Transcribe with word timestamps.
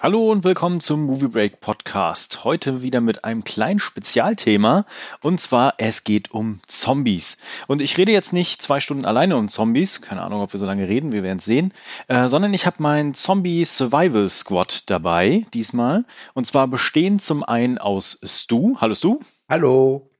Hallo 0.00 0.30
und 0.30 0.44
willkommen 0.44 0.80
zum 0.80 1.06
Movie 1.06 1.26
Break 1.26 1.58
Podcast. 1.58 2.44
Heute 2.44 2.82
wieder 2.82 3.00
mit 3.00 3.24
einem 3.24 3.42
kleinen 3.42 3.80
Spezialthema 3.80 4.86
und 5.22 5.40
zwar 5.40 5.74
es 5.78 6.04
geht 6.04 6.30
um 6.30 6.60
Zombies. 6.68 7.36
Und 7.66 7.82
ich 7.82 7.98
rede 7.98 8.12
jetzt 8.12 8.32
nicht 8.32 8.62
zwei 8.62 8.78
Stunden 8.78 9.04
alleine 9.04 9.36
um 9.36 9.48
Zombies, 9.48 10.00
keine 10.00 10.22
Ahnung, 10.22 10.40
ob 10.40 10.52
wir 10.52 10.60
so 10.60 10.66
lange 10.66 10.88
reden, 10.88 11.10
wir 11.10 11.24
werden 11.24 11.38
es 11.38 11.46
sehen, 11.46 11.74
äh, 12.06 12.28
sondern 12.28 12.54
ich 12.54 12.64
habe 12.64 12.80
meinen 12.80 13.14
Zombie 13.14 13.64
Survival 13.64 14.28
Squad 14.28 14.88
dabei 14.88 15.46
diesmal. 15.52 16.04
Und 16.32 16.46
zwar 16.46 16.68
bestehend 16.68 17.24
zum 17.24 17.42
einen 17.42 17.78
aus 17.78 18.20
Stu. 18.22 18.76
Hallo 18.80 18.94
Stu. 18.94 19.18
Hallo. 19.48 20.12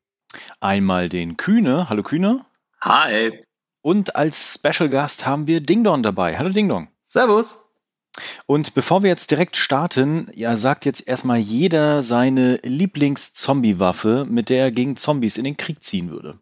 Einmal 0.59 1.09
den 1.09 1.37
Kühne. 1.37 1.89
Hallo 1.89 2.03
Kühne. 2.03 2.45
Hi. 2.81 3.45
Und 3.81 4.17
als 4.17 4.55
Special 4.55 4.89
Gast 4.89 5.25
haben 5.25 5.47
wir 5.47 5.61
Ding 5.61 5.85
Dong 5.85 6.03
dabei. 6.03 6.37
Hallo 6.37 6.49
Ding 6.49 6.69
Dong. 6.69 6.89
Servus. 7.07 7.68
Und 8.47 8.75
bevor 8.75 9.03
wir 9.03 9.11
jetzt 9.11 9.31
direkt 9.31 9.57
starten, 9.57 10.29
ja, 10.35 10.57
sagt 10.57 10.85
jetzt 10.85 11.07
erstmal 11.07 11.39
jeder 11.39 12.03
seine 12.03 12.57
Lieblings-Zombie-Waffe, 12.63 14.27
mit 14.29 14.49
der 14.49 14.65
er 14.65 14.71
gegen 14.73 14.97
Zombies 14.97 15.37
in 15.37 15.45
den 15.45 15.57
Krieg 15.57 15.83
ziehen 15.83 16.11
würde. 16.11 16.39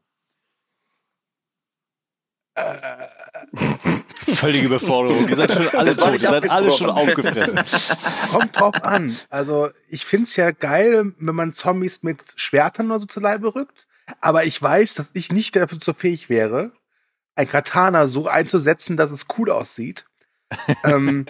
Völlige 4.17 4.67
Überforderung. 4.67 5.29
Ihr 5.29 5.37
seid 5.37 5.53
schon 5.53 5.69
alle 5.69 5.95
Das 5.95 6.05
tot, 6.05 6.21
ihr 6.21 6.29
seid 6.29 6.51
alle 6.51 6.73
schon 6.73 6.91
aufgefressen. 6.91 7.61
Kommt 8.31 8.57
drauf 8.57 8.75
an. 8.83 9.19
Also 9.31 9.71
ich 9.89 10.05
find's 10.05 10.37
ja 10.37 10.51
geil, 10.51 11.13
wenn 11.19 11.35
man 11.35 11.53
Zombies 11.53 12.03
mit 12.03 12.23
Schwertern 12.37 12.91
oder 12.91 13.01
so 13.01 13.07
zu 13.07 13.21
Leibe 13.21 13.55
rückt. 13.55 13.87
Aber 14.21 14.45
ich 14.45 14.61
weiß, 14.61 14.95
dass 14.95 15.13
ich 15.15 15.33
nicht 15.33 15.57
dafür 15.57 15.79
so 15.83 15.93
fähig 15.93 16.29
wäre, 16.29 16.73
ein 17.35 17.49
Katana 17.49 18.07
so 18.07 18.29
einzusetzen, 18.29 18.97
dass 18.97 19.11
es 19.11 19.27
cool 19.37 19.51
aussieht. 19.51 20.07
Ähm, 20.85 21.27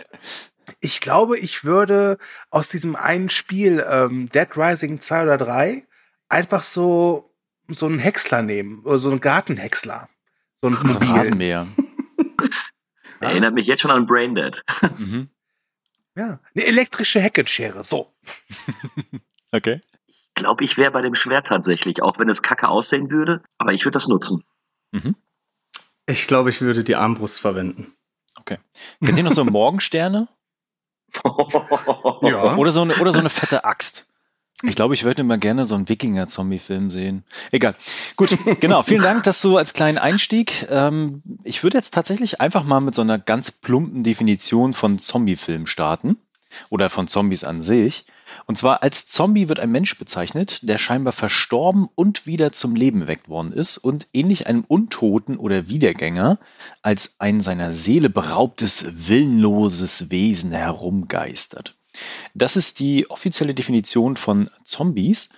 ich 0.81 1.01
glaube, 1.01 1.39
ich 1.39 1.65
würde 1.65 2.19
aus 2.51 2.69
diesem 2.69 2.97
einen 2.97 3.31
Spiel 3.31 3.85
ähm, 3.89 4.29
Dead 4.29 4.49
Rising 4.57 5.01
2 5.01 5.23
oder 5.23 5.39
3 5.39 5.87
einfach 6.29 6.63
so 6.63 7.33
so 7.69 7.87
einen 7.87 7.99
Häcksler 7.99 8.43
nehmen 8.43 8.81
oder 8.85 8.99
so 8.99 9.11
einen 9.11 9.21
Gartenhäcksler. 9.21 10.09
So 10.63 10.69
ein 10.69 10.91
So 10.91 10.99
ein. 11.01 11.09
Rasenmäher. 11.09 11.67
Erinnert 13.21 13.55
mich 13.55 13.67
jetzt 13.67 13.81
schon 13.81 13.91
an 13.91 14.07
Braindead. 14.07 14.63
Mhm. 14.99 15.29
Ja, 16.15 16.41
eine 16.55 16.65
elektrische 16.65 17.21
Heckenschere. 17.21 17.85
So. 17.85 18.13
Okay. 19.53 19.81
Ich 20.09 20.35
glaube, 20.35 20.65
ich 20.65 20.77
wäre 20.77 20.91
bei 20.91 21.01
dem 21.01 21.15
Schwert 21.15 21.47
tatsächlich, 21.47 22.03
auch 22.03 22.19
wenn 22.19 22.29
es 22.29 22.43
kacke 22.43 22.69
aussehen 22.69 23.11
würde, 23.11 23.43
aber 23.59 23.73
ich 23.73 23.85
würde 23.85 23.95
das 23.95 24.09
nutzen. 24.09 24.45
Mhm. 24.93 25.15
Ich 26.07 26.27
glaube, 26.27 26.51
ich 26.51 26.61
würde 26.61 26.85
die 26.85 26.97
Armbrust 26.97 27.41
verwenden. 27.41 27.95
Okay. 28.41 28.59
Kennt 29.05 29.19
ihr 29.19 29.25
noch 29.25 29.33
so 29.33 29.45
Morgensterne? 29.51 30.29
Ja. 32.23 32.57
Oder 32.57 32.73
so 32.73 32.83
eine, 32.83 32.97
oder 32.97 33.13
so 33.13 33.21
eine 33.21 33.31
fette 33.31 33.65
Axt. 33.65 34.07
Ich 34.63 34.75
glaube, 34.75 34.95
ich 34.95 35.05
würde 35.05 35.21
immer 35.21 35.37
gerne 35.37 35.67
so 35.67 35.75
einen 35.75 35.89
Wikinger-Zombie-Film 35.89 36.91
sehen. 36.91 37.25
Egal. 37.53 37.75
Gut, 38.17 38.39
genau. 38.61 38.83
Vielen 38.83 39.03
Dank, 39.03 39.23
dass 39.25 39.43
du 39.43 39.59
als 39.59 39.75
kleinen 39.75 39.99
Einstieg. 39.99 40.67
Ähm, 40.71 41.23
ich 41.45 41.63
würde 41.63 41.77
jetzt 41.77 41.93
tatsächlich 41.93 42.41
einfach 42.41 42.65
mal 42.65 42.81
mit 42.81 42.95
so 42.95 43.03
einer 43.03 43.19
ganz 43.19 43.51
plumpen 43.51 44.03
Definition 44.03 44.73
von 44.73 44.99
Zombie-Film 44.99 45.67
starten. 45.67 46.17
Oder 46.71 46.89
von 46.89 47.07
Zombies 47.07 47.45
an 47.45 47.61
sich. 47.61 48.07
Und 48.45 48.59
zwar 48.59 48.83
als 48.83 49.07
Zombie 49.07 49.49
wird 49.49 49.61
ein 49.61 49.71
Mensch 49.71 49.99
bezeichnet, 49.99 50.69
der 50.69 50.79
scheinbar 50.79 51.13
verstorben 51.13 51.89
und 51.95 52.27
wieder 52.27 52.53
zum 52.53 52.77
Leben 52.77 53.03
erweckt 53.03 53.29
worden 53.29 53.53
ist 53.53 53.79
und 53.79 54.07
ähnlich 54.13 54.47
einem 54.47 54.65
Untoten 54.69 55.37
oder 55.37 55.69
Wiedergänger 55.69 56.39
als 56.83 57.17
ein 57.19 57.41
seiner 57.41 57.73
Seele 57.73 58.11
beraubtes, 58.11 58.87
willenloses 59.09 60.11
Wesen 60.11 60.53
herumgeistert. 60.53 61.75
Das 62.35 62.57
ist 62.57 62.81
die 62.81 63.11
offizielle 63.11 63.55
Definition 63.55 64.17
von 64.17 64.51
Zombies. 64.65 65.31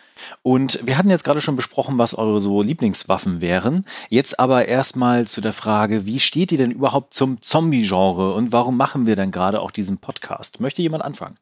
Und 0.43 0.85
wir 0.85 0.99
hatten 0.99 1.11
jetzt 1.11 1.23
gerade 1.23 1.41
schon 1.41 1.57
besprochen, 1.57 1.99
was 1.99 2.15
eure 2.15 2.41
so 2.41 2.61
Lieblingswaffen 2.63 3.41
wären. 3.41 3.85
Jetzt 4.09 4.41
aber 4.41 4.67
erstmal 4.67 5.27
zu 5.27 5.41
der 5.41 5.53
Frage, 5.53 6.07
wie 6.07 6.19
steht 6.19 6.51
ihr 6.51 6.59
denn 6.59 6.73
überhaupt 6.73 7.15
zum 7.15 7.41
Zombie-Genre 7.41 8.35
und 8.35 8.51
warum 8.51 8.77
machen 8.77 9.07
wir 9.07 9.15
denn 9.15 9.31
gerade 9.31 9.61
auch 9.61 9.71
diesen 9.71 9.99
Podcast? 9.99 10.61
Möchte 10.61 10.83
jemand 10.83 11.05
anfangen? 11.05 11.37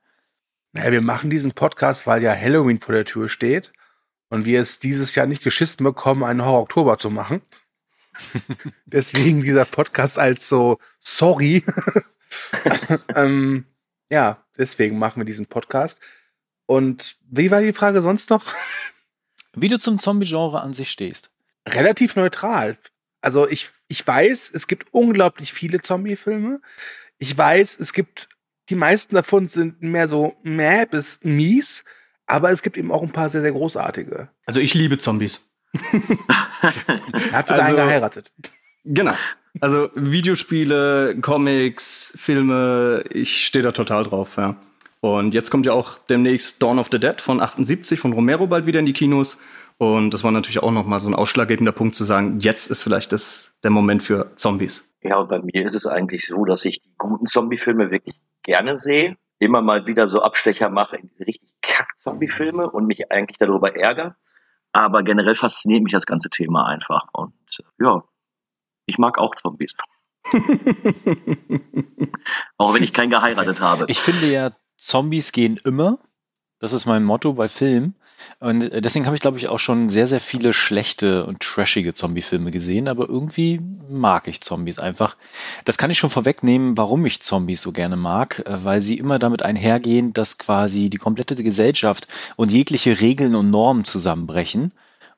Naja, 0.76 0.92
wir 0.92 1.00
machen 1.00 1.30
diesen 1.30 1.52
Podcast, 1.52 2.06
weil 2.06 2.22
ja 2.22 2.34
Halloween 2.34 2.80
vor 2.80 2.94
der 2.94 3.06
Tür 3.06 3.30
steht 3.30 3.72
und 4.28 4.44
wir 4.44 4.60
es 4.60 4.78
dieses 4.78 5.14
Jahr 5.14 5.26
nicht 5.26 5.42
geschissen 5.42 5.84
bekommen, 5.84 6.22
einen 6.22 6.44
Horror-Oktober 6.44 6.98
zu 6.98 7.08
machen. 7.08 7.40
Deswegen 8.84 9.40
dieser 9.40 9.64
Podcast 9.64 10.18
als 10.18 10.48
so 10.48 10.78
sorry. 11.00 11.64
ähm, 13.14 13.64
ja, 14.10 14.44
deswegen 14.58 14.98
machen 14.98 15.20
wir 15.20 15.24
diesen 15.24 15.46
Podcast. 15.46 16.00
Und 16.66 17.16
wie 17.28 17.50
war 17.50 17.62
die 17.62 17.72
Frage 17.72 18.02
sonst 18.02 18.30
noch? 18.30 18.44
Wie 19.54 19.68
du 19.68 19.78
zum 19.78 19.98
Zombie-Genre 19.98 20.60
an 20.60 20.74
sich 20.74 20.90
stehst. 20.90 21.30
Relativ 21.66 22.14
neutral. 22.16 22.76
Also 23.22 23.48
ich, 23.48 23.70
ich 23.88 24.06
weiß, 24.06 24.50
es 24.52 24.66
gibt 24.66 24.92
unglaublich 24.92 25.54
viele 25.54 25.80
Zombie-Filme. 25.80 26.60
Ich 27.16 27.36
weiß, 27.36 27.80
es 27.80 27.94
gibt, 27.94 28.28
die 28.68 28.74
meisten 28.74 29.14
davon 29.14 29.46
sind 29.48 29.82
mehr 29.82 30.08
so 30.08 30.34
meh 30.42 30.84
bis 30.86 31.20
mies, 31.22 31.84
aber 32.26 32.50
es 32.50 32.62
gibt 32.62 32.76
eben 32.76 32.90
auch 32.92 33.02
ein 33.02 33.12
paar 33.12 33.30
sehr, 33.30 33.40
sehr 33.40 33.52
großartige. 33.52 34.28
Also 34.46 34.60
ich 34.60 34.74
liebe 34.74 34.98
Zombies. 34.98 35.48
Er 36.62 37.32
hat 37.32 37.46
sogar 37.48 37.64
Also- 37.64 37.76
einen 37.76 37.88
geheiratet. 37.88 38.32
Genau. 38.84 39.14
Also 39.60 39.90
Videospiele, 39.94 41.18
Comics, 41.20 42.14
Filme, 42.18 43.02
ich 43.10 43.46
stehe 43.46 43.62
da 43.62 43.72
total 43.72 44.04
drauf, 44.04 44.36
ja. 44.36 44.56
Und 45.00 45.34
jetzt 45.34 45.50
kommt 45.50 45.66
ja 45.66 45.72
auch 45.72 45.98
demnächst 46.10 46.62
Dawn 46.62 46.78
of 46.78 46.88
the 46.90 46.98
Dead 46.98 47.20
von 47.20 47.40
78 47.40 47.98
von 47.98 48.12
Romero 48.12 48.46
bald 48.46 48.66
wieder 48.66 48.80
in 48.80 48.86
die 48.86 48.92
Kinos. 48.92 49.38
Und 49.78 50.10
das 50.12 50.24
war 50.24 50.30
natürlich 50.30 50.62
auch 50.62 50.72
nochmal 50.72 51.00
so 51.00 51.08
ein 51.08 51.14
ausschlaggebender 51.14 51.72
Punkt 51.72 51.94
zu 51.94 52.04
sagen, 52.04 52.40
jetzt 52.40 52.70
ist 52.70 52.82
vielleicht 52.82 53.12
das, 53.12 53.52
der 53.62 53.70
Moment 53.70 54.02
für 54.02 54.32
Zombies. 54.36 54.88
Ja, 55.02 55.16
und 55.18 55.28
bei 55.28 55.38
mir 55.40 55.64
ist 55.64 55.74
es 55.74 55.86
eigentlich 55.86 56.26
so, 56.26 56.44
dass 56.44 56.64
ich 56.64 56.82
die 56.82 56.94
guten 56.96 57.26
Zombie-Filme 57.26 57.90
wirklich 57.90 58.16
gerne 58.46 58.78
sehe. 58.78 59.16
Immer 59.38 59.60
mal 59.60 59.86
wieder 59.86 60.08
so 60.08 60.22
Abstecher 60.22 60.70
mache 60.70 60.96
in 60.96 61.08
diese 61.08 61.26
richtig 61.26 61.50
Kack-Zombie-Filme 61.60 62.70
und 62.70 62.86
mich 62.86 63.12
eigentlich 63.12 63.36
darüber 63.36 63.76
ärgere. 63.76 64.16
Aber 64.72 65.02
generell 65.02 65.34
fasziniert 65.34 65.82
mich 65.82 65.92
das 65.92 66.06
ganze 66.06 66.30
Thema 66.30 66.66
einfach. 66.66 67.08
Und 67.12 67.34
äh, 67.58 67.64
ja, 67.84 68.02
ich 68.86 68.96
mag 68.96 69.18
auch 69.18 69.34
Zombies. 69.34 69.74
auch 72.56 72.72
wenn 72.74 72.82
ich 72.82 72.94
keinen 72.94 73.10
geheiratet 73.10 73.60
habe. 73.60 73.84
Ich 73.88 74.00
finde 74.00 74.32
ja, 74.32 74.52
Zombies 74.78 75.32
gehen 75.32 75.60
immer. 75.64 75.98
Das 76.58 76.72
ist 76.72 76.86
mein 76.86 77.04
Motto 77.04 77.34
bei 77.34 77.48
Filmen. 77.48 77.96
Und 78.40 78.72
äh, 78.72 78.80
deswegen 78.80 79.06
habe 79.06 79.16
ich, 79.16 79.22
glaube 79.22 79.38
ich, 79.38 79.48
auch 79.48 79.58
schon 79.58 79.88
sehr, 79.88 80.06
sehr 80.06 80.20
viele 80.20 80.52
schlechte 80.52 81.26
und 81.26 81.40
trashige 81.40 81.94
Zombie-Filme 81.94 82.50
gesehen, 82.50 82.88
aber 82.88 83.08
irgendwie 83.08 83.60
mag 83.88 84.28
ich 84.28 84.40
Zombies 84.40 84.78
einfach. 84.78 85.16
Das 85.64 85.78
kann 85.78 85.90
ich 85.90 85.98
schon 85.98 86.10
vorwegnehmen, 86.10 86.76
warum 86.76 87.04
ich 87.06 87.22
Zombies 87.22 87.62
so 87.62 87.72
gerne 87.72 87.96
mag, 87.96 88.42
äh, 88.46 88.64
weil 88.64 88.82
sie 88.82 88.98
immer 88.98 89.18
damit 89.18 89.42
einhergehen, 89.42 90.12
dass 90.12 90.38
quasi 90.38 90.90
die 90.90 90.98
komplette 90.98 91.36
Gesellschaft 91.36 92.08
und 92.36 92.52
jegliche 92.52 93.00
Regeln 93.00 93.34
und 93.34 93.50
Normen 93.50 93.84
zusammenbrechen. 93.84 94.72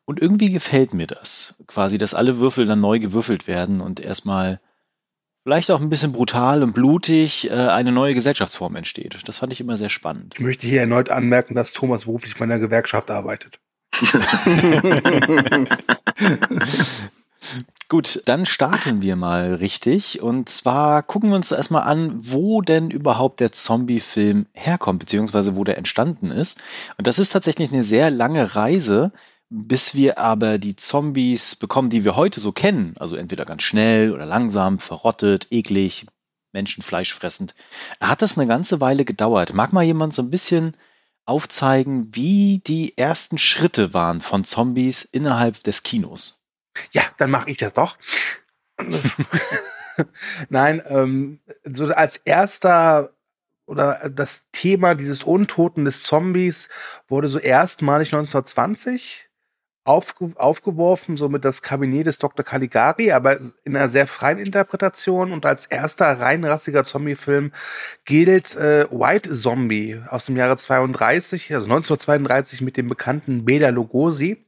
Und 0.05 0.21
irgendwie 0.21 0.51
gefällt 0.51 0.95
mir 0.95 1.07
das. 1.07 1.55
Quasi, 1.67 1.99
dass 1.99 2.15
alle 2.15 2.39
Würfel 2.39 2.65
dann 2.65 2.81
neu 2.81 2.99
gewürfelt 2.99 3.47
werden 3.47 3.83
und 3.83 4.01
erstmal 4.01 4.59
vielleicht 5.45 5.71
auch 5.71 5.81
ein 5.81 5.91
bisschen 5.91 6.13
brutal 6.13 6.63
und 6.63 6.73
blutig 6.73 7.51
äh, 7.51 7.55
eine 7.55 7.93
neue 7.93 8.15
Gesellschaftsform 8.15 8.77
entsteht. 8.77 9.19
Das 9.27 9.39
fand 9.39 9.53
ich 9.53 9.61
immer 9.61 9.77
sehr 9.77 9.91
spannend. 9.91 10.35
Ich 10.35 10.41
möchte 10.41 10.67
hier 10.67 10.81
erneut 10.81 11.11
anmerken, 11.11 11.55
dass 11.55 11.73
Thomas 11.73 12.05
beruflich 12.05 12.37
bei 12.37 12.45
einer 12.45 12.59
Gewerkschaft 12.59 13.11
arbeitet. 13.11 13.59
Gut, 17.89 18.23
dann 18.27 18.45
starten 18.45 19.01
wir 19.01 19.17
mal 19.17 19.55
richtig. 19.55 20.21
Und 20.21 20.51
zwar 20.51 21.03
gucken 21.03 21.31
wir 21.31 21.37
uns 21.37 21.51
erstmal 21.51 21.85
an, 21.85 22.21
wo 22.21 22.61
denn 22.61 22.91
überhaupt 22.91 23.41
der 23.41 23.53
Zombie-Film 23.53 24.47
herkommt, 24.53 24.99
beziehungsweise 24.99 25.57
wo 25.57 25.65
der 25.65 25.79
entstanden 25.79 26.31
ist. 26.31 26.61
Und 26.99 27.07
das 27.07 27.19
ist 27.19 27.31
tatsächlich 27.31 27.73
eine 27.73 27.83
sehr 27.83 28.11
lange 28.11 28.55
Reise, 28.55 29.13
bis 29.51 29.95
wir 29.95 30.19
aber 30.19 30.59
die 30.59 30.77
Zombies 30.77 31.57
bekommen, 31.57 31.91
die 31.91 32.05
wir 32.05 32.17
heute 32.17 32.41
so 32.41 32.53
kennen. 32.53 32.95
Also 32.99 33.17
entweder 33.17 33.45
ganz 33.45 33.63
schnell 33.63 34.13
oder 34.13 34.27
langsam, 34.27 34.79
verrottet, 34.79 35.49
eklig, 35.51 36.07
Menschenfleisch 36.53 37.15
fressend. 37.15 37.55
Hat 38.01 38.23
das 38.23 38.37
eine 38.37 38.47
ganze 38.47 38.81
Weile 38.81 39.05
gedauert. 39.05 39.55
Mag 39.55 39.73
mal 39.73 39.85
jemand 39.85 40.15
so 40.15 40.23
ein 40.23 40.31
bisschen 40.31 40.77
aufzeigen, 41.25 42.15
wie 42.15 42.61
die 42.67 42.97
ersten 42.97 43.39
Schritte 43.39 43.95
waren 43.95 44.21
von 44.21 44.45
Zombies 44.45 45.03
innerhalb 45.03 45.63
des 45.63 45.83
Kinos? 45.83 46.43
Ja, 46.93 47.03
dann 47.19 47.31
mache 47.31 47.51
ich 47.51 47.59
das 47.59 47.75
doch. 47.75 47.99
Nein, 50.49 50.83
ähm, 50.87 51.41
so 51.65 51.87
als 51.87 52.17
erster 52.17 53.13
oder 53.67 54.09
das 54.09 54.45
Thema 54.53 54.95
dieses 54.95 55.23
Untoten 55.23 55.85
des 55.85 56.03
Zombies 56.03 56.71
wurde 57.09 57.29
so 57.29 57.39
erstmalig 57.39 58.09
1920 58.09 59.28
aufge 59.85 60.33
aufgeworfen, 60.37 61.17
somit 61.17 61.45
das 61.45 61.63
Kabinett 61.63 62.07
des 62.07 62.19
Dr. 62.19 62.45
Caligari, 62.45 63.13
aber 63.13 63.39
in 63.65 63.77
einer 63.77 63.89
sehr 63.89 64.07
freien 64.07 64.39
Interpretation 64.39 65.33
und 65.33 65.47
als 65.47 65.67
erster 65.67 66.21
reinrassiger 66.21 66.85
Zombie-Film 66.85 67.53
gilt 68.05 68.55
äh, 68.57 68.87
White 68.91 69.33
Zombie 69.35 70.01
aus 70.11 70.27
dem 70.27 70.37
Jahre 70.37 70.57
32, 70.57 71.55
also 71.55 71.65
1932 71.67 72.61
mit 72.61 72.77
dem 72.77 72.89
bekannten 72.89 73.45
Bela 73.45 73.71
Lugosi. 73.71 74.48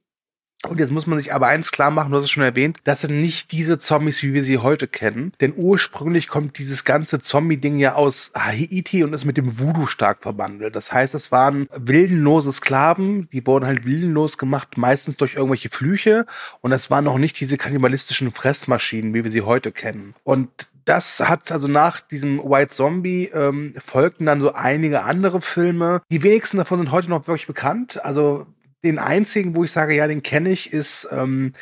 Und 0.69 0.79
jetzt 0.79 0.93
muss 0.93 1.07
man 1.07 1.19
sich 1.19 1.33
aber 1.33 1.47
eins 1.47 1.73
klar 1.73 1.91
machen, 1.91 2.11
du 2.11 2.19
hast 2.19 2.25
es 2.25 2.31
schon 2.31 2.43
erwähnt, 2.43 2.79
das 2.85 3.01
sind 3.01 3.19
nicht 3.19 3.51
diese 3.51 3.79
Zombies, 3.79 4.23
wie 4.23 4.35
wir 4.35 4.45
sie 4.45 4.59
heute 4.59 4.89
kennen. 4.89 5.33
Denn 5.41 5.55
ursprünglich 5.57 6.29
kommt 6.29 6.59
dieses 6.59 6.85
ganze 6.85 7.19
Zombie-Ding 7.19 7.79
ja 7.79 7.95
aus 7.95 8.31
Haiti 8.37 9.03
und 9.03 9.15
ist 9.15 9.25
mit 9.25 9.39
dem 9.39 9.59
Voodoo 9.59 9.87
stark 9.87 10.23
verbandelt. 10.23 10.77
Das 10.77 10.93
heißt, 10.93 11.15
es 11.15 11.33
waren 11.33 11.67
willenlose 11.75 12.53
Sklaven, 12.53 13.29
die 13.33 13.47
wurden 13.47 13.67
halt 13.67 13.87
willenlos 13.87 14.37
gemacht, 14.37 14.77
meistens 14.77 15.17
durch 15.17 15.35
irgendwelche 15.35 15.71
Flüche. 15.71 16.27
Und 16.61 16.73
es 16.73 16.91
waren 16.91 17.05
noch 17.05 17.19
nicht 17.19 17.41
diese 17.41 17.57
kannibalistischen 17.57 18.31
Fressmaschinen, 18.31 19.15
wie 19.15 19.25
wir 19.25 19.31
sie 19.31 19.43
heute 19.43 19.73
kennen. 19.73 20.15
Und 20.25 20.69
das 20.85 21.21
hat 21.21 21.53
also 21.53 21.69
nach 21.69 22.01
diesem 22.01 22.39
White 22.39 22.71
Zombie 22.71 23.31
ähm, 23.33 23.75
folgten 23.79 24.27
dann 24.27 24.41
so 24.41 24.53
einige 24.53 25.03
andere 25.05 25.41
Filme. 25.41 26.03
Die 26.11 26.23
wenigsten 26.23 26.59
davon 26.59 26.81
sind 26.81 26.91
heute 26.91 27.09
noch 27.09 27.27
wirklich 27.29 27.47
bekannt. 27.47 28.05
Also 28.05 28.47
den 28.85 28.99
einzigen, 28.99 29.55
wo 29.55 29.65
ich 29.65 29.73
sage, 29.73 29.94
ja, 29.94 30.06
den 30.06 30.23
kenne 30.23 30.50
ich, 30.50 30.73
ist 30.73 31.09
ähm, 31.11 31.55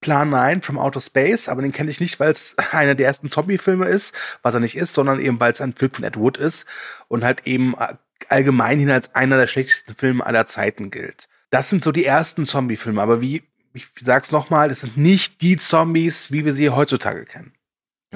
Plan 0.00 0.30
9 0.30 0.62
from 0.62 0.78
Outer 0.78 1.00
Space, 1.00 1.48
aber 1.48 1.62
den 1.62 1.72
kenne 1.72 1.90
ich 1.90 2.00
nicht, 2.00 2.20
weil 2.20 2.30
es 2.30 2.56
einer 2.72 2.94
der 2.94 3.06
ersten 3.06 3.30
Zombie-Filme 3.30 3.86
ist, 3.86 4.14
was 4.42 4.54
er 4.54 4.60
nicht 4.60 4.76
ist, 4.76 4.94
sondern 4.94 5.20
eben, 5.20 5.40
weil 5.40 5.52
es 5.52 5.60
ein 5.60 5.72
Film 5.72 5.92
von 5.92 6.04
Ed 6.04 6.16
Wood 6.16 6.36
ist 6.36 6.66
und 7.08 7.24
halt 7.24 7.46
eben 7.46 7.74
allgemein 8.28 8.78
hin 8.78 8.90
als 8.90 9.14
einer 9.14 9.36
der 9.36 9.46
schlechtesten 9.46 9.94
Filme 9.94 10.24
aller 10.24 10.46
Zeiten 10.46 10.90
gilt. 10.90 11.28
Das 11.50 11.70
sind 11.70 11.82
so 11.82 11.92
die 11.92 12.04
ersten 12.04 12.46
Zombie-Filme, 12.46 13.00
aber 13.00 13.20
wie, 13.20 13.42
ich 13.72 13.86
sag's 14.02 14.32
nochmal, 14.32 14.68
das 14.68 14.80
sind 14.80 14.96
nicht 14.96 15.40
die 15.40 15.56
Zombies, 15.56 16.32
wie 16.32 16.44
wir 16.44 16.52
sie 16.52 16.70
heutzutage 16.70 17.24
kennen. 17.24 17.52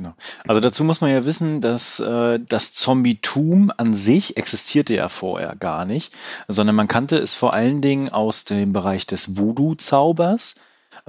Genau. 0.00 0.14
Also 0.46 0.60
dazu 0.60 0.82
muss 0.82 1.02
man 1.02 1.10
ja 1.10 1.26
wissen, 1.26 1.60
dass 1.60 2.00
äh, 2.00 2.40
das 2.40 2.72
Zombietum 2.72 3.70
an 3.76 3.94
sich 3.94 4.38
existierte 4.38 4.94
ja 4.94 5.10
vorher 5.10 5.54
gar 5.56 5.84
nicht, 5.84 6.14
sondern 6.48 6.74
man 6.74 6.88
kannte 6.88 7.18
es 7.18 7.34
vor 7.34 7.52
allen 7.52 7.82
Dingen 7.82 8.08
aus 8.08 8.46
dem 8.46 8.72
Bereich 8.72 9.06
des 9.06 9.36
Voodoo-Zaubers 9.36 10.54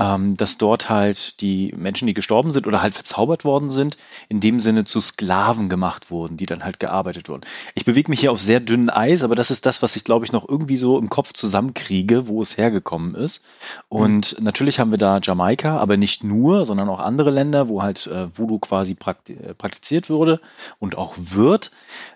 ähm, 0.02 0.36
dass 0.36 0.58
dort 0.58 0.90
halt 0.90 1.40
die 1.42 1.72
Menschen, 1.78 2.08
die 2.08 2.16
gestorben 2.16 2.50
sind 2.50 2.66
oder 2.66 2.82
halt 2.82 2.96
verzaubert 2.96 3.46
worden 3.46 3.70
sind, 3.70 3.98
in 4.30 4.40
dem 4.40 4.60
Sinne 4.60 4.84
zu 4.84 5.00
Sklaven 5.00 5.70
gemacht 5.70 6.10
wurden, 6.10 6.38
die 6.38 6.48
dann 6.48 6.64
halt 6.64 6.80
gearbeitet 6.80 7.30
wurden. 7.30 7.44
Ich 7.76 7.86
bewege 7.86 8.10
mich 8.10 8.22
hier 8.22 8.32
auf 8.32 8.40
sehr 8.40 8.60
dünnem 8.60 8.90
Eis, 8.90 9.24
aber 9.24 9.36
das 9.36 9.52
ist 9.52 9.68
das, 9.68 9.84
was 9.84 9.96
ich 9.96 10.04
glaube 10.04 10.26
ich 10.26 10.32
noch 10.32 10.50
irgendwie 10.50 10.78
so 10.78 10.98
im 10.98 11.10
Kopf 11.10 11.34
zusammenkriege, 11.34 12.28
wo 12.28 12.42
es 12.42 12.58
hergekommen 12.58 13.14
ist. 13.14 13.46
Und 13.90 14.38
mhm. 14.40 14.44
natürlich 14.44 14.80
haben 14.80 14.90
wir 14.90 14.98
da 14.98 15.20
Jamaika, 15.22 15.78
aber 15.78 15.98
nicht 15.98 16.24
nur, 16.24 16.66
sondern 16.66 16.90
auch 16.90 17.00
andere 17.00 17.30
Länder, 17.30 17.70
wo 17.70 17.84
halt 17.84 18.08
äh, 18.08 18.36
Voodoo 18.36 18.58
quasi 18.58 18.96
praktiziert 18.96 20.10
wurde 20.10 20.42
und 20.80 20.98
auch 20.98 21.14
wird. 21.18 21.72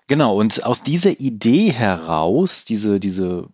Genau, 0.08 0.38
und 0.40 0.64
aus 0.64 0.84
dieser 0.84 1.20
Idee 1.20 1.72
heraus, 1.72 2.64
diese, 2.64 3.00
diese 3.00 3.48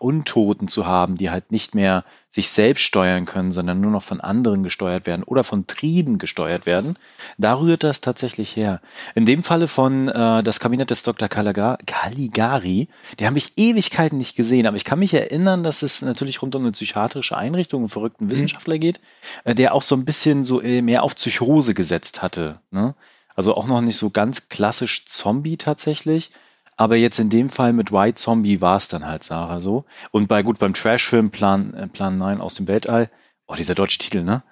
Untoten 0.00 0.66
zu 0.66 0.86
haben, 0.86 1.16
die 1.16 1.30
halt 1.30 1.52
nicht 1.52 1.76
mehr 1.76 2.04
sich 2.30 2.50
selbst 2.50 2.82
steuern 2.82 3.26
können, 3.26 3.52
sondern 3.52 3.80
nur 3.80 3.92
noch 3.92 4.02
von 4.02 4.20
anderen 4.20 4.64
gesteuert 4.64 5.06
werden 5.06 5.22
oder 5.22 5.44
von 5.44 5.68
Trieben 5.68 6.18
gesteuert 6.18 6.66
werden, 6.66 6.98
da 7.38 7.60
rührt 7.60 7.84
das 7.84 8.00
tatsächlich 8.00 8.56
her. 8.56 8.80
In 9.14 9.24
dem 9.24 9.44
Falle 9.44 9.68
von 9.68 10.08
äh, 10.08 10.42
das 10.42 10.58
Kabinett 10.58 10.90
des 10.90 11.04
Dr. 11.04 11.28
Caligari, 11.28 12.88
die 13.20 13.26
habe 13.26 13.38
ich 13.38 13.52
Ewigkeiten 13.56 14.18
nicht 14.18 14.34
gesehen, 14.34 14.66
aber 14.66 14.76
ich 14.76 14.84
kann 14.84 14.98
mich 14.98 15.14
erinnern, 15.14 15.62
dass 15.62 15.82
es 15.82 16.02
natürlich 16.02 16.42
rund 16.42 16.56
um 16.56 16.62
eine 16.62 16.72
psychiatrische 16.72 17.36
Einrichtung, 17.36 17.82
einen 17.82 17.88
verrückten 17.88 18.24
mhm. 18.24 18.30
Wissenschaftler 18.30 18.78
geht, 18.78 18.98
äh, 19.44 19.54
der 19.54 19.72
auch 19.72 19.82
so 19.82 19.94
ein 19.94 20.04
bisschen 20.04 20.44
so 20.44 20.60
äh, 20.60 20.82
mehr 20.82 21.04
auf 21.04 21.14
Psychose 21.14 21.72
gesetzt 21.72 22.20
hatte. 22.20 22.58
Ne? 22.72 22.96
Also 23.34 23.54
auch 23.54 23.66
noch 23.66 23.80
nicht 23.80 23.96
so 23.96 24.10
ganz 24.10 24.48
klassisch 24.48 25.06
Zombie 25.06 25.56
tatsächlich. 25.56 26.30
Aber 26.76 26.96
jetzt 26.96 27.18
in 27.18 27.30
dem 27.30 27.50
Fall 27.50 27.72
mit 27.72 27.92
White 27.92 28.16
Zombie 28.16 28.60
war 28.60 28.76
es 28.76 28.88
dann 28.88 29.06
halt 29.06 29.22
Sarah 29.22 29.60
so. 29.60 29.84
Und 30.10 30.28
bei 30.28 30.42
gut 30.42 30.58
beim 30.58 30.74
Trashfilm 30.74 31.30
Plan, 31.30 31.72
äh, 31.74 31.86
Plan 31.86 32.18
9 32.18 32.40
aus 32.40 32.54
dem 32.54 32.66
Weltall, 32.66 33.10
oh, 33.46 33.54
dieser 33.54 33.74
deutsche 33.74 33.98
Titel, 33.98 34.22
ne? 34.22 34.42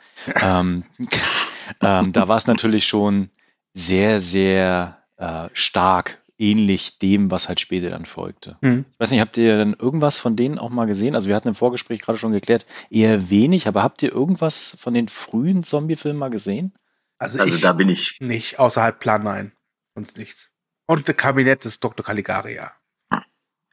ähm, 0.41 0.85
ähm, 1.81 2.13
da 2.13 2.29
war 2.29 2.37
es 2.37 2.47
natürlich 2.47 2.87
schon 2.87 3.31
sehr, 3.75 4.21
sehr 4.21 4.99
äh, 5.17 5.49
stark 5.53 6.19
ähnlich 6.39 6.99
dem, 6.99 7.31
was 7.31 7.49
halt 7.49 7.61
später 7.61 7.91
dann 7.91 8.05
folgte. 8.05 8.57
Mhm. 8.61 8.85
Ich 8.93 9.01
weiß 9.01 9.11
nicht, 9.13 9.21
habt 9.21 9.37
ihr 9.37 9.57
denn 9.57 9.77
irgendwas 9.79 10.19
von 10.19 10.37
denen 10.37 10.59
auch 10.59 10.71
mal 10.71 10.87
gesehen? 10.87 11.15
Also 11.15 11.29
wir 11.29 11.37
hatten 11.37 11.49
im 11.49 11.55
Vorgespräch 11.55 12.01
gerade 12.01 12.19
schon 12.19 12.33
geklärt, 12.33 12.67
eher 12.91 13.31
wenig, 13.31 13.69
aber 13.69 13.83
habt 13.83 14.03
ihr 14.03 14.13
irgendwas 14.13 14.77
von 14.81 14.93
den 14.95 15.09
frühen 15.09 15.63
Zombie-Filmen 15.63 16.19
mal 16.19 16.31
gesehen? 16.31 16.73
Also, 17.23 17.39
also 17.39 17.57
da 17.59 17.73
bin 17.73 17.89
ich. 17.89 18.19
Nicht, 18.21 18.59
außerhalb 18.59 18.99
Plan 18.99 19.23
9. 19.23 19.53
Sonst 19.95 20.19
nichts. 20.19 20.51
Und 20.87 21.09
das 21.09 21.17
Kabinett 21.17 21.65
des 21.65 21.79
Dr. 21.79 22.05
Caligari, 22.05 22.57
ja. 22.57 22.73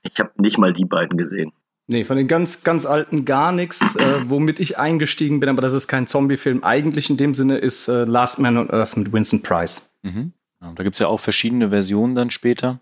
Ich 0.04 0.20
habe 0.20 0.32
nicht 0.38 0.60
mal 0.60 0.72
die 0.72 0.86
beiden 0.86 1.18
gesehen. 1.18 1.52
Nee, 1.88 2.06
von 2.06 2.16
den 2.16 2.28
ganz, 2.28 2.64
ganz 2.64 2.86
alten 2.86 3.26
gar 3.26 3.52
nichts. 3.52 3.96
Äh, 3.96 4.30
womit 4.30 4.60
ich 4.60 4.78
eingestiegen 4.78 5.40
bin, 5.40 5.50
aber 5.50 5.64
das 5.64 5.74
ist 5.74 5.88
kein 5.88 6.06
Zombie-Film 6.06 6.64
eigentlich 6.64 7.10
in 7.10 7.18
dem 7.18 7.34
Sinne, 7.34 7.58
ist 7.58 7.88
äh, 7.88 8.04
Last 8.04 8.38
Man 8.38 8.56
on 8.56 8.70
Earth 8.70 8.96
mit 8.96 9.12
Winston 9.12 9.42
Price. 9.42 9.92
Mhm. 10.04 10.34
Ja, 10.62 10.72
da 10.74 10.84
gibt's 10.84 11.00
ja 11.00 11.08
auch 11.08 11.20
verschiedene 11.20 11.72
Versionen 11.72 12.14
dann 12.14 12.30
später. 12.30 12.80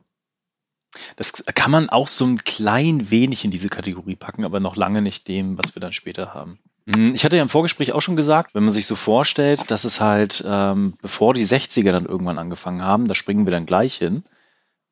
Das 1.16 1.46
kann 1.46 1.72
man 1.72 1.88
auch 1.90 2.10
so 2.10 2.26
ein 2.26 2.44
klein 2.44 3.10
wenig 3.10 3.46
in 3.46 3.52
diese 3.52 3.70
Kategorie 3.70 4.18
packen, 4.18 4.44
aber 4.44 4.60
noch 4.60 4.76
lange 4.76 5.02
nicht 5.02 5.30
dem, 5.30 5.58
was 5.58 5.76
wir 5.76 5.80
dann 5.80 5.94
später 5.94 6.34
haben. 6.34 6.60
Hm, 6.88 7.14
ich 7.14 7.26
hatte 7.26 7.36
ja 7.36 7.42
im 7.42 7.50
Vorgespräch 7.50 7.92
auch 7.94 8.02
schon 8.02 8.16
gesagt, 8.16 8.56
wenn 8.56 8.64
man 8.64 8.72
sich 8.72 8.88
so 8.88 8.96
vorstellt, 8.96 9.70
dass 9.70 9.84
es 9.84 10.00
halt, 10.00 10.44
ähm, 10.48 10.94
bevor 11.02 11.34
die 11.34 11.46
60er 11.46 11.92
dann 11.92 12.06
irgendwann 12.06 12.40
angefangen 12.40 12.82
haben, 12.82 13.08
da 13.08 13.16
springen 13.16 13.46
wir 13.46 13.52
dann 13.52 13.66
gleich 13.66 13.96
hin, 13.96 14.24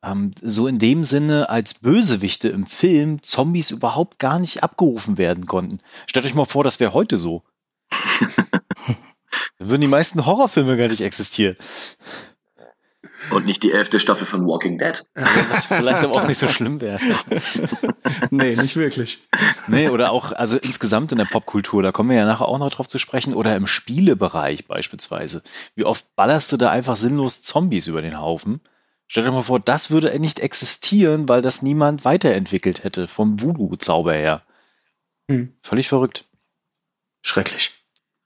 ähm, 0.04 0.32
so 0.42 0.68
in 0.68 0.78
dem 0.78 1.06
Sinne 1.06 1.50
als 1.50 1.74
Bösewichte 1.76 2.50
im 2.50 2.66
Film 2.66 3.24
Zombies 3.24 3.72
überhaupt 3.72 4.20
gar 4.20 4.40
nicht 4.40 4.62
abgerufen 4.62 5.18
werden 5.18 5.46
konnten. 5.46 5.80
Stellt 6.06 6.26
euch 6.26 6.34
mal 6.34 6.46
vor, 6.46 6.66
das 6.66 6.82
wäre 6.82 6.94
heute 6.94 7.18
so. 7.18 7.44
Dann 9.58 9.70
würden 9.70 9.82
die 9.82 9.88
meisten 9.88 10.26
Horrorfilme 10.26 10.76
gar 10.76 10.90
nicht 10.90 11.02
existieren. 11.02 11.56
Und 13.32 13.46
nicht 13.46 13.64
die 13.64 13.72
elfte 13.72 14.00
Staffel 14.00 14.26
von 14.26 14.46
Walking 14.46 14.78
Dead. 14.78 15.06
Was 15.50 15.66
vielleicht 15.66 16.04
aber 16.04 16.14
auch 16.14 16.28
nicht 16.28 16.38
so 16.38 16.48
schlimm 16.48 16.82
wäre. 16.82 17.00
nee, 18.30 18.56
nicht 18.56 18.76
wirklich. 18.76 19.20
Nee, 19.68 19.90
oder 19.90 20.12
auch, 20.12 20.32
also 20.32 20.58
insgesamt 20.58 21.12
in 21.12 21.18
der 21.18 21.26
Popkultur, 21.26 21.82
da 21.82 21.92
kommen 21.92 22.10
wir 22.10 22.18
ja 22.18 22.26
nachher 22.26 22.48
auch 22.48 22.60
noch 22.60 22.70
drauf 22.72 22.88
zu 22.88 23.00
sprechen, 23.00 23.34
oder 23.34 23.56
im 23.56 23.68
Spielebereich 23.68 24.68
beispielsweise. 24.68 25.42
Wie 25.76 25.86
oft 25.86 26.06
ballerst 26.16 26.52
du 26.52 26.58
da 26.58 26.70
einfach 26.70 26.96
sinnlos 26.96 27.42
Zombies 27.42 27.88
über 27.88 28.02
den 28.02 28.20
Haufen? 28.20 28.62
Stell 29.08 29.24
dir 29.24 29.32
mal 29.32 29.44
vor, 29.44 29.60
das 29.60 29.92
würde 29.92 30.18
nicht 30.20 30.40
existieren, 30.40 31.30
weil 31.30 31.42
das 31.42 31.62
niemand 31.62 32.06
weiterentwickelt 32.06 32.84
hätte, 32.84 33.08
vom 33.08 33.42
Voodoo-Zauber 33.42 34.14
her. 34.14 34.44
Hm. 35.30 35.54
Völlig 35.62 35.88
verrückt. 35.88 36.26
Schrecklich. 37.22 37.72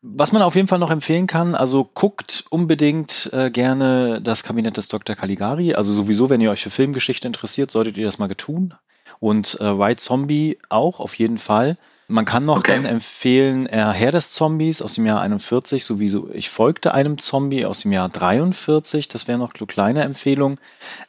Was 0.02 0.32
man 0.32 0.42
auf 0.42 0.56
jeden 0.56 0.70
Fall 0.70 0.80
noch 0.80 0.92
empfehlen 0.92 1.28
kann, 1.28 1.56
also 1.56 1.84
guckt 1.84 2.46
unbedingt 2.50 3.30
äh, 3.34 3.52
gerne 3.52 4.22
das 4.22 4.44
Kabinett 4.44 4.78
des 4.78 4.88
Dr. 4.88 5.16
Caligari. 5.16 5.74
Also 5.74 5.92
sowieso, 5.92 6.30
wenn 6.30 6.40
ihr 6.40 6.52
euch 6.52 6.64
für 6.64 6.70
Filmgeschichte 6.70 7.28
interessiert, 7.28 7.70
solltet 7.70 7.98
ihr 7.98 8.06
das 8.06 8.18
mal 8.18 8.30
tun. 8.30 8.76
Und 9.20 9.60
äh, 9.60 9.78
White 9.78 10.02
Zombie 10.02 10.58
auch, 10.70 11.02
auf 11.02 11.16
jeden 11.16 11.38
Fall. 11.38 11.78
Man 12.12 12.26
kann 12.26 12.44
noch 12.44 12.58
okay. 12.58 12.74
dann 12.74 12.86
empfehlen, 12.86 13.68
äh, 13.68 13.78
Herr 13.78 14.12
des 14.12 14.32
Zombies 14.32 14.82
aus 14.82 14.96
dem 14.96 15.06
Jahr 15.06 15.22
41, 15.22 15.86
sowieso 15.86 16.28
Ich 16.34 16.50
folgte 16.50 16.96
einem 16.96 17.20
Zombie 17.20 17.68
aus 17.68 17.82
dem 17.82 17.92
Jahr 17.92 18.10
43, 18.10 19.08
das 19.10 19.28
wäre 19.28 19.38
noch 19.38 19.54
eine 19.54 19.68
kleine 19.68 20.02
Empfehlung. 20.02 20.58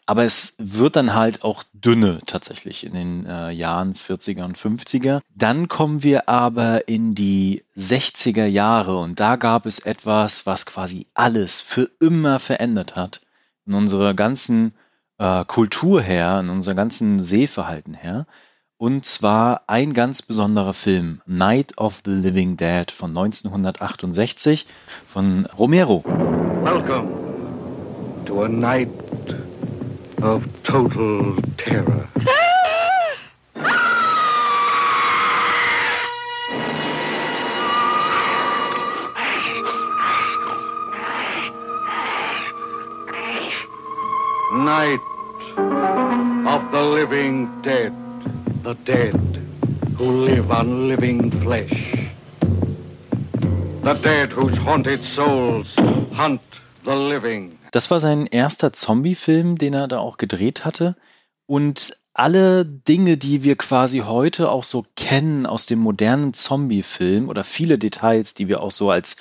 Aber 0.05 0.25
es 0.25 0.55
wird 0.59 0.97
dann 0.97 1.15
halt 1.15 1.43
auch 1.43 1.65
dünne 1.73 2.19
tatsächlich 2.27 2.85
in 2.85 2.93
den 2.93 3.25
äh, 3.25 3.51
Jahren 3.51 3.95
40er 3.95 4.45
und 4.45 4.59
50er. 4.59 5.21
Dann 5.35 5.69
kommen 5.69 6.03
wir 6.03 6.29
aber 6.29 6.87
in 6.87 7.15
die 7.15 7.65
60er 7.79 8.45
Jahre 8.45 8.99
und 8.99 9.19
da 9.21 9.37
gab 9.37 9.65
es 9.65 9.79
etwas, 9.79 10.45
was 10.45 10.67
quasi 10.67 11.07
alles 11.15 11.63
für 11.63 11.89
immer 12.01 12.39
verändert 12.41 12.95
hat. 12.95 13.23
In 13.65 13.73
unserer 13.73 14.13
ganzen 14.13 14.75
äh, 15.17 15.47
Kultur 15.47 16.03
her, 16.03 16.41
in 16.41 16.51
unser 16.51 16.75
ganzen 16.75 17.23
Sehverhalten 17.23 17.95
her. 17.95 18.27
Und 18.83 19.05
zwar 19.05 19.61
ein 19.67 19.93
ganz 19.93 20.23
besonderer 20.23 20.73
Film, 20.73 21.21
Night 21.27 21.77
of 21.77 22.01
the 22.07 22.13
Living 22.13 22.57
Dead 22.57 22.91
von 22.91 23.11
1968 23.11 24.67
von 25.07 25.47
Romero. 25.59 26.03
Welcome 26.65 27.11
to 28.25 28.45
a 28.45 28.49
night 28.49 28.89
of 30.23 30.45
total 30.65 31.37
terror. 31.59 32.09
night 44.55 45.01
living 46.73 47.49
dead, 47.63 47.93
the 48.65 48.75
dead 48.85 49.15
who 49.99 50.25
live 50.25 50.51
on 50.51 50.89
living 50.89 51.31
flesh. 51.43 52.11
The 53.83 53.95
dead 54.03 54.33
whose 54.33 54.57
haunted 54.59 55.03
souls 55.03 55.75
hunt 56.13 56.41
the 56.85 56.95
living. 56.95 57.59
Das 57.73 57.91
war 57.91 58.01
sein 58.01 58.27
erster 58.27 58.73
Zombie-Film, 58.73 59.57
den 59.57 59.75
er 59.75 59.89
da 59.89 59.99
auch 59.99 60.19
gedreht 60.19 60.65
hatte. 60.65 60.97
Und 61.47 61.97
alle 62.13 62.67
Dinge, 62.67 63.17
die 63.17 63.43
wir 63.43 63.57
quasi 63.57 64.01
heute 64.01 64.51
auch 64.51 64.65
so 64.65 64.85
kennen 64.97 65.47
aus 65.47 65.67
dem 65.67 65.79
modernen 65.79 66.35
Zombie-Film 66.35 67.29
oder 67.29 67.45
viele 67.45 67.79
Details, 67.79 68.35
die 68.35 68.49
wir 68.49 68.61
auch 68.61 68.73
so 68.73 68.91
als 68.91 69.17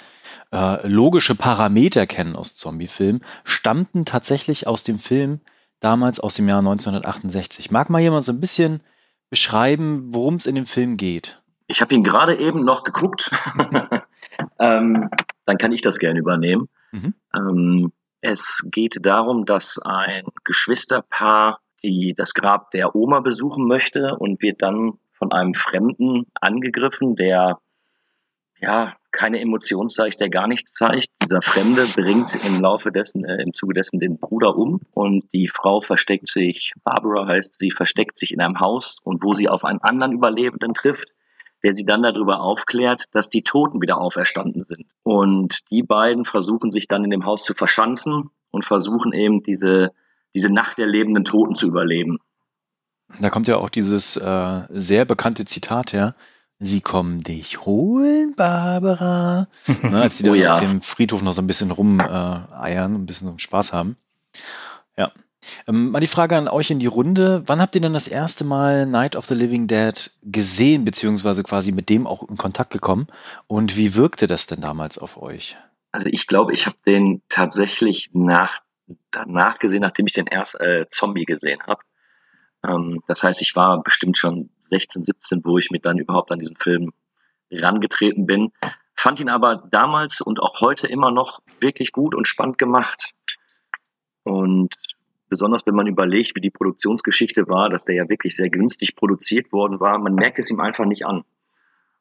äh, 0.52 0.86
logische 0.88 1.36
Parameter 1.36 2.08
kennen 2.08 2.36
aus 2.36 2.56
Zombie-Filmen, 2.56 3.24
stammten 3.46 4.04
tatsächlich 4.04 4.68
aus 4.68 4.84
dem 4.84 5.00
Film 5.00 5.40
damals 5.80 6.20
aus 6.20 6.36
dem 6.36 6.50
Jahr 6.50 6.60
1968. 6.60 7.72
Mag 7.72 7.90
mal 7.90 8.02
jemand 8.02 8.26
so 8.26 8.34
ein 8.34 8.42
bisschen 8.42 8.82
beschreiben, 9.30 10.14
worum 10.14 10.36
es 10.36 10.46
in 10.46 10.56
dem 10.56 10.66
Film 10.66 10.98
geht? 10.98 11.42
Ich 11.68 11.82
habe 11.82 11.94
ihn 11.94 12.04
gerade 12.04 12.38
eben 12.38 12.66
noch 12.66 12.84
geguckt. 12.84 13.32
ähm, 14.60 15.10
dann 15.46 15.58
kann 15.58 15.72
ich 15.72 15.82
das 15.82 16.00
gerne 16.00 16.20
übernehmen. 16.20 16.68
Mhm. 16.92 17.14
Ähm, 17.36 17.94
es 18.22 18.66
geht 18.72 19.06
darum, 19.06 19.46
dass 19.46 19.80
ein 19.80 20.26
Geschwisterpaar 20.44 21.60
die 21.84 22.14
das 22.16 22.34
Grab 22.34 22.72
der 22.72 22.96
Oma 22.96 23.20
besuchen 23.22 23.68
möchte 23.68 24.16
und 24.18 24.42
wird 24.42 24.62
dann 24.62 25.00
von 25.14 25.32
einem 25.32 25.54
Fremden 25.54 26.26
angegriffen, 26.36 27.16
der 27.16 27.60
ja 28.60 28.96
keine 29.12 29.40
Emotion 29.40 29.90
zeigt, 29.90 30.20
der 30.20 30.30
gar 30.30 30.48
nichts 30.48 30.72
zeigt. 30.72 31.08
Dieser 31.24 31.42
Fremde 31.42 31.86
bringt 31.96 32.36
im 32.46 32.62
Laufe 32.62 32.92
dessen, 32.92 33.26
äh, 33.26 33.42
im 33.42 33.54
Zuge 33.54 33.74
dessen 33.74 34.00
den 34.00 34.20
Bruder 34.20 34.56
um 34.56 34.82
und 34.94 35.26
die 35.34 35.48
Frau 35.48 35.82
versteckt 35.82 36.28
sich, 36.28 36.74
Barbara 36.84 37.28
heißt 37.28 37.58
sie, 37.60 37.72
versteckt 37.72 38.18
sich 38.18 38.32
in 38.32 38.42
einem 38.42 38.60
Haus 38.60 38.98
und 39.04 39.24
wo 39.24 39.34
sie 39.34 39.50
auf 39.50 39.64
einen 39.64 39.82
anderen 39.82 40.14
Überlebenden 40.14 40.74
trifft, 40.74 41.14
der 41.64 41.74
sie 41.74 41.86
dann 41.86 42.04
darüber 42.04 42.42
aufklärt, 42.42 43.06
dass 43.12 43.30
die 43.30 43.44
Toten 43.44 43.82
wieder 43.82 44.00
auferstanden 44.00 44.64
sind. 44.64 44.86
Und 45.04 45.60
die 45.72 45.84
beiden 45.84 46.26
versuchen 46.26 46.72
sich 46.72 46.88
dann 46.88 47.04
in 47.04 47.10
dem 47.10 47.26
Haus 47.26 47.44
zu 47.44 47.54
verschanzen 47.54 48.30
und 48.52 48.66
versuchen 48.66 49.14
eben 49.14 49.44
diese 49.44 49.92
diese 50.36 50.52
Nacht 50.52 50.78
der 50.78 50.88
lebenden 50.88 51.26
Toten 51.26 51.56
zu 51.56 51.68
überleben. 51.68 52.20
Da 53.20 53.30
kommt 53.30 53.48
ja 53.48 53.58
auch 53.58 53.70
dieses 53.70 54.18
äh, 54.18 54.62
sehr 54.70 55.06
bekannte 55.06 55.46
Zitat 55.46 55.94
her. 55.94 56.16
Sie 56.60 56.82
kommen 56.82 57.24
dich 57.24 57.66
holen, 57.66 58.36
Barbara. 58.36 59.48
ne, 59.82 60.02
als 60.02 60.18
die 60.18 60.24
oh, 60.30 60.34
da 60.34 60.40
ja. 60.40 60.54
auf 60.56 60.60
dem 60.60 60.82
Friedhof 60.82 61.22
noch 61.22 61.32
so 61.32 61.42
ein 61.42 61.48
bisschen 61.48 61.72
rumeiern, 61.72 62.52
äh, 62.52 62.98
ein 62.98 63.06
bisschen 63.06 63.40
Spaß 63.40 63.72
haben. 63.72 63.96
Ja. 64.98 65.14
Ähm, 65.68 65.92
mal 65.92 66.02
die 66.02 66.08
Frage 66.08 66.36
an 66.36 66.50
euch 66.50 66.70
in 66.70 66.80
die 66.80 66.86
Runde. 66.86 67.44
Wann 67.46 67.62
habt 67.62 67.76
ihr 67.76 67.82
denn 67.82 67.94
das 67.94 68.10
erste 68.10 68.44
Mal 68.44 68.86
Night 68.86 69.16
of 69.16 69.26
the 69.26 69.36
Living 69.36 69.68
Dead 69.68 70.12
gesehen, 70.22 70.84
beziehungsweise 70.84 71.44
quasi 71.44 71.72
mit 71.72 71.88
dem 71.88 72.06
auch 72.06 72.28
in 72.28 72.36
Kontakt 72.36 72.72
gekommen? 72.72 73.08
Und 73.48 73.78
wie 73.78 73.96
wirkte 73.96 74.28
das 74.28 74.46
denn 74.46 74.60
damals 74.60 74.98
auf 74.98 75.22
euch? 75.22 75.56
Also 75.94 76.08
ich 76.08 76.28
glaube, 76.28 76.54
ich 76.54 76.66
habe 76.66 76.76
den 76.86 77.22
tatsächlich 77.30 78.10
nach 78.14 78.58
danach 79.12 79.60
gesehen, 79.60 79.82
nachdem 79.82 80.08
ich 80.08 80.14
den 80.14 80.28
erst 80.28 80.60
äh, 80.60 80.88
Zombie 80.90 81.26
gesehen 81.26 81.62
habe. 81.66 81.82
Ähm, 82.68 83.02
das 83.08 83.24
heißt, 83.24 83.42
ich 83.42 83.56
war 83.56 83.82
bestimmt 83.82 84.18
schon 84.18 84.50
16, 84.70 85.04
17, 85.04 85.42
wo 85.44 85.58
ich 85.58 85.72
mit 85.72 85.86
dann 85.86 85.98
überhaupt 85.98 86.32
an 86.32 86.40
diesen 86.40 86.56
Film 86.56 86.94
rangetreten 87.52 88.26
bin. 88.26 88.52
Fand 88.96 89.20
ihn 89.20 89.30
aber 89.30 89.68
damals 89.72 90.22
und 90.22 90.40
auch 90.40 90.62
heute 90.62 90.88
immer 90.88 91.12
noch 91.12 91.42
wirklich 91.60 91.92
gut 91.92 92.16
und 92.16 92.28
spannend 92.28 92.58
gemacht. 92.58 93.14
Und 94.24 94.76
besonders 95.30 95.66
wenn 95.66 95.76
man 95.76 95.88
überlegt, 95.88 96.36
wie 96.36 96.42
die 96.42 96.50
Produktionsgeschichte 96.50 97.48
war, 97.48 97.70
dass 97.70 97.86
der 97.86 97.96
ja 97.96 98.10
wirklich 98.10 98.36
sehr 98.36 98.50
günstig 98.50 98.96
produziert 98.96 99.52
worden 99.52 99.80
war, 99.80 99.98
man 99.98 100.16
merkt 100.16 100.40
es 100.40 100.52
ihm 100.52 100.60
einfach 100.60 100.86
nicht 100.86 101.06
an. 101.06 101.24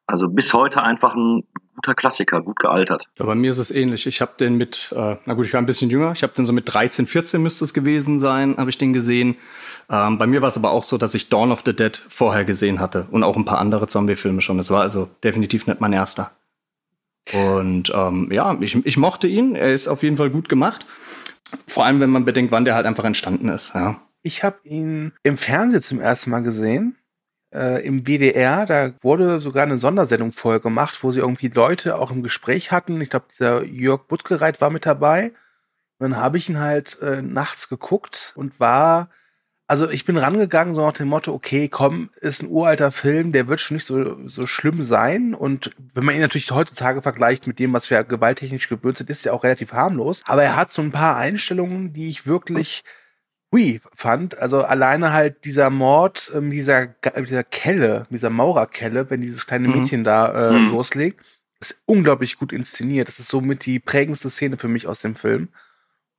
Also 0.09 0.27
bis 0.27 0.53
heute 0.53 0.81
einfach 0.81 1.13
ein 1.13 1.43
guter 1.75 1.93
Klassiker, 1.93 2.41
gut 2.41 2.57
gealtert. 2.59 3.07
Ja, 3.19 3.25
bei 3.25 3.35
mir 3.35 3.51
ist 3.51 3.59
es 3.59 3.69
ähnlich. 3.69 4.07
Ich 4.07 4.21
habe 4.21 4.31
den 4.39 4.55
mit, 4.55 4.91
äh, 4.95 5.17
na 5.23 5.33
gut, 5.35 5.45
ich 5.45 5.53
war 5.53 5.61
ein 5.61 5.67
bisschen 5.67 5.91
jünger. 5.91 6.11
Ich 6.13 6.23
habe 6.23 6.33
den 6.33 6.47
so 6.47 6.51
mit 6.51 6.73
13, 6.73 7.05
14 7.05 7.41
müsste 7.41 7.63
es 7.63 7.75
gewesen 7.75 8.19
sein, 8.19 8.55
habe 8.57 8.71
ich 8.71 8.79
den 8.79 8.91
gesehen. 8.91 9.35
Ähm, 9.87 10.17
bei 10.17 10.25
mir 10.25 10.41
war 10.41 10.47
es 10.49 10.57
aber 10.57 10.71
auch 10.71 10.83
so, 10.83 10.97
dass 10.97 11.13
ich 11.13 11.29
Dawn 11.29 11.51
of 11.51 11.61
the 11.63 11.75
Dead 11.75 11.95
vorher 12.09 12.43
gesehen 12.43 12.79
hatte 12.79 13.05
und 13.11 13.23
auch 13.23 13.37
ein 13.37 13.45
paar 13.45 13.59
andere 13.59 13.85
Zombie-Filme 13.85 14.41
schon. 14.41 14.57
Das 14.57 14.71
war 14.71 14.81
also 14.81 15.09
definitiv 15.23 15.67
nicht 15.67 15.79
mein 15.79 15.93
erster. 15.93 16.31
Und 17.31 17.93
ähm, 17.93 18.29
ja, 18.31 18.57
ich, 18.59 18.83
ich 18.83 18.97
mochte 18.97 19.27
ihn. 19.27 19.53
Er 19.53 19.71
ist 19.71 19.87
auf 19.87 20.01
jeden 20.01 20.17
Fall 20.17 20.31
gut 20.31 20.49
gemacht. 20.49 20.87
Vor 21.67 21.85
allem, 21.85 21.99
wenn 21.99 22.09
man 22.09 22.25
bedenkt, 22.25 22.51
wann 22.51 22.65
der 22.65 22.73
halt 22.73 22.87
einfach 22.87 23.03
entstanden 23.03 23.47
ist. 23.47 23.75
Ja. 23.75 24.01
Ich 24.23 24.43
habe 24.43 24.57
ihn 24.63 25.13
im 25.21 25.37
Fernsehen 25.37 25.83
zum 25.83 26.01
ersten 26.01 26.31
Mal 26.31 26.41
gesehen 26.41 26.95
äh, 27.53 27.85
im 27.85 28.05
WDR, 28.05 28.65
da 28.65 28.93
wurde 29.01 29.41
sogar 29.41 29.63
eine 29.63 29.77
Sondersendung 29.77 30.31
vorher 30.31 30.59
gemacht, 30.59 31.03
wo 31.03 31.11
sie 31.11 31.19
irgendwie 31.19 31.47
Leute 31.47 31.97
auch 31.97 32.11
im 32.11 32.23
Gespräch 32.23 32.71
hatten. 32.71 33.01
Ich 33.01 33.09
glaube, 33.09 33.25
dieser 33.31 33.63
Jörg 33.63 34.03
Buttgereit 34.07 34.61
war 34.61 34.69
mit 34.69 34.85
dabei. 34.85 35.31
Und 35.97 36.11
dann 36.11 36.17
habe 36.17 36.37
ich 36.37 36.49
ihn 36.49 36.59
halt 36.59 37.01
äh, 37.01 37.21
nachts 37.21 37.67
geguckt 37.67 38.33
und 38.35 38.59
war, 38.59 39.09
also 39.67 39.89
ich 39.89 40.05
bin 40.05 40.17
rangegangen 40.17 40.73
so 40.73 40.81
nach 40.81 40.93
dem 40.93 41.09
Motto, 41.09 41.33
okay, 41.33 41.67
komm, 41.67 42.09
ist 42.21 42.41
ein 42.41 42.49
uralter 42.49 42.91
Film, 42.91 43.31
der 43.33 43.47
wird 43.47 43.59
schon 43.59 43.75
nicht 43.75 43.85
so, 43.85 44.27
so 44.27 44.47
schlimm 44.47 44.81
sein. 44.81 45.35
Und 45.35 45.71
wenn 45.93 46.05
man 46.05 46.15
ihn 46.15 46.21
natürlich 46.21 46.51
heutzutage 46.51 47.01
vergleicht 47.01 47.47
mit 47.47 47.59
dem, 47.59 47.73
was 47.73 47.89
wir 47.89 48.03
gewalttechnisch 48.03 48.69
gewöhnt 48.69 48.97
sind, 48.97 49.09
ist 49.09 49.25
er 49.25 49.33
auch 49.33 49.43
relativ 49.43 49.73
harmlos. 49.73 50.21
Aber 50.25 50.43
er 50.43 50.55
hat 50.55 50.71
so 50.71 50.81
ein 50.81 50.91
paar 50.91 51.17
Einstellungen, 51.17 51.93
die 51.93 52.09
ich 52.09 52.25
wirklich 52.25 52.83
hui 53.51 53.81
fand. 53.95 54.37
Also 54.37 54.63
alleine 54.63 55.13
halt 55.13 55.45
dieser 55.45 55.69
Mord, 55.69 56.31
ähm, 56.35 56.51
dieser, 56.51 56.87
dieser 56.87 57.43
Kelle, 57.43 58.05
dieser 58.09 58.29
Maurerkelle, 58.29 59.09
wenn 59.09 59.21
dieses 59.21 59.45
kleine 59.47 59.67
mhm. 59.67 59.81
Mädchen 59.81 60.03
da 60.03 60.49
äh, 60.49 60.51
mhm. 60.51 60.71
loslegt, 60.71 61.21
ist 61.59 61.81
unglaublich 61.85 62.37
gut 62.37 62.53
inszeniert. 62.53 63.07
Das 63.07 63.19
ist 63.19 63.29
somit 63.29 63.65
die 63.65 63.79
prägendste 63.79 64.29
Szene 64.29 64.57
für 64.57 64.67
mich 64.67 64.87
aus 64.87 65.01
dem 65.01 65.15
Film 65.15 65.49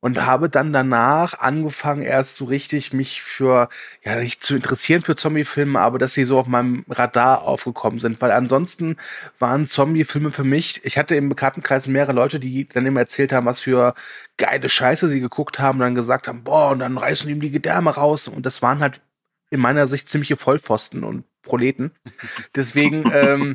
und 0.00 0.24
habe 0.24 0.48
dann 0.48 0.72
danach 0.72 1.38
angefangen, 1.38 2.02
erst 2.02 2.36
so 2.36 2.46
richtig 2.46 2.92
mich 2.92 3.22
für, 3.22 3.68
ja, 4.02 4.16
nicht 4.16 4.42
zu 4.42 4.56
interessieren 4.56 5.02
für 5.02 5.16
Zombie-Filme, 5.16 5.78
aber 5.78 5.98
dass 5.98 6.14
sie 6.14 6.24
so 6.24 6.38
auf 6.38 6.46
meinem 6.46 6.84
Radar 6.88 7.42
aufgekommen 7.42 7.98
sind, 7.98 8.20
weil 8.20 8.30
ansonsten 8.32 8.96
waren 9.38 9.66
Zombie-Filme 9.66 10.32
für 10.32 10.44
mich, 10.44 10.84
ich 10.84 10.96
hatte 10.98 11.14
im 11.16 11.28
Bekanntenkreis 11.28 11.86
mehrere 11.86 12.12
Leute, 12.12 12.40
die 12.40 12.66
dann 12.68 12.86
immer 12.86 13.00
erzählt 13.00 13.32
haben, 13.32 13.46
was 13.46 13.60
für 13.60 13.94
geile 14.38 14.68
Scheiße 14.68 15.08
sie 15.08 15.20
geguckt 15.20 15.58
haben 15.58 15.78
und 15.78 15.84
dann 15.84 15.94
gesagt 15.94 16.28
haben, 16.28 16.44
boah, 16.44 16.70
und 16.70 16.78
dann 16.80 16.96
reißen 16.98 17.28
ihm 17.30 17.40
die 17.40 17.50
Gedärme 17.50 17.90
raus. 17.90 18.26
Und 18.28 18.46
das 18.46 18.62
waren 18.62 18.80
halt 18.80 19.02
in 19.50 19.60
meiner 19.60 19.88
Sicht 19.88 20.08
ziemliche 20.08 20.36
Vollpfosten 20.36 21.04
und 21.04 21.24
Proleten. 21.42 21.92
Deswegen, 22.54 23.10
ähm, 23.12 23.54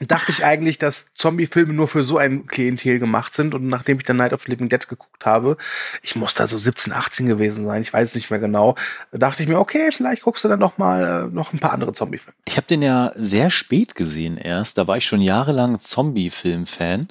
dachte 0.00 0.30
ich 0.30 0.44
eigentlich, 0.44 0.78
dass 0.78 1.12
Zombie-Filme 1.14 1.72
nur 1.72 1.88
für 1.88 2.04
so 2.04 2.18
ein 2.18 2.46
Klientel 2.46 2.98
gemacht 2.98 3.34
sind. 3.34 3.54
Und 3.54 3.68
nachdem 3.68 3.98
ich 3.98 4.04
dann 4.04 4.16
Night 4.16 4.32
of 4.32 4.46
Living 4.46 4.68
Dead 4.68 4.88
geguckt 4.88 5.26
habe, 5.26 5.56
ich 6.02 6.14
muss 6.14 6.34
da 6.34 6.46
so 6.46 6.56
17, 6.56 6.92
18 6.92 7.26
gewesen 7.26 7.64
sein, 7.64 7.82
ich 7.82 7.92
weiß 7.92 8.14
nicht 8.14 8.30
mehr 8.30 8.38
genau, 8.38 8.76
dachte 9.12 9.42
ich 9.42 9.48
mir, 9.48 9.58
okay, 9.58 9.90
vielleicht 9.90 10.22
guckst 10.22 10.44
du 10.44 10.48
dann 10.48 10.60
noch 10.60 10.78
mal 10.78 11.26
äh, 11.28 11.34
noch 11.34 11.52
ein 11.52 11.58
paar 11.58 11.72
andere 11.72 11.92
Zombie-Filme. 11.92 12.34
Ich 12.44 12.56
habe 12.56 12.66
den 12.66 12.82
ja 12.82 13.12
sehr 13.16 13.50
spät 13.50 13.94
gesehen 13.94 14.36
erst. 14.36 14.78
Da 14.78 14.86
war 14.86 14.96
ich 14.96 15.06
schon 15.06 15.20
jahrelang 15.20 15.80
Zombie-Film-Fan. 15.80 17.08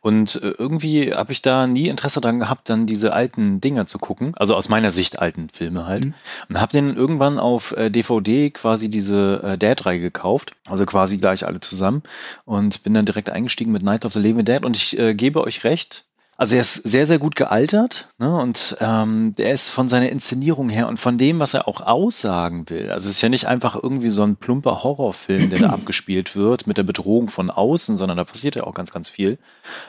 Und 0.00 0.36
äh, 0.36 0.54
irgendwie 0.58 1.14
habe 1.14 1.32
ich 1.32 1.42
da 1.42 1.66
nie 1.66 1.88
Interesse 1.88 2.20
daran 2.20 2.38
gehabt, 2.38 2.68
dann 2.68 2.86
diese 2.86 3.12
alten 3.12 3.60
Dinger 3.60 3.86
zu 3.86 3.98
gucken. 3.98 4.32
Also 4.36 4.54
aus 4.54 4.68
meiner 4.68 4.90
Sicht 4.90 5.18
alten 5.18 5.48
Filme 5.50 5.86
halt. 5.86 6.06
Mhm. 6.06 6.14
Und 6.48 6.60
habe 6.60 6.72
den 6.72 6.96
irgendwann 6.96 7.38
auf 7.38 7.72
äh, 7.72 7.90
DVD 7.90 8.50
quasi 8.50 8.88
diese 8.88 9.40
äh, 9.42 9.58
Dad-Reihe 9.58 10.00
gekauft. 10.00 10.52
Also 10.68 10.86
quasi 10.86 11.16
gleich 11.16 11.46
alle 11.46 11.60
zusammen. 11.60 12.02
Und 12.44 12.82
bin 12.82 12.94
dann 12.94 13.06
direkt 13.06 13.30
eingestiegen 13.30 13.72
mit 13.72 13.82
Night 13.82 14.04
of 14.04 14.12
the 14.12 14.20
Living 14.20 14.44
Dead. 14.44 14.64
Und 14.64 14.76
ich 14.76 14.98
äh, 14.98 15.14
gebe 15.14 15.42
euch 15.42 15.64
recht, 15.64 16.04
also 16.38 16.54
er 16.54 16.60
ist 16.60 16.74
sehr, 16.74 17.04
sehr 17.04 17.18
gut 17.18 17.34
gealtert 17.34 18.08
ne? 18.18 18.32
und 18.36 18.76
ähm, 18.80 19.34
der 19.36 19.50
ist 19.50 19.70
von 19.70 19.88
seiner 19.88 20.08
Inszenierung 20.08 20.68
her 20.68 20.86
und 20.86 21.00
von 21.00 21.18
dem, 21.18 21.40
was 21.40 21.52
er 21.52 21.66
auch 21.66 21.80
aussagen 21.80 22.70
will. 22.70 22.92
Also 22.92 23.08
es 23.08 23.16
ist 23.16 23.22
ja 23.22 23.28
nicht 23.28 23.48
einfach 23.48 23.74
irgendwie 23.74 24.10
so 24.10 24.22
ein 24.22 24.36
plumper 24.36 24.84
Horrorfilm, 24.84 25.50
der 25.50 25.58
da 25.58 25.70
abgespielt 25.70 26.36
wird 26.36 26.68
mit 26.68 26.78
der 26.78 26.84
Bedrohung 26.84 27.28
von 27.28 27.50
außen, 27.50 27.96
sondern 27.96 28.18
da 28.18 28.24
passiert 28.24 28.54
ja 28.54 28.62
auch 28.62 28.74
ganz, 28.74 28.92
ganz 28.92 29.08
viel. 29.08 29.38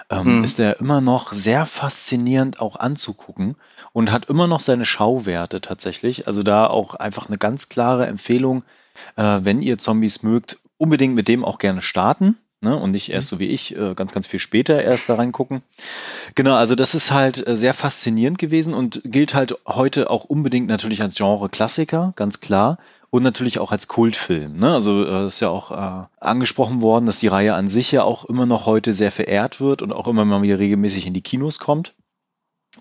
Ähm, 0.10 0.40
mhm. 0.40 0.44
Ist 0.44 0.60
er 0.60 0.80
immer 0.80 1.02
noch 1.02 1.34
sehr 1.34 1.68
faszinierend 1.68 2.60
auch 2.60 2.78
anzugucken 2.78 3.56
und 3.94 4.12
hat 4.12 4.26
immer 4.26 4.48
noch 4.48 4.60
seine 4.60 4.86
Schauwerte 4.86 5.62
tatsächlich. 5.62 6.26
Also 6.26 6.42
da 6.42 6.66
auch 6.66 6.96
einfach 6.96 7.28
eine 7.28 7.38
ganz 7.38 7.70
klare 7.70 8.08
Empfehlung, 8.08 8.64
äh, 9.18 9.42
wenn 9.44 9.62
ihr 9.62 9.78
Zombies 9.78 10.24
mögt, 10.24 10.58
unbedingt 10.80 11.14
mit 11.14 11.28
dem 11.28 11.46
auch 11.46 11.60
gerne 11.60 11.84
starten 11.84 12.38
ne? 12.62 12.76
und 12.76 12.92
nicht 12.92 13.12
erst 13.12 13.32
mhm. 13.32 13.36
so 13.36 13.40
wie 13.40 13.48
ich 13.48 13.76
äh, 13.76 13.94
ganz, 13.96 14.14
ganz 14.14 14.28
viel 14.28 14.40
später 14.40 14.82
erst 14.82 15.10
da 15.10 15.16
reingucken. 15.16 15.62
Genau, 16.36 16.56
also 16.56 16.76
das 16.76 16.96
ist 16.96 17.12
halt 17.12 17.46
äh, 17.48 17.58
sehr 17.58 17.74
faszinierend 17.74 18.38
gewesen 18.38 18.74
und 18.74 19.02
gilt 19.06 19.34
halt 19.34 19.58
heute 19.66 20.10
auch 20.10 20.26
unbedingt 20.26 20.68
natürlich 20.68 21.02
als 21.02 21.16
Genre-Klassiker, 21.16 22.14
ganz 22.16 22.40
klar. 22.40 22.78
Und 23.12 23.24
natürlich 23.24 23.58
auch 23.58 23.72
als 23.72 23.88
Kultfilm. 23.88 24.60
Ne? 24.60 24.72
Also 24.72 25.04
äh, 25.04 25.28
ist 25.28 25.40
ja 25.40 25.50
auch 25.50 25.72
äh, 25.72 26.06
angesprochen 26.20 26.82
worden, 26.82 27.08
dass 27.08 27.20
die 27.20 27.28
Reihe 27.28 27.56
an 27.56 27.68
sich 27.68 27.92
ja 27.92 28.04
auch 28.04 28.26
immer 28.26 28.46
noch 28.46 28.68
heute 28.68 28.94
sehr 28.94 29.12
verehrt 29.12 29.60
wird 29.60 29.82
und 29.82 29.92
auch 29.92 30.08
immer 30.08 30.26
mal 30.26 30.44
wieder 30.44 30.60
regelmäßig 30.60 31.08
in 31.08 31.16
die 31.16 31.24
Kinos 31.24 31.58
kommt. 31.58 31.96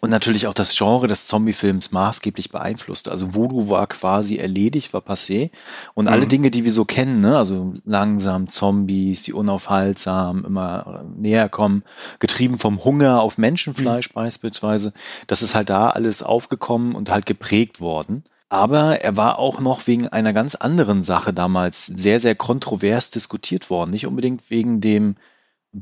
Und 0.00 0.11
natürlich 0.11 0.47
auch 0.47 0.55
das 0.55 0.76
Genre 0.76 1.07
des 1.09 1.26
Zombie-Films 1.26 1.93
maßgeblich 1.93 2.50
beeinflusst. 2.50 3.09
Also 3.09 3.35
Voodoo 3.35 3.69
war 3.69 3.87
quasi 3.87 4.37
erledigt, 4.37 4.93
war 4.93 5.00
passé. 5.00 5.50
Und 5.95 6.07
Mhm. 6.07 6.12
alle 6.12 6.26
Dinge, 6.26 6.50
die 6.50 6.64
wir 6.64 6.73
so 6.73 6.85
kennen, 6.85 7.21
ne? 7.21 7.37
also 7.37 7.75
langsam 7.85 8.49
Zombies, 8.49 9.23
die 9.25 9.33
unaufhaltsam 9.33 10.45
immer 10.45 11.02
äh, 11.05 11.21
näher 11.21 11.49
kommen, 11.49 11.83
getrieben 12.19 12.59
vom 12.59 12.85
Hunger 12.85 13.21
auf 13.21 13.38
Menschenfleisch 13.38 14.12
beispielsweise, 14.12 14.93
das 15.26 15.43
ist 15.43 15.55
halt 15.55 15.71
da 15.71 15.90
alles 15.90 16.23
aufgekommen 16.23 16.95
und 16.95 17.11
halt 17.11 17.26
geprägt 17.26 17.81
worden. 17.81 18.25
Aber 18.50 19.00
er 19.02 19.17
war 19.17 19.38
auch 19.38 19.61
noch 19.61 19.87
wegen 19.87 20.09
einer 20.09 20.33
ganz 20.33 20.55
anderen 20.55 21.02
Sache 21.02 21.35
damals 21.35 21.85
sehr, 21.87 22.19
sehr 22.19 22.35
kontrovers 22.35 23.11
diskutiert 23.11 23.69
worden. 23.69 23.90
Nicht 23.90 24.07
unbedingt 24.07 24.49
wegen 24.50 24.81
dem 24.81 25.17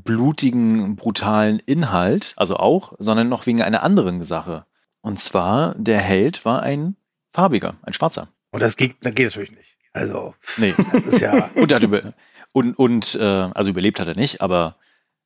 blutigen, 0.03 0.95
brutalen 0.95 1.59
Inhalt, 1.65 2.33
also 2.37 2.57
auch, 2.57 2.93
sondern 2.99 3.29
noch 3.29 3.45
wegen 3.45 3.61
einer 3.61 3.83
anderen 3.83 4.23
Sache. 4.23 4.65
Und 5.01 5.19
zwar, 5.19 5.75
der 5.75 5.99
Held 5.99 6.45
war 6.45 6.61
ein 6.63 6.95
farbiger, 7.33 7.75
ein 7.83 7.93
schwarzer. 7.93 8.29
Und 8.51 8.61
das 8.61 8.77
geht, 8.77 8.95
das 9.01 9.13
geht 9.15 9.27
natürlich 9.27 9.51
nicht. 9.51 9.77
Also, 9.93 10.35
Nee. 10.57 10.73
das 10.91 11.03
ist 11.03 11.19
ja. 11.21 11.49
Und 11.55 11.71
er 11.71 11.75
hat 11.77 11.83
über, 11.83 12.13
und, 12.51 12.73
und 12.79 13.15
äh, 13.15 13.23
also 13.23 13.69
überlebt 13.69 13.99
hat 13.99 14.07
er 14.07 14.15
nicht, 14.15 14.41
aber 14.41 14.77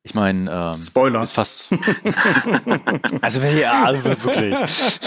ich 0.04 0.14
meine, 0.16 0.52
ähm, 0.52 0.82
Spoiler. 0.82 1.22
ist 1.22 1.32
fast. 1.34 1.70
also 3.22 3.42
wenn 3.42 3.58
ja, 3.58 3.84
also 3.84 4.04
wirklich. 4.04 5.00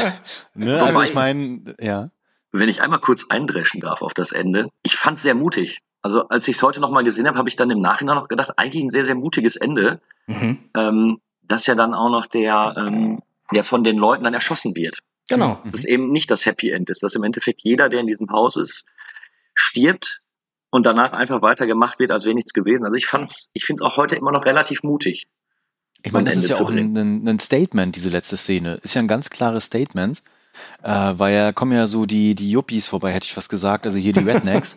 ne? 0.54 0.82
Also 0.82 1.02
ich 1.02 1.14
meine, 1.14 1.74
ja. 1.80 2.10
Wenn 2.52 2.68
ich 2.68 2.80
einmal 2.80 3.00
kurz 3.00 3.26
eindreschen 3.28 3.80
darf 3.80 4.00
auf 4.00 4.14
das 4.14 4.30
Ende, 4.32 4.68
ich 4.84 4.96
fand 4.96 5.18
es 5.18 5.22
sehr 5.24 5.34
mutig. 5.34 5.80
Also 6.04 6.28
als 6.28 6.46
ich 6.48 6.56
es 6.56 6.62
heute 6.62 6.80
nochmal 6.80 7.02
gesehen 7.02 7.26
habe, 7.26 7.38
habe 7.38 7.48
ich 7.48 7.56
dann 7.56 7.70
im 7.70 7.80
Nachhinein 7.80 8.16
noch 8.16 8.28
gedacht, 8.28 8.52
eigentlich 8.58 8.84
ein 8.84 8.90
sehr, 8.90 9.06
sehr 9.06 9.14
mutiges 9.14 9.56
Ende, 9.56 10.02
Mhm. 10.26 10.58
ähm, 10.76 11.20
dass 11.40 11.66
ja 11.66 11.74
dann 11.74 11.94
auch 11.94 12.10
noch 12.10 12.26
der, 12.26 12.74
ähm, 12.76 13.22
der 13.54 13.64
von 13.64 13.84
den 13.84 13.96
Leuten 13.96 14.22
dann 14.22 14.34
erschossen 14.34 14.76
wird. 14.76 14.98
Genau. 15.30 15.62
Dass 15.64 15.76
es 15.80 15.84
eben 15.86 16.12
nicht 16.12 16.30
das 16.30 16.44
Happy 16.44 16.68
End 16.68 16.90
ist, 16.90 17.02
dass 17.02 17.14
im 17.14 17.22
Endeffekt 17.24 17.62
jeder, 17.62 17.88
der 17.88 18.00
in 18.00 18.06
diesem 18.06 18.28
Haus 18.30 18.56
ist, 18.56 18.86
stirbt 19.54 20.20
und 20.68 20.84
danach 20.84 21.14
einfach 21.14 21.40
weitergemacht 21.40 21.98
wird, 21.98 22.10
als 22.10 22.26
wäre 22.26 22.34
nichts 22.34 22.52
gewesen. 22.52 22.84
Also 22.84 22.96
ich 22.96 23.06
fand's, 23.06 23.48
ich 23.54 23.64
finde 23.64 23.82
es 23.82 23.90
auch 23.90 23.96
heute 23.96 24.14
immer 24.14 24.30
noch 24.30 24.44
relativ 24.44 24.82
mutig. 24.82 25.26
Ich 26.02 26.12
meine, 26.12 26.26
das 26.26 26.34
Ende 26.34 26.48
ist 26.48 26.58
ja 26.58 26.62
auch 26.62 26.68
ein, 26.68 27.26
ein 27.26 27.38
Statement, 27.38 27.96
diese 27.96 28.10
letzte 28.10 28.36
Szene. 28.36 28.74
Ist 28.82 28.92
ja 28.92 29.00
ein 29.00 29.08
ganz 29.08 29.30
klares 29.30 29.64
Statement. 29.64 30.22
Äh, 30.82 31.14
weil 31.16 31.34
ja 31.34 31.52
kommen 31.52 31.72
ja 31.72 31.86
so 31.86 32.06
die, 32.06 32.34
die 32.34 32.50
Yuppies 32.50 32.86
vorbei, 32.88 33.12
hätte 33.12 33.24
ich 33.26 33.34
fast 33.34 33.48
gesagt, 33.48 33.86
also 33.86 33.98
hier 33.98 34.12
die 34.12 34.20
Rednecks. 34.28 34.74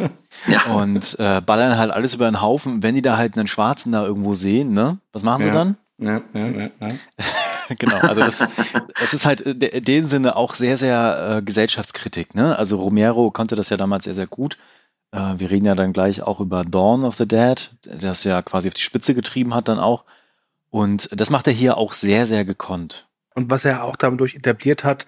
Ja. 0.48 0.66
und 0.74 1.16
äh, 1.20 1.42
ballern 1.42 1.78
halt 1.78 1.92
alles 1.92 2.14
über 2.14 2.30
den 2.30 2.42
Haufen. 2.42 2.84
Wenn 2.84 2.96
die 2.96 3.02
da 3.02 3.18
halt 3.18 3.38
einen 3.38 3.48
Schwarzen 3.48 3.92
da 3.92 4.06
irgendwo 4.06 4.36
sehen, 4.36 4.72
ne? 4.74 4.98
Was 5.14 5.24
machen 5.24 5.42
sie 5.44 5.50
Ja. 5.50 5.54
dann? 5.54 5.78
Ja, 6.00 6.22
ja, 6.34 6.48
ja, 6.48 6.70
ja. 6.80 6.88
genau, 7.80 7.98
also 7.98 8.22
das, 8.22 8.48
das 9.00 9.14
ist 9.16 9.26
halt 9.26 9.42
in 9.42 9.60
de- 9.60 9.76
in 9.78 9.84
dem 9.84 10.04
Sinne 10.04 10.36
auch 10.36 10.54
sehr, 10.54 10.78
sehr 10.78 11.38
äh, 11.38 11.42
Gesellschaftskritik. 11.42 12.36
Ne? 12.36 12.56
Also 12.56 12.78
Romero 12.80 13.32
konnte 13.32 13.56
das 13.56 13.70
ja 13.70 13.78
damals 13.78 14.06
sehr, 14.06 14.14
sehr 14.14 14.28
gut. 14.28 14.58
Äh, 15.12 15.34
wir 15.38 15.50
reden 15.50 15.66
ja 15.66 15.74
dann 15.74 15.94
gleich 15.94 16.22
auch 16.22 16.40
über 16.40 16.64
Dawn 16.64 17.04
of 17.04 17.16
the 17.16 17.28
Dead, 17.28 17.72
der 17.84 17.98
das 17.98 18.24
ja 18.24 18.44
quasi 18.44 18.68
auf 18.68 18.76
die 18.76 18.82
Spitze 18.82 19.16
getrieben 19.16 19.56
hat 19.56 19.68
dann 19.70 19.80
auch. 19.80 20.04
Und 20.70 21.10
das 21.20 21.30
macht 21.32 21.48
er 21.48 21.54
hier 21.54 21.78
auch 21.78 21.94
sehr, 21.94 22.28
sehr 22.28 22.46
gekonnt. 22.46 23.08
Und 23.34 23.50
was 23.50 23.66
er 23.66 23.84
auch 23.84 23.96
dadurch 23.96 24.36
etabliert 24.36 24.84
hat, 24.84 25.06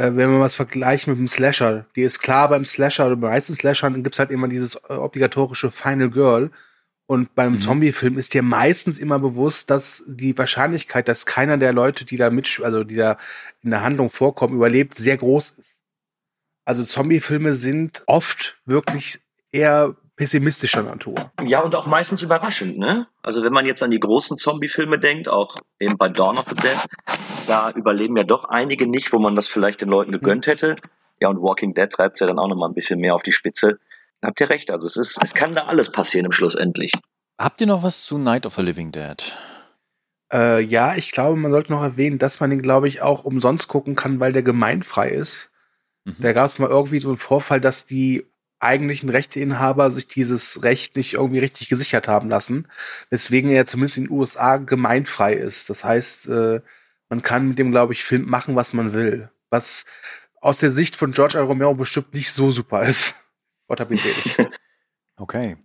äh, 0.00 0.16
wenn 0.16 0.30
wir 0.30 0.40
was 0.40 0.54
vergleichen 0.56 1.12
mit 1.12 1.18
dem 1.18 1.28
Slasher, 1.28 1.84
die 1.94 2.02
ist 2.02 2.20
klar 2.20 2.48
beim 2.48 2.64
Slasher 2.64 3.06
oder 3.06 3.16
bei 3.16 3.28
meisten 3.28 3.54
Slashern 3.54 4.02
gibt's 4.02 4.18
halt 4.18 4.30
immer 4.30 4.48
dieses 4.48 4.76
äh, 4.88 4.94
obligatorische 4.94 5.70
Final 5.70 6.10
Girl. 6.10 6.50
Und 7.06 7.34
beim 7.34 7.54
Mhm. 7.54 7.60
Zombie-Film 7.60 8.18
ist 8.18 8.34
dir 8.34 8.42
meistens 8.42 8.96
immer 8.96 9.18
bewusst, 9.18 9.68
dass 9.68 10.04
die 10.06 10.38
Wahrscheinlichkeit, 10.38 11.08
dass 11.08 11.26
keiner 11.26 11.58
der 11.58 11.72
Leute, 11.72 12.04
die 12.04 12.16
da 12.16 12.30
mit, 12.30 12.60
also 12.62 12.84
die 12.84 12.94
da 12.94 13.18
in 13.62 13.70
der 13.70 13.82
Handlung 13.82 14.10
vorkommen, 14.10 14.54
überlebt, 14.54 14.94
sehr 14.94 15.16
groß 15.16 15.50
ist. 15.58 15.82
Also 16.64 16.84
Zombie-Filme 16.84 17.54
sind 17.54 18.04
oft 18.06 18.58
wirklich 18.64 19.18
eher 19.50 19.96
pessimistischer 20.14 20.82
Natur. 20.82 21.32
Ja, 21.44 21.60
und 21.60 21.74
auch 21.74 21.86
meistens 21.86 22.22
überraschend, 22.22 22.78
ne? 22.78 23.08
Also 23.22 23.42
wenn 23.42 23.52
man 23.52 23.66
jetzt 23.66 23.82
an 23.82 23.90
die 23.90 23.98
großen 23.98 24.36
Zombie-Filme 24.36 24.98
denkt, 24.98 25.28
auch 25.28 25.56
eben 25.80 25.96
bei 25.96 26.08
Dawn 26.10 26.38
of 26.38 26.46
the 26.48 26.54
Dead, 26.54 26.78
da 27.46 27.70
überleben 27.70 28.16
ja 28.16 28.24
doch 28.24 28.44
einige 28.44 28.86
nicht, 28.86 29.12
wo 29.12 29.18
man 29.18 29.36
das 29.36 29.48
vielleicht 29.48 29.80
den 29.80 29.88
Leuten 29.88 30.12
gegönnt 30.12 30.46
hätte. 30.46 30.76
Ja, 31.20 31.28
und 31.28 31.42
Walking 31.42 31.74
Dead 31.74 31.90
treibt 31.90 32.14
es 32.14 32.20
ja 32.20 32.26
dann 32.26 32.38
auch 32.38 32.48
nochmal 32.48 32.68
ein 32.68 32.74
bisschen 32.74 33.00
mehr 33.00 33.14
auf 33.14 33.22
die 33.22 33.32
Spitze. 33.32 33.78
Da 34.20 34.28
Habt 34.28 34.40
ihr 34.40 34.50
recht, 34.50 34.70
also 34.70 34.86
es 34.86 34.96
ist, 34.96 35.18
es 35.22 35.34
kann 35.34 35.54
da 35.54 35.66
alles 35.66 35.92
passieren 35.92 36.26
im 36.26 36.32
Schluss 36.32 36.54
endlich. 36.54 36.92
Habt 37.38 37.60
ihr 37.60 37.66
noch 37.66 37.82
was 37.82 38.04
zu 38.04 38.18
Night 38.18 38.46
of 38.46 38.54
the 38.54 38.62
Living 38.62 38.92
Dead? 38.92 39.34
Äh, 40.32 40.62
ja, 40.62 40.94
ich 40.94 41.10
glaube, 41.10 41.36
man 41.36 41.50
sollte 41.50 41.72
noch 41.72 41.82
erwähnen, 41.82 42.18
dass 42.18 42.40
man 42.40 42.50
den, 42.50 42.62
glaube 42.62 42.88
ich, 42.88 43.02
auch 43.02 43.24
umsonst 43.24 43.68
gucken 43.68 43.96
kann, 43.96 44.20
weil 44.20 44.32
der 44.32 44.42
gemeinfrei 44.42 45.10
ist. 45.10 45.50
Mhm. 46.04 46.16
Da 46.20 46.32
gab 46.32 46.46
es 46.46 46.58
mal 46.58 46.70
irgendwie 46.70 47.00
so 47.00 47.08
einen 47.08 47.16
Vorfall, 47.16 47.60
dass 47.60 47.86
die 47.86 48.26
eigentlichen 48.60 49.08
Rechteinhaber 49.08 49.90
sich 49.90 50.06
dieses 50.06 50.62
Recht 50.62 50.96
nicht 50.96 51.14
irgendwie 51.14 51.38
richtig 51.38 51.68
gesichert 51.70 52.08
haben 52.08 52.28
lassen, 52.28 52.68
weswegen 53.08 53.50
er 53.50 53.66
zumindest 53.66 53.96
in 53.96 54.04
den 54.04 54.12
USA 54.12 54.58
gemeinfrei 54.58 55.32
ist. 55.32 55.70
Das 55.70 55.82
heißt, 55.82 56.28
äh, 56.28 56.60
man 57.10 57.22
kann 57.22 57.48
mit 57.48 57.58
dem, 57.58 57.72
glaube 57.72 57.92
ich, 57.92 58.04
Film 58.04 58.28
machen, 58.28 58.56
was 58.56 58.72
man 58.72 58.94
will. 58.94 59.30
Was 59.50 59.84
aus 60.40 60.58
der 60.58 60.70
Sicht 60.70 60.96
von 60.96 61.12
George 61.12 61.36
R. 61.36 61.44
Romero 61.44 61.74
bestimmt 61.74 62.14
nicht 62.14 62.32
so 62.32 62.52
super 62.52 62.82
ist. 62.84 63.16
Gott 63.68 63.80
hab 63.80 63.90
ihn 63.90 63.98
selig. 63.98 64.36
Okay. 65.16 65.58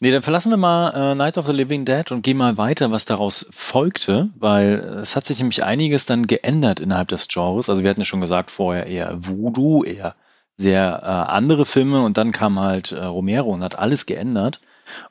Nee, 0.00 0.10
dann 0.10 0.22
verlassen 0.22 0.50
wir 0.50 0.56
mal 0.56 1.12
äh, 1.12 1.14
Night 1.14 1.38
of 1.38 1.46
the 1.46 1.52
Living 1.52 1.84
Dead 1.84 2.10
und 2.10 2.22
gehen 2.22 2.36
mal 2.36 2.58
weiter, 2.58 2.90
was 2.90 3.04
daraus 3.04 3.48
folgte, 3.52 4.30
weil 4.34 4.80
es 5.00 5.14
hat 5.14 5.26
sich 5.26 5.38
nämlich 5.38 5.62
einiges 5.62 6.06
dann 6.06 6.26
geändert 6.26 6.80
innerhalb 6.80 7.06
des 7.06 7.28
Genres. 7.28 7.68
Also 7.68 7.84
wir 7.84 7.90
hatten 7.90 8.00
ja 8.00 8.04
schon 8.04 8.20
gesagt, 8.20 8.50
vorher 8.50 8.86
eher 8.86 9.24
Voodoo, 9.24 9.84
eher 9.84 10.16
sehr 10.56 11.02
äh, 11.04 11.06
andere 11.06 11.66
Filme 11.66 12.02
und 12.02 12.16
dann 12.16 12.32
kam 12.32 12.58
halt 12.58 12.90
äh, 12.90 13.04
Romero 13.04 13.50
und 13.50 13.62
hat 13.62 13.78
alles 13.78 14.06
geändert. 14.06 14.60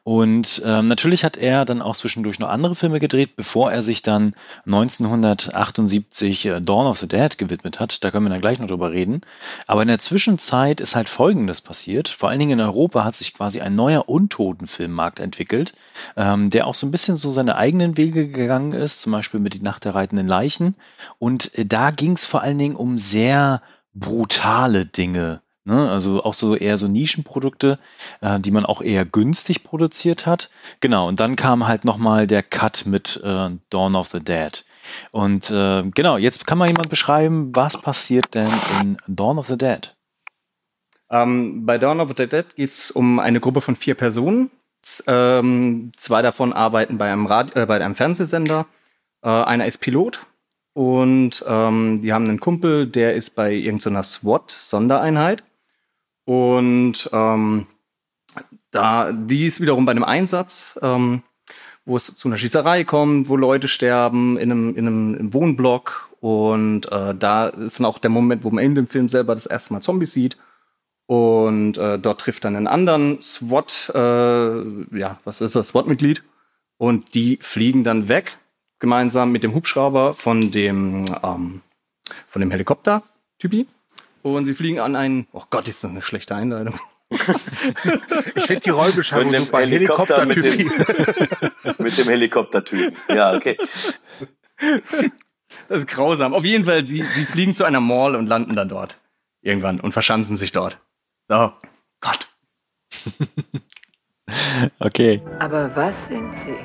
Und 0.04 0.62
ähm, 0.66 0.88
natürlich 0.88 1.24
hat 1.24 1.38
er 1.38 1.66
dann 1.66 1.82
auch 1.82 1.96
zwischendurch 1.96 2.40
noch 2.40 2.50
andere 2.50 2.76
Filme 2.76 3.00
gedreht, 3.00 3.36
bevor 3.36 3.72
er 3.72 3.82
sich 3.82 4.02
dann 4.02 4.34
1978 4.66 6.46
äh, 6.46 6.62
Dawn 6.62 6.88
of 6.88 7.00
the 7.00 7.08
Dead 7.08 7.38
gewidmet 7.38 7.80
hat. 7.80 8.04
Da 8.04 8.12
können 8.12 8.26
wir 8.26 8.30
dann 8.30 8.42
gleich 8.42 8.60
noch 8.60 8.68
drüber 8.68 8.92
reden. 8.92 9.22
Aber 9.68 9.82
in 9.82 9.88
der 9.88 10.00
Zwischenzeit 10.00 10.82
ist 10.82 10.96
halt 10.96 11.10
Folgendes 11.10 11.62
passiert. 11.62 12.10
Vor 12.10 12.30
allen 12.30 12.40
Dingen 12.40 12.60
in 12.60 12.66
Europa 12.66 13.04
hat 13.04 13.16
sich 13.16 13.34
quasi 13.34 13.62
ein 13.62 13.76
neuer 13.76 14.10
Untotenfilmmarkt 14.10 15.20
entwickelt, 15.20 15.74
ähm, 16.18 16.50
der 16.50 16.68
auch 16.68 16.76
so 16.76 16.88
ein 16.88 16.92
bisschen 16.92 17.18
so 17.18 17.32
seine 17.32 17.56
eigenen 17.56 17.98
Wege 17.98 18.28
gegangen 18.30 18.74
ist, 18.74 19.02
zum 19.02 19.12
Beispiel 19.12 19.40
mit 19.40 19.54
die 19.54 19.62
Nacht 19.62 19.86
der 19.86 19.96
reitenden 19.96 20.28
Leichen. 20.28 20.76
Und 21.20 21.54
äh, 21.58 21.66
da 21.66 21.92
ging 21.92 22.14
es 22.14 22.26
vor 22.26 22.42
allen 22.42 22.58
Dingen 22.58 22.76
um 22.76 22.98
sehr 22.98 23.62
brutale 23.94 24.86
Dinge. 24.86 25.42
Ne? 25.70 25.90
Also 25.90 26.24
auch 26.24 26.34
so 26.34 26.56
eher 26.56 26.78
so 26.78 26.88
Nischenprodukte, 26.88 27.78
äh, 28.22 28.40
die 28.40 28.50
man 28.50 28.66
auch 28.66 28.82
eher 28.82 29.06
günstig 29.06 29.64
produziert 29.64 30.26
hat. 30.26 30.50
Genau, 30.80 31.08
und 31.08 31.20
dann 31.20 31.36
kam 31.36 31.68
halt 31.68 31.86
nochmal 31.86 32.26
der 32.26 32.42
Cut 32.42 32.88
mit 32.88 33.22
äh, 33.24 33.52
Dawn 33.70 33.96
of 33.96 34.10
the 34.10 34.20
Dead. 34.20 34.66
Und 35.12 35.52
äh, 35.52 35.84
genau, 35.84 36.18
jetzt 36.18 36.48
kann 36.48 36.58
mal 36.58 36.68
jemand 36.68 36.90
beschreiben, 36.90 37.56
was 37.56 37.80
passiert 37.80 38.34
denn 38.34 38.52
in 38.82 38.98
Dawn 39.08 39.38
of 39.38 39.46
the 39.48 39.58
Dead? 39.58 39.96
Ähm, 41.12 41.66
bei 41.66 41.78
Dawn 41.78 42.00
of 42.00 42.10
the 42.10 42.28
Dead 42.28 42.56
geht 42.56 42.70
es 42.72 42.90
um 42.90 43.20
eine 43.20 43.40
Gruppe 43.40 43.62
von 43.62 43.76
vier 43.76 43.94
Personen. 43.94 44.50
Z 44.82 45.06
ähm, 45.08 45.92
zwei 45.98 46.22
davon 46.22 46.52
arbeiten 46.52 46.98
bei 46.98 47.12
einem, 47.12 47.28
Radi 47.28 47.60
äh, 47.60 47.66
bei 47.68 47.76
einem 47.76 47.96
Fernsehsender. 47.96 48.66
Äh, 49.22 49.30
einer 49.30 49.68
ist 49.68 49.80
Pilot 49.80 50.22
und 50.74 51.44
ähm, 51.48 52.02
die 52.02 52.14
haben 52.14 52.26
einen 52.26 52.40
Kumpel, 52.40 52.88
der 52.88 53.14
ist 53.14 53.36
bei 53.36 53.52
irgendeiner 53.52 54.02
SWAT-Sondereinheit. 54.02 55.44
Und 56.30 57.10
ähm, 57.12 57.66
da, 58.70 59.12
die 59.12 59.48
ist 59.48 59.62
wiederum 59.62 59.88
bei 59.88 59.94
einem 59.94 60.04
Einsatz, 60.04 60.78
ähm, 60.80 61.24
wo 61.86 61.98
es 61.98 62.16
zu 62.16 62.28
einer 62.28 62.38
Schießerei 62.38 62.84
kommt, 62.84 63.30
wo 63.30 63.36
Leute 63.36 63.68
sterben 63.68 64.38
in 64.38 64.52
einem, 64.52 64.76
in 64.76 64.86
einem 64.86 65.34
Wohnblock. 65.34 66.12
Und 66.20 66.86
äh, 66.92 67.16
da 67.16 67.48
ist 67.48 67.80
dann 67.80 67.88
auch 67.88 67.98
der 67.98 68.12
Moment, 68.12 68.44
wo 68.44 68.52
man 68.52 68.64
in 68.64 68.76
dem 68.76 68.86
Film 68.86 69.10
selber 69.10 69.34
das 69.34 69.48
erste 69.48 69.74
Mal 69.74 69.82
Zombies 69.82 70.14
sieht. 70.14 70.38
Und 71.08 71.80
äh, 71.80 71.98
dort 71.98 72.22
trifft 72.22 72.46
dann 72.46 72.56
einen 72.56 72.68
anderen 72.68 73.20
SWAT, 73.24 73.92
äh, 73.96 75.00
ja, 75.00 75.20
was 75.24 75.42
ist 75.42 75.56
das, 75.56 75.70
SWAT-Mitglied. 75.70 76.22
Und 76.78 77.16
die 77.16 77.40
fliegen 77.42 77.84
dann 77.84 78.08
weg, 78.08 78.38
gemeinsam 78.78 79.32
mit 79.32 79.42
dem 79.42 79.56
Hubschrauber 79.56 80.14
von 80.14 80.52
dem, 80.52 81.06
ähm, 81.24 81.62
von 82.28 82.40
dem 82.40 82.52
Helikopter-Typi. 82.52 83.66
Und 84.22 84.46
sie 84.46 84.54
fliegen 84.54 84.80
an 84.80 84.96
einen, 84.96 85.28
oh 85.32 85.44
Gott, 85.50 85.68
ist 85.68 85.84
das 85.84 85.92
eine 85.92 86.02
schlechte 86.02 86.36
Einleitung. 86.36 86.80
Ich 88.36 88.46
finde 88.46 88.62
die 88.62 88.70
Rollbeschreibung 88.70 89.26
Von 89.26 89.34
dem 89.34 89.46
super. 89.46 89.60
Helikopter 89.62 90.26
mit 90.28 90.38
Helikopter-Typ. 90.38 91.80
Mit 91.80 91.98
dem 91.98 92.08
Helikoptertypen. 92.08 92.96
Ja, 93.10 93.34
okay. 93.34 93.58
Das 95.68 95.80
ist 95.80 95.88
grausam. 95.88 96.36
Auf 96.36 96.46
jeden 96.46 96.66
Fall, 96.66 96.86
sie, 96.86 97.04
sie 97.04 97.26
fliegen 97.26 97.56
zu 97.56 97.64
einer 97.64 97.80
Mall 97.80 98.16
und 98.16 98.28
landen 98.28 98.56
dann 98.56 98.70
dort. 98.70 99.00
Irgendwann 99.42 99.80
und 99.80 99.92
verschanzen 99.94 100.36
sich 100.36 100.52
dort. 100.52 100.80
So. 101.28 101.52
Gott. 102.02 102.28
Okay. 104.80 105.22
Aber 105.40 105.76
was 105.76 106.08
sind 106.08 106.38
Sie? 106.46 106.56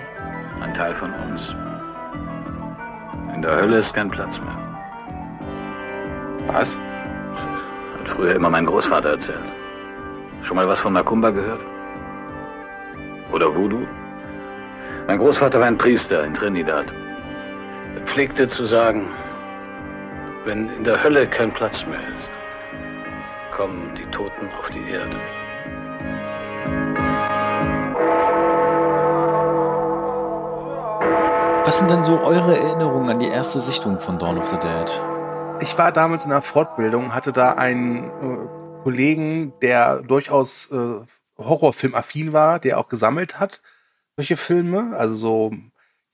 Ein 0.61 0.75
Teil 0.75 0.95
von 0.95 1.13
uns. 1.15 1.49
In 3.35 3.41
der 3.41 3.57
Hölle 3.57 3.79
ist 3.79 3.95
kein 3.95 4.11
Platz 4.11 4.39
mehr. 4.39 4.59
Was? 6.47 6.77
Hat 8.05 8.11
früher 8.11 8.35
immer 8.35 8.51
mein 8.51 8.67
Großvater 8.67 9.13
erzählt. 9.13 9.39
Schon 10.43 10.57
mal 10.57 10.69
was 10.69 10.79
von 10.79 10.93
Macumba 10.93 11.31
gehört? 11.31 11.61
Oder 13.33 13.57
Voodoo? 13.57 13.87
Mein 15.07 15.17
Großvater 15.17 15.59
war 15.59 15.67
ein 15.67 15.79
Priester 15.79 16.23
in 16.23 16.35
Trinidad. 16.35 16.85
Er 17.95 18.03
pflegte 18.03 18.47
zu 18.47 18.67
sagen, 18.67 19.07
wenn 20.45 20.69
in 20.77 20.85
der 20.85 21.03
Hölle 21.03 21.27
kein 21.27 21.51
Platz 21.51 21.87
mehr 21.87 21.99
ist, 21.99 22.29
kommen 23.57 23.91
die 23.97 24.05
Toten 24.11 24.51
auf 24.59 24.69
die 24.69 24.87
Erde. 24.93 25.17
Was 31.65 31.79
sind 31.79 31.91
denn 31.91 32.05
so 32.05 32.21
eure 32.21 32.59
Erinnerungen 32.59 33.09
an 33.09 33.19
die 33.19 33.29
erste 33.29 33.61
Sichtung 33.61 33.99
von 33.99 34.19
Dawn 34.19 34.37
of 34.37 34.47
the 34.49 34.59
Dead? 34.59 35.14
Ich 35.61 35.79
war 35.79 35.93
damals 35.93 36.25
in 36.25 36.33
einer 36.33 36.43
Fortbildung, 36.43 37.15
hatte 37.15 37.33
da 37.33 37.55
einen 37.55 38.05
äh, 38.09 38.83
Kollegen, 38.83 39.53
der 39.61 40.03
durchaus 40.03 40.71
äh, 40.71 41.01
Horrorfilm-affin 41.39 42.33
war, 42.33 42.59
der 42.59 42.79
auch 42.79 42.89
gesammelt 42.89 43.41
hat, 43.41 43.63
solche 44.17 44.37
Filme. 44.37 44.97
Also 44.97 45.15
so, 45.15 45.55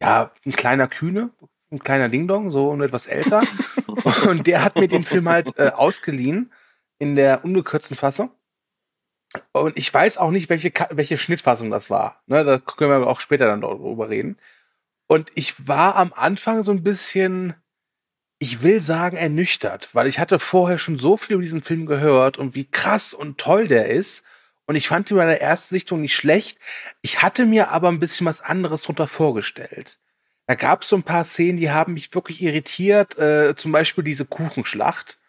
ja, 0.01 0.31
ein 0.45 0.53
kleiner 0.53 0.89
Kühne, 0.89 1.31
ein 1.71 1.81
kleiner 1.81 2.09
Ding-Dong, 2.09 2.51
so 2.51 2.71
und 2.71 2.83
etwas 2.83 3.07
älter. 3.07 3.43
und 4.29 4.47
der 4.47 4.63
hat 4.63 4.77
mir 4.77 4.89
den 4.89 5.05
Film 5.05 5.29
halt 5.29 5.59
äh, 5.59 5.71
ausgeliehen 5.71 6.53
in 6.99 7.17
der 7.17 7.45
ungekürzten 7.45 7.97
Fassung. 7.97 8.31
Und 9.53 9.77
ich 9.77 9.93
weiß 9.93 10.19
auch 10.19 10.31
nicht, 10.31 10.49
welche, 10.49 10.73
welche 10.91 11.19
Schnittfassung 11.19 11.71
das 11.71 11.89
war. 11.89 12.23
Ne, 12.27 12.45
da 12.45 12.59
können 12.59 12.91
wir 12.91 13.07
auch 13.07 13.21
später 13.21 13.47
dann 13.47 13.61
darüber 13.61 14.09
reden. 14.09 14.37
Und 15.07 15.31
ich 15.35 15.67
war 15.67 15.97
am 15.97 16.13
Anfang 16.13 16.63
so 16.63 16.71
ein 16.71 16.83
bisschen, 16.83 17.55
ich 18.43 18.63
will 18.63 18.81
sagen, 18.81 19.19
ernüchtert, 19.19 19.95
weil 19.95 20.07
ich 20.07 20.19
hatte 20.19 20.39
vorher 20.39 20.79
schon 20.79 20.99
so 20.99 21.19
viel 21.19 21.35
über 21.35 21.43
diesen 21.43 21.61
Film 21.61 21.85
gehört 21.85 22.39
und 22.39 22.55
wie 22.55 22.65
krass 22.65 23.13
und 23.13 23.37
toll 23.37 23.69
der 23.69 23.91
ist. 23.91 24.25
Und 24.65 24.77
ich 24.77 24.89
fand 24.89 25.11
ihn 25.11 25.19
bei 25.19 25.27
der 25.27 25.43
ersten 25.43 25.75
Sichtung 25.75 26.01
nicht 26.01 26.17
schlecht. 26.17 26.59
Ich 27.03 27.23
hatte 27.23 27.45
mir 27.45 27.69
aber 27.69 27.89
ein 27.89 28.01
bisschen 28.01 28.27
was 28.27 28.41
anderes 28.41 28.83
drunter 28.83 29.09
vorgestellt. 29.09 29.99
Da 30.47 30.55
gab 30.55 30.83
es 30.83 30.89
so 30.89 30.97
ein 30.97 31.03
paar 31.03 31.25
Szenen, 31.25 31.59
die 31.59 31.71
haben 31.71 31.93
mich 31.93 32.15
wirklich 32.15 32.41
irritiert. 32.41 33.19
Äh, 33.19 33.57
zum 33.57 33.73
Beispiel 33.73 34.05
diese 34.05 34.25
Kuchenschlacht, 34.25 35.21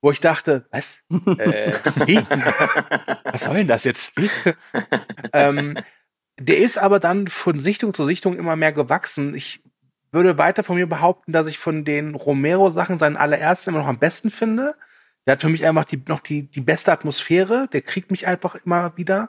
wo 0.00 0.12
ich 0.12 0.20
dachte, 0.20 0.68
was? 0.70 1.02
äh, 1.10 1.72
wie? 2.06 2.18
was 3.24 3.44
soll 3.44 3.56
denn 3.56 3.68
das 3.68 3.82
jetzt? 3.82 4.12
ähm, 5.32 5.76
der 6.38 6.58
ist 6.58 6.78
aber 6.78 7.00
dann 7.00 7.26
von 7.26 7.58
Sichtung 7.58 7.94
zu 7.94 8.04
Sichtung 8.06 8.38
immer 8.38 8.54
mehr 8.54 8.72
gewachsen. 8.72 9.34
Ich 9.34 9.60
würde 10.12 10.38
weiter 10.38 10.62
von 10.62 10.76
mir 10.76 10.88
behaupten, 10.88 11.32
dass 11.32 11.46
ich 11.46 11.58
von 11.58 11.84
den 11.84 12.14
Romero-Sachen 12.14 12.98
seinen 12.98 13.16
allerersten 13.16 13.70
immer 13.70 13.80
noch 13.80 13.88
am 13.88 13.98
besten 13.98 14.30
finde. 14.30 14.74
Der 15.26 15.32
hat 15.32 15.40
für 15.40 15.48
mich 15.48 15.66
einfach 15.66 15.84
die, 15.84 16.02
noch 16.08 16.20
die, 16.20 16.42
die 16.42 16.60
beste 16.60 16.92
Atmosphäre. 16.92 17.68
Der 17.72 17.82
kriegt 17.82 18.10
mich 18.10 18.26
einfach 18.26 18.56
immer 18.64 18.96
wieder. 18.96 19.28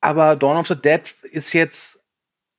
Aber 0.00 0.36
Dawn 0.36 0.56
of 0.56 0.66
the 0.66 0.76
Dead 0.76 1.14
ist 1.30 1.52
jetzt 1.52 2.02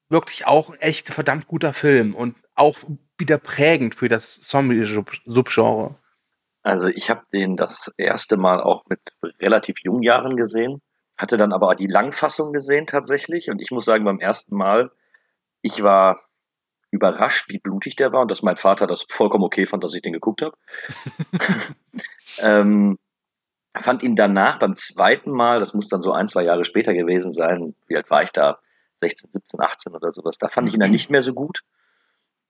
wirklich 0.10 0.45
auch 0.45 0.69
ein 0.69 0.80
echt 0.80 1.10
verdammt 1.10 1.47
guter 1.47 1.74
Film 1.74 2.15
und 2.15 2.36
auch 2.56 2.78
wieder 3.17 3.38
prägend 3.38 3.95
für 3.95 4.10
das 4.10 4.39
Zombie-Subgenre. 4.41 5.95
Also 6.63 6.88
ich 6.88 7.10
habe 7.10 7.24
den 7.34 7.58
das 7.58 7.91
erste 7.97 8.38
Mal 8.38 8.62
auch 8.62 8.86
mit 8.88 9.00
relativ 9.39 9.78
jungen 9.84 10.04
Jahren 10.04 10.36
gesehen, 10.36 10.82
hatte 11.17 11.38
dann 11.38 11.54
aber 11.54 11.76
die 11.76 11.88
Langfassung 11.88 12.54
gesehen 12.54 12.86
tatsächlich 12.86 13.50
und 13.50 13.62
ich 13.62 13.71
muss 13.71 13.86
sagen, 13.86 14.06
beim 14.06 14.19
ersten 14.19 14.56
Mal, 14.56 14.91
ich 15.62 15.82
war 15.82 16.21
überrascht, 16.91 17.49
wie 17.49 17.60
blutig 17.60 17.95
der 17.95 18.12
war 18.12 18.21
und 18.21 18.32
dass 18.32 18.43
mein 18.43 18.58
Vater 18.58 18.86
das 18.86 19.06
vollkommen 19.10 19.43
okay 19.43 19.65
fand, 19.65 19.84
dass 19.84 19.93
ich 19.93 20.01
den 20.01 20.13
geguckt 20.13 20.41
habe. 20.41 20.58
ähm, 22.41 22.99
fand 23.75 24.04
ihn 24.04 24.15
danach 24.15 24.60
beim 24.60 24.75
zweiten 24.75 25.32
Mal, 25.32 25.60
das 25.60 25.73
muss 25.73 25.88
dann 25.88 26.01
so 26.01 26.12
ein, 26.12 26.27
zwei 26.27 26.43
Jahre 26.43 26.65
später 26.65 26.93
gewesen 26.93 27.32
sein, 27.32 27.75
wie 27.88 27.95
alt 27.95 28.10
war 28.10 28.23
ich 28.23 28.32
da? 28.32 28.60
16, 29.01 29.32
17, 29.34 29.60
18 29.60 29.95
oder 29.95 30.12
sowas. 30.12 30.38
Da 30.38 30.47
fand 30.47 30.67
ich 30.67 30.73
ihn 30.73 30.80
dann 30.82 30.91
nicht 30.91 31.10
mehr 31.10 31.23
so 31.23 31.34
gut 31.34 31.62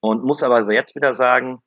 und 0.02 0.24
muss 0.24 0.44
aber 0.44 0.70
jetzt 0.72 0.96
wieder 0.96 1.14
sagen, 1.14 1.62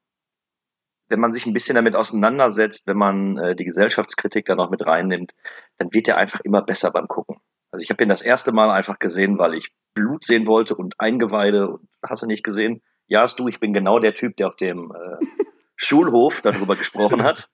wenn 1.08 1.20
man 1.20 1.32
sich 1.32 1.46
ein 1.46 1.52
bisschen 1.52 1.76
damit 1.76 1.96
auseinandersetzt, 1.96 2.86
wenn 2.86 2.96
man 2.96 3.38
äh, 3.38 3.56
die 3.56 3.64
Gesellschaftskritik 3.64 4.46
da 4.46 4.54
noch 4.54 4.70
mit 4.70 4.84
reinnimmt, 4.84 5.34
dann 5.78 5.92
wird 5.92 6.08
er 6.08 6.16
einfach 6.16 6.40
immer 6.40 6.62
besser 6.62 6.90
beim 6.90 7.08
Gucken. 7.08 7.36
Also 7.70 7.82
ich 7.82 7.90
habe 7.90 8.02
ihn 8.02 8.08
das 8.08 8.22
erste 8.22 8.52
Mal 8.52 8.70
einfach 8.70 8.98
gesehen, 8.98 9.38
weil 9.38 9.54
ich 9.54 9.72
Blut 9.94 10.24
sehen 10.24 10.46
wollte 10.46 10.74
und 10.74 10.94
Eingeweide 10.98 11.68
und 11.68 11.88
hast 12.06 12.22
du 12.22 12.26
nicht 12.26 12.44
gesehen? 12.44 12.82
Ja, 13.06 13.22
hast 13.22 13.38
du, 13.38 13.48
ich 13.48 13.60
bin 13.60 13.72
genau 13.72 13.98
der 13.98 14.14
Typ, 14.14 14.36
der 14.36 14.48
auf 14.48 14.56
dem 14.56 14.92
äh, 14.92 15.24
Schulhof 15.76 16.40
darüber 16.42 16.76
gesprochen 16.76 17.22
hat. 17.22 17.48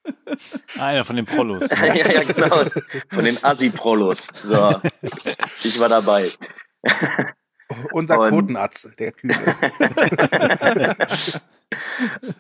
Einer 0.79 1.05
von 1.05 1.17
den 1.17 1.27
Prollos. 1.27 1.71
ja, 1.71 1.95
ja, 1.95 2.23
genau. 2.25 2.65
Von 3.11 3.25
den 3.25 3.43
Assi-Prollos. 3.43 4.29
So. 4.45 4.75
Ich 5.65 5.79
war 5.79 5.89
dabei. 5.89 6.31
Unser 7.93 8.19
Und- 8.19 8.31
Quotenatze, 8.31 8.93
der 8.99 9.13
Kühe. 9.13 9.35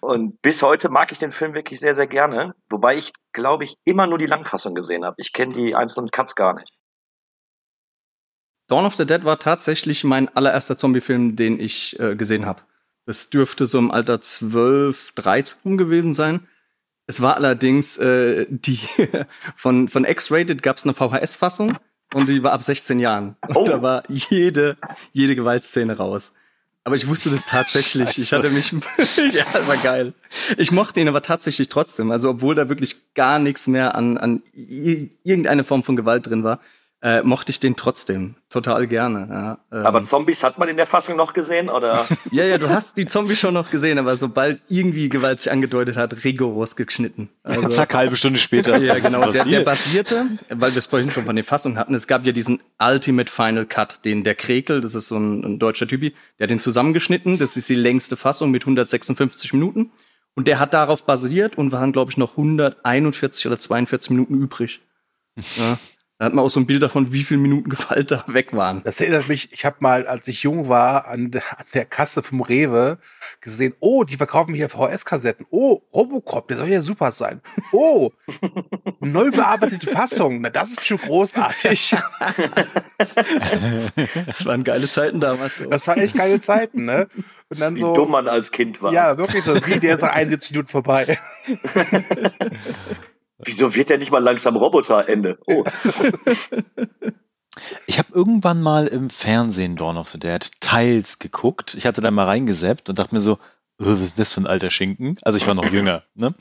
Und 0.00 0.40
bis 0.42 0.62
heute 0.62 0.88
mag 0.88 1.12
ich 1.12 1.18
den 1.18 1.32
Film 1.32 1.54
wirklich 1.54 1.80
sehr, 1.80 1.94
sehr 1.94 2.06
gerne. 2.06 2.54
Wobei 2.68 2.96
ich, 2.96 3.12
glaube 3.32 3.64
ich, 3.64 3.76
immer 3.84 4.06
nur 4.06 4.18
die 4.18 4.26
Langfassung 4.26 4.74
gesehen 4.74 5.04
habe. 5.04 5.16
Ich 5.18 5.32
kenne 5.32 5.54
die 5.54 5.74
einzelnen 5.74 6.10
Cuts 6.10 6.34
gar 6.34 6.54
nicht. 6.54 6.72
Dawn 8.70 8.86
of 8.86 8.94
the 8.96 9.04
Dead 9.06 9.24
war 9.24 9.38
tatsächlich 9.38 10.04
mein 10.04 10.28
allererster 10.34 10.76
Zombie-Film, 10.76 11.36
den 11.36 11.58
ich 11.60 11.98
äh, 12.00 12.14
gesehen 12.16 12.46
habe. 12.46 12.62
Das 13.06 13.28
dürfte 13.30 13.66
so 13.66 13.78
im 13.78 13.90
Alter 13.90 14.20
12, 14.20 15.12
13 15.16 15.76
gewesen 15.76 16.14
sein. 16.14 16.46
Es 17.06 17.20
war 17.20 17.34
allerdings 17.36 17.96
äh, 17.98 18.46
die 18.48 18.78
von, 19.56 19.88
von 19.88 20.04
X-Rated 20.04 20.62
gab 20.62 20.76
es 20.78 20.84
eine 20.84 20.94
VHS-Fassung 20.94 21.76
und 22.14 22.28
die 22.28 22.42
war 22.44 22.52
ab 22.52 22.62
16 22.62 23.00
Jahren. 23.00 23.36
Und 23.48 23.56
Oh. 23.56 23.64
da 23.66 23.82
war 23.82 24.04
jede, 24.08 24.76
jede 25.12 25.34
Gewaltszene 25.34 25.96
raus. 25.96 26.34
Aber 26.84 26.94
ich 26.96 27.06
wusste 27.08 27.30
das 27.30 27.44
tatsächlich. 27.46 28.10
Ich 28.16 28.28
Scheiße. 28.28 28.38
hatte 28.38 28.50
mich, 28.50 28.72
ja, 29.34 29.44
war 29.66 29.76
geil. 29.76 30.14
Ich 30.56 30.70
mochte 30.70 31.00
ihn 31.00 31.08
aber 31.08 31.20
tatsächlich 31.22 31.68
trotzdem. 31.68 32.10
Also, 32.10 32.30
obwohl 32.30 32.54
da 32.54 32.68
wirklich 32.68 33.12
gar 33.14 33.38
nichts 33.38 33.66
mehr 33.66 33.94
an, 33.96 34.16
an 34.16 34.42
irgendeine 34.54 35.64
Form 35.64 35.82
von 35.82 35.96
Gewalt 35.96 36.26
drin 36.26 36.42
war, 36.44 36.60
äh, 37.02 37.22
mochte 37.22 37.50
ich 37.50 37.60
den 37.60 37.76
trotzdem 37.76 38.34
total 38.50 38.86
gerne. 38.86 39.26
Ja, 39.30 39.58
ähm, 39.72 39.86
Aber 39.86 40.04
Zombies 40.04 40.42
hat 40.42 40.58
man 40.58 40.68
in 40.68 40.76
der 40.76 40.84
Fassung 40.86 41.16
noch 41.16 41.32
gesehen, 41.32 41.70
oder? 41.70 42.06
ja, 42.30 42.44
ja, 42.44 42.58
du 42.58 42.68
hast 42.68 42.98
die 42.98 43.06
Zombies 43.06 43.38
schon 43.38 43.54
noch 43.54 43.70
gesehen, 43.70 43.98
aber 43.98 44.16
sobald 44.16 44.60
irgendwie 44.68 45.08
Gewalt 45.08 45.40
sich 45.40 45.50
angedeutet 45.50 45.96
hat, 45.96 46.24
rigoros 46.24 46.76
geschnitten. 46.76 47.30
Also, 47.42 47.62
Zack, 47.68 47.94
halbe 47.94 48.16
Stunde 48.16 48.38
später. 48.38 48.76
ja, 48.82 48.94
genau. 48.94 49.30
Der, 49.30 49.44
der 49.44 49.62
basierte, 49.62 50.26
weil 50.50 50.72
wir 50.72 50.78
es 50.78 50.86
vorhin 50.86 51.10
schon 51.10 51.24
von 51.24 51.36
den 51.36 51.44
Fassungen 51.44 51.78
hatten, 51.78 51.94
es 51.94 52.06
gab 52.06 52.26
ja 52.26 52.32
diesen 52.32 52.60
Ultimate 52.78 53.32
Final 53.32 53.64
Cut, 53.64 54.04
den 54.04 54.22
der 54.22 54.34
Krekel, 54.34 54.82
das 54.82 54.94
ist 54.94 55.08
so 55.08 55.16
ein, 55.16 55.42
ein 55.42 55.58
deutscher 55.58 55.88
Typi, 55.88 56.14
der 56.38 56.44
hat 56.44 56.50
den 56.50 56.60
zusammengeschnitten. 56.60 57.38
Das 57.38 57.56
ist 57.56 57.68
die 57.68 57.74
längste 57.76 58.16
Fassung 58.16 58.50
mit 58.50 58.64
156 58.64 59.54
Minuten. 59.54 59.90
Und 60.34 60.46
der 60.46 60.58
hat 60.58 60.74
darauf 60.74 61.04
basiert 61.04 61.56
und 61.56 61.72
waren, 61.72 61.92
glaube 61.92 62.10
ich, 62.10 62.16
noch 62.16 62.32
141 62.32 63.46
oder 63.46 63.58
42 63.58 64.10
Minuten 64.10 64.34
übrig. 64.34 64.80
Ja. 65.56 65.78
Da 66.20 66.26
hat 66.26 66.34
man 66.34 66.44
auch 66.44 66.50
so 66.50 66.60
ein 66.60 66.66
Bild 66.66 66.82
davon, 66.82 67.14
wie 67.14 67.24
viele 67.24 67.40
Minuten 67.40 67.70
Gewalt 67.70 68.10
da 68.10 68.22
weg 68.28 68.52
waren. 68.52 68.82
Das 68.84 69.00
erinnert 69.00 69.26
mich, 69.28 69.54
ich 69.54 69.64
habe 69.64 69.76
mal, 69.80 70.06
als 70.06 70.28
ich 70.28 70.42
jung 70.42 70.68
war, 70.68 71.08
an, 71.08 71.30
der- 71.30 71.58
an 71.58 71.64
der 71.72 71.86
Kasse 71.86 72.22
vom 72.22 72.42
Rewe 72.42 72.98
gesehen, 73.40 73.72
oh, 73.80 74.04
die 74.04 74.16
verkaufen 74.16 74.52
hier 74.54 74.68
VHS-Kassetten. 74.68 75.46
Oh, 75.48 75.80
Robocop, 75.94 76.46
der 76.48 76.58
soll 76.58 76.68
ja 76.68 76.82
super 76.82 77.10
sein. 77.12 77.40
Oh, 77.72 78.10
neu 79.00 79.30
bearbeitete 79.30 79.86
Fassung. 79.90 80.42
Na, 80.42 80.50
das 80.50 80.72
ist 80.72 80.84
schon 80.84 80.98
großartig. 80.98 81.96
Das 84.26 84.44
waren 84.44 84.62
geile 84.64 84.88
Zeiten 84.88 85.20
damals. 85.20 85.56
So. 85.56 85.64
Das 85.64 85.86
war 85.88 85.96
echt 85.96 86.14
geile 86.14 86.38
Zeiten, 86.40 86.84
ne? 86.84 87.08
Und 87.48 87.60
dann 87.60 87.76
Wie 87.76 87.80
so. 87.80 87.94
dumm 87.94 88.10
man 88.10 88.28
als 88.28 88.52
Kind 88.52 88.82
war. 88.82 88.92
Ja, 88.92 89.16
wirklich 89.16 89.42
so, 89.44 89.54
wie 89.66 89.78
der 89.80 89.94
ist 89.94 90.02
nach 90.02 90.12
71 90.12 90.50
Minuten 90.52 90.68
vorbei. 90.68 91.18
Wieso 93.44 93.74
wird 93.74 93.90
der 93.90 93.98
nicht 93.98 94.10
mal 94.10 94.22
langsam 94.22 94.56
Roboter? 94.56 95.08
Ende. 95.08 95.38
Oh, 95.46 95.64
Ich 97.86 97.98
habe 97.98 98.08
irgendwann 98.12 98.62
mal 98.62 98.86
im 98.86 99.10
Fernsehen 99.10 99.76
Dawn 99.76 99.96
of 99.96 100.08
the 100.08 100.18
Dead 100.18 100.50
teils 100.60 101.18
geguckt. 101.18 101.74
Ich 101.74 101.84
hatte 101.84 102.00
da 102.00 102.10
mal 102.10 102.26
reingeseppt 102.26 102.88
und 102.88 102.98
dachte 102.98 103.14
mir 103.14 103.20
so, 103.20 103.32
"Äh, 103.32 103.38
was 103.78 104.00
ist 104.02 104.18
das 104.18 104.32
für 104.32 104.40
ein 104.40 104.46
alter 104.46 104.70
Schinken? 104.70 105.18
Also 105.22 105.36
ich 105.36 105.46
war 105.46 105.54
noch 105.54 105.70
jünger. 105.70 106.04
Ne? 106.14 106.34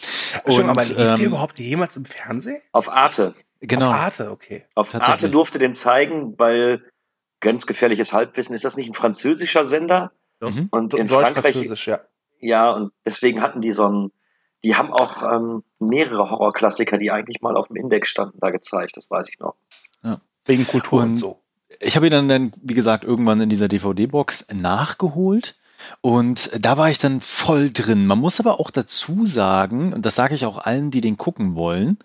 Schon, 0.47 0.69
aber 0.69 0.83
lief 0.83 0.95
der 0.95 1.17
ähm, 1.17 1.25
überhaupt 1.25 1.59
jemals 1.59 1.97
im 1.97 2.05
Fernsehen? 2.05 2.61
auf 2.71 2.89
Arte. 2.89 3.33
Genau. 3.61 3.87
Auf 3.87 3.93
Arte, 3.93 4.31
okay. 4.31 4.65
Auf. 4.75 4.95
Arte 4.95 5.29
durfte 5.29 5.59
den 5.59 5.75
zeigen, 5.75 6.37
weil 6.37 6.83
grenzgefährliches 7.41 8.13
Halbwissen, 8.13 8.55
ist 8.55 8.63
das 8.63 8.77
nicht 8.77 8.89
ein 8.89 8.93
französischer 8.93 9.65
Sender? 9.65 10.11
Mhm. 10.39 10.67
Und 10.71 10.93
in 10.93 11.09
Frankreich, 11.09 11.53
Deutsch-Französisch, 11.53 11.87
ja. 11.87 12.01
ja, 12.39 12.71
und 12.71 12.93
deswegen 13.05 13.41
hatten 13.41 13.61
die 13.61 13.71
so 13.71 13.87
ein, 13.87 14.11
die 14.63 14.75
haben 14.75 14.91
auch 14.93 15.23
ähm, 15.23 15.63
mehrere 15.79 16.29
Horrorklassiker, 16.29 16.97
die 16.97 17.11
eigentlich 17.11 17.41
mal 17.41 17.55
auf 17.57 17.67
dem 17.67 17.77
Index 17.77 18.09
standen, 18.09 18.37
da 18.41 18.49
gezeigt, 18.49 18.97
das 18.97 19.09
weiß 19.09 19.27
ich 19.29 19.39
noch. 19.39 19.55
Wegen 20.45 20.65
Kultur 20.65 21.01
und, 21.03 21.09
Und- 21.11 21.17
so. 21.17 21.39
Ich 21.79 21.95
habe 21.95 22.07
ihn 22.07 22.11
dann, 22.11 22.27
dann, 22.27 22.53
wie 22.61 22.73
gesagt, 22.73 23.03
irgendwann 23.03 23.39
in 23.41 23.49
dieser 23.49 23.67
DVD-Box 23.67 24.47
nachgeholt. 24.51 25.55
Und 26.01 26.49
da 26.59 26.77
war 26.77 26.89
ich 26.89 26.97
dann 26.97 27.21
voll 27.21 27.71
drin. 27.71 28.07
Man 28.07 28.17
muss 28.19 28.39
aber 28.39 28.59
auch 28.59 28.71
dazu 28.71 29.23
sagen, 29.25 29.93
und 29.93 30.05
das 30.05 30.15
sage 30.15 30.33
ich 30.35 30.45
auch 30.45 30.57
allen, 30.57 30.89
die 30.91 31.01
den 31.01 31.17
gucken 31.17 31.55
wollen, 31.55 31.99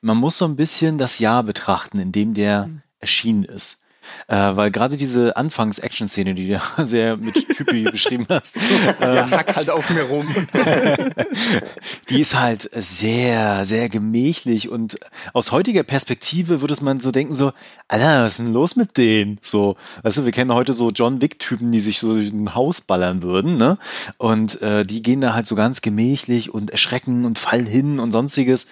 man 0.00 0.16
muss 0.16 0.38
so 0.38 0.46
ein 0.46 0.56
bisschen 0.56 0.96
das 0.98 1.18
Jahr 1.18 1.42
betrachten, 1.42 1.98
in 1.98 2.10
dem 2.12 2.32
der 2.34 2.66
Mhm. 2.66 2.82
erschienen 2.98 3.44
ist. 3.44 3.79
Äh, 4.28 4.56
weil 4.56 4.70
gerade 4.70 4.96
diese 4.96 5.36
Anfangs-Action-Szene, 5.36 6.34
die 6.34 6.48
du 6.48 6.60
sehr 6.86 7.16
mit 7.16 7.34
Typi 7.56 7.84
beschrieben 7.90 8.26
hast, 8.28 8.56
Ja, 9.00 9.24
ähm, 9.24 9.30
hack 9.30 9.56
halt 9.56 9.70
auf 9.70 9.88
mir 9.90 10.02
rum. 10.02 10.26
die 12.08 12.20
ist 12.20 12.38
halt 12.38 12.70
sehr, 12.74 13.64
sehr 13.64 13.88
gemächlich 13.88 14.68
und 14.68 14.98
aus 15.32 15.52
heutiger 15.52 15.82
Perspektive 15.82 16.60
würde 16.60 16.76
man 16.82 17.00
so 17.00 17.10
denken, 17.10 17.34
so, 17.34 17.52
Alter, 17.88 18.22
was 18.22 18.32
ist 18.32 18.38
denn 18.38 18.52
los 18.52 18.76
mit 18.76 18.96
denen? 18.96 19.38
So, 19.42 19.76
weißt 20.02 20.18
du, 20.18 20.24
wir 20.24 20.32
kennen 20.32 20.54
heute 20.54 20.72
so 20.72 20.90
John 20.90 21.20
Wick-Typen, 21.20 21.72
die 21.72 21.80
sich 21.80 21.98
so 21.98 22.14
durch 22.14 22.30
ein 22.30 22.54
Haus 22.54 22.80
ballern 22.80 23.22
würden, 23.22 23.56
ne? 23.56 23.78
Und 24.16 24.62
äh, 24.62 24.84
die 24.84 25.02
gehen 25.02 25.20
da 25.20 25.34
halt 25.34 25.46
so 25.46 25.54
ganz 25.56 25.82
gemächlich 25.82 26.54
und 26.54 26.70
erschrecken 26.70 27.24
und 27.24 27.38
fallen 27.38 27.66
hin 27.66 27.98
und 27.98 28.12
sonstiges. 28.12 28.66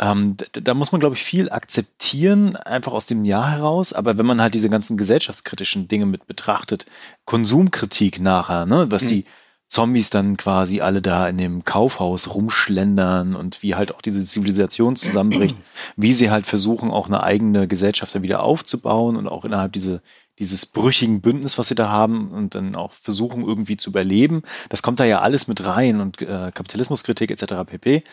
Ähm, 0.00 0.36
da, 0.52 0.60
da 0.60 0.74
muss 0.74 0.92
man, 0.92 1.00
glaube 1.00 1.14
ich, 1.14 1.22
viel 1.22 1.50
akzeptieren, 1.50 2.56
einfach 2.56 2.92
aus 2.92 3.06
dem 3.06 3.24
Jahr 3.24 3.50
heraus. 3.50 3.92
Aber 3.92 4.18
wenn 4.18 4.26
man 4.26 4.40
halt 4.40 4.54
diese 4.54 4.68
ganzen 4.72 4.96
gesellschaftskritischen 4.96 5.86
Dinge 5.86 6.06
mit 6.06 6.26
betrachtet, 6.26 6.86
Konsumkritik 7.24 8.18
nachher, 8.20 8.66
ne, 8.66 8.86
was 8.90 9.04
Mhm. 9.04 9.08
die 9.08 9.24
Zombies 9.68 10.10
dann 10.10 10.36
quasi 10.36 10.82
alle 10.82 11.00
da 11.00 11.26
in 11.28 11.38
dem 11.38 11.64
Kaufhaus 11.64 12.34
rumschlendern 12.34 13.34
und 13.34 13.62
wie 13.62 13.74
halt 13.74 13.94
auch 13.94 14.02
diese 14.02 14.22
Zivilisation 14.24 14.96
zusammenbricht, 14.96 15.56
wie 15.96 16.12
sie 16.12 16.30
halt 16.30 16.44
versuchen, 16.44 16.90
auch 16.90 17.06
eine 17.06 17.22
eigene 17.22 17.66
Gesellschaft 17.66 18.14
dann 18.14 18.22
wieder 18.22 18.42
aufzubauen 18.42 19.16
und 19.16 19.28
auch 19.28 19.46
innerhalb 19.46 19.72
diese, 19.72 20.02
dieses 20.38 20.66
brüchigen 20.66 21.22
Bündnis, 21.22 21.56
was 21.56 21.68
sie 21.68 21.74
da 21.74 21.88
haben 21.88 22.32
und 22.32 22.54
dann 22.54 22.74
auch 22.76 22.92
versuchen 22.92 23.44
irgendwie 23.46 23.78
zu 23.78 23.88
überleben. 23.88 24.42
Das 24.68 24.82
kommt 24.82 25.00
da 25.00 25.04
ja 25.04 25.22
alles 25.22 25.48
mit 25.48 25.64
rein 25.64 26.00
und 26.02 26.20
äh, 26.20 26.52
Kapitalismuskritik 26.52 27.30
etc. 27.30 27.54
pp. 27.66 28.04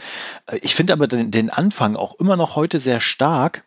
Äh, 0.45 0.59
Ich 0.61 0.75
finde 0.75 0.93
aber 0.93 1.07
den, 1.07 1.29
den 1.29 1.49
Anfang 1.49 1.97
auch 1.97 2.17
immer 2.21 2.37
noch 2.37 2.55
heute 2.55 2.79
sehr 2.79 3.01
stark, 3.01 3.65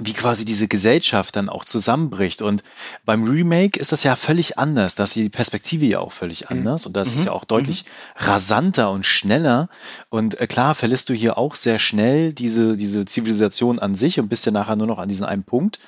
wie 0.00 0.12
quasi 0.12 0.44
diese 0.44 0.68
Gesellschaft 0.68 1.34
dann 1.34 1.48
auch 1.48 1.64
zusammenbricht. 1.64 2.42
Und 2.42 2.62
beim 3.04 3.24
Remake 3.24 3.80
ist 3.80 3.90
das 3.90 4.02
ja 4.04 4.16
völlig 4.16 4.58
anders. 4.58 4.94
Da 4.94 5.04
ist 5.04 5.16
die 5.16 5.28
Perspektive 5.30 5.86
ja 5.86 5.98
auch 6.00 6.12
völlig 6.12 6.50
anders. 6.50 6.86
Und 6.86 6.94
das 6.94 7.08
ist 7.08 7.20
Mhm. 7.20 7.26
ja 7.26 7.32
auch 7.32 7.44
deutlich 7.44 7.84
rasanter 8.16 8.90
und 8.90 9.06
schneller. 9.06 9.68
Und 10.10 10.38
äh, 10.40 10.46
klar 10.46 10.74
verlässt 10.74 11.08
du 11.08 11.14
hier 11.14 11.38
auch 11.38 11.54
sehr 11.54 11.78
schnell 11.78 12.32
diese, 12.32 12.76
diese 12.76 13.06
Zivilisation 13.06 13.78
an 13.78 13.94
sich 13.94 14.20
und 14.20 14.28
bist 14.28 14.44
ja 14.46 14.52
nachher 14.52 14.76
nur 14.76 14.86
noch 14.86 14.98
an 14.98 15.08
diesen 15.08 15.24
einen 15.24 15.42
Punkt. 15.44 15.78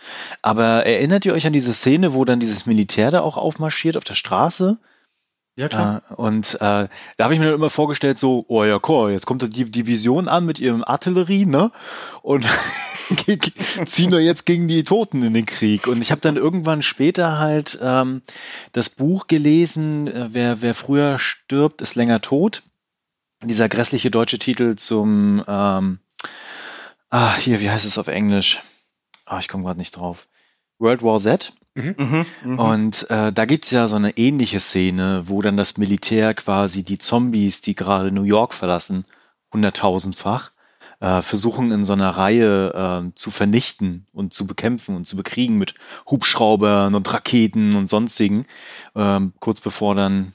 Aber 0.43 0.87
erinnert 0.87 1.25
ihr 1.27 1.35
euch 1.35 1.47
an 1.47 1.53
diese 1.53 1.75
Szene, 1.75 2.15
wo 2.15 2.25
dann 2.25 2.41
dieses 2.41 2.67
Militär 2.67 3.11
da 3.11 3.21
auch 3.21 3.37
aufmarschiert 3.37 3.97
auf 3.97 4.05
der 4.05 4.15
Straße? 4.15 4.79
Ja, 5.57 5.69
Äh, 6.09 6.15
und 6.15 6.55
äh, 6.55 6.59
da 6.59 6.89
habe 7.19 7.35
ich 7.35 7.41
mir 7.41 7.47
dann 7.47 7.55
immer 7.55 7.71
vorgestellt, 7.71 8.19
so, 8.19 8.45
oh 8.49 8.65
ja, 8.65 8.81
cool, 8.89 9.11
jetzt 9.11 9.27
kommt 9.27 9.43
die 9.55 9.71
Division 9.71 10.29
an 10.29 10.47
mit 10.47 10.59
ihrem 10.59 10.85
Artillerie, 10.85 11.45
ne? 11.45 11.71
Und 12.23 12.47
ziehen 13.87 14.13
wir 14.13 14.21
jetzt 14.21 14.47
gegen 14.47 14.69
die 14.69 14.85
Toten 14.85 15.23
in 15.23 15.35
den 15.35 15.47
Krieg. 15.47 15.87
Und 15.87 16.01
ich 16.01 16.11
habe 16.11 16.21
dann 16.21 16.37
irgendwann 16.37 16.83
später 16.83 17.39
halt 17.39 17.79
ähm, 17.83 18.23
das 18.73 18.89
Buch 18.89 19.27
gelesen, 19.27 20.09
äh, 20.09 20.29
wer, 20.33 20.63
wer 20.63 20.75
früher 20.75 21.19
stirbt, 21.19 21.83
ist 21.83 21.95
länger 21.95 22.21
tot. 22.21 22.63
Dieser 23.43 23.69
grässliche 23.69 24.11
deutsche 24.11 24.39
Titel 24.39 24.77
zum, 24.77 25.43
ähm, 25.49 25.99
ah, 27.09 27.37
hier, 27.37 27.61
wie 27.61 27.71
heißt 27.71 27.87
es 27.87 27.99
auf 27.99 28.09
Englisch? 28.09 28.61
Ah, 29.25 29.39
ich 29.39 29.49
komme 29.49 29.65
gerade 29.65 29.79
nicht 29.79 29.97
drauf. 29.97 30.29
World 30.79 31.03
War 31.03 31.19
Z. 31.19 31.53
Mhm. 31.81 32.27
Mhm. 32.45 32.59
Und 32.59 33.11
äh, 33.11 33.33
da 33.33 33.45
gibt's 33.45 33.71
ja 33.71 33.88
so 33.88 33.97
eine 33.97 34.16
ähnliche 34.16 34.61
Szene, 34.61 35.25
wo 35.27 35.43
dann 35.43 35.57
das 35.57 35.77
Militär 35.79 36.35
quasi 36.35 36.83
die 36.83 36.99
Zombies, 36.99 37.61
die 37.61 37.75
gerade 37.75 38.12
New 38.12 38.25
York 38.25 38.55
verlassen, 38.55 39.05
hunderttausendfach, 39.53 40.53
äh, 41.01 41.23
versuchen 41.23 41.73
in 41.73 41.85
so 41.85 41.95
einer 41.95 42.11
Reihe 42.11 42.75
äh, 43.09 43.14
zu 43.14 43.31
vernichten 43.31 44.07
und 44.12 44.35
zu 44.35 44.47
bekämpfen 44.47 44.97
und 44.97 45.07
zu 45.07 45.16
bekriegen 45.16 45.59
mit 45.59 45.75
Hubschraubern 46.09 46.95
und 46.95 47.12
Raketen 47.12 47.75
und 47.75 47.88
sonstigen, 47.88 48.47
ähm, 48.95 49.33
kurz 49.40 49.61
bevor 49.61 49.95
dann 49.95 50.35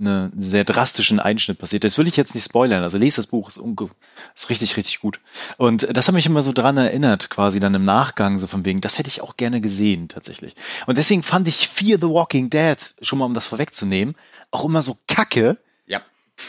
eine 0.00 0.32
sehr 0.38 0.64
drastischen 0.64 1.20
Einschnitt 1.20 1.58
passiert. 1.58 1.84
Das 1.84 1.98
will 1.98 2.08
ich 2.08 2.16
jetzt 2.16 2.34
nicht 2.34 2.44
spoilern. 2.44 2.82
Also 2.82 2.98
lest 2.98 3.18
das 3.18 3.26
Buch, 3.26 3.48
ist, 3.48 3.58
unge 3.58 3.90
ist 4.34 4.50
richtig, 4.50 4.76
richtig 4.76 5.00
gut. 5.00 5.20
Und 5.56 5.86
das 5.96 6.08
hat 6.08 6.14
mich 6.14 6.26
immer 6.26 6.42
so 6.42 6.52
dran 6.52 6.76
erinnert, 6.76 7.30
quasi 7.30 7.60
dann 7.60 7.74
im 7.74 7.84
Nachgang, 7.84 8.38
so 8.38 8.46
von 8.46 8.64
wegen, 8.64 8.80
das 8.80 8.98
hätte 8.98 9.08
ich 9.08 9.20
auch 9.20 9.36
gerne 9.36 9.60
gesehen, 9.60 10.08
tatsächlich. 10.08 10.54
Und 10.86 10.98
deswegen 10.98 11.22
fand 11.22 11.48
ich 11.48 11.68
Fear 11.68 11.98
the 12.00 12.08
Walking 12.08 12.50
Dead, 12.50 12.76
schon 13.02 13.18
mal 13.18 13.26
um 13.26 13.34
das 13.34 13.46
vorwegzunehmen, 13.46 14.16
auch 14.50 14.64
immer 14.64 14.82
so 14.82 14.96
kacke. 15.06 15.58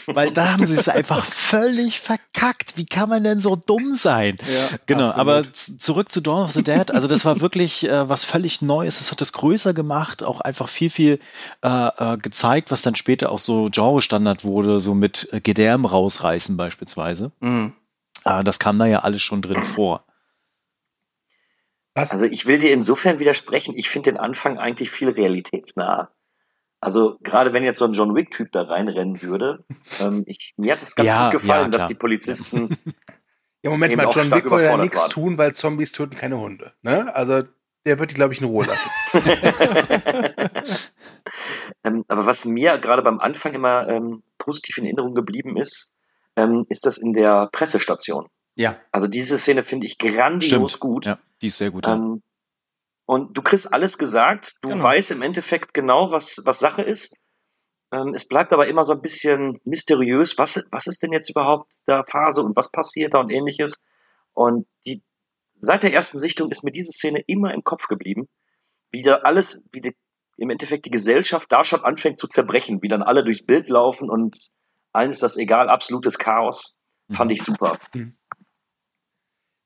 Weil 0.06 0.30
da 0.32 0.52
haben 0.52 0.66
sie 0.66 0.76
es 0.76 0.88
einfach 0.88 1.24
völlig 1.26 2.00
verkackt. 2.00 2.76
Wie 2.76 2.86
kann 2.86 3.08
man 3.08 3.24
denn 3.24 3.40
so 3.40 3.56
dumm 3.56 3.94
sein? 3.94 4.38
Ja, 4.40 4.76
genau, 4.86 5.08
absolut. 5.08 5.28
aber 5.28 5.52
zurück 5.52 6.10
zu 6.10 6.20
Dawn 6.20 6.44
of 6.44 6.52
the 6.52 6.62
Dead. 6.62 6.90
Also 6.90 7.06
das 7.06 7.24
war 7.24 7.40
wirklich 7.40 7.88
äh, 7.88 8.08
was 8.08 8.24
völlig 8.24 8.62
Neues. 8.62 9.00
Es 9.00 9.10
hat 9.10 9.20
es 9.20 9.32
größer 9.32 9.74
gemacht, 9.74 10.22
auch 10.22 10.40
einfach 10.40 10.68
viel, 10.68 10.90
viel 10.90 11.20
äh, 11.62 11.68
äh, 11.68 12.16
gezeigt, 12.18 12.70
was 12.70 12.82
dann 12.82 12.96
später 12.96 13.30
auch 13.30 13.38
so 13.38 13.68
Genre-Standard 13.70 14.44
wurde, 14.44 14.80
so 14.80 14.94
mit 14.94 15.28
äh, 15.32 15.40
Gedärm 15.40 15.84
rausreißen 15.84 16.56
beispielsweise. 16.56 17.32
Mhm. 17.40 17.74
Äh, 18.24 18.44
das 18.44 18.58
kam 18.58 18.78
da 18.78 18.86
ja 18.86 19.00
alles 19.00 19.22
schon 19.22 19.42
drin 19.42 19.62
vor. 19.62 20.04
Was? 21.94 22.12
Also 22.12 22.24
ich 22.24 22.46
will 22.46 22.58
dir 22.58 22.72
insofern 22.72 23.18
widersprechen, 23.18 23.76
ich 23.76 23.90
finde 23.90 24.12
den 24.12 24.20
Anfang 24.20 24.58
eigentlich 24.58 24.90
viel 24.90 25.10
realitätsnah. 25.10 26.10
Also 26.82 27.16
gerade 27.22 27.52
wenn 27.52 27.62
jetzt 27.62 27.78
so 27.78 27.84
ein 27.84 27.92
John 27.92 28.16
Wick-Typ 28.16 28.50
da 28.50 28.62
reinrennen 28.62 29.22
würde, 29.22 29.64
ähm, 30.00 30.24
ich, 30.26 30.52
mir 30.56 30.72
hat 30.72 30.82
es 30.82 30.96
ganz 30.96 31.06
Ja, 31.06 31.30
gut 31.30 31.40
gefallen, 31.40 31.70
ja, 31.72 31.78
dass 31.78 31.86
die 31.86 31.94
Polizisten 31.94 32.76
Ja, 33.62 33.70
Moment 33.70 33.96
mal, 33.96 34.08
John 34.10 34.32
Wick 34.32 34.50
würde 34.50 34.64
ja 34.64 34.76
nichts 34.76 35.00
waren. 35.00 35.10
tun, 35.10 35.38
weil 35.38 35.54
Zombies 35.54 35.92
töten 35.92 36.16
keine 36.16 36.40
Hunde. 36.40 36.72
Ne? 36.82 37.14
Also 37.14 37.44
der 37.86 38.00
wird 38.00 38.10
die, 38.10 38.14
glaube 38.14 38.34
ich, 38.34 38.40
in 38.40 38.48
Ruhe 38.48 38.66
lassen. 38.66 38.90
ähm, 41.84 42.04
aber 42.08 42.26
was 42.26 42.44
mir 42.44 42.78
gerade 42.78 43.02
beim 43.02 43.20
Anfang 43.20 43.54
immer 43.54 43.88
ähm, 43.88 44.24
positiv 44.38 44.78
in 44.78 44.84
Erinnerung 44.84 45.14
geblieben 45.14 45.56
ist, 45.56 45.92
ähm, 46.34 46.66
ist 46.68 46.84
das 46.84 46.98
in 46.98 47.12
der 47.12 47.48
Pressestation. 47.52 48.26
Ja. 48.56 48.76
Also 48.90 49.06
diese 49.06 49.38
Szene 49.38 49.62
finde 49.62 49.86
ich 49.86 49.98
grandios 49.98 50.80
gut. 50.80 51.06
Ja, 51.06 51.18
die 51.40 51.46
ist 51.46 51.58
sehr 51.58 51.70
gut. 51.70 51.86
ja. 51.86 51.94
Und 53.12 53.36
du 53.36 53.42
kriegst 53.42 53.70
alles 53.70 53.98
gesagt, 53.98 54.56
du 54.62 54.70
Genau. 54.70 54.84
weißt 54.84 55.10
im 55.10 55.20
Endeffekt 55.20 55.74
genau, 55.74 56.10
was, 56.10 56.40
was 56.46 56.60
Sache 56.60 56.80
ist. 56.80 57.14
Ähm, 57.92 58.14
es 58.14 58.26
bleibt 58.26 58.54
aber 58.54 58.68
immer 58.68 58.84
so 58.84 58.94
ein 58.94 59.02
bisschen 59.02 59.60
mysteriös, 59.64 60.38
was, 60.38 60.66
was 60.70 60.86
ist 60.86 61.02
denn 61.02 61.12
jetzt 61.12 61.28
überhaupt 61.28 61.70
da 61.84 62.04
Phase 62.04 62.40
und 62.40 62.56
was 62.56 62.70
passiert 62.72 63.12
da 63.12 63.20
und 63.20 63.30
ähnliches. 63.30 63.74
Und 64.32 64.66
die, 64.86 65.02
seit 65.60 65.82
der 65.82 65.92
ersten 65.92 66.16
Sichtung 66.18 66.50
ist 66.50 66.64
mir 66.64 66.72
diese 66.72 66.90
Szene 66.90 67.22
immer 67.26 67.52
im 67.52 67.64
Kopf 67.64 67.86
geblieben, 67.86 68.30
wie 68.92 69.02
da 69.02 69.16
alles, 69.16 69.62
wie 69.72 69.82
die, 69.82 69.96
im 70.38 70.48
Endeffekt 70.48 70.86
die 70.86 70.90
Gesellschaft 70.90 71.52
da 71.52 71.64
schon 71.64 71.84
anfängt 71.84 72.18
zu 72.18 72.28
zerbrechen, 72.28 72.80
wie 72.80 72.88
dann 72.88 73.02
alle 73.02 73.24
durchs 73.24 73.44
Bild 73.44 73.68
laufen 73.68 74.08
und 74.08 74.38
allen 74.94 75.10
ist 75.10 75.22
das 75.22 75.36
egal, 75.36 75.68
absolutes 75.68 76.16
Chaos. 76.16 76.78
Fand 77.10 77.30
ich 77.30 77.42
super. 77.42 77.78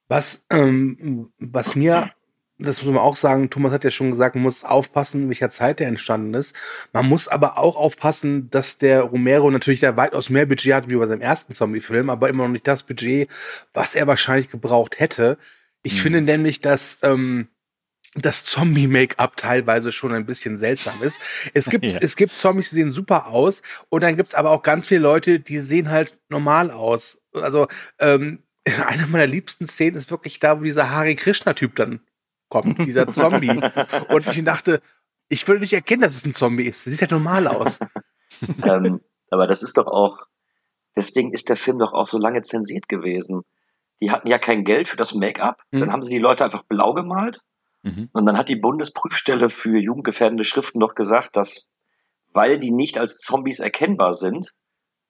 Was, 0.09 0.45
ähm, 0.51 1.33
was 1.39 1.77
mir, 1.77 2.11
das 2.59 2.83
muss 2.83 2.95
man 2.95 3.03
auch 3.03 3.17
sagen, 3.17 3.51
Thomas 3.51 3.73
hat 3.73 3.85
ja 3.85 3.91
schon 3.91 4.11
gesagt, 4.11 4.35
man 4.35 4.43
muss 4.45 4.65
aufpassen, 4.65 5.23
in 5.25 5.29
welcher 5.29 5.51
Zeit 5.51 5.79
der 5.79 5.89
entstanden 5.89 6.33
ist. 6.35 6.57
Man 6.93 7.07
muss 7.07 7.29
aber 7.29 7.59
auch 7.59 7.77
aufpassen, 7.77 8.49
dass 8.51 8.79
der 8.79 9.03
Romero 9.03 9.51
natürlich 9.51 9.81
da 9.81 9.97
weitaus 9.97 10.31
mehr 10.31 10.47
Budget 10.47 10.73
hat 10.75 10.89
wie 10.91 10.97
bei 10.97 11.07
seinem 11.07 11.21
ersten 11.21 11.53
Zombie-Film, 11.53 12.09
aber 12.09 12.29
immer 12.31 12.45
noch 12.45 12.53
nicht 12.53 12.67
das 12.67 12.83
Budget, 12.83 13.29
was 13.75 13.95
er 13.95 14.07
wahrscheinlich 14.07 14.51
gebraucht 14.51 14.99
hätte. 15.01 15.37
Ich 15.83 15.95
Mhm. 15.95 15.99
finde 15.99 16.21
nämlich, 16.23 16.61
dass 16.63 16.99
ähm, 17.03 17.49
das 18.15 18.45
Zombie-Make-up 18.47 19.37
teilweise 19.37 19.93
schon 19.93 20.13
ein 20.13 20.25
bisschen 20.25 20.57
seltsam 20.57 21.03
ist. 21.03 21.21
Es 21.53 21.67
gibt, 21.71 21.85
Ja. 21.85 21.99
es 22.01 22.17
gibt 22.17 22.33
Zombies, 22.33 22.71
die 22.71 22.77
sehen 22.77 22.93
super 22.93 23.27
aus 23.27 23.61
und 23.91 24.03
dann 24.03 24.17
gibt's 24.17 24.35
aber 24.35 24.51
auch 24.51 24.63
ganz 24.63 24.89
viele 24.89 25.01
Leute, 25.01 25.41
die 25.41 25.59
sehen 25.59 25.91
halt 25.91 26.17
normal 26.31 26.71
aus. 26.71 27.19
Also 27.35 27.69
ähm, 27.99 28.39
eine 28.87 29.07
meiner 29.07 29.27
liebsten 29.27 29.67
Szenen 29.69 29.97
ist 29.99 30.11
wirklich 30.11 30.41
da, 30.41 30.59
wo 30.59 30.65
dieser 30.65 30.89
Hare 30.91 31.15
Krishna-Typ 31.15 31.77
dann 31.77 32.01
kommt, 32.49 32.79
dieser 32.87 33.09
Zombie. 33.11 33.61
und 34.09 34.27
ich 34.29 34.45
dachte, 34.45 34.81
ich 35.29 35.47
würde 35.49 35.61
nicht 35.61 35.73
erkennen, 35.73 36.03
dass 36.03 36.15
es 36.17 36.25
ein 36.25 36.35
Zombie 36.35 36.67
ist. 36.67 36.87
Das 36.87 36.93
sieht 36.93 37.01
ja 37.01 37.09
normal 37.17 37.49
aus. 37.49 37.79
ähm, 38.65 39.01
aber 39.31 39.47
das 39.47 39.63
ist 39.63 39.77
doch 39.77 39.87
auch, 39.87 40.27
deswegen 40.95 41.33
ist 41.33 41.49
der 41.49 41.57
Film 41.57 41.79
doch 41.79 41.93
auch 41.93 42.07
so 42.07 42.19
lange 42.19 42.43
zensiert 42.43 42.89
gewesen. 42.89 43.43
Die 44.01 44.11
hatten 44.11 44.29
ja 44.29 44.39
kein 44.39 44.65
Geld 44.65 44.89
für 44.89 44.97
das 44.97 45.15
Make-up, 45.15 45.63
Mhm. 45.71 45.81
dann 45.81 45.93
haben 45.93 46.03
sie 46.03 46.11
die 46.15 46.21
Leute 46.21 46.45
einfach 46.45 46.63
blau 46.65 46.93
gemalt 46.95 47.41
Mhm. 47.83 48.09
und 48.13 48.27
dann 48.27 48.37
hat 48.39 48.49
die 48.49 48.57
Bundesprüfstelle 48.57 49.49
für 49.51 49.79
jugendgefährdende 49.79 50.45
Schriften 50.45 50.81
doch 50.81 50.95
gesagt, 50.95 51.35
dass, 51.37 51.67
weil 52.33 52.59
die 52.59 52.71
nicht 52.73 52.99
als 52.99 53.19
Zombies 53.19 53.59
erkennbar 53.59 54.13
sind, 54.13 54.51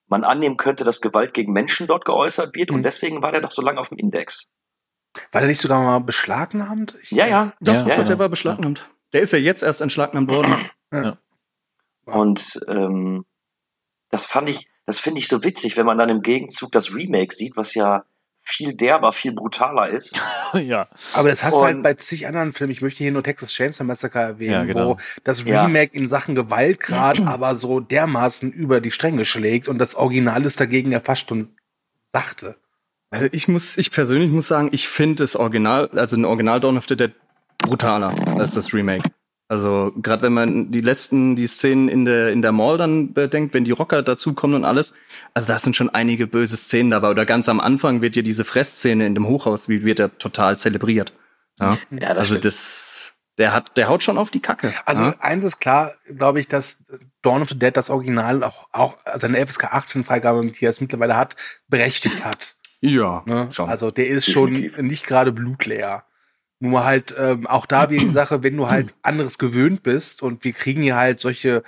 man 0.09 0.23
annehmen 0.25 0.57
könnte, 0.57 0.85
dass 0.85 1.01
Gewalt 1.01 1.35
gegen 1.35 1.53
Menschen 1.53 1.87
dort 1.89 2.05
geäußert 2.05 2.55
wird 2.55 2.71
Mhm. 2.71 2.77
und 2.77 2.83
deswegen 2.85 3.23
war 3.23 3.33
der 3.33 3.41
doch 3.41 3.51
so 3.51 3.61
lange 3.61 3.81
auf 3.81 3.89
dem 3.89 3.99
Index. 3.99 4.45
War 5.33 5.41
der 5.41 5.49
nicht 5.49 5.61
sogar 5.61 5.83
mal 5.83 5.99
beschlagnahmt? 6.01 6.99
Ich- 7.03 7.11
Ja, 7.11 7.27
ja. 7.27 7.53
Doch, 7.61 7.73
Ja, 7.75 7.87
ja, 7.87 7.97
der 8.03 8.07
ja. 8.15 8.19
war 8.19 8.29
beschlagnahmt. 8.29 8.89
Der 9.13 9.21
ist 9.23 9.33
ja 9.33 9.39
jetzt 9.39 9.63
erst 9.63 9.81
entschlagnahmt 9.81 10.31
worden. 10.31 10.71
Und 12.05 12.61
ähm, 12.69 13.25
das 14.11 14.27
fand 14.27 14.49
ich, 14.49 14.69
das 14.85 15.01
finde 15.01 15.19
ich 15.21 15.29
so 15.29 15.43
witzig, 15.43 15.77
wenn 15.77 15.87
man 15.87 15.99
dann 15.99 16.09
im 16.09 16.23
Gegenzug 16.23 16.71
das 16.73 16.95
Remake 16.95 17.35
sieht, 17.35 17.57
was 17.57 17.75
ja 17.75 18.05
viel 18.43 18.75
derber, 18.75 19.13
viel 19.13 19.33
brutaler 19.33 19.89
ist. 19.89 20.15
ja. 20.55 20.87
Aber 21.15 21.29
das 21.29 21.43
hast 21.43 21.55
du 21.55 21.63
halt 21.65 21.77
Und- 21.79 21.83
bei 21.83 21.95
zig 21.95 22.29
anderen 22.29 22.53
Filmen. 22.53 22.71
Ich 22.73 22.81
möchte 22.83 22.99
hier 22.99 23.11
nur 23.11 23.25
Texas 23.25 23.51
Chainsaw 23.53 23.83
Massacre 23.85 24.21
erwähnen, 24.21 24.53
Ja, 24.53 24.65
genau. 24.65 24.89
wo 24.91 24.99
das 25.25 25.43
Ja. 25.43 25.65
Remake 25.65 25.97
in 25.97 26.07
Sachen 26.07 26.37
Gewaltgrad 26.37 27.21
aber 27.27 27.57
so 27.57 27.81
dermaßen 27.81 28.53
über 28.53 28.81
die 28.81 28.93
Stränge 28.93 29.25
schlägt 29.25 29.67
und 29.67 29.79
das 29.79 29.97
Original 29.97 30.45
ist 30.45 30.61
dagegen 30.61 30.93
ja 30.93 31.01
fast 31.01 31.29
schon 31.29 31.57
sachte. 32.13 32.57
Also 33.11 33.27
ich 33.33 33.49
muss, 33.49 33.79
ich 33.79 33.91
persönlich 33.91 34.31
muss 34.31 34.49
sagen, 34.49 34.71
ich 34.73 34.89
finde 34.89 35.23
das 35.23 35.37
Original, 35.37 35.89
also 35.93 36.17
ein 36.17 36.25
Original 36.25 36.61
Dawn 36.61 36.77
of 36.77 36.87
the 36.89 36.97
Dead 36.97 37.13
brutaler 37.59 38.15
als 38.39 38.55
das 38.55 38.75
Remake. 38.75 39.11
Also 39.49 39.93
gerade 39.97 40.23
wenn 40.23 40.33
man 40.33 40.73
die 40.73 40.81
letzten, 40.81 41.37
die 41.37 41.47
Szenen 41.47 41.89
in 41.89 42.05
der 42.05 42.33
in 42.33 42.43
der 42.43 42.51
Mall 42.51 42.79
dann 42.79 43.13
bedenkt, 43.13 43.55
wenn 43.55 43.65
die 43.65 43.71
Rocker 43.71 44.03
dazukommen 44.03 44.57
und 44.57 44.65
alles, 44.65 44.93
also 45.35 45.47
da 45.47 45.59
sind 45.61 45.77
schon 45.77 45.89
einige 45.89 46.27
böse 46.27 46.57
Szenen 46.57 46.91
dabei. 46.91 47.11
Oder 47.11 47.27
ganz 47.27 47.49
am 47.49 47.61
Anfang 47.61 48.03
wird 48.03 48.17
ja 48.17 48.23
diese 48.23 48.45
Fressszene 48.45 49.07
in 49.07 49.15
dem 49.15 49.29
Hochhaus, 49.29 49.69
wie 49.69 49.85
wird 49.85 50.01
ja 50.01 50.09
total 50.09 50.59
zelebriert. 50.59 51.13
Ja, 51.61 51.79
Ja, 51.91 52.09
das 52.09 52.19
also 52.19 52.25
stimmt. 52.35 52.45
das, 52.45 53.15
der 53.39 53.53
hat, 53.53 53.77
der 53.77 53.89
haut 53.89 54.03
schon 54.03 54.19
auf 54.19 54.31
die 54.31 54.41
Kacke. 54.41 54.75
Also 54.85 55.03
ja? 55.03 55.15
eins 55.21 55.45
ist 55.45 55.61
klar, 55.61 55.95
glaube 56.13 56.41
ich, 56.41 56.49
dass 56.49 56.85
Dawn 57.23 57.43
of 57.43 57.49
the 57.49 57.59
Dead 57.59 57.77
das 57.77 57.89
Original 57.89 58.43
auch, 58.43 58.67
auch 58.73 58.97
seine 59.17 59.47
FSK 59.47 59.67
18 59.67 60.05
Freigabe, 60.05 60.45
die 60.45 60.65
er 60.65 60.71
es 60.71 60.81
mittlerweile 60.81 61.17
hat, 61.17 61.37
berechtigt 61.69 62.25
hat. 62.25 62.56
Ja, 62.81 63.23
Ne? 63.27 63.49
schon. 63.53 63.69
Also 63.69 63.91
der 63.91 64.07
ist 64.09 64.31
schon 64.31 64.55
Definitiv. 64.55 64.79
nicht 64.83 65.07
gerade 65.07 65.33
blutleer. 65.33 66.05
Nur 66.59 66.85
halt 66.85 67.15
ähm, 67.19 67.47
auch 67.47 67.67
da 67.67 67.91
wieder 67.91 68.05
die 68.05 68.11
Sache, 68.13 68.43
wenn 68.43 68.57
du 68.57 68.69
halt 68.69 68.95
anderes 69.03 69.39
gewöhnt 69.39 69.83
bist 69.83 70.23
und 70.23 70.43
wir 70.45 70.53
kriegen 70.53 70.83
hier 70.83 70.97
halt 70.97 71.21
solche, 71.21 71.63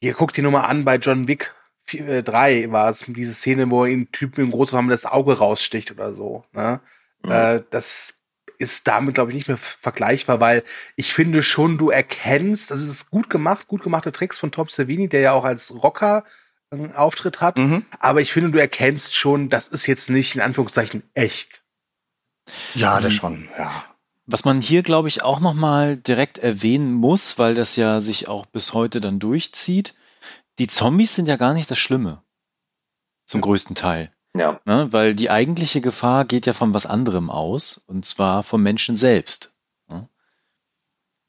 hier 0.00 0.14
guck 0.14 0.32
dir 0.32 0.42
nur 0.42 0.52
mal 0.52 0.64
an, 0.64 0.84
bei 0.84 0.96
John 0.96 1.28
Wick 1.28 1.54
4, 1.84 2.08
äh, 2.08 2.22
3 2.22 2.70
war 2.72 2.90
es 2.90 3.04
diese 3.06 3.34
Szene, 3.34 3.70
wo 3.70 3.84
ein 3.84 4.10
Typ 4.12 4.36
mit 4.36 4.46
dem 4.46 4.50
Großrahmen 4.50 4.90
das 4.90 5.06
Auge 5.06 5.38
raussticht 5.38 5.90
oder 5.90 6.14
so. 6.14 6.44
Ne? 6.52 6.80
Mhm. 7.22 7.30
Äh, 7.30 7.62
das 7.70 8.14
ist 8.58 8.86
damit, 8.86 9.14
glaube 9.14 9.30
ich, 9.30 9.34
nicht 9.36 9.48
mehr 9.48 9.56
vergleichbar, 9.56 10.38
weil 10.40 10.64
ich 10.94 11.14
finde 11.14 11.42
schon, 11.42 11.78
du 11.78 11.88
erkennst, 11.88 12.70
das 12.70 12.82
ist 12.82 13.10
gut 13.10 13.30
gemacht, 13.30 13.66
gut 13.68 13.82
gemachte 13.82 14.12
Tricks 14.12 14.38
von 14.38 14.52
Tom 14.52 14.68
Savini, 14.68 15.08
der 15.08 15.20
ja 15.20 15.32
auch 15.32 15.44
als 15.44 15.72
Rocker 15.82 16.24
einen 16.70 16.94
Auftritt 16.94 17.40
hat, 17.40 17.58
Mhm. 17.58 17.84
aber 17.98 18.20
ich 18.20 18.32
finde, 18.32 18.50
du 18.50 18.58
erkennst 18.58 19.14
schon, 19.14 19.48
das 19.48 19.68
ist 19.68 19.86
jetzt 19.86 20.08
nicht 20.08 20.34
in 20.36 20.40
Anführungszeichen 20.40 21.02
echt. 21.14 21.62
Ja, 22.74 23.00
das 23.00 23.12
schon, 23.12 23.48
ja. 23.58 23.84
Was 24.26 24.44
man 24.44 24.60
hier, 24.60 24.82
glaube 24.82 25.08
ich, 25.08 25.22
auch 25.22 25.40
nochmal 25.40 25.96
direkt 25.96 26.38
erwähnen 26.38 26.92
muss, 26.92 27.38
weil 27.38 27.54
das 27.54 27.74
ja 27.76 28.00
sich 28.00 28.28
auch 28.28 28.46
bis 28.46 28.72
heute 28.72 29.00
dann 29.00 29.18
durchzieht, 29.18 29.94
die 30.58 30.68
Zombies 30.68 31.14
sind 31.14 31.26
ja 31.26 31.36
gar 31.36 31.54
nicht 31.54 31.70
das 31.70 31.78
Schlimme. 31.78 32.22
Zum 33.26 33.40
größten 33.40 33.74
Teil. 33.74 34.12
ja. 34.36 34.60
Ne? 34.64 34.92
Weil 34.92 35.14
die 35.14 35.30
eigentliche 35.30 35.80
Gefahr 35.80 36.24
geht 36.24 36.46
ja 36.46 36.52
von 36.52 36.72
was 36.74 36.86
anderem 36.86 37.30
aus, 37.30 37.78
und 37.88 38.04
zwar 38.04 38.42
vom 38.44 38.62
Menschen 38.62 38.96
selbst. 38.96 39.52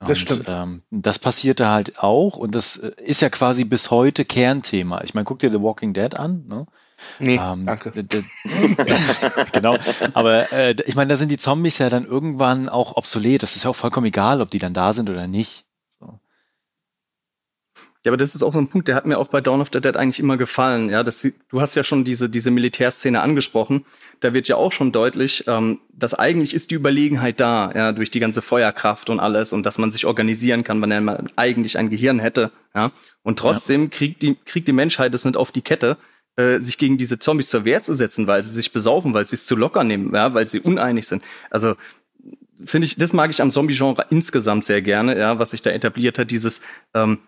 Ne? 0.02 0.08
Das 0.08 0.20
Und, 0.20 0.26
stimmt. 0.26 0.46
Ähm, 0.48 0.82
das 0.90 1.20
passierte 1.20 1.70
halt 1.70 2.00
auch 2.00 2.38
und 2.38 2.56
das 2.56 2.78
äh, 2.78 2.92
ist 3.04 3.22
ja 3.22 3.30
quasi 3.30 3.64
bis 3.64 3.92
heute 3.92 4.26
Kernthema. 4.26 5.02
Ich 5.04 5.14
meine, 5.14 5.26
guck 5.26 5.40
dir 5.40 5.52
The 5.52 5.62
Walking 5.62 5.94
Dead 5.94 6.16
an. 6.16 6.46
Ne? 6.48 6.66
Nee, 7.20 7.40
Ähm, 7.42 7.66
danke. 7.66 7.92
genau. 9.52 9.78
Aber 10.14 10.52
äh, 10.52 10.76
ich 10.86 10.96
meine, 10.96 11.10
da 11.10 11.16
sind 11.16 11.30
die 11.30 11.38
Zombies 11.38 11.78
ja 11.78 11.90
dann 11.90 12.04
irgendwann 12.04 12.70
auch 12.70 12.96
obsolet. 12.96 13.42
Das 13.44 13.56
ist 13.56 13.64
ja 13.64 13.70
auch 13.70 13.76
vollkommen 13.76 14.08
egal, 14.08 14.42
ob 14.42 14.52
die 14.52 14.60
dann 14.60 14.74
da 14.74 14.94
sind 14.94 15.10
oder 15.10 15.28
nicht. 15.28 15.66
Ja, 18.04 18.10
aber 18.10 18.18
das 18.18 18.34
ist 18.34 18.42
auch 18.42 18.54
so 18.54 18.60
ein 18.60 18.68
Punkt, 18.68 18.88
der 18.88 18.96
hat 18.96 19.06
mir 19.06 19.20
auch 19.20 19.28
bei 19.28 19.42
Dawn 19.42 19.62
of 19.62 19.70
the 19.72 19.80
Dead 19.80 19.96
eigentlich 19.96 20.20
immer 20.20 20.36
gefallen. 20.36 20.90
Ja, 20.90 21.04
das, 21.04 21.22
du 21.22 21.62
hast 21.62 21.76
ja 21.76 21.84
schon 21.84 22.04
diese, 22.04 22.30
diese 22.30 22.50
Militärszene 22.50 23.22
angesprochen. 23.22 23.86
Da 24.22 24.34
wird 24.34 24.48
ja 24.48 24.56
auch 24.56 24.72
schon 24.72 24.92
deutlich, 24.92 25.44
ähm, 25.48 25.80
dass 25.94 26.16
eigentlich 26.16 26.56
ist 26.56 26.72
die 26.72 26.76
Überlegenheit 26.76 27.40
da, 27.40 27.72
ja, 27.76 27.92
durch 27.92 28.10
die 28.10 28.20
ganze 28.20 28.42
Feuerkraft 28.42 29.12
und 29.12 29.20
alles 29.20 29.54
und 29.54 29.68
dass 29.68 29.78
man 29.78 29.92
sich 29.92 30.08
organisieren 30.08 30.64
kann, 30.64 30.82
wenn 30.82 31.04
man 31.04 31.28
eigentlich 31.36 31.78
ein 31.78 31.92
Gehirn 31.92 32.20
hätte. 32.20 32.52
Ja, 32.74 32.92
und 33.22 33.38
trotzdem 33.38 33.92
kriegt 33.92 34.24
die, 34.24 34.36
kriegt 34.46 34.68
die 34.68 34.74
Menschheit 34.74 35.14
es 35.14 35.24
nicht 35.24 35.38
auf 35.38 35.52
die 35.52 35.62
Kette, 35.62 35.98
äh, 36.38 36.60
sich 36.60 36.80
gegen 36.80 36.98
diese 36.98 37.20
Zombies 37.20 37.50
zur 37.50 37.66
Wehr 37.66 37.84
zu 37.84 37.94
setzen, 37.94 38.26
weil 38.26 38.44
sie 38.44 38.52
sich 38.52 38.72
besaufen, 38.74 39.14
weil 39.14 39.28
sie 39.28 39.36
es 39.36 39.46
zu 39.46 39.56
locker 39.56 39.84
nehmen, 39.84 40.12
ja, 40.16 40.34
weil 40.34 40.48
sie 40.48 40.60
uneinig 40.60 41.08
sind. 41.08 41.24
Also 41.52 41.76
finde 42.66 42.86
ich, 42.88 42.96
das 42.96 43.14
mag 43.14 43.30
ich 43.30 43.42
am 43.42 43.52
Zombie-Genre 43.52 44.06
insgesamt 44.10 44.66
sehr 44.66 44.82
gerne, 44.82 45.18
ja, 45.20 45.38
was 45.38 45.52
sich 45.52 45.62
da 45.62 45.70
etabliert 45.70 46.18
hat, 46.18 46.32
dieses 46.32 46.62
ähm, 46.94 47.20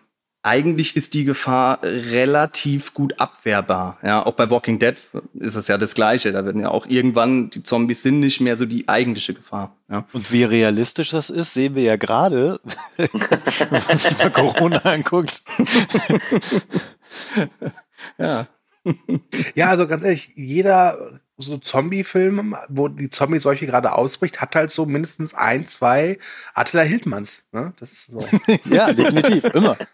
eigentlich 0.44 0.94
ist 0.94 1.14
die 1.14 1.24
Gefahr 1.24 1.78
relativ 1.82 2.92
gut 2.92 3.18
abwehrbar. 3.18 3.96
Ja, 4.02 4.24
auch 4.24 4.34
bei 4.34 4.50
Walking 4.50 4.78
Dead 4.78 4.96
ist 5.34 5.54
es 5.54 5.68
ja 5.68 5.78
das 5.78 5.94
Gleiche. 5.94 6.32
Da 6.32 6.44
werden 6.44 6.60
ja 6.60 6.68
auch 6.68 6.86
irgendwann 6.86 7.48
die 7.48 7.62
Zombies 7.62 8.02
sind 8.02 8.20
nicht 8.20 8.42
mehr 8.42 8.58
so 8.58 8.66
die 8.66 8.86
eigentliche 8.86 9.32
Gefahr. 9.32 9.74
Ja. 9.90 10.04
Und 10.12 10.30
wie 10.32 10.44
realistisch 10.44 11.10
das 11.10 11.30
ist, 11.30 11.54
sehen 11.54 11.74
wir 11.74 11.82
ja 11.82 11.96
gerade, 11.96 12.60
wenn 12.96 13.82
man 13.88 13.96
sich 13.96 14.18
mal 14.18 14.30
Corona 14.30 14.78
anguckt. 14.78 15.42
ja. 18.18 18.46
Ja, 19.54 19.70
also 19.70 19.88
ganz 19.88 20.04
ehrlich, 20.04 20.30
jeder 20.36 21.20
so 21.36 21.58
Zombie-Film, 21.58 22.56
wo 22.68 22.88
die 22.88 23.10
Zombie-Seuche 23.10 23.66
gerade 23.66 23.92
ausbricht, 23.92 24.40
hat 24.40 24.54
halt 24.54 24.70
so 24.70 24.86
mindestens 24.86 25.34
ein, 25.34 25.66
zwei 25.66 26.18
Attila 26.54 26.82
Hildmanns. 26.82 27.46
Ne? 27.52 27.72
Das 27.78 27.92
ist 27.92 28.06
so. 28.06 28.20
Ja, 28.64 28.92
definitiv, 28.92 29.44
immer. 29.44 29.76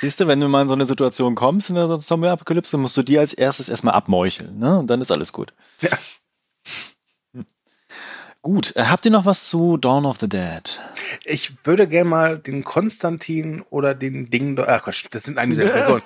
Siehst 0.00 0.20
du, 0.20 0.26
wenn 0.26 0.40
du 0.40 0.48
mal 0.48 0.62
in 0.62 0.68
so 0.68 0.74
eine 0.74 0.86
Situation 0.86 1.34
kommst, 1.34 1.70
in 1.70 1.76
der 1.76 2.00
Zombie-Apokalypse, 2.00 2.76
musst 2.76 2.96
du 2.96 3.02
die 3.02 3.18
als 3.18 3.32
erstes 3.32 3.68
erstmal 3.68 3.94
abmeucheln, 3.94 4.58
ne? 4.58 4.78
Und 4.78 4.88
dann 4.88 5.00
ist 5.00 5.12
alles 5.12 5.32
gut. 5.32 5.52
Ja. 5.80 5.90
Gut, 8.44 8.74
äh, 8.74 8.86
habt 8.86 9.04
ihr 9.04 9.12
noch 9.12 9.24
was 9.24 9.46
zu 9.48 9.76
Dawn 9.76 10.04
of 10.04 10.16
the 10.18 10.28
Dead? 10.28 10.80
Ich 11.24 11.52
würde 11.64 11.86
gerne 11.86 12.10
mal 12.10 12.38
den 12.38 12.64
Konstantin 12.64 13.62
oder 13.70 13.94
den 13.94 14.30
Ding 14.30 14.56
Dong, 14.56 14.66
ach 14.68 14.82
Gott, 14.82 15.04
das 15.12 15.22
sind 15.22 15.38
eine 15.38 15.54
dieser 15.54 15.68
Personen. 15.70 16.02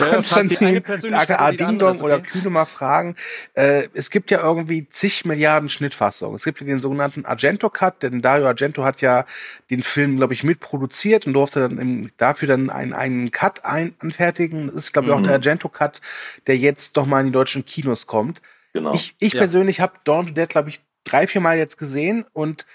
Konstantin, 0.00 0.82
aka 1.14 1.52
Ding 1.52 1.78
Dong 1.78 2.00
oder 2.00 2.16
okay. 2.16 2.26
Kühne 2.32 2.50
mal 2.50 2.64
fragen. 2.64 3.14
Äh, 3.54 3.88
es 3.94 4.10
gibt 4.10 4.32
ja 4.32 4.40
irgendwie 4.40 4.88
zig 4.90 5.24
Milliarden 5.24 5.68
Schnittfassungen. 5.68 6.34
Es 6.34 6.42
gibt 6.42 6.60
ja 6.60 6.66
den 6.66 6.80
sogenannten 6.80 7.24
Argento-Cut, 7.24 8.02
denn 8.02 8.22
Dario 8.22 8.46
Argento 8.48 8.82
hat 8.84 9.00
ja 9.00 9.24
den 9.70 9.84
Film, 9.84 10.16
glaube 10.16 10.34
ich, 10.34 10.42
mitproduziert 10.42 11.28
und 11.28 11.32
durfte 11.34 11.60
dann 11.60 11.78
im, 11.78 12.10
dafür 12.16 12.48
dann 12.48 12.70
einen, 12.70 12.92
einen 12.92 13.30
Cut 13.30 13.64
ein, 13.64 13.94
anfertigen. 14.00 14.66
Das 14.74 14.86
ist, 14.86 14.92
glaube 14.92 15.08
ich, 15.08 15.14
auch 15.14 15.18
Mhm. 15.18 15.24
der 15.24 15.34
Argento-Cut, 15.34 16.00
der 16.48 16.56
jetzt 16.56 16.96
doch 16.96 17.06
mal 17.06 17.20
in 17.20 17.26
die 17.26 17.32
deutschen 17.32 17.64
Kinos 17.64 18.08
kommt. 18.08 18.42
Genau. 18.72 18.92
Ich, 18.92 19.14
ich 19.20 19.32
Ja. 19.32 19.38
persönlich 19.40 19.80
habe 19.80 19.94
Dawn 20.04 20.24
of 20.24 20.26
the 20.28 20.34
Dead, 20.34 20.48
glaube 20.48 20.68
ich, 20.70 20.80
drei, 21.06 21.26
vier 21.26 21.40
Mal 21.40 21.58
jetzt 21.58 21.78
gesehen 21.78 22.24
und 22.32 22.66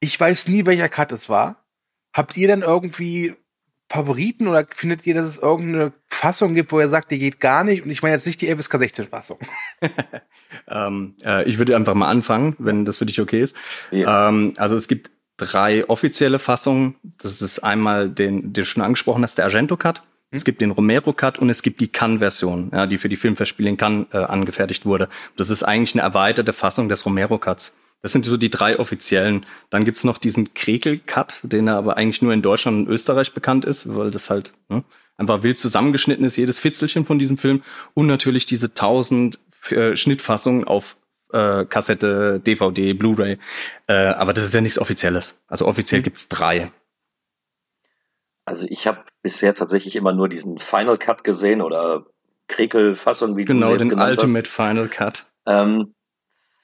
ich 0.00 0.18
weiß 0.18 0.48
nie, 0.48 0.66
welcher 0.66 0.88
Cut 0.88 1.12
es 1.12 1.28
war. 1.28 1.64
Habt 2.12 2.36
ihr 2.36 2.48
denn 2.48 2.62
irgendwie 2.62 3.34
Favoriten 3.88 4.46
oder 4.46 4.66
findet 4.70 5.06
ihr, 5.06 5.14
dass 5.14 5.26
es 5.26 5.38
irgendeine 5.38 5.92
Fassung 6.06 6.54
gibt, 6.54 6.72
wo 6.72 6.80
ihr 6.80 6.88
sagt, 6.88 7.10
die 7.10 7.18
geht 7.18 7.40
gar 7.40 7.64
nicht? 7.64 7.82
Und 7.82 7.90
ich 7.90 8.02
meine 8.02 8.14
jetzt 8.14 8.26
nicht 8.26 8.40
die 8.40 8.54
FSK 8.54 8.78
16 8.78 9.08
Fassung. 9.08 9.38
Ähm, 10.66 11.14
äh, 11.24 11.48
ich 11.48 11.58
würde 11.58 11.76
einfach 11.76 11.94
mal 11.94 12.08
anfangen, 12.08 12.54
wenn 12.58 12.84
das 12.84 12.98
für 12.98 13.06
dich 13.06 13.20
okay 13.20 13.42
ist. 13.42 13.56
Ja. 13.90 14.28
Ähm, 14.28 14.54
also 14.56 14.76
es 14.76 14.88
gibt 14.88 15.10
drei 15.36 15.88
offizielle 15.88 16.38
Fassungen. 16.38 16.96
Das 17.02 17.42
ist 17.42 17.60
einmal 17.60 18.10
den, 18.10 18.42
den 18.42 18.52
du 18.52 18.64
schon 18.64 18.82
angesprochen 18.82 19.22
hast, 19.22 19.38
der 19.38 19.46
Argento-Cut. 19.46 20.02
Es 20.30 20.44
gibt 20.44 20.60
den 20.60 20.70
Romero-Cut 20.70 21.38
und 21.38 21.48
es 21.48 21.62
gibt 21.62 21.80
die 21.80 21.88
Cannes-Version, 21.88 22.70
ja, 22.72 22.86
die 22.86 22.98
für 22.98 23.08
die 23.08 23.16
Filmfestspiele 23.16 23.70
in 23.70 23.76
Cannes 23.78 24.06
äh, 24.12 24.18
angefertigt 24.18 24.84
wurde. 24.84 25.08
Das 25.36 25.48
ist 25.48 25.62
eigentlich 25.62 25.94
eine 25.94 26.02
erweiterte 26.02 26.52
Fassung 26.52 26.88
des 26.88 27.06
Romero-Cuts. 27.06 27.76
Das 28.02 28.12
sind 28.12 28.24
so 28.24 28.36
die 28.36 28.50
drei 28.50 28.78
offiziellen. 28.78 29.46
Dann 29.70 29.84
gibt's 29.84 30.04
noch 30.04 30.18
diesen 30.18 30.52
Krekel-Cut, 30.52 31.40
den 31.42 31.68
er 31.68 31.76
aber 31.76 31.96
eigentlich 31.96 32.22
nur 32.22 32.32
in 32.32 32.42
Deutschland 32.42 32.86
und 32.86 32.92
Österreich 32.92 33.32
bekannt 33.32 33.64
ist, 33.64 33.94
weil 33.94 34.10
das 34.10 34.28
halt 34.28 34.52
ne, 34.68 34.84
einfach 35.16 35.42
wild 35.42 35.58
zusammengeschnitten 35.58 36.24
ist, 36.24 36.36
jedes 36.36 36.58
Fitzelchen 36.58 37.06
von 37.06 37.18
diesem 37.18 37.38
Film. 37.38 37.62
Und 37.94 38.06
natürlich 38.06 38.44
diese 38.44 38.74
tausend 38.74 39.38
äh, 39.70 39.96
Schnittfassungen 39.96 40.64
auf 40.64 40.96
äh, 41.32 41.64
Kassette, 41.64 42.38
DVD, 42.40 42.92
Blu-ray. 42.92 43.38
Äh, 43.86 43.92
aber 43.92 44.34
das 44.34 44.44
ist 44.44 44.54
ja 44.54 44.60
nichts 44.60 44.78
Offizielles. 44.78 45.40
Also 45.48 45.66
offiziell 45.66 46.02
gibt's 46.02 46.28
drei. 46.28 46.70
Also 48.48 48.66
ich 48.68 48.86
habe 48.86 49.04
bisher 49.22 49.54
tatsächlich 49.54 49.94
immer 49.94 50.12
nur 50.12 50.28
diesen 50.28 50.58
Final 50.58 50.96
Cut 50.98 51.22
gesehen 51.22 51.60
oder 51.60 52.06
Krekel-Fassung, 52.48 53.36
wie 53.36 53.44
du 53.44 53.52
Genau, 53.52 53.68
sie 53.76 53.84
jetzt 53.84 53.90
den 53.90 54.00
Ultimate 54.00 54.48
Final 54.48 54.88
Cut. 54.88 55.18
hast. 55.18 55.32
Ähm, 55.46 55.94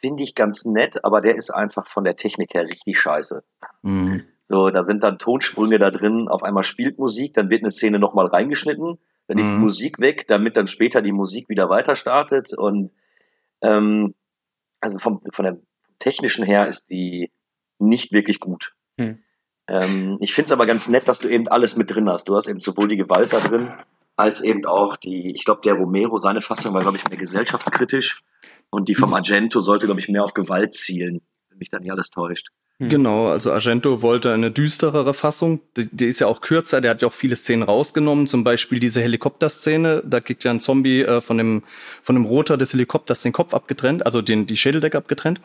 Finde 0.01 0.23
ich 0.23 0.35
ganz 0.35 0.65
nett, 0.65 1.05
aber 1.05 1.21
der 1.21 1.37
ist 1.37 1.51
einfach 1.51 1.87
von 1.87 2.05
der 2.05 2.17
Technik 2.17 2.55
her 2.55 2.67
richtig 2.67 2.99
scheiße. 2.99 3.43
Mhm. 3.83 4.25
So, 4.49 4.71
da 4.71 4.83
sind 4.83 5.03
dann 5.03 5.19
Tonsprünge 5.19 5.79
da 5.79 5.91
drin, 5.91 6.29
auf 6.29 6.43
einmal 6.43 6.63
spielt 6.63 6.99
Musik, 6.99 7.35
dann 7.35 7.49
wird 7.49 7.63
eine 7.63 7.71
Szene 7.71 7.99
nochmal 7.99 8.27
reingeschnitten, 8.27 8.99
dann 9.29 9.39
ist 9.39 9.51
die 9.53 9.57
Mhm. 9.57 9.63
Musik 9.63 9.99
weg, 9.99 10.27
damit 10.29 10.57
dann 10.57 10.67
später 10.67 11.01
die 11.01 11.13
Musik 11.13 11.49
wieder 11.49 11.71
weiter 11.71 11.97
startet 11.97 12.53
und 12.53 12.91
ähm, 13.63 14.15
also 14.81 14.99
vom, 14.99 15.21
von 15.33 15.45
der 15.45 15.59
technischen 15.99 16.45
her 16.45 16.67
ist 16.67 16.91
die 16.91 17.31
nicht 17.79 18.13
wirklich 18.13 18.41
gut. 18.41 18.75
Hm. 18.99 19.19
Ähm, 19.69 20.19
ich 20.21 20.35
finde 20.35 20.47
es 20.47 20.53
aber 20.53 20.67
ganz 20.67 20.89
nett, 20.89 21.09
dass 21.09 21.19
du 21.19 21.29
eben 21.29 21.49
alles 21.49 21.77
mit 21.77 21.91
drin 21.91 22.09
hast. 22.09 22.29
Du 22.29 22.37
hast 22.37 22.47
eben 22.47 22.61
sowohl 22.61 22.89
die 22.89 22.97
Gewalt 22.97 23.33
da 23.33 23.41
drin, 23.41 23.73
als 24.17 24.41
eben 24.41 24.67
auch 24.67 24.97
die, 24.97 25.33
ich 25.35 25.45
glaube, 25.45 25.63
der 25.65 25.75
Romero, 25.75 26.19
seine 26.19 26.43
Fassung 26.43 26.75
war, 26.75 26.83
glaube 26.83 26.97
ich, 26.97 27.09
mehr 27.09 27.19
gesellschaftskritisch 27.19 28.23
und 28.71 28.89
die 28.89 28.95
vom 28.95 29.15
Argento 29.15 29.61
sollte, 29.61 29.87
glaube 29.87 30.01
ich, 30.01 30.09
mehr 30.09 30.25
auf 30.25 30.35
Gewalt 30.35 30.75
zielen, 30.75 31.23
wenn 31.49 31.59
mich 31.59 31.71
da 31.71 31.79
nicht 31.79 31.91
alles 31.91 32.11
täuscht. 32.11 32.49
Genau, 32.81 33.29
also 33.29 33.53
Argento 33.53 34.03
wollte 34.03 34.33
eine 34.33 34.51
düsterere 34.51 35.15
Fassung. 35.15 35.61
Die, 35.77 35.89
die, 35.95 36.07
ist 36.07 36.19
ja 36.19 36.27
auch 36.27 36.41
kürzer, 36.41 36.81
der 36.81 36.91
hat 36.91 37.03
ja 37.03 37.09
auch 37.09 37.13
viele 37.13 37.37
Szenen 37.37 37.63
rausgenommen, 37.63 38.27
zum 38.27 38.43
Beispiel 38.43 38.81
diese 38.81 39.01
Helikopterszene, 39.01 40.03
da 40.05 40.21
kriegt 40.21 40.43
ja 40.43 40.51
ein 40.51 40.59
Zombie 40.59 41.03
äh, 41.03 41.21
von, 41.21 41.39
dem, 41.39 41.63
von 42.03 42.17
dem 42.17 42.25
Rotor 42.25 42.57
des 42.57 42.73
Helikopters 42.73 43.23
den 43.23 43.33
Kopf 43.33 43.55
abgetrennt, 43.55 44.05
also 44.05 44.23
den, 44.23 44.49
die 44.49 44.57
Schädeldecke 44.57 44.99
abgetrennt. 44.99 45.41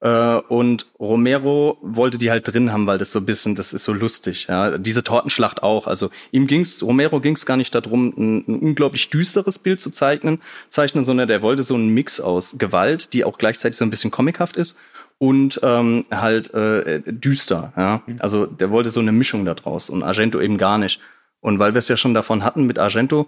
Äh, 0.00 0.36
und 0.48 0.86
Romero 0.98 1.78
wollte 1.82 2.16
die 2.16 2.30
halt 2.30 2.48
drin 2.48 2.72
haben, 2.72 2.86
weil 2.86 2.98
das 2.98 3.12
so 3.12 3.18
ein 3.18 3.26
bisschen, 3.26 3.54
das 3.54 3.72
ist 3.74 3.84
so 3.84 3.92
lustig. 3.92 4.46
Ja. 4.48 4.78
Diese 4.78 5.04
Tortenschlacht 5.04 5.62
auch. 5.62 5.86
Also 5.86 6.10
ihm 6.32 6.46
ging's, 6.46 6.82
Romero 6.82 7.20
ging's 7.20 7.44
gar 7.44 7.56
nicht 7.56 7.74
darum, 7.74 8.14
ein, 8.16 8.44
ein 8.48 8.58
unglaublich 8.60 9.10
düsteres 9.10 9.58
Bild 9.58 9.80
zu 9.80 9.90
zeichnen, 9.90 10.40
zeichnen, 10.68 11.04
sondern 11.04 11.28
der 11.28 11.42
wollte 11.42 11.62
so 11.62 11.74
einen 11.74 11.88
Mix 11.88 12.20
aus 12.20 12.56
Gewalt, 12.58 13.12
die 13.12 13.24
auch 13.24 13.36
gleichzeitig 13.36 13.76
so 13.76 13.84
ein 13.84 13.90
bisschen 13.90 14.10
comichaft 14.10 14.56
ist 14.56 14.76
und 15.18 15.60
ähm, 15.62 16.06
halt 16.10 16.54
äh, 16.54 17.02
düster. 17.04 17.74
Ja? 17.76 18.02
Mhm. 18.06 18.16
Also 18.20 18.46
der 18.46 18.70
wollte 18.70 18.90
so 18.90 19.00
eine 19.00 19.12
Mischung 19.12 19.44
da 19.44 19.54
draus 19.54 19.90
und 19.90 20.02
Argento 20.02 20.40
eben 20.40 20.56
gar 20.56 20.78
nicht. 20.78 21.00
Und 21.40 21.58
weil 21.58 21.74
wir 21.74 21.78
es 21.78 21.88
ja 21.88 21.96
schon 21.98 22.14
davon 22.14 22.42
hatten 22.42 22.64
mit 22.64 22.78
Argento, 22.78 23.26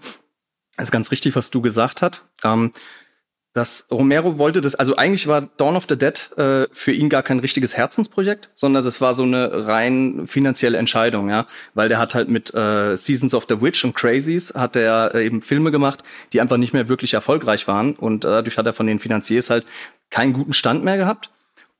ist 0.78 0.90
ganz 0.90 1.10
richtig, 1.10 1.36
was 1.36 1.50
du 1.50 1.60
gesagt 1.60 2.00
hast. 2.00 2.24
Ähm, 2.42 2.72
dass 3.54 3.86
Romero 3.90 4.38
wollte 4.38 4.60
das, 4.60 4.74
also 4.74 4.96
eigentlich 4.96 5.26
war 5.26 5.42
Dawn 5.56 5.76
of 5.76 5.84
the 5.88 5.96
Dead 5.96 6.30
äh, 6.36 6.66
für 6.72 6.92
ihn 6.92 7.08
gar 7.08 7.22
kein 7.22 7.38
richtiges 7.38 7.76
Herzensprojekt, 7.76 8.48
sondern 8.54 8.82
das 8.82 9.00
war 9.00 9.14
so 9.14 9.24
eine 9.24 9.66
rein 9.66 10.26
finanzielle 10.26 10.78
Entscheidung, 10.78 11.28
ja, 11.28 11.46
weil 11.74 11.88
der 11.88 11.98
hat 11.98 12.14
halt 12.14 12.28
mit 12.28 12.54
äh, 12.54 12.96
Seasons 12.96 13.34
of 13.34 13.46
the 13.48 13.60
Witch 13.60 13.84
und 13.84 13.94
Crazies 13.94 14.54
hat 14.54 14.76
er 14.76 15.14
äh, 15.14 15.26
eben 15.26 15.42
Filme 15.42 15.70
gemacht, 15.70 16.02
die 16.32 16.40
einfach 16.40 16.56
nicht 16.56 16.72
mehr 16.72 16.88
wirklich 16.88 17.14
erfolgreich 17.14 17.68
waren. 17.68 17.94
Und 17.94 18.24
äh, 18.24 18.28
dadurch 18.28 18.56
hat 18.56 18.66
er 18.66 18.72
von 18.72 18.86
den 18.86 19.00
Finanziers 19.00 19.50
halt 19.50 19.66
keinen 20.10 20.32
guten 20.32 20.54
Stand 20.54 20.84
mehr 20.84 20.96
gehabt 20.96 21.30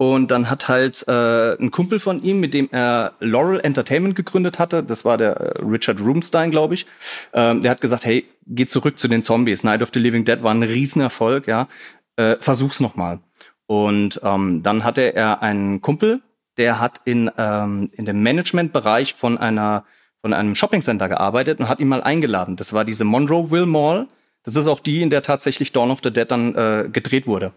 und 0.03 0.33
dann 0.33 0.51
hat 0.51 0.67
halt 0.67 1.07
äh, 1.07 1.55
ein 1.63 1.71
Kumpel 1.71 2.01
von 2.01 2.25
ihm, 2.25 2.41
mit 2.41 2.55
dem 2.55 2.69
er 2.73 3.13
Laurel 3.21 3.61
Entertainment 3.61 4.17
gegründet 4.17 4.59
hatte, 4.59 4.83
das 4.83 5.05
war 5.05 5.17
der 5.17 5.37
äh, 5.37 5.63
Richard 5.63 6.01
Roomstein, 6.01 6.51
glaube 6.51 6.75
ich, 6.75 6.87
ähm, 7.33 7.63
der 7.63 7.71
hat 7.71 7.81
gesagt, 7.81 8.05
hey, 8.05 8.27
geh 8.49 8.67
zurück 8.67 8.99
zu 8.99 9.07
den 9.07 9.23
Zombies. 9.23 9.63
Night 9.63 9.81
of 9.81 9.91
the 9.95 10.01
Living 10.01 10.25
Dead 10.25 10.43
war 10.43 10.53
ein 10.53 10.65
Riesenerfolg, 10.65 11.47
ja. 11.47 11.69
Äh, 12.17 12.35
versuch's 12.41 12.81
nochmal. 12.81 13.21
Und 13.67 14.21
ähm, 14.25 14.65
dann 14.65 14.83
hatte 14.83 15.15
er 15.15 15.41
einen 15.41 15.81
Kumpel, 15.83 16.21
der 16.57 16.81
hat 16.81 17.03
in, 17.05 17.31
ähm, 17.39 17.89
in 17.93 18.05
dem 18.05 18.25
Managementbereich 18.25 19.15
von 19.15 19.39
einer 19.39 19.85
von 20.21 20.33
einem 20.33 20.55
Shoppingcenter 20.55 21.09
gearbeitet 21.09 21.61
und 21.61 21.69
hat 21.69 21.81
ihn 21.81 21.89
mal 21.89 22.03
eingeladen. 22.03 22.55
Das 22.57 22.73
war 22.73 22.85
diese 22.85 23.05
Monroeville 23.05 23.67
Mall 23.67 24.09
das 24.45 24.57
ist 24.57 24.67
auch 24.67 24.81
die, 24.81 25.03
in 25.03 25.11
der 25.11 25.23
tatsächlich 25.23 25.73
Dawn 25.73 25.91
of 25.91 26.01
the 26.03 26.13
Dead 26.13 26.31
dann 26.31 26.55
äh, 26.55 26.89
gedreht 26.93 27.27
wurde. 27.27 27.53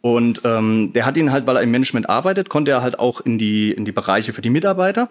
Und 0.00 0.42
ähm, 0.44 0.92
der 0.92 1.06
hat 1.06 1.16
ihn 1.16 1.32
halt, 1.32 1.46
weil 1.46 1.56
er 1.56 1.62
im 1.62 1.70
Management 1.70 2.08
arbeitet, 2.08 2.48
konnte 2.48 2.70
er 2.70 2.82
halt 2.82 2.98
auch 2.98 3.20
in 3.20 3.38
die, 3.38 3.72
in 3.72 3.84
die 3.84 3.92
Bereiche 3.92 4.32
für 4.32 4.42
die 4.42 4.50
Mitarbeiter. 4.50 5.08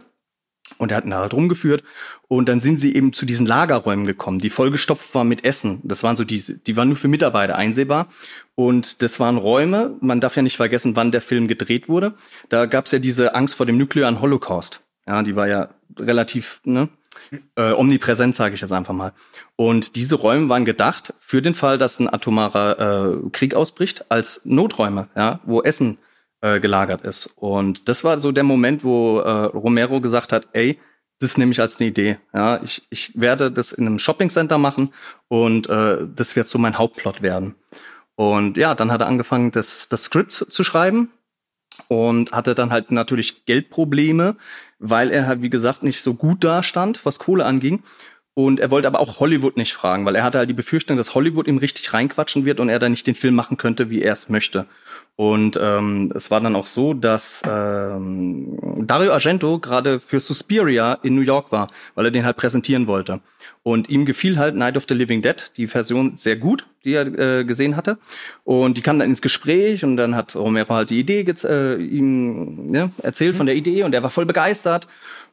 Und 0.77 0.91
er 0.91 0.97
hat 0.97 1.05
ihn 1.05 1.13
halt 1.13 1.33
rumgeführt. 1.33 1.83
Und 2.27 2.47
dann 2.47 2.59
sind 2.59 2.77
sie 2.77 2.95
eben 2.95 3.11
zu 3.11 3.25
diesen 3.25 3.47
Lagerräumen 3.47 4.05
gekommen, 4.05 4.39
die 4.39 4.49
vollgestopft 4.49 5.13
waren 5.15 5.27
mit 5.27 5.43
Essen. 5.43 5.81
Das 5.83 6.03
waren 6.03 6.15
so 6.15 6.23
diese, 6.23 6.57
die 6.57 6.77
waren 6.77 6.89
nur 6.89 6.97
für 6.97 7.07
Mitarbeiter 7.07 7.55
einsehbar. 7.55 8.07
Und 8.55 9.01
das 9.01 9.19
waren 9.19 9.37
Räume, 9.37 9.95
man 9.99 10.21
darf 10.21 10.35
ja 10.35 10.41
nicht 10.41 10.57
vergessen, 10.57 10.95
wann 10.95 11.11
der 11.11 11.21
Film 11.21 11.47
gedreht 11.47 11.89
wurde. 11.89 12.13
Da 12.49 12.65
gab 12.65 12.85
es 12.85 12.91
ja 12.91 12.99
diese 12.99 13.33
Angst 13.35 13.55
vor 13.55 13.65
dem 13.65 13.77
nuklearen 13.77 14.21
Holocaust. 14.21 14.81
Ja, 15.07 15.23
die 15.23 15.35
war 15.35 15.47
ja 15.47 15.69
relativ, 15.97 16.61
ne? 16.65 16.89
Äh, 17.55 17.71
omnipräsent, 17.71 18.35
sage 18.35 18.55
ich 18.55 18.61
jetzt 18.61 18.71
einfach 18.71 18.93
mal. 18.93 19.13
Und 19.55 19.95
diese 19.95 20.15
Räume 20.15 20.49
waren 20.49 20.65
gedacht 20.65 21.13
für 21.19 21.41
den 21.41 21.55
Fall, 21.55 21.77
dass 21.77 21.99
ein 21.99 22.11
atomarer 22.11 23.23
äh, 23.25 23.29
Krieg 23.31 23.55
ausbricht, 23.55 24.05
als 24.09 24.41
Noträume, 24.45 25.09
ja, 25.15 25.39
wo 25.45 25.61
Essen 25.61 25.97
äh, 26.41 26.59
gelagert 26.59 27.03
ist. 27.03 27.27
Und 27.35 27.87
das 27.89 28.03
war 28.03 28.19
so 28.19 28.31
der 28.31 28.43
Moment, 28.43 28.83
wo 28.83 29.19
äh, 29.19 29.29
Romero 29.29 30.01
gesagt 30.01 30.31
hat, 30.31 30.47
ey, 30.53 30.79
das 31.19 31.37
nehme 31.37 31.51
ich 31.51 31.59
als 31.59 31.79
eine 31.79 31.89
Idee. 31.89 32.17
Ja, 32.33 32.63
ich, 32.63 32.87
ich 32.89 33.11
werde 33.19 33.51
das 33.51 33.73
in 33.73 33.85
einem 33.85 33.99
Shoppingcenter 33.99 34.57
machen 34.57 34.93
und 35.27 35.69
äh, 35.69 35.97
das 36.15 36.35
wird 36.35 36.47
so 36.47 36.57
mein 36.57 36.77
Hauptplot 36.77 37.21
werden. 37.21 37.55
Und 38.15 38.57
ja, 38.57 38.75
dann 38.75 38.91
hat 38.91 39.01
er 39.01 39.07
angefangen, 39.07 39.51
das, 39.51 39.89
das 39.89 40.05
Skript 40.05 40.33
zu 40.33 40.63
schreiben 40.63 41.09
und 41.87 42.31
hatte 42.31 42.55
dann 42.55 42.71
halt 42.71 42.91
natürlich 42.91 43.45
Geldprobleme, 43.45 44.35
weil 44.79 45.11
er 45.11 45.27
halt, 45.27 45.41
wie 45.41 45.49
gesagt, 45.49 45.83
nicht 45.83 46.01
so 46.01 46.13
gut 46.13 46.43
dastand, 46.43 47.05
was 47.05 47.19
Kohle 47.19 47.45
anging. 47.45 47.83
Und 48.39 48.61
er 48.61 48.71
wollte 48.71 48.87
aber 48.87 49.01
auch 49.01 49.19
Hollywood 49.19 49.57
nicht 49.57 49.73
fragen, 49.73 50.05
weil 50.05 50.15
er 50.15 50.23
hatte 50.23 50.37
halt 50.37 50.49
die 50.49 50.53
Befürchtung, 50.53 50.95
dass 50.95 51.13
Hollywood 51.13 51.45
ihm 51.45 51.57
richtig 51.57 51.91
reinquatschen 51.91 52.45
wird 52.45 52.61
und 52.61 52.69
er 52.69 52.79
dann 52.79 52.91
nicht 52.91 53.05
den 53.05 53.15
Film 53.15 53.35
machen 53.35 53.57
könnte, 53.57 53.89
wie 53.89 54.01
er 54.01 54.13
es 54.13 54.29
möchte. 54.29 54.65
Und 55.17 55.59
ähm, 55.61 56.13
es 56.15 56.31
war 56.31 56.39
dann 56.39 56.55
auch 56.55 56.65
so, 56.65 56.93
dass 56.93 57.43
ähm, 57.45 58.57
Dario 58.77 59.11
Argento 59.11 59.59
gerade 59.59 59.99
für 59.99 60.21
Suspiria 60.21 60.93
in 61.03 61.15
New 61.15 61.21
York 61.21 61.51
war, 61.51 61.69
weil 61.95 62.05
er 62.05 62.11
den 62.11 62.23
halt 62.23 62.37
präsentieren 62.37 62.87
wollte. 62.87 63.19
Und 63.61 63.89
ihm 63.89 64.05
gefiel 64.05 64.37
halt 64.37 64.55
Night 64.55 64.77
of 64.77 64.85
the 64.87 64.93
Living 64.93 65.21
Dead, 65.21 65.51
die 65.57 65.67
Version, 65.67 66.15
sehr 66.15 66.37
gut, 66.37 66.65
die 66.85 66.93
er 66.93 67.39
äh, 67.39 67.43
gesehen 67.43 67.75
hatte. 67.75 67.97
Und 68.45 68.77
die 68.77 68.81
kam 68.81 68.99
dann 68.99 69.09
ins 69.09 69.21
Gespräch 69.21 69.83
und 69.83 69.97
dann 69.97 70.15
hat 70.15 70.37
Romero 70.37 70.73
halt 70.73 70.91
die 70.91 70.99
Idee 71.01 71.25
äh, 71.43 71.75
ihm 71.75 72.67
ne, 72.67 72.91
erzählt 73.03 73.35
von 73.35 73.47
der 73.47 73.55
Idee 73.55 73.83
und 73.83 73.93
er 73.93 74.03
war 74.03 74.11
voll 74.11 74.25
begeistert. 74.25 74.87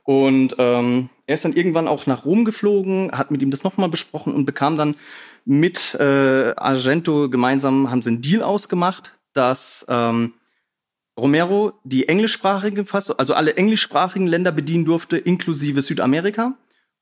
Und 0.07 0.54
ähm, 0.59 1.11
er 1.26 1.34
ist 1.34 1.44
dann 1.44 1.52
irgendwann 1.52 1.88
auch 1.88 2.07
nach 2.07 2.24
Rom 2.24 2.44
geflogen, 2.44 3.11
hat 3.11 3.32
mit 3.32 3.42
ihm 3.42 3.50
das 3.50 3.64
nochmal 3.64 3.88
besprochen 3.88 4.32
und 4.32 4.46
bekam 4.46 4.76
dann 4.76 4.94
mit 5.44 5.94
äh, 5.94 6.54
Argento 6.57 7.28
gemeinsam, 7.28 7.90
haben 7.90 8.02
sie 8.02 8.11
einen 8.11 8.22
Deal 8.22 8.42
ausgemacht, 8.42 9.18
dass 9.32 9.84
ähm, 9.88 10.34
Romero 11.18 11.72
die 11.82 12.09
englischsprachige 12.09 12.84
Fassung, 12.84 13.18
also 13.18 13.34
alle 13.34 13.57
englischsprachigen 13.57 14.28
Länder 14.28 14.52
bedienen 14.52 14.84
durfte, 14.84 15.18
inklusive 15.18 15.82
Südamerika. 15.82 16.54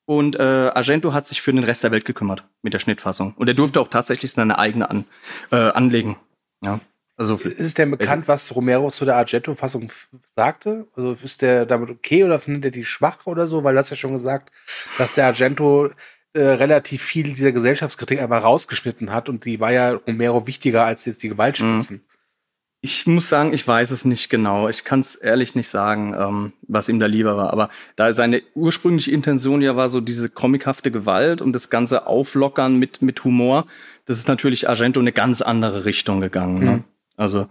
Und 0.07 0.37
äh, 0.37 0.43
Argento 0.43 1.13
hat 1.13 1.27
sich 1.27 1.43
für 1.43 1.53
den 1.53 1.65
Rest 1.65 1.85
der 1.85 1.91
Welt 1.91 2.07
gekümmert 2.07 2.45
mit 2.63 2.73
der 2.73 2.79
Schnittfassung. 2.79 3.35
Und 3.37 3.49
er 3.49 3.55
durfte 3.55 3.81
auch 3.81 3.89
tatsächlich 3.89 4.33
seine 4.33 4.59
eigene 4.59 4.89
an, 4.89 5.05
äh, 5.51 5.57
anlegen. 5.57 6.17
Ja. 6.63 6.81
Also 7.17 7.37
ist 7.37 7.61
es 7.61 7.75
denn 7.75 7.93
bekannt, 7.93 8.27
was 8.27 8.55
Romero 8.57 8.91
zu 8.91 9.05
der 9.05 9.17
Argento-Fassung 9.17 9.93
sagte? 10.35 10.89
Also 10.97 11.17
ist 11.23 11.43
der 11.43 11.65
damit 11.65 11.91
okay 11.91 12.25
oder 12.25 12.41
findet 12.41 12.65
er 12.65 12.71
die 12.73 12.85
schwach 12.85 13.27
oder 13.27 13.47
so? 13.47 13.63
Weil 13.63 13.75
du 13.75 13.81
hast 13.81 13.91
ja 13.91 13.97
schon 13.97 14.15
gesagt, 14.15 14.51
dass 14.99 15.15
der 15.15 15.27
Argento 15.27 15.91
äh, 16.33 16.43
relativ 16.43 17.03
viel 17.03 17.35
dieser 17.35 17.53
Gesellschaftskritik 17.53 18.21
einfach 18.21 18.43
rausgeschnitten 18.43 19.13
hat 19.13 19.29
und 19.29 19.45
die 19.45 19.61
war 19.61 19.71
ja 19.71 19.93
Romero 19.93 20.49
wichtiger 20.49 20.85
als 20.85 21.05
jetzt 21.05 21.23
die 21.23 21.29
Gewaltspitzen. 21.29 21.99
Mhm. 21.99 22.03
Ich 22.81 23.07
muss 23.07 23.29
sagen, 23.29 23.55
ich 23.55 23.67
weiß 23.67 23.93
es 23.93 24.05
nicht 24.05 24.29
genau. 24.29 24.69
Ich 24.69 24.85
kann 24.85 25.01
es 25.01 25.15
ehrlich 25.15 25.55
nicht 25.55 25.69
sagen, 25.69 26.15
ähm, 26.19 26.53
was 26.63 26.89
ihm 26.89 26.99
da 26.99 27.07
lieber 27.07 27.37
war. 27.37 27.51
Aber 27.53 27.71
da 27.97 28.13
seine 28.13 28.43
ursprüngliche 28.55 29.13
Intention 29.13 29.63
ja 29.63 29.77
war 29.77 29.89
so 29.89 30.01
diese 30.01 30.29
comichafte 30.29 30.91
Gewalt 30.91 31.41
und 31.41 31.53
das 31.53 31.71
ganze 31.71 32.09
Auflockern 32.09 32.77
mit, 32.77 33.01
mit 33.01 33.23
Humor, 33.23 33.67
das 34.05 34.19
ist 34.19 34.29
natürlich 34.29 34.69
Argento 34.69 34.99
eine 34.99 35.13
ganz 35.13 35.41
andere 35.41 35.85
Richtung 35.85 36.21
gegangen. 36.21 36.65
Ne? 36.65 36.85
Also 37.17 37.49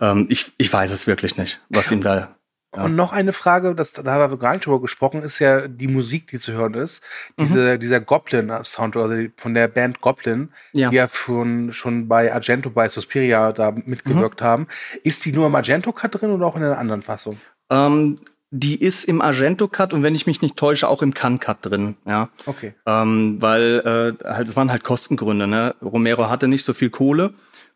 ähm, 0.00 0.26
ich, 0.28 0.52
ich 0.58 0.72
weiß 0.72 0.90
es 0.90 1.06
wirklich 1.06 1.36
nicht, 1.36 1.60
was 1.68 1.90
ihm 1.90 2.02
da 2.02 2.34
ja. 2.76 2.84
Und 2.84 2.96
noch 2.96 3.12
eine 3.12 3.32
Frage, 3.32 3.74
das, 3.74 3.92
da 3.92 4.04
haben 4.04 4.32
wir 4.32 4.38
gar 4.38 4.52
nicht 4.54 4.66
drüber 4.66 4.80
gesprochen, 4.80 5.22
ist 5.22 5.38
ja 5.38 5.68
die 5.68 5.86
Musik, 5.86 6.26
die 6.28 6.38
zu 6.38 6.52
hören 6.52 6.74
ist. 6.74 7.02
Diese, 7.38 7.74
mhm. 7.74 7.80
Dieser 7.80 8.00
Goblin-Sound, 8.00 8.96
also 8.96 9.28
von 9.36 9.54
der 9.54 9.68
Band 9.68 10.00
Goblin, 10.00 10.50
ja. 10.72 10.90
die 10.90 10.96
ja 10.96 11.08
schon, 11.08 11.72
schon 11.72 12.08
bei 12.08 12.32
Argento, 12.32 12.70
bei 12.70 12.88
Suspiria 12.88 13.52
da 13.52 13.70
mitgewirkt 13.70 14.40
mhm. 14.40 14.44
haben. 14.44 14.66
Ist 15.02 15.24
die 15.24 15.32
nur 15.32 15.46
im 15.46 15.54
Argento-Cut 15.54 16.20
drin 16.20 16.30
oder 16.30 16.46
auch 16.46 16.56
in 16.56 16.64
einer 16.64 16.78
anderen 16.78 17.02
Fassung? 17.02 17.40
Ähm, 17.70 18.16
die 18.50 18.80
ist 18.80 19.04
im 19.04 19.20
Argento-Cut 19.20 19.92
und 19.92 20.02
wenn 20.02 20.14
ich 20.14 20.26
mich 20.26 20.42
nicht 20.42 20.56
täusche, 20.56 20.88
auch 20.88 21.02
im 21.02 21.14
Can-Cut 21.14 21.58
drin, 21.60 21.96
ja. 22.06 22.28
Okay. 22.46 22.74
Ähm, 22.86 23.36
weil 23.40 24.16
äh, 24.20 24.24
halt, 24.24 24.48
es 24.48 24.56
waren 24.56 24.70
halt 24.70 24.84
Kostengründe, 24.84 25.46
ne? 25.46 25.74
Romero 25.80 26.28
hatte 26.28 26.48
nicht 26.48 26.64
so 26.64 26.72
viel 26.72 26.90
Kohle 26.90 27.34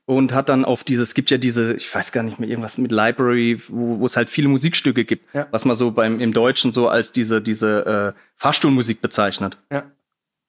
und 0.09 0.32
hat 0.32 0.48
dann 0.48 0.64
auf 0.64 0.84
dieses, 0.84 1.11
es 1.11 1.14
gibt 1.14 1.30
ja 1.30 1.36
diese, 1.36 1.74
ich 1.74 1.94
weiß 1.94 2.12
gar 2.12 2.22
nicht 2.22 2.38
mehr, 2.38 2.48
irgendwas 2.48 2.78
mit 2.78 2.90
Library, 2.90 3.61
wo, 3.68 4.00
wo 4.00 4.06
es 4.06 4.16
halt 4.16 4.30
viele 4.30 4.48
Musikstücke 4.48 5.04
gibt, 5.04 5.34
ja. 5.34 5.46
was 5.50 5.66
man 5.66 5.76
so 5.76 5.90
beim 5.90 6.18
im 6.18 6.32
Deutschen 6.32 6.72
so 6.72 6.88
als 6.88 7.12
diese, 7.12 7.42
diese 7.42 8.14
äh, 8.16 8.20
Fahrstuhlmusik 8.36 9.02
bezeichnet. 9.02 9.59
Ja. 9.70 9.82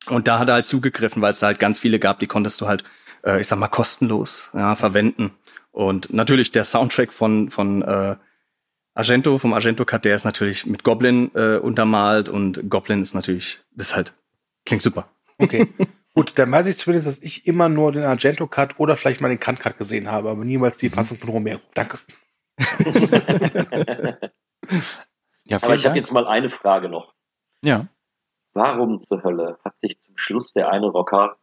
Und 0.08 0.30
da 0.30 0.40
hat 0.40 0.48
er 0.48 0.54
halt 0.54 0.68
zugegriffen, 0.68 1.22
weil 1.22 1.32
es 1.32 1.40
da 1.40 1.48
halt 1.48 1.60
ganz 1.60 1.78
viele 1.78 2.00
gab, 2.00 2.22
die 2.22 2.28
konntest 2.28 2.62
du 2.62 2.68
halt, 2.68 2.86
äh, 3.26 3.42
ich 3.42 3.50
sag 3.50 3.60
mal, 3.60 3.68
kostenlos 3.68 4.50
ja, 4.54 4.78
verwenden. 4.78 5.32
Und 5.74 6.14
natürlich 6.14 6.54
der 6.54 6.64
Soundtrack 6.64 7.12
von, 7.12 7.50
von 7.50 7.82
äh, 7.82 8.16
Argento, 8.94 9.40
vom 9.40 9.52
Argento 9.52 9.84
Cut, 9.84 10.06
der 10.06 10.16
ist 10.16 10.24
natürlich 10.24 10.66
mit 10.68 10.86
Goblin 10.86 11.32
äh, 11.36 11.58
untermalt 11.58 12.30
und 12.30 12.70
Goblin 12.70 13.02
ist 13.02 13.14
natürlich, 13.14 13.60
das 13.76 13.88
ist 13.88 13.96
halt, 13.98 14.14
klingt 14.66 14.84
super. 14.84 15.10
Okay. 15.38 15.68
Gut, 16.20 16.38
dann 16.38 16.52
weiß 16.52 16.66
ich 16.66 16.78
zumindest, 16.78 17.08
dass 17.08 17.18
ich 17.20 17.48
immer 17.48 17.70
nur 17.70 17.94
den 17.94 18.04
Argento 18.04 18.46
Cut 18.46 18.78
oder 18.78 18.98
vielleicht 18.98 19.22
mal 19.22 19.30
den 19.30 19.40
Kant 19.40 19.62
Cut 19.62 19.78
gesehen 19.78 20.12
habe, 20.12 20.30
aber 20.30 20.44
niemals 20.44 20.76
die 20.76 20.90
mhm. 20.90 20.94
Fassung 20.94 21.18
von 21.18 21.30
Romero. 21.30 21.62
Danke. 21.74 21.98
ja, 25.46 25.64
aber 25.64 25.76
ich 25.76 25.86
habe 25.86 25.96
jetzt 25.96 26.12
mal 26.12 26.28
eine 26.28 26.50
Frage 26.50 26.90
noch. 26.90 27.14
Ja. 27.64 27.88
warum 28.52 29.00
zur 29.00 29.24
Hölle 29.24 29.60
hat 29.64 29.80
sich 29.80 29.98
zum 29.98 30.18
Schluss 30.18 30.52
der 30.52 30.70
eine 30.70 30.88
Rocker 30.88 31.38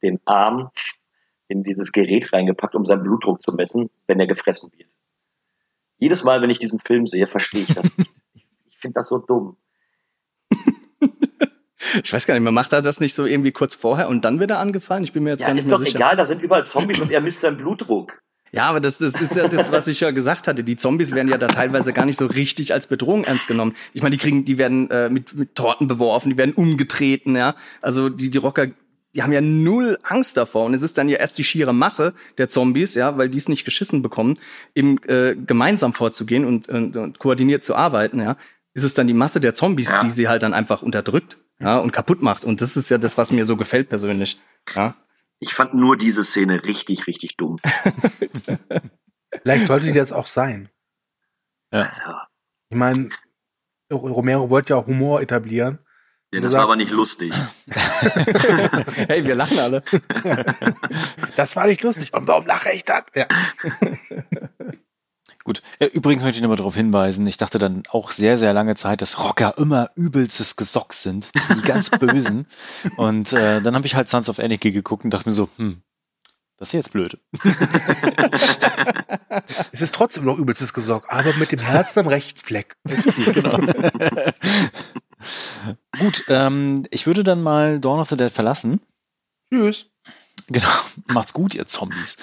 den 0.00 0.20
Arm 0.26 0.70
in 1.48 1.64
dieses 1.64 1.90
Gerät 1.90 2.32
reingepackt, 2.32 2.76
um 2.76 2.86
seinen 2.86 3.02
Blutdruck 3.02 3.42
zu 3.42 3.50
messen, 3.50 3.90
wenn 4.06 4.20
er 4.20 4.28
gefressen 4.28 4.70
wird? 4.76 4.90
Jedes 5.96 6.22
Mal, 6.22 6.40
wenn 6.40 6.50
ich 6.50 6.60
diesen 6.60 6.78
Film 6.78 7.08
sehe, 7.08 7.26
verstehe 7.26 7.62
ich 7.62 7.74
das 7.74 7.96
nicht. 7.96 8.10
Ich 8.70 8.80
finde 8.80 8.94
das 8.94 9.08
so 9.08 9.18
dumm. 9.18 9.56
Ich 12.02 12.12
weiß 12.12 12.26
gar 12.26 12.34
nicht, 12.34 12.42
man 12.42 12.54
macht 12.54 12.72
er 12.72 12.82
das 12.82 13.00
nicht 13.00 13.14
so 13.14 13.26
irgendwie 13.26 13.52
kurz 13.52 13.74
vorher 13.74 14.08
und 14.08 14.24
dann 14.24 14.40
wieder 14.40 14.58
angefallen? 14.58 15.04
Ich 15.04 15.12
bin 15.12 15.22
mir 15.24 15.30
jetzt 15.30 15.40
Ja, 15.42 15.48
gar 15.48 15.54
nicht 15.54 15.64
ist 15.64 15.68
mehr 15.70 15.78
doch 15.78 15.84
sicher. 15.84 15.98
egal, 15.98 16.16
da 16.16 16.26
sind 16.26 16.42
überall 16.42 16.64
Zombies 16.66 17.00
und 17.00 17.10
er 17.10 17.20
misst 17.20 17.40
seinen 17.40 17.56
Blutdruck. 17.56 18.20
Ja, 18.50 18.64
aber 18.64 18.80
das, 18.80 18.96
das 18.98 19.20
ist 19.20 19.36
ja 19.36 19.46
das, 19.46 19.70
was 19.72 19.86
ich 19.88 20.00
ja 20.00 20.10
gesagt 20.10 20.48
hatte. 20.48 20.64
Die 20.64 20.76
Zombies 20.76 21.12
werden 21.14 21.28
ja 21.28 21.36
da 21.36 21.48
teilweise 21.48 21.92
gar 21.92 22.06
nicht 22.06 22.18
so 22.18 22.24
richtig 22.26 22.72
als 22.72 22.86
Bedrohung 22.86 23.24
ernst 23.24 23.46
genommen. 23.46 23.74
Ich 23.92 24.00
meine, 24.02 24.16
die 24.16 24.22
kriegen, 24.22 24.46
die 24.46 24.56
werden 24.56 24.90
äh, 24.90 25.10
mit, 25.10 25.34
mit 25.34 25.54
Torten 25.54 25.86
beworfen, 25.86 26.30
die 26.30 26.38
werden 26.38 26.54
umgetreten, 26.54 27.36
ja. 27.36 27.54
Also 27.82 28.08
die, 28.08 28.30
die 28.30 28.38
Rocker, 28.38 28.68
die 29.14 29.22
haben 29.22 29.32
ja 29.32 29.42
null 29.42 29.98
Angst 30.02 30.38
davor. 30.38 30.64
Und 30.64 30.72
es 30.72 30.80
ist 30.82 30.96
dann 30.96 31.10
ja 31.10 31.18
erst 31.18 31.36
die 31.36 31.44
schiere 31.44 31.74
Masse 31.74 32.14
der 32.38 32.48
Zombies, 32.48 32.94
ja, 32.94 33.18
weil 33.18 33.28
die 33.28 33.36
es 33.36 33.48
nicht 33.50 33.66
geschissen 33.66 34.00
bekommen, 34.00 34.38
eben 34.74 34.96
äh, 35.04 35.34
gemeinsam 35.36 35.92
vorzugehen 35.92 36.46
und, 36.46 36.70
und, 36.70 36.96
und 36.96 37.18
koordiniert 37.18 37.64
zu 37.64 37.74
arbeiten, 37.74 38.18
ja. 38.20 38.36
Ist 38.72 38.84
es 38.84 38.94
dann 38.94 39.06
die 39.08 39.14
Masse 39.14 39.40
der 39.40 39.52
Zombies, 39.52 39.90
Ja. 39.90 40.02
die 40.02 40.10
sie 40.10 40.26
halt 40.28 40.42
dann 40.42 40.54
einfach 40.54 40.80
unterdrückt, 40.82 41.36
ja, 41.60 41.78
und 41.78 41.92
kaputt 41.92 42.22
macht. 42.22 42.44
Und 42.44 42.60
das 42.60 42.76
ist 42.76 42.88
ja 42.90 42.98
das, 42.98 43.16
was 43.18 43.30
mir 43.32 43.44
so 43.46 43.56
gefällt 43.56 43.88
persönlich, 43.88 44.40
ja. 44.74 44.94
Ich 45.40 45.54
fand 45.54 45.74
nur 45.74 45.96
diese 45.96 46.24
Szene 46.24 46.64
richtig, 46.64 47.06
richtig 47.06 47.36
dumm. 47.36 47.58
Vielleicht 49.42 49.66
sollte 49.68 49.86
die 49.86 49.92
das 49.92 50.10
auch 50.12 50.26
sein. 50.26 50.68
Also, 51.70 51.94
Ich 52.70 52.76
meine, 52.76 53.10
Romero 53.92 54.50
wollte 54.50 54.72
ja 54.72 54.76
auch 54.80 54.86
Humor 54.86 55.20
etablieren. 55.20 55.78
ja, 56.32 56.40
das 56.40 56.50
sagst- 56.52 56.56
war 56.58 56.64
aber 56.64 56.76
nicht 56.76 56.90
lustig. 56.90 57.32
hey, 57.70 59.24
wir 59.24 59.34
lachen 59.36 59.58
alle. 59.60 59.82
Das 61.36 61.54
war 61.56 61.66
nicht 61.66 61.82
lustig. 61.82 62.12
Und 62.14 62.26
warum 62.26 62.46
lache 62.46 62.72
ich 62.72 62.84
dann? 62.84 63.04
Ja. 63.14 63.26
Gut. 65.48 65.62
Übrigens 65.94 66.22
möchte 66.22 66.36
ich 66.36 66.42
nochmal 66.42 66.58
darauf 66.58 66.74
hinweisen, 66.74 67.26
ich 67.26 67.38
dachte 67.38 67.58
dann 67.58 67.84
auch 67.88 68.10
sehr, 68.10 68.36
sehr 68.36 68.52
lange 68.52 68.74
Zeit, 68.74 69.00
dass 69.00 69.18
Rocker 69.18 69.54
immer 69.56 69.90
übelstes 69.94 70.56
Gesock 70.56 70.92
sind. 70.92 71.30
Das 71.32 71.46
sind 71.46 71.62
die 71.62 71.66
ganz 71.66 71.88
Bösen. 71.90 72.46
Und 72.98 73.32
äh, 73.32 73.62
dann 73.62 73.74
habe 73.74 73.86
ich 73.86 73.94
halt 73.94 74.10
Sons 74.10 74.28
of 74.28 74.40
Anarchy 74.40 74.72
geguckt 74.72 75.04
und 75.04 75.10
dachte 75.10 75.26
mir 75.26 75.32
so, 75.32 75.48
hm, 75.56 75.80
das 76.58 76.68
ist 76.68 76.72
jetzt 76.74 76.92
blöd. 76.92 77.18
Es 79.72 79.80
ist 79.80 79.94
trotzdem 79.94 80.24
noch 80.24 80.36
übelstes 80.36 80.74
Gesorg, 80.74 81.06
aber 81.08 81.32
mit 81.34 81.52
dem 81.52 81.60
Herzen 81.60 82.00
am 82.00 82.08
rechten 82.08 82.40
Fleck. 82.40 82.76
Richtig, 82.86 83.32
genau. 83.32 83.56
Gut, 85.98 86.24
ähm, 86.28 86.84
ich 86.90 87.06
würde 87.06 87.24
dann 87.24 87.42
mal 87.42 87.80
Dawn 87.80 88.00
of 88.00 88.08
the 88.08 88.16
Dead 88.16 88.30
verlassen. 88.30 88.80
Tschüss. 89.50 89.86
Genau, 90.52 90.68
macht's 91.06 91.34
gut, 91.34 91.54
ihr 91.54 91.66
Zombies. 91.66 92.16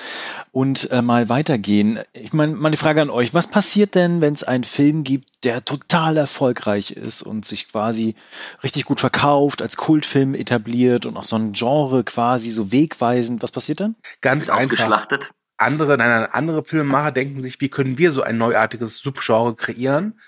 Und 0.51 0.89
äh, 0.89 1.03
mal 1.03 1.29
weitergehen. 1.29 1.99
Ich 2.13 2.33
meine, 2.33 2.55
mal 2.55 2.71
die 2.71 2.77
Frage 2.77 3.01
an 3.01 3.11
euch, 3.11 3.35
was 3.35 3.45
passiert 3.45 3.93
denn, 3.93 4.19
wenn 4.19 4.33
es 4.33 4.43
einen 4.43 4.63
Film 4.63 5.03
gibt, 5.03 5.43
der 5.43 5.63
total 5.63 6.17
erfolgreich 6.17 6.91
ist 6.91 7.21
und 7.21 7.45
sich 7.45 7.69
quasi 7.69 8.15
richtig 8.63 8.85
gut 8.85 8.99
verkauft, 8.99 9.61
als 9.61 9.77
Kultfilm 9.77 10.33
etabliert 10.33 11.05
und 11.05 11.17
auch 11.17 11.23
so 11.23 11.35
ein 11.35 11.53
Genre 11.53 12.03
quasi 12.03 12.49
so 12.49 12.71
wegweisend, 12.71 13.43
was 13.43 13.51
passiert 13.51 13.79
dann? 13.79 13.95
Ganz 14.21 14.49
einfach. 14.49 14.63
Ausgeschlachtet. 14.63 15.31
Andere, 15.57 15.97
nein, 15.97 16.09
nein, 16.09 16.29
andere 16.31 16.63
Filmemacher 16.63 17.11
denken 17.11 17.39
sich, 17.41 17.61
wie 17.61 17.69
können 17.69 17.99
wir 17.99 18.11
so 18.11 18.23
ein 18.23 18.39
neuartiges 18.39 18.97
Subgenre 18.97 19.55
kreieren 19.55 20.19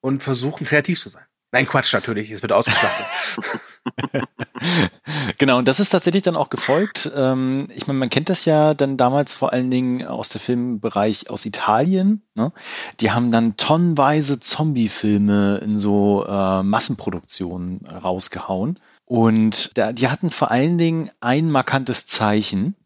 und 0.00 0.22
versuchen 0.22 0.66
kreativ 0.66 1.00
zu 1.00 1.08
sein. 1.08 1.24
Nein, 1.52 1.66
Quatsch 1.66 1.92
natürlich, 1.92 2.30
es 2.30 2.42
wird 2.42 2.52
ausgeschlachtet. 2.52 3.06
Genau, 5.38 5.58
und 5.58 5.68
das 5.68 5.80
ist 5.80 5.90
tatsächlich 5.90 6.22
dann 6.22 6.36
auch 6.36 6.50
gefolgt. 6.50 7.10
Ähm, 7.14 7.68
ich 7.74 7.86
meine, 7.86 7.98
man 7.98 8.10
kennt 8.10 8.28
das 8.28 8.44
ja 8.44 8.74
dann 8.74 8.96
damals 8.96 9.34
vor 9.34 9.52
allen 9.52 9.70
Dingen 9.70 10.06
aus 10.06 10.28
der 10.28 10.40
Filmbereich 10.40 11.30
aus 11.30 11.46
Italien. 11.46 12.22
Ne? 12.34 12.52
Die 13.00 13.10
haben 13.10 13.30
dann 13.30 13.56
tonnenweise 13.56 14.38
Zombie-Filme 14.40 15.58
in 15.64 15.78
so 15.78 16.26
äh, 16.26 16.62
Massenproduktionen 16.62 17.86
rausgehauen. 17.86 18.78
Und 19.06 19.76
da, 19.78 19.92
die 19.92 20.08
hatten 20.08 20.30
vor 20.30 20.50
allen 20.50 20.78
Dingen 20.78 21.10
ein 21.20 21.50
markantes 21.50 22.06
Zeichen. 22.06 22.76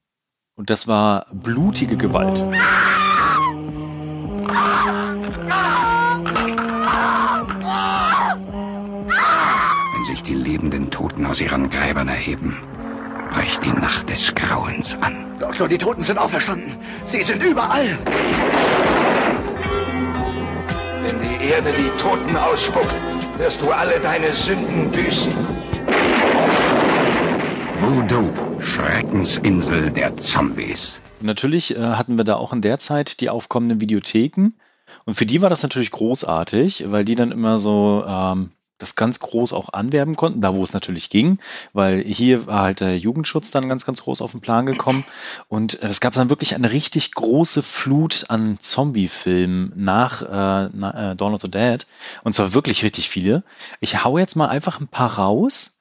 Und 0.55 0.71
das 0.71 0.87
war 0.87 1.27
blutige 1.33 1.97
Gewalt. 1.97 2.43
Die 10.27 10.35
lebenden 10.35 10.91
Toten 10.91 11.27
aus 11.27 11.41
ihren 11.41 11.69
Gräbern 11.71 12.09
erheben, 12.09 12.57
bricht 13.31 13.65
die 13.65 13.73
Nacht 13.73 14.09
des 14.09 14.35
Grauens 14.35 14.97
an. 15.01 15.27
Doktor, 15.39 15.69
die 15.69 15.79
Toten 15.79 16.03
sind 16.03 16.19
auferstanden. 16.19 16.73
Sie 17.05 17.23
sind 17.23 17.43
überall. 17.43 17.99
Wenn 21.05 21.21
die 21.21 21.45
Erde 21.51 21.71
die 21.73 21.91
Toten 22.01 22.37
ausspuckt, 22.37 22.95
wirst 23.39 23.61
du 23.61 23.71
alle 23.71 23.99
deine 24.01 24.33
Sünden 24.33 24.91
büßen. 24.91 25.33
Voodoo, 27.81 28.31
Schreckensinsel 28.61 29.91
der 29.91 30.17
Zombies. 30.17 30.99
Natürlich 31.21 31.77
äh, 31.77 31.81
hatten 31.81 32.17
wir 32.17 32.25
da 32.25 32.37
auch 32.37 32.53
in 32.53 32.63
der 32.63 32.79
Zeit 32.79 33.21
die 33.21 33.29
aufkommenden 33.29 33.81
Videotheken. 33.81 34.55
Und 35.05 35.15
für 35.15 35.27
die 35.27 35.43
war 35.43 35.51
das 35.51 35.63
natürlich 35.63 35.91
großartig, 35.91 36.91
weil 36.91 37.05
die 37.05 37.15
dann 37.15 37.31
immer 37.31 37.59
so 37.59 38.05
ähm, 38.07 38.51
das 38.79 38.97
ganz 38.97 39.21
groß 39.21 39.53
auch 39.53 39.73
anwerben 39.73 40.17
konnten, 40.17 40.41
da 40.41 40.55
wo 40.55 40.63
es 40.63 40.73
natürlich 40.73 41.11
ging, 41.11 41.39
weil 41.73 42.03
hier 42.03 42.47
war 42.47 42.63
halt 42.63 42.81
der 42.81 42.99
Jugendschutz 42.99 43.51
dann 43.51 43.69
ganz, 43.69 43.87
ganz 43.87 44.03
groß 44.03 44.21
auf 44.21 44.33
den 44.33 44.41
Plan 44.41 44.67
gekommen. 44.67 45.05
Und 45.49 45.83
äh, 45.83 45.89
es 45.89 46.01
gab 46.01 46.15
dann 46.15 46.31
wirklich 46.31 46.55
eine 46.55 46.73
richtig 46.73 47.13
große 47.13 47.63
Flut 47.63 48.27
an 48.29 48.59
Zombie-Filmen 48.61 49.73
nach 49.77 50.23
äh, 50.23 50.65
äh, 50.67 51.17
Dawn 51.17 51.35
of 51.35 51.41
the 51.41 51.51
Dead. 51.51 51.87
Und 52.25 52.35
zwar 52.35 52.53
wirklich 52.53 52.83
richtig 52.83 53.09
viele. 53.09 53.45
Ich 53.81 54.05
hau 54.05 54.19
jetzt 54.19 54.35
mal 54.35 54.49
einfach 54.49 54.81
ein 54.81 54.89
paar 54.89 55.19
raus 55.19 55.74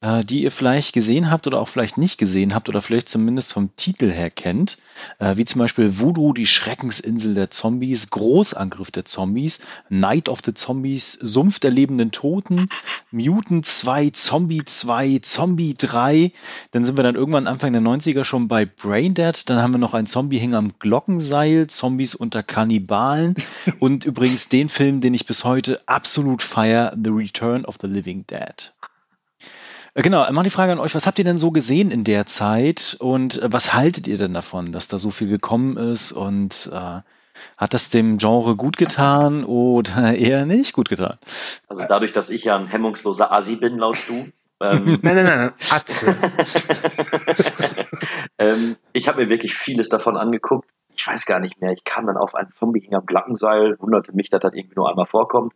äh, 0.00 0.24
die 0.24 0.42
ihr 0.42 0.50
vielleicht 0.50 0.92
gesehen 0.92 1.30
habt 1.30 1.46
oder 1.46 1.60
auch 1.60 1.68
vielleicht 1.68 1.98
nicht 1.98 2.18
gesehen 2.18 2.54
habt 2.54 2.68
oder 2.68 2.82
vielleicht 2.82 3.08
zumindest 3.08 3.52
vom 3.52 3.74
Titel 3.76 4.10
her 4.10 4.30
kennt, 4.30 4.78
äh, 5.18 5.36
wie 5.36 5.44
zum 5.44 5.58
Beispiel 5.58 5.98
Voodoo, 5.98 6.32
die 6.32 6.46
Schreckensinsel 6.46 7.34
der 7.34 7.50
Zombies, 7.50 8.10
Großangriff 8.10 8.90
der 8.90 9.04
Zombies, 9.04 9.60
Night 9.88 10.28
of 10.28 10.40
the 10.44 10.54
Zombies, 10.54 11.12
Sumpf 11.12 11.58
der 11.58 11.70
lebenden 11.70 12.12
Toten, 12.12 12.68
Mutant 13.10 13.66
2, 13.66 14.10
Zombie 14.10 14.64
2, 14.64 15.20
Zombie 15.22 15.74
3, 15.76 16.32
dann 16.70 16.84
sind 16.84 16.96
wir 16.96 17.04
dann 17.04 17.14
irgendwann 17.14 17.46
Anfang 17.46 17.72
der 17.72 17.82
90er 17.82 18.24
schon 18.24 18.48
bei 18.48 18.64
Braindead, 18.64 19.48
dann 19.50 19.62
haben 19.62 19.72
wir 19.72 19.78
noch 19.78 19.94
ein 19.94 20.06
Zombie 20.06 20.38
hing 20.38 20.54
am 20.54 20.72
Glockenseil, 20.78 21.66
Zombies 21.66 22.14
unter 22.14 22.42
Kannibalen. 22.42 23.34
Und 23.78 24.04
übrigens 24.04 24.48
den 24.48 24.68
Film, 24.68 25.00
den 25.00 25.14
ich 25.14 25.26
bis 25.26 25.44
heute 25.44 25.80
absolut 25.86 26.42
feier, 26.42 26.96
The 27.02 27.10
Return 27.10 27.64
of 27.64 27.76
the 27.80 27.86
Living 27.86 28.26
Dead. 28.26 28.72
Äh, 29.94 30.02
Genau, 30.02 30.30
mal 30.32 30.42
die 30.42 30.50
Frage 30.50 30.72
an 30.72 30.78
euch, 30.78 30.94
was 30.94 31.06
habt 31.06 31.18
ihr 31.18 31.24
denn 31.24 31.38
so 31.38 31.50
gesehen 31.50 31.90
in 31.90 32.04
der 32.04 32.26
Zeit 32.26 32.96
und 33.00 33.42
äh, 33.42 33.52
was 33.52 33.74
haltet 33.74 34.06
ihr 34.06 34.18
denn 34.18 34.34
davon, 34.34 34.72
dass 34.72 34.88
da 34.88 34.98
so 34.98 35.10
viel 35.10 35.28
gekommen 35.28 35.76
ist 35.76 36.12
und 36.12 36.70
äh, 36.72 37.00
hat 37.56 37.74
das 37.74 37.90
dem 37.90 38.18
Genre 38.18 38.56
gut 38.56 38.76
getan 38.76 39.44
oder 39.44 40.14
eher 40.16 40.46
nicht 40.46 40.72
gut 40.72 40.88
getan? 40.88 41.18
Also 41.68 41.84
dadurch, 41.88 42.12
dass 42.12 42.30
ich 42.30 42.44
ja 42.44 42.56
ein 42.56 42.66
hemmungsloser 42.66 43.32
Asi 43.32 43.56
bin, 43.56 43.78
laut 43.78 43.98
du. 44.08 44.28
Ähm, 44.62 44.98
nein, 45.02 45.16
nein, 45.16 45.24
nein, 45.24 45.52
Atze. 45.70 46.14
ähm, 48.38 48.76
ich 48.92 49.08
habe 49.08 49.22
mir 49.22 49.30
wirklich 49.30 49.54
vieles 49.54 49.88
davon 49.88 50.16
angeguckt. 50.16 50.68
Ich 50.94 51.06
weiß 51.06 51.24
gar 51.24 51.40
nicht 51.40 51.60
mehr. 51.62 51.72
Ich 51.72 51.84
kam 51.84 52.06
dann 52.06 52.18
auf 52.18 52.34
ein 52.34 52.48
Zombie 52.48 52.80
hing 52.80 52.94
am 52.94 53.06
Glockenseil, 53.06 53.76
wunderte 53.78 54.12
mich, 54.12 54.28
dass 54.28 54.40
das 54.40 54.52
irgendwie 54.52 54.74
nur 54.76 54.90
einmal 54.90 55.06
vorkommt. 55.06 55.54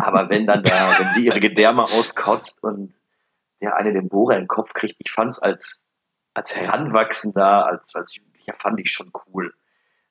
Aber 0.00 0.28
wenn 0.28 0.46
dann 0.46 0.62
da, 0.64 0.96
wenn 0.98 1.12
sie 1.12 1.26
ihre 1.26 1.40
Gedärme 1.40 1.84
auskotzt 1.84 2.62
und 2.62 2.92
der 3.62 3.76
eine 3.76 3.92
den 3.92 4.08
Bohrer 4.08 4.34
in 4.34 4.42
den 4.42 4.48
Kopf 4.48 4.72
kriegt, 4.74 4.96
ich 4.98 5.10
fand's 5.10 5.38
als, 5.38 5.80
als 6.34 6.54
Heranwachsender, 6.54 7.66
als, 7.66 7.94
als 7.94 8.16
Jugendlicher 8.16 8.54
fand 8.58 8.80
ich 8.80 8.90
schon 8.90 9.12
cool. 9.26 9.54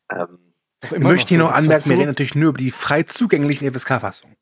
Ähm, 0.09 0.53
Ich 0.83 0.97
möchte 0.97 1.29
hier 1.29 1.39
noch 1.39 1.51
anmerken, 1.51 1.89
wir 1.89 1.97
reden 1.97 2.07
natürlich 2.07 2.35
nur 2.35 2.49
über 2.49 2.57
die 2.57 2.71
frei 2.71 3.03
zugänglichen 3.03 3.71
FSK-Fassungen. 3.71 4.35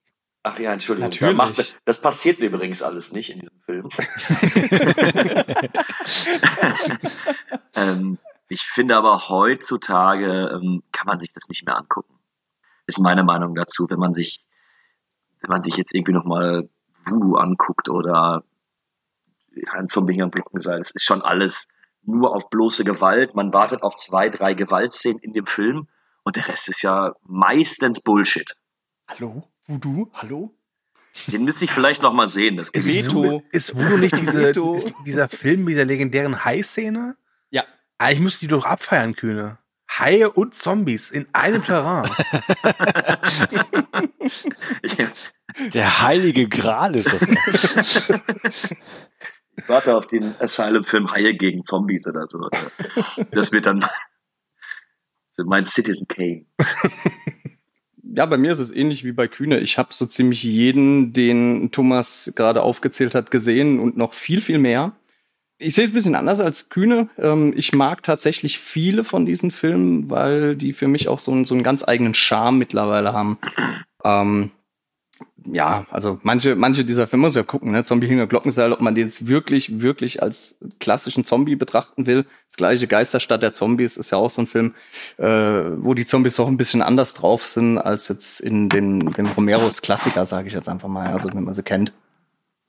Ach 0.44 0.58
ja, 0.58 0.72
Entschuldigung. 0.72 1.10
Natürlich. 1.10 1.38
Da 1.38 1.46
macht, 1.46 1.82
das 1.84 2.02
passiert 2.02 2.40
mir 2.40 2.46
übrigens 2.46 2.82
alles 2.82 3.12
nicht 3.12 3.32
in 3.32 3.42
diesem 3.42 3.60
Film. 3.60 3.90
ähm, 7.74 8.18
ich 8.48 8.62
finde 8.62 8.96
aber 8.96 9.28
heutzutage 9.28 10.52
ähm, 10.54 10.84
kann 10.94 11.08
man 11.08 11.20
sich 11.20 11.34
das 11.34 11.50
nicht 11.50 11.66
mehr 11.66 11.76
angucken. 11.76 12.14
Ist 12.88 13.00
meine 13.00 13.24
Meinung 13.24 13.54
dazu, 13.54 13.88
wenn 13.90 14.00
man 14.00 14.14
sich, 14.14 14.46
wenn 15.42 15.50
man 15.50 15.62
sich 15.62 15.76
jetzt 15.76 15.94
irgendwie 15.94 16.14
nochmal 16.14 16.70
Voodoo 17.06 17.36
anguckt 17.36 17.90
oder 17.90 18.44
ein 19.72 19.88
Zombie 19.88 20.22
am 20.22 20.32
Glockenseil. 20.32 20.80
Das 20.80 20.92
ist 20.92 21.04
schon 21.04 21.22
alles 21.22 21.68
nur 22.04 22.36
auf 22.36 22.50
bloße 22.50 22.84
Gewalt. 22.84 23.36
Man 23.36 23.54
wartet 23.54 23.84
auf 23.84 23.96
zwei, 23.96 24.30
drei 24.30 24.54
Gewaltszenen 24.54 25.20
in 25.20 25.34
dem 25.34 25.46
Film 25.46 25.88
und 26.24 26.36
der 26.36 26.48
Rest 26.48 26.70
ist 26.70 26.82
ja 26.82 27.14
meistens 27.24 28.02
Bullshit. 28.02 28.56
Hallo? 29.08 29.44
Voodoo? 29.66 30.10
Hallo? 30.14 30.54
Den 31.28 31.44
müsste 31.44 31.66
ich 31.66 31.72
vielleicht 31.72 32.02
noch 32.02 32.14
mal 32.14 32.30
sehen. 32.30 32.58
Das 32.58 32.70
Ist 32.70 32.88
Veto. 32.88 33.16
Voodoo, 33.16 33.44
ist 33.52 33.76
Voodoo 33.76 33.98
nicht 33.98 34.18
diese, 34.18 34.40
Veto. 34.40 34.76
ist 34.76 34.94
dieser 35.06 35.28
Film 35.28 35.64
mit 35.66 35.74
dieser 35.74 35.86
legendären 35.86 36.46
Hai-Szene? 36.46 37.18
Ja. 37.50 37.64
Eigentlich 37.98 38.20
müsste 38.22 38.42
die 38.42 38.48
doch 38.50 38.66
abfeiern, 38.66 39.16
Kühne. 39.16 39.58
Haie 39.90 40.32
und 40.32 40.54
Zombies 40.54 41.10
in 41.10 41.28
einem 41.34 41.64
Terrain. 41.64 42.10
Der 45.74 46.02
heilige 46.02 46.48
Gral 46.48 46.96
ist 46.96 47.12
das 47.12 47.22
warte 49.68 49.96
auf 49.96 50.08
den 50.08 50.36
Asylum-Film 50.40 51.12
Haie 51.12 51.36
gegen 51.36 51.64
Zombies 51.64 52.08
oder 52.08 52.28
so. 52.28 52.50
Das 53.32 53.52
wird 53.52 53.66
dann 53.66 53.86
mein 55.46 55.66
Citizen 55.66 56.08
Kane. 56.08 56.46
Ja, 58.12 58.26
bei 58.26 58.38
mir 58.38 58.52
ist 58.52 58.60
es 58.60 58.72
ähnlich 58.72 59.04
wie 59.04 59.12
bei 59.12 59.28
Kühne. 59.28 59.60
Ich 59.60 59.78
habe 59.78 59.94
so 59.94 60.06
ziemlich 60.06 60.42
jeden, 60.42 61.14
den 61.14 61.70
Thomas 61.72 62.34
gerade 62.36 62.64
aufgezählt 62.64 63.14
hat, 63.14 63.30
gesehen 63.30 63.80
und 63.80 63.98
noch 63.98 64.14
viel, 64.14 64.42
viel 64.42 64.58
mehr. 64.58 64.94
Ich 65.60 65.76
sehe 65.76 65.86
es 65.86 65.92
ein 65.92 65.94
bisschen 65.94 66.16
anders 66.16 66.40
als 66.40 66.70
Kühne. 66.70 67.10
Ähm, 67.18 67.54
ich 67.56 67.74
mag 67.74 68.02
tatsächlich 68.02 68.58
viele 68.58 69.04
von 69.04 69.26
diesen 69.26 69.52
Filmen, 69.52 70.10
weil 70.10 70.56
die 70.56 70.74
für 70.74 70.88
mich 70.88 71.08
auch 71.08 71.20
so 71.20 71.32
einen, 71.32 71.46
so 71.46 71.54
einen 71.54 71.64
ganz 71.64 71.88
eigenen 71.88 72.16
Charme 72.16 72.58
mittlerweile 72.58 73.14
haben. 73.14 73.38
Ja, 75.46 75.86
also 75.90 76.20
manche, 76.24 76.56
manche 76.56 76.86
dieser 76.86 77.08
Filme 77.08 77.28
muss 77.28 77.36
ja 77.36 77.44
gucken, 77.44 77.72
ne? 77.72 77.84
Zombie 77.84 78.08
hinter 78.08 78.28
Glockenseil, 78.28 78.72
ob 78.72 78.82
man 78.82 78.94
den 78.96 79.08
jetzt 79.08 79.28
wirklich, 79.28 79.82
wirklich 79.82 80.22
als 80.22 80.58
klassischen 80.80 81.24
Zombie 81.24 81.56
betrachten 81.56 82.06
will. 82.06 82.26
Das 82.48 82.58
gleiche 82.58 82.88
Geisterstadt 82.88 83.42
der 83.42 83.54
Zombies 83.54 83.98
ist 83.98 84.12
ja 84.12 84.18
auch 84.18 84.30
so 84.30 84.42
ein 84.42 84.48
Film, 84.48 84.76
äh, 85.18 85.26
wo 85.26 85.94
die 85.94 86.06
Zombies 86.06 86.40
auch 86.40 86.48
ein 86.48 86.58
bisschen 86.58 86.82
anders 86.82 87.14
drauf 87.14 87.46
sind 87.46 87.78
als 87.78 88.08
jetzt 88.10 88.42
in 88.42 88.70
den, 88.70 89.12
den 89.12 89.28
Romeros 89.28 89.82
Klassiker, 89.82 90.26
sage 90.26 90.50
ich 90.50 90.54
jetzt 90.54 90.70
einfach 90.70 90.90
mal, 90.90 91.08
also 91.14 91.34
wenn 91.34 91.44
man 91.44 91.54
sie 91.54 91.64
kennt. 91.64 91.94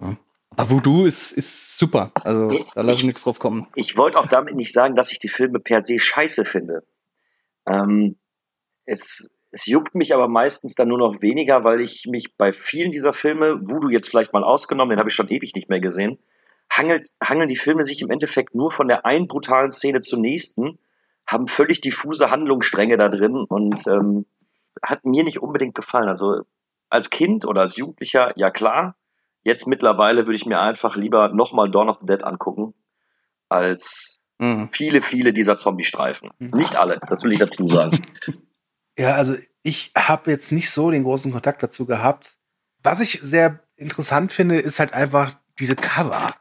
Ja. 0.01 0.17
Aber 0.57 0.71
Voodoo 0.71 1.07
ist, 1.07 1.33
ist 1.33 1.79
super. 1.79 2.11
Also 2.25 2.65
da 2.75 2.83
lasse 2.83 2.99
ich 2.99 3.05
nichts 3.05 3.25
drauf 3.25 3.39
kommen. 3.39 3.67
Ich 3.77 3.97
wollte 3.97 4.19
auch 4.19 4.27
damit 4.27 4.55
nicht 4.55 4.73
sagen, 4.73 4.97
dass 4.97 5.13
ich 5.13 5.19
die 5.19 5.29
Filme 5.29 5.61
per 5.61 5.81
se 5.81 5.99
scheiße 5.99 6.45
finde. 6.45 6.83
Ähm, 7.67 8.17
es, 8.85 9.31
es 9.51 9.67
juckt 9.67 9.95
mich 9.95 10.15
aber 10.15 10.29
meistens 10.29 10.75
dann 10.75 10.89
nur 10.89 10.99
noch 10.99 11.23
weniger, 11.23 11.65
weil 11.65 11.81
ich 11.81 12.07
mich 12.07 12.37
bei 12.37 12.53
vielen 12.53 12.93
dieser 12.93 13.13
Filme, 13.13 13.61
Voodoo 13.63 13.89
jetzt 13.89 14.09
vielleicht 14.09 14.33
mal 14.33 14.45
ausgenommen, 14.45 14.91
den 14.91 14.99
habe 14.99 15.09
ich 15.09 15.15
schon 15.15 15.29
ewig 15.29 15.55
nicht 15.55 15.69
mehr 15.69 15.81
gesehen, 15.81 16.19
hangelt, 16.71 17.11
hangeln 17.23 17.49
die 17.49 17.57
Filme 17.57 17.85
sich 17.85 18.01
im 18.03 18.11
Endeffekt 18.11 18.55
nur 18.55 18.71
von 18.71 18.89
der 18.89 19.05
einen 19.05 19.27
brutalen 19.27 19.73
Szene 19.73 20.01
zur 20.01 20.19
nächsten, 20.21 20.79
haben 21.27 21.49
völlig 21.49 21.81
diffuse 21.81 22.31
Handlungsstränge 22.31 22.97
da 22.97 23.09
drin 23.09 23.35
und 23.37 23.87
ähm, 23.87 24.27
hat 24.83 25.05
mir 25.05 25.25
nicht 25.25 25.43
unbedingt 25.43 25.75
gefallen. 25.75 26.09
Also 26.09 26.43
als 26.89 27.11
Kind 27.11 27.45
oder 27.45 27.63
als 27.63 27.77
Jugendlicher, 27.77 28.33
ja 28.37 28.51
klar. 28.51 28.97
Jetzt 29.43 29.67
mittlerweile 29.67 30.27
würde 30.27 30.37
ich 30.37 30.47
mir 30.47 30.61
einfach 30.61 30.97
lieber 30.97 31.29
nochmal 31.29 31.71
Dawn 31.71 31.89
of 31.89 31.99
the 31.99 32.07
Dead 32.07 32.23
angucken, 32.25 32.75
als 33.49 34.21
Mhm. 34.41 34.71
viele, 34.73 35.03
viele 35.03 35.35
dieser 35.35 35.59
Zombie-Streifen. 35.59 36.31
Nicht 36.39 36.77
alle, 36.77 36.99
das 37.09 37.23
will 37.23 37.31
ich 37.33 37.39
dazu 37.39 37.67
sagen. 37.67 37.99
Ja, 39.01 39.15
also 39.15 39.35
ich 39.63 39.93
habe 39.97 40.31
jetzt 40.31 40.53
nicht 40.53 40.69
so 40.69 40.91
den 40.91 41.05
großen 41.05 41.33
Kontakt 41.33 41.63
dazu 41.63 41.87
gehabt. 41.87 42.37
Was 42.83 43.01
ich 43.01 43.19
sehr 43.23 43.61
interessant 43.77 44.31
finde, 44.31 44.59
ist 44.59 44.79
halt 44.79 44.93
einfach 44.93 45.37
diese 45.59 45.75
Cover. 45.75 46.35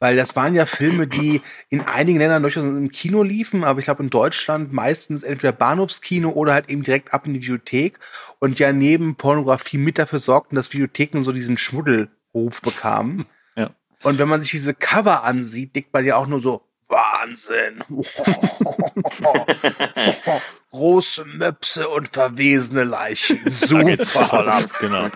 Weil 0.00 0.16
das 0.16 0.34
waren 0.34 0.54
ja 0.54 0.64
Filme, 0.64 1.06
die 1.06 1.42
in 1.68 1.82
einigen 1.82 2.18
Ländern 2.18 2.40
durchaus 2.40 2.64
im 2.64 2.90
Kino 2.90 3.22
liefen, 3.22 3.62
aber 3.62 3.80
ich 3.80 3.84
glaube 3.84 4.02
in 4.02 4.08
Deutschland 4.08 4.72
meistens 4.72 5.22
entweder 5.22 5.52
Bahnhofskino 5.52 6.30
oder 6.30 6.54
halt 6.54 6.70
eben 6.70 6.82
direkt 6.82 7.12
ab 7.12 7.26
in 7.26 7.34
die 7.34 7.42
Videothek 7.42 7.98
und 8.38 8.58
ja 8.58 8.72
neben 8.72 9.16
Pornografie 9.16 9.76
mit 9.76 9.98
dafür 9.98 10.20
sorgten, 10.20 10.56
dass 10.56 10.72
Videotheken 10.72 11.22
so 11.24 11.32
diesen 11.32 11.58
Schmuddelruf 11.58 12.62
bekamen. 12.62 13.26
Ja. 13.54 13.70
Und 14.04 14.18
wenn 14.18 14.28
man 14.28 14.40
sich 14.40 14.52
diese 14.52 14.72
Cover 14.72 15.24
ansieht, 15.24 15.74
denkt 15.74 15.92
man 15.92 16.04
ja 16.04 16.14
auch 16.14 16.28
nur 16.28 16.40
so, 16.40 16.62
Wahnsinn. 16.86 17.82
Große 20.70 21.24
Möpse 21.24 21.88
und 21.88 22.08
verwesene 22.08 22.84
Leichen. 22.84 23.40
Da 23.68 23.82
geht's 23.82 24.10
voll 24.10 24.24
Super. 24.24 24.46
ab, 24.46 24.70
genau. 24.80 25.08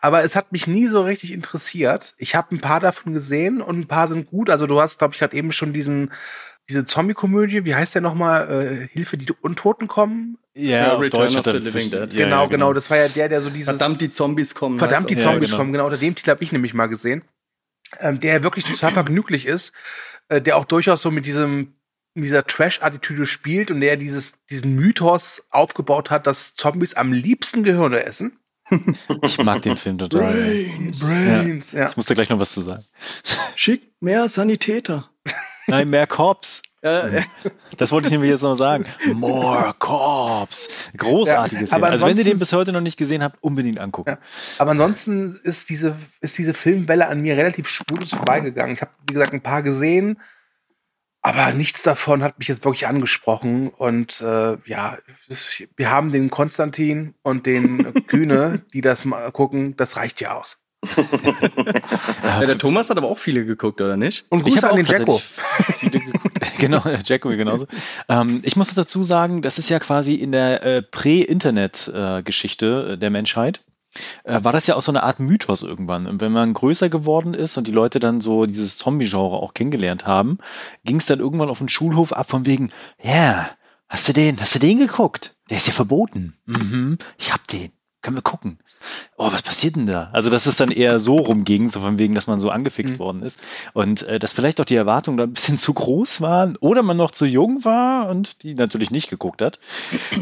Aber 0.00 0.24
es 0.24 0.34
hat 0.36 0.52
mich 0.52 0.66
nie 0.66 0.88
so 0.88 1.02
richtig 1.02 1.32
interessiert. 1.32 2.14
Ich 2.18 2.34
habe 2.34 2.54
ein 2.54 2.60
paar 2.60 2.80
davon 2.80 3.12
gesehen 3.14 3.62
und 3.62 3.78
ein 3.78 3.86
paar 3.88 4.08
sind 4.08 4.26
gut. 4.26 4.50
Also 4.50 4.66
du 4.66 4.80
hast, 4.80 4.98
glaube 4.98 5.14
ich, 5.14 5.20
gerade 5.20 5.36
eben 5.36 5.52
schon 5.52 5.72
diesen 5.72 6.12
diese 6.68 6.84
Zombie-Komödie, 6.84 7.64
wie 7.64 7.74
heißt 7.74 7.94
der 7.94 8.02
nochmal? 8.02 8.50
Äh, 8.50 8.88
Hilfe, 8.88 9.16
die 9.16 9.32
Untoten 9.40 9.86
kommen? 9.86 10.38
Ja, 10.54 10.94
auf 10.94 11.02
Return 11.02 11.22
Deutsch 11.22 11.36
of 11.36 11.38
hat 11.38 11.44
the 11.44 11.50
er 11.52 11.60
Living 11.60 11.90
Dead. 11.90 12.12
Ja, 12.14 12.24
genau, 12.24 12.42
ja, 12.42 12.48
genau, 12.48 12.72
Das 12.72 12.90
war 12.90 12.96
ja 12.96 13.08
der, 13.08 13.28
der 13.28 13.40
so 13.40 13.50
dieses 13.50 13.66
Verdammt, 13.66 14.00
die 14.00 14.10
Zombies 14.10 14.54
kommen. 14.54 14.78
Verdammt, 14.78 15.08
die 15.10 15.14
Ja, 15.14 15.20
Zombies 15.20 15.50
genau. 15.50 15.58
kommen. 15.58 15.72
Genau, 15.72 15.84
unter 15.84 15.98
dem 15.98 16.14
Titel 16.16 16.30
habe 16.30 16.42
ich 16.42 16.50
nämlich 16.50 16.74
mal 16.74 16.86
gesehen. 16.86 17.22
Ähm, 18.00 18.18
der 18.18 18.42
wirklich 18.42 18.64
total 18.64 18.90
vergnüglich 18.90 19.46
ist, 19.46 19.72
äh, 20.28 20.40
der 20.42 20.56
auch 20.56 20.64
durchaus 20.64 21.02
so 21.02 21.12
mit 21.12 21.24
diesem 21.24 21.75
dieser 22.22 22.46
Trash-Attitüde 22.46 23.26
spielt 23.26 23.70
und 23.70 23.80
der 23.80 23.96
dieses, 23.96 24.44
diesen 24.46 24.74
Mythos 24.74 25.46
aufgebaut 25.50 26.10
hat, 26.10 26.26
dass 26.26 26.54
Zombies 26.54 26.94
am 26.94 27.12
liebsten 27.12 27.62
Gehirne 27.62 28.04
essen. 28.04 28.38
Ich 29.22 29.38
mag 29.38 29.62
den 29.62 29.76
Film 29.76 29.98
total. 29.98 30.32
Brains. 30.32 31.00
Brains, 31.00 31.72
ja. 31.72 31.88
Ich 31.88 31.96
muss 31.96 32.06
da 32.06 32.14
gleich 32.14 32.28
noch 32.28 32.38
was 32.38 32.52
zu 32.52 32.60
sagen. 32.62 32.84
Schickt 33.54 34.02
mehr 34.02 34.28
Sanitäter. 34.28 35.08
Nein, 35.68 35.88
mehr 35.90 36.06
Cops. 36.06 36.62
Ja, 36.82 37.08
ja. 37.08 37.24
Das 37.78 37.90
wollte 37.90 38.06
ich 38.06 38.12
nämlich 38.12 38.30
jetzt 38.30 38.42
noch 38.42 38.54
sagen. 38.54 38.86
More 39.12 39.74
Cops. 39.78 40.68
Großartiges 40.96 41.72
Ja, 41.72 41.78
Also 41.78 42.06
wenn 42.06 42.16
ihr 42.16 42.24
den 42.24 42.38
bis 42.38 42.52
heute 42.52 42.72
noch 42.72 42.80
nicht 42.80 42.96
gesehen 42.96 43.22
habt, 43.22 43.42
unbedingt 43.42 43.80
angucken. 43.80 44.10
Ja. 44.10 44.18
Aber 44.58 44.72
ansonsten 44.72 45.38
ist 45.42 45.68
diese, 45.68 45.96
ist 46.20 46.38
diese 46.38 46.54
Filmwelle 46.54 47.08
an 47.08 47.20
mir 47.20 47.36
relativ 47.36 47.68
spurlos 47.68 48.10
vorbeigegangen. 48.10 48.74
Ich 48.74 48.80
habe, 48.80 48.92
wie 49.08 49.14
gesagt, 49.14 49.32
ein 49.32 49.42
paar 49.42 49.62
gesehen, 49.62 50.20
aber 51.26 51.52
nichts 51.52 51.82
davon 51.82 52.22
hat 52.22 52.38
mich 52.38 52.46
jetzt 52.46 52.64
wirklich 52.64 52.86
angesprochen. 52.86 53.70
Und 53.70 54.20
äh, 54.20 54.58
ja, 54.64 54.98
wir 55.76 55.90
haben 55.90 56.12
den 56.12 56.30
Konstantin 56.30 57.14
und 57.22 57.46
den 57.46 57.92
Kühne, 58.06 58.62
die 58.72 58.80
das 58.80 59.04
mal 59.04 59.32
gucken. 59.32 59.76
Das 59.76 59.96
reicht 59.96 60.20
ja 60.20 60.38
aus. 60.38 60.58
Ja, 62.22 62.46
der 62.46 62.58
Thomas 62.58 62.90
hat 62.90 62.96
aber 62.96 63.08
auch 63.08 63.18
viele 63.18 63.44
geguckt, 63.44 63.80
oder 63.80 63.96
nicht? 63.96 64.24
Und 64.28 64.46
Ich 64.46 64.54
Grüße 64.54 64.68
habe 64.68 64.76
an 64.76 64.82
auch 64.82 64.86
den 64.86 64.98
Jacko. 64.98 65.20
tatsächlich 65.20 65.76
viele 65.78 66.12
geguckt. 66.12 66.40
genau, 66.58 66.84
Jacko 67.04 67.30
genauso. 67.30 67.66
Ähm, 68.08 68.38
ich 68.44 68.54
muss 68.54 68.72
dazu 68.72 69.02
sagen, 69.02 69.42
das 69.42 69.58
ist 69.58 69.68
ja 69.68 69.80
quasi 69.80 70.14
in 70.14 70.30
der 70.30 70.62
äh, 70.62 70.82
Prä-Internet-Geschichte 70.82 72.90
äh, 72.92 72.98
der 72.98 73.10
Menschheit. 73.10 73.62
Äh, 74.24 74.42
war 74.42 74.52
das 74.52 74.66
ja 74.66 74.76
auch 74.76 74.80
so 74.80 74.92
eine 74.92 75.02
Art 75.02 75.20
Mythos 75.20 75.62
irgendwann. 75.62 76.06
Und 76.06 76.20
wenn 76.20 76.32
man 76.32 76.54
größer 76.54 76.88
geworden 76.88 77.34
ist 77.34 77.56
und 77.56 77.66
die 77.66 77.72
Leute 77.72 78.00
dann 78.00 78.20
so 78.20 78.46
dieses 78.46 78.76
Zombie-Genre 78.78 79.36
auch 79.36 79.54
kennengelernt 79.54 80.06
haben, 80.06 80.38
ging 80.84 80.96
es 80.96 81.06
dann 81.06 81.20
irgendwann 81.20 81.50
auf 81.50 81.58
den 81.58 81.68
Schulhof 81.68 82.12
ab 82.12 82.30
von 82.30 82.46
wegen, 82.46 82.70
ja, 83.02 83.50
hast 83.88 84.08
du 84.08 84.12
den, 84.12 84.40
hast 84.40 84.54
du 84.54 84.58
den 84.58 84.78
geguckt? 84.78 85.36
Der 85.50 85.58
ist 85.58 85.66
ja 85.66 85.72
verboten. 85.72 86.36
Mhm, 86.46 86.98
ich 87.18 87.32
hab 87.32 87.46
den. 87.48 87.70
Können 88.02 88.16
wir 88.16 88.22
gucken. 88.22 88.58
Oh, 89.16 89.32
was 89.32 89.42
passiert 89.42 89.76
denn 89.76 89.86
da? 89.86 90.10
Also, 90.12 90.30
dass 90.30 90.46
es 90.46 90.56
dann 90.56 90.70
eher 90.70 91.00
so 91.00 91.16
rumging, 91.16 91.68
so 91.68 91.80
von 91.80 91.98
wegen, 91.98 92.14
dass 92.14 92.26
man 92.26 92.38
so 92.40 92.50
angefixt 92.50 92.94
Mhm. 92.94 92.98
worden 92.98 93.22
ist. 93.22 93.40
Und 93.72 94.02
äh, 94.02 94.18
dass 94.18 94.32
vielleicht 94.32 94.60
auch 94.60 94.64
die 94.64 94.76
Erwartungen 94.76 95.16
da 95.18 95.24
ein 95.24 95.32
bisschen 95.32 95.58
zu 95.58 95.72
groß 95.74 96.20
waren 96.20 96.56
oder 96.60 96.82
man 96.82 96.96
noch 96.96 97.10
zu 97.10 97.26
jung 97.26 97.64
war 97.64 98.08
und 98.10 98.42
die 98.42 98.54
natürlich 98.54 98.90
nicht 98.90 99.10
geguckt 99.10 99.42
hat. 99.42 99.58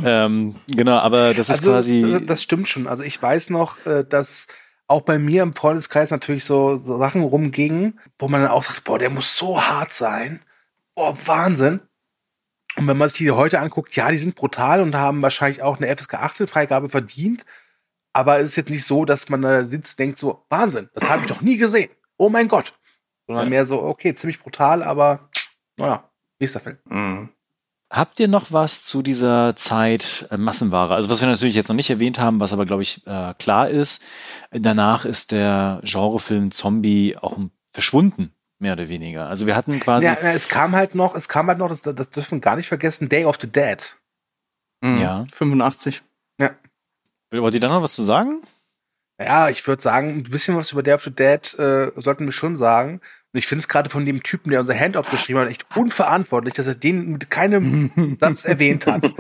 ähm, 0.05 0.55
genau, 0.69 0.97
aber 0.99 1.35
das 1.35 1.49
ist 1.49 1.61
Also, 1.61 1.71
quasi. 1.73 2.03
äh, 2.03 2.21
Das 2.21 2.43
stimmt 2.43 2.69
schon. 2.69 2.87
Also 2.87 3.03
ich 3.03 3.21
weiß 3.21 3.51
noch, 3.51 3.85
äh, 3.87 4.05
dass 4.09 4.47
auch 4.87 5.03
bei 5.03 5.19
mir 5.19 5.43
im 5.43 5.55
Freundeskreis 5.55 6.11
natürlich 6.11 6.45
so, 6.45 6.77
so 6.77 6.99
Sachen 6.99 7.23
rumgingen, 7.23 7.99
wo 8.19 8.29
man 8.29 8.43
dann 8.43 8.51
auch 8.51 8.63
sagt, 8.65 8.85
boah, 8.85 8.99
der 8.99 9.11
muss 9.11 9.37
so 9.37 9.61
hart 9.63 9.93
sein. 9.93 10.41
Boah, 10.95 11.17
Wahnsinn. 11.27 11.81
Und 12.77 12.87
wenn 12.89 12.99
man 12.99 13.09
sich 13.09 13.19
die 13.19 13.31
heute 13.31 13.61
anguckt, 13.61 13.95
ja, 13.97 14.11
die 14.11 14.19
sind 14.19 14.35
brutal 14.35 14.81
und 14.81 14.95
haben 14.97 15.23
wahrscheinlich 15.23 15.63
auch 15.63 15.79
eine 15.79 15.95
FSK 15.97 16.15
18 16.15 16.47
Freigabe 16.49 16.89
verdient. 16.89 17.45
Aber 18.15 18.39
es 18.39 18.51
ist 18.53 18.57
jetzt 18.57 18.71
nicht 18.71 18.85
so, 18.87 19.05
dass 19.05 19.29
man 19.29 19.43
da 19.43 19.65
sitzt, 19.65 19.99
denkt 19.99 20.19
so, 20.19 20.45
Wahnsinn, 20.49 20.89
das 20.95 21.09
habe 21.09 21.23
ich 21.23 21.29
doch 21.29 21.41
nie 21.43 21.57
gesehen. 21.57 21.91
Oh 22.17 22.29
mein 22.31 22.49
Gott. 22.49 22.73
Sondern 23.27 23.47
Ja. 23.47 23.51
mehr 23.51 23.67
so, 23.67 23.83
okay, 23.83 24.15
ziemlich 24.15 24.41
brutal, 24.41 24.83
aber 24.83 25.29
naja, 25.77 26.09
nächster 26.39 26.61
Film. 26.61 26.79
Mhm. 26.89 27.29
Habt 27.91 28.19
ihr 28.21 28.29
noch 28.29 28.51
was 28.53 28.85
zu 28.85 29.03
dieser 29.03 29.57
Zeit 29.57 30.27
äh, 30.31 30.37
Massenware? 30.37 30.95
Also 30.95 31.11
was 31.11 31.21
wir 31.21 31.29
natürlich 31.29 31.55
jetzt 31.55 31.69
noch 31.69 31.77
nicht 31.77 31.91
erwähnt 31.91 32.19
haben, 32.19 32.41
was 32.41 32.53
aber 32.53 32.67
glaube 32.67 32.83
ich 32.83 33.07
äh, 33.07 33.35
klar 33.39 33.69
ist, 33.69 34.03
danach 34.51 35.05
ist 35.05 35.33
der 35.33 35.81
Genrefilm 35.85 36.51
Zombie 36.51 37.17
auch 37.17 37.39
verschwunden, 37.71 38.33
mehr 38.59 38.73
oder 38.75 38.89
weniger. 38.89 39.29
Also 39.29 39.47
wir 39.47 39.57
hatten 39.57 39.81
quasi, 39.81 40.07
Ja, 40.07 40.15
es 40.15 40.49
kam 40.49 40.75
halt 40.77 40.95
noch, 40.95 41.15
es 41.17 41.29
kam 41.29 41.49
halt 41.49 41.59
noch, 41.59 41.69
das, 41.69 41.83
das 41.83 42.11
dürfen 42.11 42.37
wir 42.39 42.41
gar 42.41 42.57
nicht 42.57 42.69
vergessen, 42.69 43.09
Day 43.09 43.25
of 43.25 43.39
the 43.41 43.51
Dead. 43.51 43.97
Mhm. 44.81 44.99
Ja. 44.99 45.27
85. 45.33 46.03
wollt 47.43 47.55
ihr 47.55 47.61
da 47.61 47.69
noch 47.69 47.83
was 47.83 47.95
zu 47.95 48.03
sagen? 48.03 48.43
Ja, 49.21 49.49
ich 49.49 49.67
würde 49.67 49.81
sagen, 49.83 50.19
ein 50.19 50.23
bisschen 50.25 50.57
was 50.57 50.73
über 50.73 50.83
Day 50.83 50.95
of 50.95 51.03
the 51.03 51.11
Dead 51.11 51.41
äh, 51.59 51.93
sollten 51.97 52.25
wir 52.27 52.33
schon 52.33 52.57
sagen. 52.57 53.01
Und 53.33 53.39
ich 53.39 53.47
finde 53.47 53.61
es 53.61 53.69
gerade 53.69 53.89
von 53.91 54.05
dem 54.07 54.23
Typen, 54.23 54.51
der 54.51 54.61
unser 54.61 54.79
Handout 54.79 55.11
geschrieben 55.11 55.39
hat, 55.41 55.49
echt 55.49 55.65
unverantwortlich, 55.77 56.55
dass 56.55 56.67
er 56.67 56.75
den 56.75 57.13
mit 57.13 57.31
keinem 57.31 58.17
Satz 58.21 58.45
erwähnt 58.45 58.87
hat. 58.87 59.05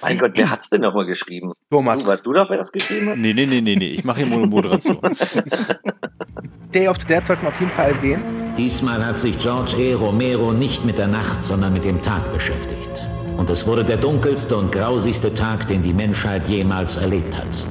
Mein 0.00 0.18
Gott, 0.18 0.32
wer 0.34 0.50
hat's 0.50 0.68
denn 0.68 0.82
nochmal 0.82 1.06
geschrieben? 1.06 1.52
Thomas. 1.70 2.02
Du, 2.02 2.08
weißt 2.08 2.26
du 2.26 2.32
doch, 2.32 2.50
wer 2.50 2.58
das 2.58 2.72
geschrieben 2.72 3.08
hat? 3.10 3.16
Nee, 3.16 3.32
nee, 3.32 3.46
nee, 3.46 3.60
nee, 3.60 3.76
nee. 3.76 3.88
Ich 3.90 4.04
mache 4.04 4.22
hier 4.22 4.26
Mo- 4.36 4.44
Moderation. 4.46 4.98
Day 6.74 6.88
of 6.88 6.98
the 7.00 7.06
Dead 7.06 7.26
sollten 7.26 7.42
wir 7.42 7.48
auf 7.48 7.60
jeden 7.60 7.72
Fall 7.72 7.92
erwähnen. 7.92 8.52
Diesmal 8.58 9.04
hat 9.04 9.18
sich 9.18 9.38
George 9.38 9.76
E. 9.78 9.94
Romero 9.94 10.52
nicht 10.52 10.84
mit 10.84 10.98
der 10.98 11.06
Nacht, 11.06 11.42
sondern 11.44 11.72
mit 11.72 11.84
dem 11.84 12.02
Tag 12.02 12.30
beschäftigt. 12.32 13.06
Und 13.36 13.50
es 13.50 13.66
wurde 13.66 13.84
der 13.84 13.96
dunkelste 13.96 14.56
und 14.56 14.72
grausigste 14.72 15.34
Tag, 15.34 15.68
den 15.68 15.82
die 15.82 15.92
Menschheit 15.92 16.48
jemals 16.48 16.96
erlebt 16.96 17.36
hat. 17.36 17.64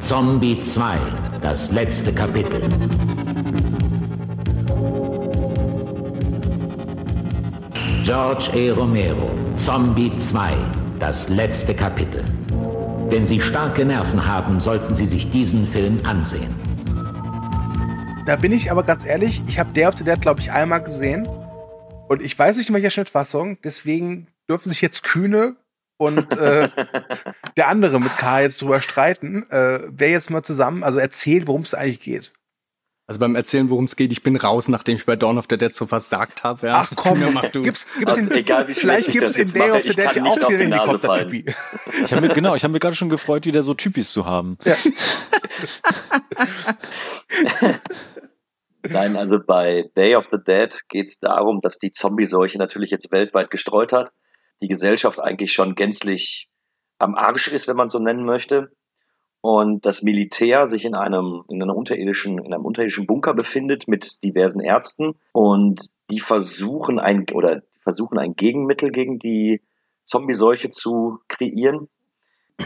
Zombie 0.00 0.58
2, 0.60 0.98
das 1.42 1.72
letzte 1.72 2.12
Kapitel. 2.12 2.60
George 8.02 8.50
E. 8.54 8.70
Romero, 8.70 9.30
Zombie 9.56 10.14
2, 10.16 10.52
das 10.98 11.28
letzte 11.28 11.74
Kapitel. 11.74 12.24
Wenn 13.08 13.26
Sie 13.26 13.40
starke 13.40 13.84
Nerven 13.84 14.26
haben, 14.26 14.60
sollten 14.60 14.94
Sie 14.94 15.06
sich 15.06 15.30
diesen 15.30 15.66
Film 15.66 16.00
ansehen. 16.04 16.54
Da 18.26 18.36
bin 18.36 18.52
ich 18.52 18.70
aber 18.70 18.84
ganz 18.84 19.04
ehrlich, 19.04 19.42
ich 19.48 19.58
habe 19.58 19.72
Day 19.72 19.86
of 19.86 19.96
the 19.98 20.04
Dead, 20.04 20.20
glaube 20.20 20.40
ich, 20.40 20.50
einmal 20.50 20.82
gesehen. 20.82 21.28
Und 22.08 22.22
ich 22.22 22.38
weiß 22.38 22.56
nicht 22.56 22.68
in 22.68 22.74
welcher 22.74 22.90
Schnittfassung, 22.90 23.58
deswegen 23.62 24.28
dürfen 24.50 24.68
sich 24.68 24.80
jetzt 24.82 25.04
Kühne 25.04 25.56
und 25.96 26.36
äh, 26.36 26.68
der 27.56 27.68
andere 27.68 28.00
mit 28.00 28.16
K 28.16 28.40
jetzt 28.40 28.60
drüber 28.60 28.82
streiten, 28.82 29.48
äh, 29.50 29.80
wer 29.88 30.10
jetzt 30.10 30.30
mal 30.30 30.42
zusammen, 30.42 30.82
also 30.82 30.98
erzählt, 30.98 31.46
worum 31.46 31.62
es 31.62 31.72
eigentlich 31.72 32.00
geht. 32.00 32.32
Also 33.06 33.18
beim 33.18 33.34
Erzählen, 33.34 33.70
worum 33.70 33.86
es 33.86 33.96
geht, 33.96 34.12
ich 34.12 34.22
bin 34.22 34.36
raus, 34.36 34.68
nachdem 34.68 34.94
ich 34.94 35.04
bei 35.04 35.16
Dawn 35.16 35.36
of 35.36 35.46
the 35.50 35.56
Dead 35.56 35.74
so 35.74 35.84
versagt 35.84 36.44
habe. 36.44 36.68
Ja. 36.68 36.74
Ach 36.76 36.92
komm, 36.94 37.14
Kühne, 37.14 37.32
mach 37.32 37.48
du. 37.48 37.62
gibt's, 37.62 37.88
gibt's 37.98 38.14
Also 38.14 38.30
in, 38.30 38.36
egal, 38.36 38.68
wie 38.68 38.74
vielleicht 38.74 39.06
schlecht 39.06 39.08
ich 39.08 39.14
gibt's 39.14 39.32
das 39.32 39.36
in 39.36 39.42
jetzt 39.42 39.54
Day 39.56 39.68
mache, 39.68 39.78
of 39.78 39.82
the 39.82 39.88
ich 39.88 39.96
Dead 39.96 40.04
kann 40.04 40.24
ja 40.24 40.30
auch 40.30 40.40
auf 40.40 40.48
wieder 40.48 40.58
die 40.58 40.66
Nase 40.68 40.92
Helikopter-Typi. 40.92 41.54
Ich 42.04 42.12
habe 42.12 42.28
genau, 42.28 42.54
ich 42.54 42.62
habe 42.62 42.72
mich 42.72 42.80
gerade 42.80 42.94
schon 42.94 43.08
gefreut, 43.08 43.46
wieder 43.46 43.64
so 43.64 43.74
Typis 43.74 44.12
zu 44.12 44.26
haben. 44.26 44.58
Ja. 44.64 44.76
Nein, 48.88 49.16
also 49.16 49.40
bei 49.44 49.90
Day 49.96 50.14
of 50.14 50.28
the 50.30 50.38
Dead 50.38 50.80
geht 50.88 51.08
es 51.08 51.18
darum, 51.18 51.60
dass 51.60 51.78
die 51.78 51.90
Zombie-Seuche 51.90 52.58
natürlich 52.58 52.90
jetzt 52.90 53.10
weltweit 53.10 53.50
gestreut 53.50 53.92
hat. 53.92 54.12
Die 54.62 54.68
Gesellschaft 54.68 55.20
eigentlich 55.20 55.52
schon 55.52 55.74
gänzlich 55.74 56.48
am 56.98 57.14
Arsch 57.14 57.48
ist, 57.48 57.68
wenn 57.68 57.76
man 57.76 57.88
so 57.88 57.98
nennen 57.98 58.24
möchte. 58.24 58.70
Und 59.42 59.86
das 59.86 60.02
Militär 60.02 60.66
sich 60.66 60.84
in 60.84 60.94
einem, 60.94 61.44
in 61.48 61.62
einer 61.62 61.74
unterirdischen, 61.74 62.38
in 62.38 62.52
einem 62.52 62.66
unterirdischen 62.66 63.06
Bunker 63.06 63.32
befindet 63.32 63.88
mit 63.88 64.22
diversen 64.22 64.60
Ärzten. 64.60 65.14
Und 65.32 65.88
die 66.10 66.20
versuchen 66.20 66.98
ein, 66.98 67.24
oder 67.32 67.62
versuchen 67.82 68.18
ein 68.18 68.34
Gegenmittel 68.34 68.90
gegen 68.90 69.18
die 69.18 69.62
Zombie-Seuche 70.04 70.68
zu 70.70 71.20
kreieren. 71.28 71.88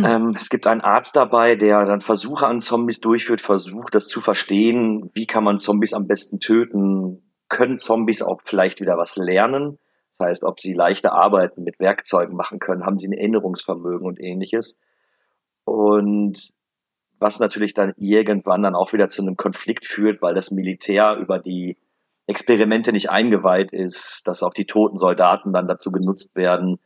Ähm, 0.02 0.34
es 0.36 0.48
gibt 0.48 0.66
einen 0.66 0.80
Arzt 0.80 1.14
dabei, 1.14 1.54
der 1.54 1.84
dann 1.84 2.00
Versuche 2.00 2.46
an 2.46 2.58
Zombies 2.58 3.00
durchführt, 3.00 3.40
versucht 3.40 3.94
das 3.94 4.08
zu 4.08 4.20
verstehen, 4.20 5.10
wie 5.14 5.26
kann 5.26 5.44
man 5.44 5.58
Zombies 5.58 5.94
am 5.94 6.08
besten 6.08 6.40
töten, 6.40 7.22
können 7.48 7.78
Zombies 7.78 8.22
auch 8.22 8.40
vielleicht 8.44 8.80
wieder 8.80 8.96
was 8.96 9.16
lernen, 9.16 9.78
das 10.16 10.28
heißt, 10.28 10.44
ob 10.44 10.60
sie 10.60 10.74
leichte 10.74 11.12
Arbeiten 11.12 11.64
mit 11.64 11.80
Werkzeugen 11.80 12.36
machen 12.36 12.60
können, 12.60 12.86
haben 12.86 12.98
sie 12.98 13.08
ein 13.08 13.12
Erinnerungsvermögen 13.12 14.06
und 14.06 14.20
ähnliches. 14.20 14.78
Und 15.64 16.52
was 17.18 17.40
natürlich 17.40 17.74
dann 17.74 17.94
irgendwann 17.96 18.62
dann 18.62 18.76
auch 18.76 18.92
wieder 18.92 19.08
zu 19.08 19.22
einem 19.22 19.36
Konflikt 19.36 19.86
führt, 19.86 20.22
weil 20.22 20.34
das 20.34 20.50
Militär 20.50 21.16
über 21.16 21.38
die 21.38 21.78
Experimente 22.26 22.92
nicht 22.92 23.10
eingeweiht 23.10 23.72
ist, 23.72 24.22
dass 24.24 24.42
auch 24.42 24.54
die 24.54 24.66
toten 24.66 24.96
Soldaten 24.96 25.52
dann 25.52 25.66
dazu 25.66 25.90
genutzt 25.90 26.36
werden. 26.36 26.78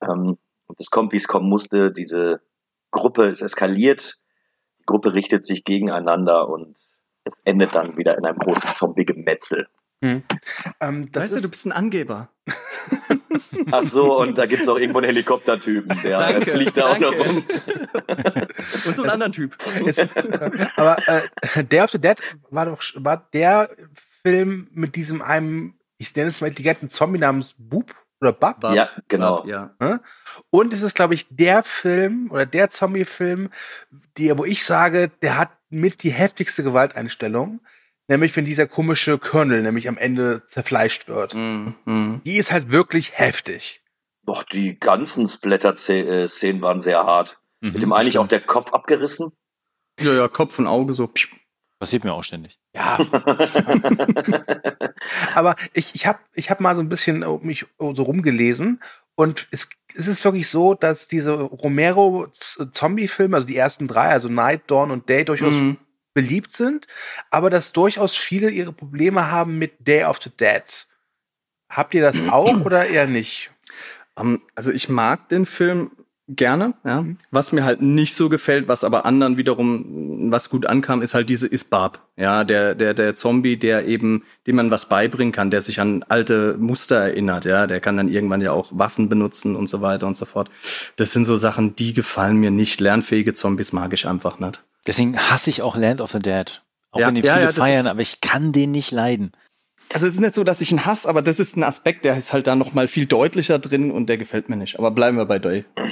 Ähm, 0.00 0.38
und 0.66 0.80
es 0.80 0.90
kommt, 0.90 1.12
wie 1.12 1.16
es 1.16 1.28
kommen 1.28 1.48
musste. 1.48 1.90
Diese 1.90 2.40
Gruppe 2.90 3.24
ist 3.24 3.42
eskaliert. 3.42 4.18
Die 4.80 4.86
Gruppe 4.86 5.14
richtet 5.14 5.44
sich 5.44 5.64
gegeneinander 5.64 6.48
und 6.48 6.76
es 7.24 7.34
endet 7.44 7.74
dann 7.74 7.96
wieder 7.96 8.16
in 8.16 8.24
einem 8.24 8.38
großen 8.38 8.70
Zombie-Gemetzel. 8.70 9.68
Hm. 10.00 10.22
Ähm, 10.80 11.10
das 11.10 11.24
weißt 11.24 11.32
du, 11.32 11.36
ist, 11.36 11.44
du 11.44 11.50
bist 11.50 11.66
ein 11.66 11.72
Angeber. 11.72 12.28
Ach 13.72 13.84
so, 13.84 14.20
und 14.20 14.38
da 14.38 14.46
gibt 14.46 14.62
es 14.62 14.68
auch 14.68 14.78
irgendwo 14.78 14.98
einen 14.98 15.06
Helikoptertypen, 15.06 16.00
der 16.02 16.18
Danke, 16.32 16.52
fliegt 16.52 16.76
da 16.76 16.88
auch 16.88 16.98
noch 16.98 17.12
rum. 17.12 17.44
Und 18.86 18.96
so 18.96 19.02
einen 19.02 19.10
anderen 19.10 19.32
Typ. 19.32 19.56
Ist, 19.84 20.08
aber 20.76 20.98
äh, 21.08 21.64
Day 21.64 21.80
of 21.80 21.90
the 21.90 21.98
Dead 21.98 22.18
war 22.50 22.66
doch 22.66 22.82
war 22.96 23.28
der 23.32 23.70
Film 24.22 24.68
mit 24.72 24.96
diesem 24.96 25.22
einem, 25.22 25.74
ich 25.98 26.14
nenne 26.14 26.28
es 26.28 26.40
mal 26.40 26.48
intelligenten 26.48 26.90
Zombie 26.90 27.18
namens 27.18 27.54
Boop 27.58 27.94
oder 28.20 28.32
Bub. 28.32 28.60
Bub. 28.60 28.74
Ja, 28.74 28.90
genau. 29.08 29.44
Ja. 29.46 29.74
Ne? 29.80 30.00
Und 30.50 30.72
es 30.72 30.82
ist, 30.82 30.94
glaube 30.94 31.14
ich, 31.14 31.26
der 31.30 31.62
Film 31.62 32.30
oder 32.30 32.46
der 32.46 32.70
Zombie-Film, 32.70 33.50
der, 34.16 34.38
wo 34.38 34.44
ich 34.44 34.64
sage, 34.64 35.10
der 35.22 35.38
hat 35.38 35.50
mit 35.70 36.02
die 36.02 36.10
heftigste 36.10 36.62
Gewalteinstellung. 36.62 37.60
Nämlich, 38.08 38.34
wenn 38.36 38.44
dieser 38.44 38.66
komische 38.66 39.18
Colonel 39.18 39.62
nämlich 39.62 39.86
am 39.88 39.98
Ende 39.98 40.42
zerfleischt 40.46 41.08
wird. 41.08 41.34
Mm, 41.34 41.68
mm. 41.84 42.22
Die 42.24 42.36
ist 42.38 42.50
halt 42.52 42.72
wirklich 42.72 43.18
heftig. 43.18 43.82
Doch, 44.24 44.42
die 44.44 44.78
ganzen 44.78 45.28
Splatter-Szenen 45.28 46.62
waren 46.62 46.80
sehr 46.80 47.04
hart. 47.04 47.38
Mhm, 47.60 47.72
Mit 47.72 47.82
dem 47.82 47.92
eigentlich 47.92 48.12
stimmt. 48.14 48.24
auch 48.24 48.28
der 48.28 48.40
Kopf 48.40 48.72
abgerissen. 48.72 49.32
Ja, 50.00 50.14
ja, 50.14 50.28
Kopf 50.28 50.58
und 50.58 50.66
Auge 50.66 50.94
so. 50.94 51.06
psch. 51.06 51.28
Passiert 51.80 52.02
mir 52.02 52.12
auch 52.12 52.24
ständig. 52.24 52.58
Ja, 52.74 52.98
aber 55.34 55.54
ich, 55.74 55.94
ich 55.94 56.06
habe 56.06 56.18
ich 56.34 56.50
hab 56.50 56.58
mal 56.60 56.74
so 56.74 56.82
ein 56.82 56.88
bisschen 56.88 57.22
um 57.22 57.44
mich 57.46 57.66
so 57.78 58.02
rumgelesen 58.02 58.82
und 59.14 59.46
es, 59.52 59.68
es 59.94 60.08
ist 60.08 60.24
wirklich 60.24 60.48
so, 60.48 60.74
dass 60.74 61.06
diese 61.06 61.34
Romero-Zombie-Filme, 61.34 63.36
also 63.36 63.46
die 63.46 63.56
ersten 63.56 63.86
drei, 63.86 64.08
also 64.08 64.28
Night, 64.28 64.62
Dawn 64.68 64.90
und 64.90 65.08
Day, 65.08 65.24
durchaus 65.24 65.54
Mhm. 65.54 65.76
Beliebt 66.18 66.52
sind, 66.52 66.88
aber 67.30 67.48
dass 67.48 67.72
durchaus 67.72 68.16
viele 68.16 68.50
ihre 68.50 68.72
Probleme 68.72 69.30
haben 69.30 69.56
mit 69.56 69.86
Day 69.86 70.02
of 70.02 70.20
the 70.20 70.30
Dead. 70.30 70.64
Habt 71.70 71.94
ihr 71.94 72.02
das 72.02 72.28
auch 72.28 72.64
oder 72.64 72.88
eher 72.88 73.06
nicht? 73.06 73.52
Ähm, 74.16 74.42
also 74.56 74.72
ich 74.72 74.88
mag 74.88 75.28
den 75.28 75.46
Film 75.46 75.92
gerne, 76.26 76.74
ja. 76.84 77.02
Mhm. 77.02 77.18
Was 77.30 77.52
mir 77.52 77.64
halt 77.64 77.80
nicht 77.80 78.16
so 78.16 78.28
gefällt, 78.28 78.66
was 78.66 78.82
aber 78.82 79.06
anderen 79.06 79.36
wiederum 79.36 80.32
was 80.32 80.50
gut 80.50 80.66
ankam, 80.66 81.02
ist 81.02 81.14
halt 81.14 81.30
diese 81.30 81.46
Isbab. 81.46 82.00
Ja, 82.16 82.42
der, 82.42 82.74
der, 82.74 82.94
der 82.94 83.14
Zombie, 83.14 83.56
der 83.56 83.86
eben, 83.86 84.24
dem 84.48 84.56
man 84.56 84.72
was 84.72 84.88
beibringen 84.88 85.30
kann, 85.30 85.52
der 85.52 85.60
sich 85.60 85.80
an 85.80 86.04
alte 86.08 86.56
Muster 86.58 86.96
erinnert, 86.96 87.44
ja, 87.44 87.68
der 87.68 87.78
kann 87.78 87.96
dann 87.96 88.08
irgendwann 88.08 88.40
ja 88.40 88.50
auch 88.50 88.72
Waffen 88.72 89.08
benutzen 89.08 89.54
und 89.54 89.68
so 89.68 89.82
weiter 89.82 90.08
und 90.08 90.16
so 90.16 90.24
fort. 90.24 90.50
Das 90.96 91.12
sind 91.12 91.26
so 91.26 91.36
Sachen, 91.36 91.76
die 91.76 91.94
gefallen 91.94 92.38
mir 92.38 92.50
nicht. 92.50 92.80
Lernfähige 92.80 93.34
Zombies 93.34 93.72
mag 93.72 93.92
ich 93.92 94.08
einfach 94.08 94.40
nicht. 94.40 94.64
Deswegen 94.88 95.16
hasse 95.18 95.50
ich 95.50 95.62
auch 95.62 95.76
Land 95.76 96.00
of 96.00 96.10
the 96.10 96.18
Dead. 96.18 96.62
Auch 96.90 97.00
Ja, 97.00 97.06
wenn 97.08 97.14
die 97.14 97.20
ja, 97.20 97.34
viele 97.34 97.46
ja, 97.46 97.52
feiern, 97.52 97.86
ist- 97.86 97.90
aber 97.90 98.00
ich 98.00 98.20
kann 98.20 98.52
den 98.52 98.70
nicht 98.72 98.90
leiden. 98.90 99.30
Also 99.92 100.06
es 100.06 100.14
ist 100.14 100.20
nicht 100.20 100.34
so, 100.34 100.44
dass 100.44 100.60
ich 100.60 100.70
ihn 100.70 100.84
hasse, 100.84 101.08
aber 101.08 101.22
das 101.22 101.40
ist 101.40 101.56
ein 101.56 101.62
Aspekt, 101.64 102.04
der 102.04 102.14
ist 102.14 102.34
halt 102.34 102.46
da 102.46 102.54
noch 102.54 102.74
mal 102.74 102.88
viel 102.88 103.06
deutlicher 103.06 103.58
drin 103.58 103.90
und 103.90 104.06
der 104.08 104.18
gefällt 104.18 104.50
mir 104.50 104.56
nicht. 104.56 104.78
Aber 104.78 104.90
bleiben 104.90 105.16
wir 105.16 105.24
bei 105.24 105.38
Day. 105.38 105.64
Ja, 105.78 105.84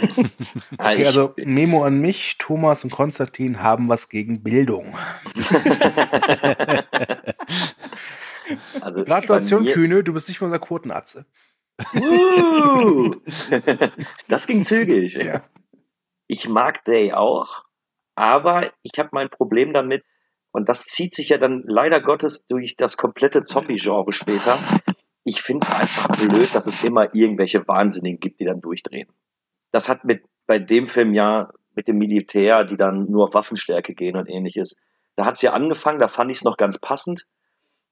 Okay, 0.79 1.07
also 1.07 1.33
Memo 1.39 1.83
an 1.85 1.99
mich, 2.01 2.37
Thomas 2.39 2.85
und 2.85 2.91
Konstantin 2.91 3.63
haben 3.63 3.89
was 3.89 4.11
gegen 4.11 4.43
Bildung. 4.43 4.95
also 8.81 9.05
Gratulation, 9.05 9.65
Kühne, 9.65 10.05
du 10.05 10.13
bist 10.13 10.29
nicht 10.29 10.41
mehr 10.41 10.47
unser 10.47 10.59
Quotenatze. 10.59 11.27
Uh, 11.95 13.15
das 14.29 14.47
ging 14.47 14.65
zügig. 14.65 15.15
Ja. 15.15 15.43
Ich 16.27 16.49
mag 16.49 16.85
Day 16.85 17.13
auch, 17.13 17.65
aber 18.17 18.73
ich 18.83 18.99
habe 18.99 19.11
mein 19.13 19.31
Problem 19.31 19.73
damit, 19.73 20.05
und 20.51 20.69
das 20.69 20.85
zieht 20.85 21.15
sich 21.15 21.29
ja 21.29 21.39
dann 21.39 21.63
leider 21.67 22.01
Gottes 22.01 22.47
durch 22.47 22.77
das 22.77 22.97
komplette 22.97 23.43
Zombie-Genre 23.43 24.13
später. 24.13 24.59
Ich 25.23 25.43
finde 25.43 25.67
es 25.67 25.75
einfach 25.75 26.09
blöd, 26.17 26.55
dass 26.55 26.67
es 26.67 26.83
immer 26.83 27.15
irgendwelche 27.15 27.69
Wahnsinnigen 27.69 28.21
gibt, 28.21 28.41
die 28.41 28.47
dann 28.47 28.63
durchdrehen. 28.63 29.09
Das 29.71 29.89
hat 29.89 30.05
mit 30.05 30.25
bei 30.47 30.59
dem 30.59 30.89
Film 30.89 31.13
ja 31.13 31.51
mit 31.75 31.89
dem 31.89 31.99
Militär, 31.99 32.65
die 32.65 32.77
dann 32.77 33.11
nur 33.11 33.25
auf 33.25 33.35
Waffenstärke 33.35 33.95
gehen 33.95 34.17
und 34.17 34.31
ähnliches. 34.31 34.77
Da 35.15 35.27
hat 35.27 35.35
es 35.35 35.43
ja 35.43 35.53
angefangen, 35.53 35.99
da 35.99 36.09
fand 36.09 36.31
ich 36.31 36.39
es 36.39 36.45
noch 36.45 36.57
ganz 36.57 36.79
passend. 36.79 37.27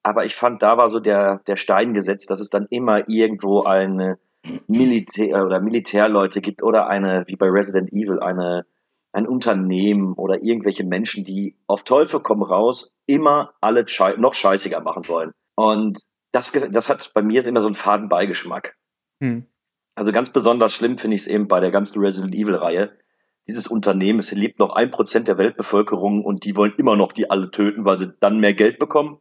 Aber 0.02 0.24
ich 0.24 0.34
fand, 0.34 0.62
da 0.62 0.76
war 0.76 0.88
so 0.88 1.00
der, 1.00 1.40
der 1.46 1.56
Stein 1.56 1.92
gesetzt, 1.92 2.30
dass 2.30 2.40
es 2.40 2.50
dann 2.50 2.66
immer 2.70 3.08
irgendwo 3.08 3.64
eine 3.64 4.18
Militär 4.66 5.44
oder 5.44 5.60
Militärleute 5.60 6.40
gibt 6.40 6.62
oder 6.62 6.86
eine, 6.86 7.24
wie 7.26 7.36
bei 7.36 7.48
Resident 7.48 7.92
Evil, 7.92 8.20
eine, 8.20 8.66
ein 9.14 9.26
Unternehmen 9.28 10.14
oder 10.14 10.42
irgendwelche 10.42 10.84
Menschen, 10.84 11.24
die 11.24 11.56
auf 11.66 11.84
Teufel 11.84 12.20
komm 12.20 12.42
raus 12.42 12.92
immer 13.06 13.54
alle 13.60 13.86
schei 13.86 14.14
noch 14.16 14.34
scheißiger 14.34 14.80
machen 14.80 15.08
wollen. 15.08 15.32
Und 15.54 16.00
das, 16.32 16.50
das 16.50 16.88
hat 16.88 17.12
bei 17.14 17.22
mir 17.22 17.46
immer 17.46 17.60
so 17.60 17.68
einen 17.68 17.76
faden 17.76 18.08
Beigeschmack. 18.08 18.76
Hm. 19.20 19.46
Also 19.94 20.10
ganz 20.10 20.30
besonders 20.30 20.74
schlimm 20.74 20.98
finde 20.98 21.14
ich 21.14 21.22
es 21.22 21.26
eben 21.28 21.46
bei 21.46 21.60
der 21.60 21.70
ganzen 21.70 22.00
Resident 22.00 22.34
Evil-Reihe. 22.34 22.98
Dieses 23.46 23.68
Unternehmen, 23.68 24.18
es 24.18 24.32
lebt 24.32 24.58
noch 24.58 24.70
ein 24.70 24.90
Prozent 24.90 25.28
der 25.28 25.38
Weltbevölkerung 25.38 26.24
und 26.24 26.44
die 26.44 26.56
wollen 26.56 26.74
immer 26.76 26.96
noch 26.96 27.12
die 27.12 27.30
alle 27.30 27.52
töten, 27.52 27.84
weil 27.84 28.00
sie 28.00 28.12
dann 28.18 28.40
mehr 28.40 28.54
Geld 28.54 28.80
bekommen. 28.80 29.20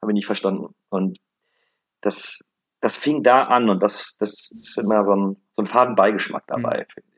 Habe 0.00 0.12
ich 0.12 0.14
nicht 0.14 0.26
verstanden. 0.26 0.74
Und 0.88 1.18
das, 2.00 2.40
das 2.80 2.96
fing 2.96 3.22
da 3.22 3.42
an 3.42 3.68
und 3.68 3.82
das, 3.82 4.16
das 4.18 4.50
ist 4.50 4.78
immer 4.78 5.04
so 5.04 5.12
ein, 5.12 5.36
so 5.56 5.62
ein 5.62 5.66
faden 5.66 5.94
Beigeschmack 5.94 6.46
dabei, 6.46 6.86
finde 6.88 7.10
ich. 7.10 7.15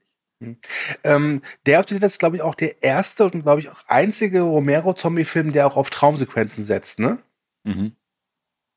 Ähm, 1.02 1.42
der 1.66 1.80
of 1.80 1.88
the 1.88 1.94
Dead 1.94 2.04
ist, 2.04 2.18
glaube 2.18 2.36
ich, 2.36 2.42
auch 2.42 2.54
der 2.54 2.82
erste 2.82 3.24
und, 3.24 3.42
glaube 3.42 3.60
ich, 3.60 3.68
auch 3.70 3.82
einzige 3.86 4.42
Romero-Zombie-Film, 4.42 5.52
der 5.52 5.66
auch 5.66 5.76
auf 5.76 5.90
Traumsequenzen 5.90 6.62
setzt, 6.62 7.00
ne? 7.00 7.18
Mhm. 7.64 7.92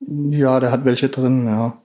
Ja, 0.00 0.58
der 0.58 0.72
hat 0.72 0.84
welche 0.84 1.08
drin, 1.08 1.46
ja. 1.46 1.80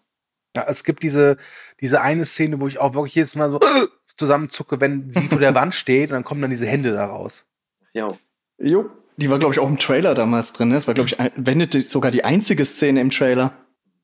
Ja, 0.56 0.66
es 0.68 0.84
gibt 0.84 1.04
diese, 1.04 1.38
diese 1.80 2.02
eine 2.02 2.26
Szene, 2.26 2.60
wo 2.60 2.68
ich 2.68 2.80
auch 2.80 2.96
wirklich 2.96 3.14
jedes 3.14 3.36
Mal 3.36 3.52
so 3.52 3.60
zusammenzucke, 4.18 4.82
wenn 4.82 5.14
sie 5.14 5.28
vor 5.28 5.40
der 5.40 5.54
Wand 5.54 5.76
steht 5.76 6.10
und 6.10 6.16
dann 6.16 6.24
kommen 6.24 6.42
dann 6.42 6.50
diese 6.50 6.66
Hände 6.66 6.94
da 6.94 7.06
raus. 7.06 7.46
Ja. 7.94 8.18
Jo, 8.58 8.90
die 9.18 9.30
war, 9.32 9.40
glaube 9.40 9.54
ich, 9.54 9.60
auch 9.60 9.68
im 9.68 9.80
Trailer 9.80 10.14
damals 10.14 10.54
drin. 10.54 10.70
Ne? 10.70 10.76
Das 10.76 10.88
war, 10.88 10.94
glaube 10.94 11.10
ich, 11.10 11.18
wenn 11.36 11.58
nicht 11.58 11.74
sogar 11.90 12.12
die 12.12 12.24
einzige 12.24 12.66
Szene 12.66 13.02
im 13.02 13.10
Trailer. 13.10 13.54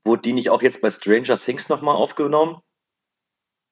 Wurde 0.04 0.24
die 0.24 0.34
nicht 0.34 0.50
auch 0.50 0.62
jetzt 0.62 0.82
bei 0.82 0.90
Stranger 0.90 1.38
Things 1.38 1.70
nochmal 1.70 1.96
aufgenommen? 1.96 2.58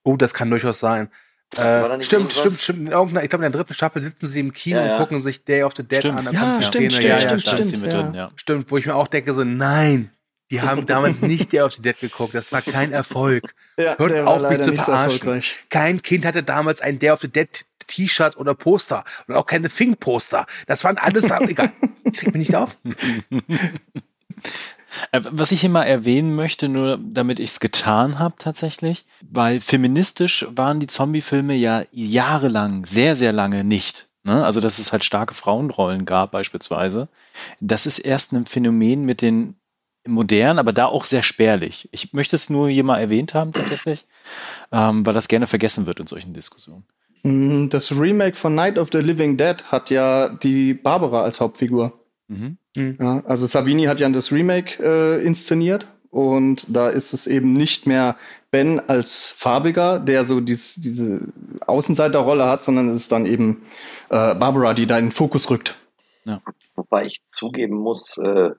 Oh, 0.04 0.16
das 0.16 0.34
kann 0.34 0.50
durchaus 0.50 0.80
sein. 0.80 1.12
Äh, 1.58 2.02
stimmt, 2.02 2.32
stimmt, 2.34 2.60
stimmt. 2.62 2.80
In 2.80 2.88
irgendeiner, 2.88 3.24
ich 3.24 3.30
glaube, 3.30 3.46
in 3.46 3.52
der 3.52 3.60
dritten 3.60 3.74
Staffel 3.74 4.02
sitzen 4.02 4.28
sie 4.28 4.40
im 4.40 4.54
Kino 4.54 4.80
Ja, 4.80 4.86
ja. 4.86 4.94
und 4.94 5.00
gucken 5.00 5.22
sich 5.22 5.44
Day 5.44 5.64
of 5.64 5.74
the 5.76 5.84
Dead 5.84 6.00
Stimmt. 6.00 6.20
an. 6.20 6.26
dann 6.26 6.34
Ja, 6.34 6.62
stimmt, 6.62 6.94
stimmt, 6.94 7.04
ja, 7.04 7.18
ja, 7.18 7.20
stimmt, 7.20 7.48
Da 7.48 7.52
ist 7.58 7.70
sie 7.70 7.70
stimmt, 7.76 7.84
mit 7.84 7.94
ja. 7.94 8.02
drin, 8.02 8.14
ja. 8.14 8.32
Stimmt, 8.36 8.72
wo 8.72 8.78
ich 8.78 8.86
mir 8.86 8.96
auch 8.96 9.08
denke, 9.08 9.34
so, 9.34 9.44
nein, 9.44 10.12
die 10.50 10.62
haben 10.64 10.86
damals 10.86 11.22
nicht 11.22 11.52
Day 11.52 11.62
of 11.62 11.74
the 11.74 11.82
Dead 11.82 12.00
geguckt. 12.00 12.34
Das 12.36 12.52
war 12.52 12.62
kein 12.62 12.94
Erfolg. 12.94 13.54
Ja, 13.78 13.98
Hört 13.98 14.14
auf, 14.28 14.50
mich 14.50 14.62
zu 14.62 14.76
so 14.76 14.76
verarschen. 14.84 15.20
erfolgreich. 15.20 15.56
Kein 15.70 16.02
Kind 16.02 16.26
hatte 16.26 16.44
damals 16.44 16.82
ein 16.82 17.00
Day 17.00 17.10
of 17.10 17.20
the 17.20 17.28
Dead 17.28 17.66
T-Shirt 17.88 18.38
oder 18.38 18.54
Poster 18.54 19.04
und 19.28 19.36
auch 19.36 19.46
keine 19.46 19.70
Fink-Poster. 19.70 20.46
Das 20.68 20.84
waren 20.84 20.98
alles 20.98 21.26
egal. 21.26 21.72
Ich 22.04 22.20
krieg 22.20 22.34
mich 22.34 22.50
nicht 22.50 22.56
auf. 22.56 22.78
Äh, 25.12 25.22
Was 25.32 25.52
ich 25.52 25.62
hier 25.62 25.70
mal 25.70 25.84
erwähnen 25.84 26.36
möchte, 26.36 26.70
nur 26.70 27.00
damit 27.02 27.40
ich 27.40 27.52
es 27.52 27.60
getan 27.60 28.20
habe 28.20 28.36
tatsächlich, 28.38 29.06
weil 29.30 29.62
feministisch 29.62 30.46
waren 30.50 30.80
die 30.80 30.88
Zombie-Filme 30.88 31.56
ja 31.56 31.84
jahrelang, 31.92 32.86
sehr, 32.86 33.16
sehr 33.16 33.32
lange 33.32 33.64
nicht. 33.64 34.08
Ne? 34.24 34.46
Also, 34.46 34.60
dass 34.60 34.80
es 34.80 34.92
halt 34.92 35.04
starke 35.04 35.34
Frauenrollen 35.34 36.06
gab 36.06 36.32
beispielsweise. 36.32 37.08
Das 37.60 37.86
ist 37.86 38.00
erst 38.00 38.34
ein 38.34 38.46
Phänomen 38.46 39.04
mit 39.06 39.22
den 39.22 39.56
modernen, 40.08 40.60
aber 40.60 40.74
da 40.74 40.86
auch 40.88 41.06
sehr 41.06 41.24
spärlich. 41.24 41.88
Ich 41.92 42.14
möchte 42.14 42.36
es 42.36 42.50
nur 42.50 42.70
hier 42.70 42.84
mal 42.84 43.00
erwähnt 43.00 43.34
haben 43.34 43.54
tatsächlich, 43.54 44.06
ähm, 44.72 45.06
weil 45.06 45.14
das 45.14 45.28
gerne 45.28 45.48
vergessen 45.48 45.86
wird 45.86 46.00
in 46.00 46.08
solchen 46.08 46.34
Diskussionen. 46.34 46.86
Mm, 47.24 47.70
Das 47.70 47.92
Remake 47.92 48.36
von 48.36 48.56
Night 48.56 48.78
of 48.78 48.90
the 48.92 48.98
Living 48.98 49.38
Dead 49.38 49.64
hat 49.66 49.90
ja 49.90 50.30
die 50.30 50.74
Barbara 50.74 51.22
als 51.24 51.40
Hauptfigur. 51.40 52.00
Mhm. 52.28 52.58
Ja, 52.76 53.24
also 53.26 53.48
Savini 53.48 53.84
hat 53.84 54.00
ja 54.00 54.10
das 54.10 54.32
Remake 54.32 54.82
äh, 54.82 55.26
inszeniert 55.26 55.88
und 56.10 56.66
da 56.74 56.90
ist 56.90 57.14
es 57.14 57.28
eben 57.28 57.54
nicht 57.54 57.86
mehr 57.86 58.18
Ben 58.50 58.80
als 58.80 59.32
farbiger, 59.32 60.00
der 60.00 60.24
so 60.24 60.40
dies, 60.40 60.76
diese 60.76 61.20
Außenseiterrolle 61.68 62.46
hat, 62.46 62.64
sondern 62.64 62.90
es 62.90 62.98
ist 62.98 63.12
dann 63.12 63.26
eben 63.26 63.64
äh, 64.10 64.36
Barbara, 64.36 64.74
die 64.74 64.86
da 64.86 64.98
in 64.98 65.08
den 65.08 65.12
Fokus 65.12 65.50
rückt. 65.50 65.78
Wobei 66.76 67.06
ich 67.06 67.22
zugeben 67.30 67.76
muss, 67.78 68.18
äh, 68.18 68.52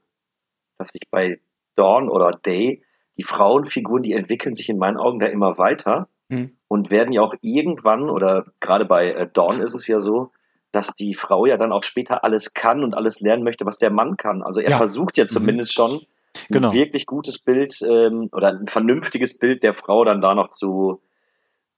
dass 0.78 0.90
ich 0.92 1.08
bei 1.10 1.40
Dawn 1.76 2.08
oder 2.08 2.32
Day, 2.32 2.84
die 3.16 3.22
Frauenfiguren, 3.22 4.02
die 4.02 4.12
entwickeln 4.12 4.54
sich 4.54 4.68
in 4.68 4.78
meinen 4.78 4.96
Augen 4.96 5.20
da 5.20 5.26
immer 5.26 5.58
weiter 5.58 6.08
Hm. 6.32 6.56
und 6.66 6.90
werden 6.90 7.12
ja 7.12 7.20
auch 7.20 7.34
irgendwann, 7.42 8.08
oder 8.08 8.46
gerade 8.58 8.86
bei 8.86 9.12
äh, 9.12 9.28
Dawn 9.30 9.60
ist 9.60 9.74
es 9.74 9.86
ja 9.86 10.00
so, 10.00 10.32
dass 10.72 10.94
die 10.94 11.14
Frau 11.14 11.46
ja 11.46 11.56
dann 11.56 11.70
auch 11.72 11.84
später 11.84 12.24
alles 12.24 12.54
kann 12.54 12.82
und 12.82 12.94
alles 12.94 13.20
lernen 13.20 13.44
möchte, 13.44 13.64
was 13.66 13.78
der 13.78 13.90
Mann 13.90 14.16
kann. 14.16 14.42
Also 14.42 14.60
er 14.60 14.70
Ja. 14.70 14.76
versucht 14.78 15.16
ja 15.18 15.26
zumindest 15.26 15.72
schon, 15.72 15.92
ein 16.34 16.46
Genau. 16.48 16.72
wirklich 16.72 17.04
gutes 17.06 17.38
Bild 17.38 17.80
ähm, 17.82 18.30
oder 18.32 18.48
ein 18.48 18.66
vernünftiges 18.66 19.38
Bild 19.38 19.62
der 19.62 19.74
Frau 19.74 20.02
dann 20.04 20.22
da 20.22 20.34
noch 20.34 20.48
zu, 20.48 21.02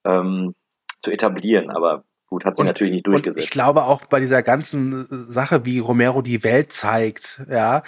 ähm, 0.05 0.55
zu 1.03 1.11
etablieren. 1.11 1.70
Aber 1.70 2.05
gut, 2.28 2.45
hat 2.45 2.57
sie 2.57 2.62
Und- 2.62 2.68
natürlich 2.68 2.92
nicht 2.92 3.07
Und 3.09 3.14
durchgesetzt. 3.14 3.45
ich 3.47 3.51
glaube 3.51 3.82
auch 3.84 4.05
bei 4.07 4.20
dieser 4.20 4.42
ganzen 4.45 5.26
Sache, 5.30 5.64
wie 5.66 5.80
Romero 5.80 6.22
die 6.22 6.45
Welt 6.45 6.72
zeigt, 6.72 7.42
ja, 7.51 7.82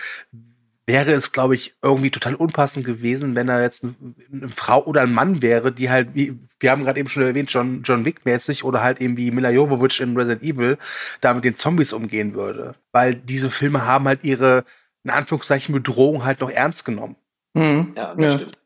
wäre 0.86 1.12
es, 1.12 1.32
glaube 1.32 1.54
ich, 1.56 1.74
irgendwie 1.82 2.10
total 2.10 2.36
unpassend 2.36 2.86
gewesen, 2.86 3.34
wenn 3.34 3.48
er 3.48 3.60
jetzt 3.60 3.82
ein- 3.84 4.14
eine 4.32 4.48
Frau 4.48 4.84
oder 4.84 5.02
ein 5.02 5.12
Mann 5.12 5.42
wäre, 5.42 5.72
die 5.72 5.90
halt, 5.90 6.14
wie, 6.14 6.38
wir 6.60 6.70
haben 6.70 6.84
gerade 6.84 7.00
eben 7.00 7.08
schon 7.08 7.24
erwähnt, 7.24 7.50
John, 7.52 7.82
John 7.84 8.04
Wick-mäßig 8.04 8.62
oder 8.64 8.82
halt 8.82 9.00
eben 9.00 9.16
wie 9.16 9.30
Mila 9.32 9.50
Jovovich 9.50 10.00
in 10.00 10.16
Resident 10.16 10.42
Evil 10.42 10.78
da 11.20 11.34
mit 11.34 11.44
den 11.44 11.56
Zombies 11.56 11.92
umgehen 11.92 12.34
würde. 12.34 12.76
Weil 12.92 13.14
diese 13.14 13.50
Filme 13.50 13.82
haben 13.84 14.06
halt 14.06 14.22
ihre, 14.22 14.64
in 15.02 15.10
Anführungszeichen, 15.10 15.74
Bedrohung 15.74 16.24
halt 16.24 16.40
noch 16.40 16.50
ernst 16.50 16.84
genommen. 16.84 17.16
Mhm. 17.54 17.92
ja, 17.96 18.14
das 18.14 18.24
Ja. 18.24 18.38
stimmt. 18.38 18.58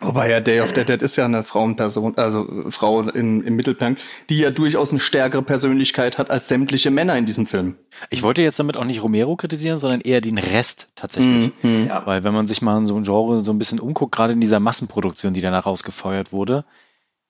Wobei 0.00 0.30
ja 0.30 0.40
Day 0.40 0.60
of 0.62 0.72
the 0.74 0.84
Dead 0.84 1.02
ist 1.02 1.16
ja 1.16 1.26
eine 1.26 1.44
Frauenperson, 1.44 2.16
also 2.16 2.66
äh, 2.66 2.70
Frau 2.70 3.02
in, 3.02 3.42
im 3.42 3.54
Mittelpunkt, 3.54 4.00
die 4.30 4.38
ja 4.38 4.50
durchaus 4.50 4.90
eine 4.90 5.00
stärkere 5.00 5.42
Persönlichkeit 5.42 6.16
hat 6.16 6.30
als 6.30 6.48
sämtliche 6.48 6.90
Männer 6.90 7.18
in 7.18 7.26
diesem 7.26 7.46
Film. 7.46 7.76
Ich 8.08 8.22
wollte 8.22 8.40
jetzt 8.40 8.58
damit 8.58 8.78
auch 8.78 8.84
nicht 8.84 9.02
Romero 9.02 9.36
kritisieren, 9.36 9.78
sondern 9.78 10.00
eher 10.00 10.22
den 10.22 10.38
Rest 10.38 10.88
tatsächlich. 10.94 11.52
Mhm. 11.62 11.86
Ja. 11.88 12.06
Weil 12.06 12.24
wenn 12.24 12.32
man 12.32 12.46
sich 12.46 12.62
mal 12.62 12.78
in 12.78 12.86
so 12.86 12.96
ein 12.96 13.04
Genre 13.04 13.44
so 13.44 13.52
ein 13.52 13.58
bisschen 13.58 13.78
umguckt, 13.78 14.12
gerade 14.12 14.32
in 14.32 14.40
dieser 14.40 14.58
Massenproduktion, 14.58 15.34
die 15.34 15.42
danach 15.42 15.66
rausgefeuert 15.66 16.32
wurde, 16.32 16.64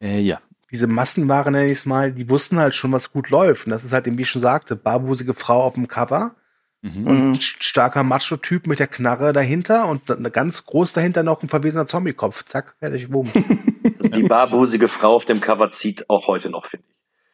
äh, 0.01 0.21
ja. 0.21 0.39
diese 0.71 0.87
Massenware, 0.87 1.51
nenne 1.51 1.67
ich 1.73 1.79
es 1.79 1.87
mal, 1.87 2.13
die 2.13 2.31
wussten 2.31 2.61
halt 2.61 2.77
schon, 2.77 2.93
was 2.93 3.13
gut 3.13 3.31
läuft. 3.31 3.67
Und 3.67 3.73
das 3.73 3.83
ist 3.83 3.93
halt 3.93 4.07
eben, 4.07 4.17
wie 4.17 4.23
ich 4.23 4.31
schon 4.31 4.43
sagte, 4.43 4.77
barbusige 4.77 5.35
Frau 5.35 5.63
auf 5.63 5.75
dem 5.75 5.89
Cover 5.89 6.37
Mhm. 6.83 7.07
und 7.07 7.37
st- 7.39 7.63
starker 7.63 8.03
Macho-Typ 8.03 8.67
mit 8.67 8.79
der 8.79 8.87
Knarre 8.87 9.33
dahinter 9.35 9.87
und 9.87 10.09
dann 10.09 10.23
ganz 10.33 10.65
groß 10.65 10.93
dahinter 10.95 11.23
noch 11.23 11.43
ein 11.43 11.49
verwesener 11.51 11.87
Zombie-Kopf. 11.87 12.45
Zack, 12.45 12.75
fertig, 12.79 13.09
bumm. 13.11 13.31
Also 14.03 14.17
die 14.17 14.23
barbusige 14.29 14.89
Frau 14.89 15.15
auf 15.15 15.27
dem 15.27 15.41
Cover 15.43 15.69
zieht 15.69 16.09
auch 16.09 16.27
heute 16.27 16.49
noch, 16.49 16.65
finde 16.67 16.87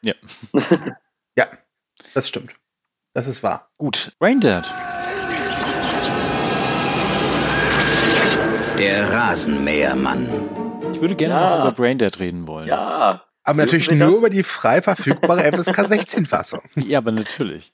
ich. 0.02 0.12
ja, 1.36 1.46
das 2.14 2.26
stimmt. 2.28 2.52
Das 3.14 3.28
ist 3.28 3.42
wahr. 3.44 3.70
Gut. 3.78 4.12
Braindead. 4.18 4.64
Der 8.78 9.10
Rasenmähermann. 9.12 10.28
Ich 10.92 11.00
würde 11.00 11.14
gerne 11.14 11.34
Ja. 11.34 11.60
über 11.62 11.72
Braindead 11.72 12.18
reden 12.18 12.46
wollen. 12.46 12.68
Ja, 12.68 13.22
Aber 13.42 13.56
natürlich 13.58 13.86
Dürfen 13.86 13.98
wir 14.00 14.06
nur 14.06 14.12
das? 14.14 14.20
über 14.20 14.30
die 14.30 14.42
frei 14.42 14.82
verfügbare 14.82 15.40
FSK 15.52 15.78
16-Fassung. 15.80 16.60
Ja, 16.74 16.98
aber 16.98 17.12
natürlich. 17.12 17.72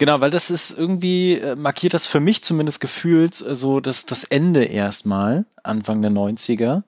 Genau, 0.00 0.20
weil 0.20 0.30
das 0.30 0.50
ist 0.50 0.76
irgendwie, 0.76 1.34
äh, 1.34 1.54
markiert 1.54 1.94
das 1.94 2.08
für 2.08 2.20
mich 2.20 2.42
zumindest 2.42 2.80
gefühlt 2.80 3.40
äh, 3.40 3.54
so 3.54 3.78
das, 3.78 4.06
das 4.06 4.24
Ende 4.24 4.64
erstmal, 4.64 5.44
Anfang 5.62 6.02
der 6.02 6.10
90er, 6.10 6.82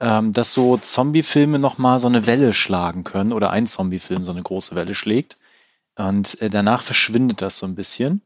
ähm, 0.00 0.32
dass 0.32 0.52
so 0.52 0.78
Zombie-Filme 0.78 1.58
nochmal 1.58 1.98
so 1.98 2.08
eine 2.08 2.26
Welle 2.26 2.54
schlagen 2.54 3.04
können 3.04 3.32
oder 3.32 3.50
ein 3.50 3.66
Zombie-Film 3.66 4.24
so 4.24 4.32
eine 4.32 4.42
große 4.42 4.74
Welle 4.74 4.94
schlägt. 4.94 5.38
Und 5.96 6.40
äh, 6.40 6.50
danach 6.50 6.82
verschwindet 6.82 7.42
das 7.42 7.58
so 7.58 7.66
ein 7.66 7.74
bisschen. 7.74 8.22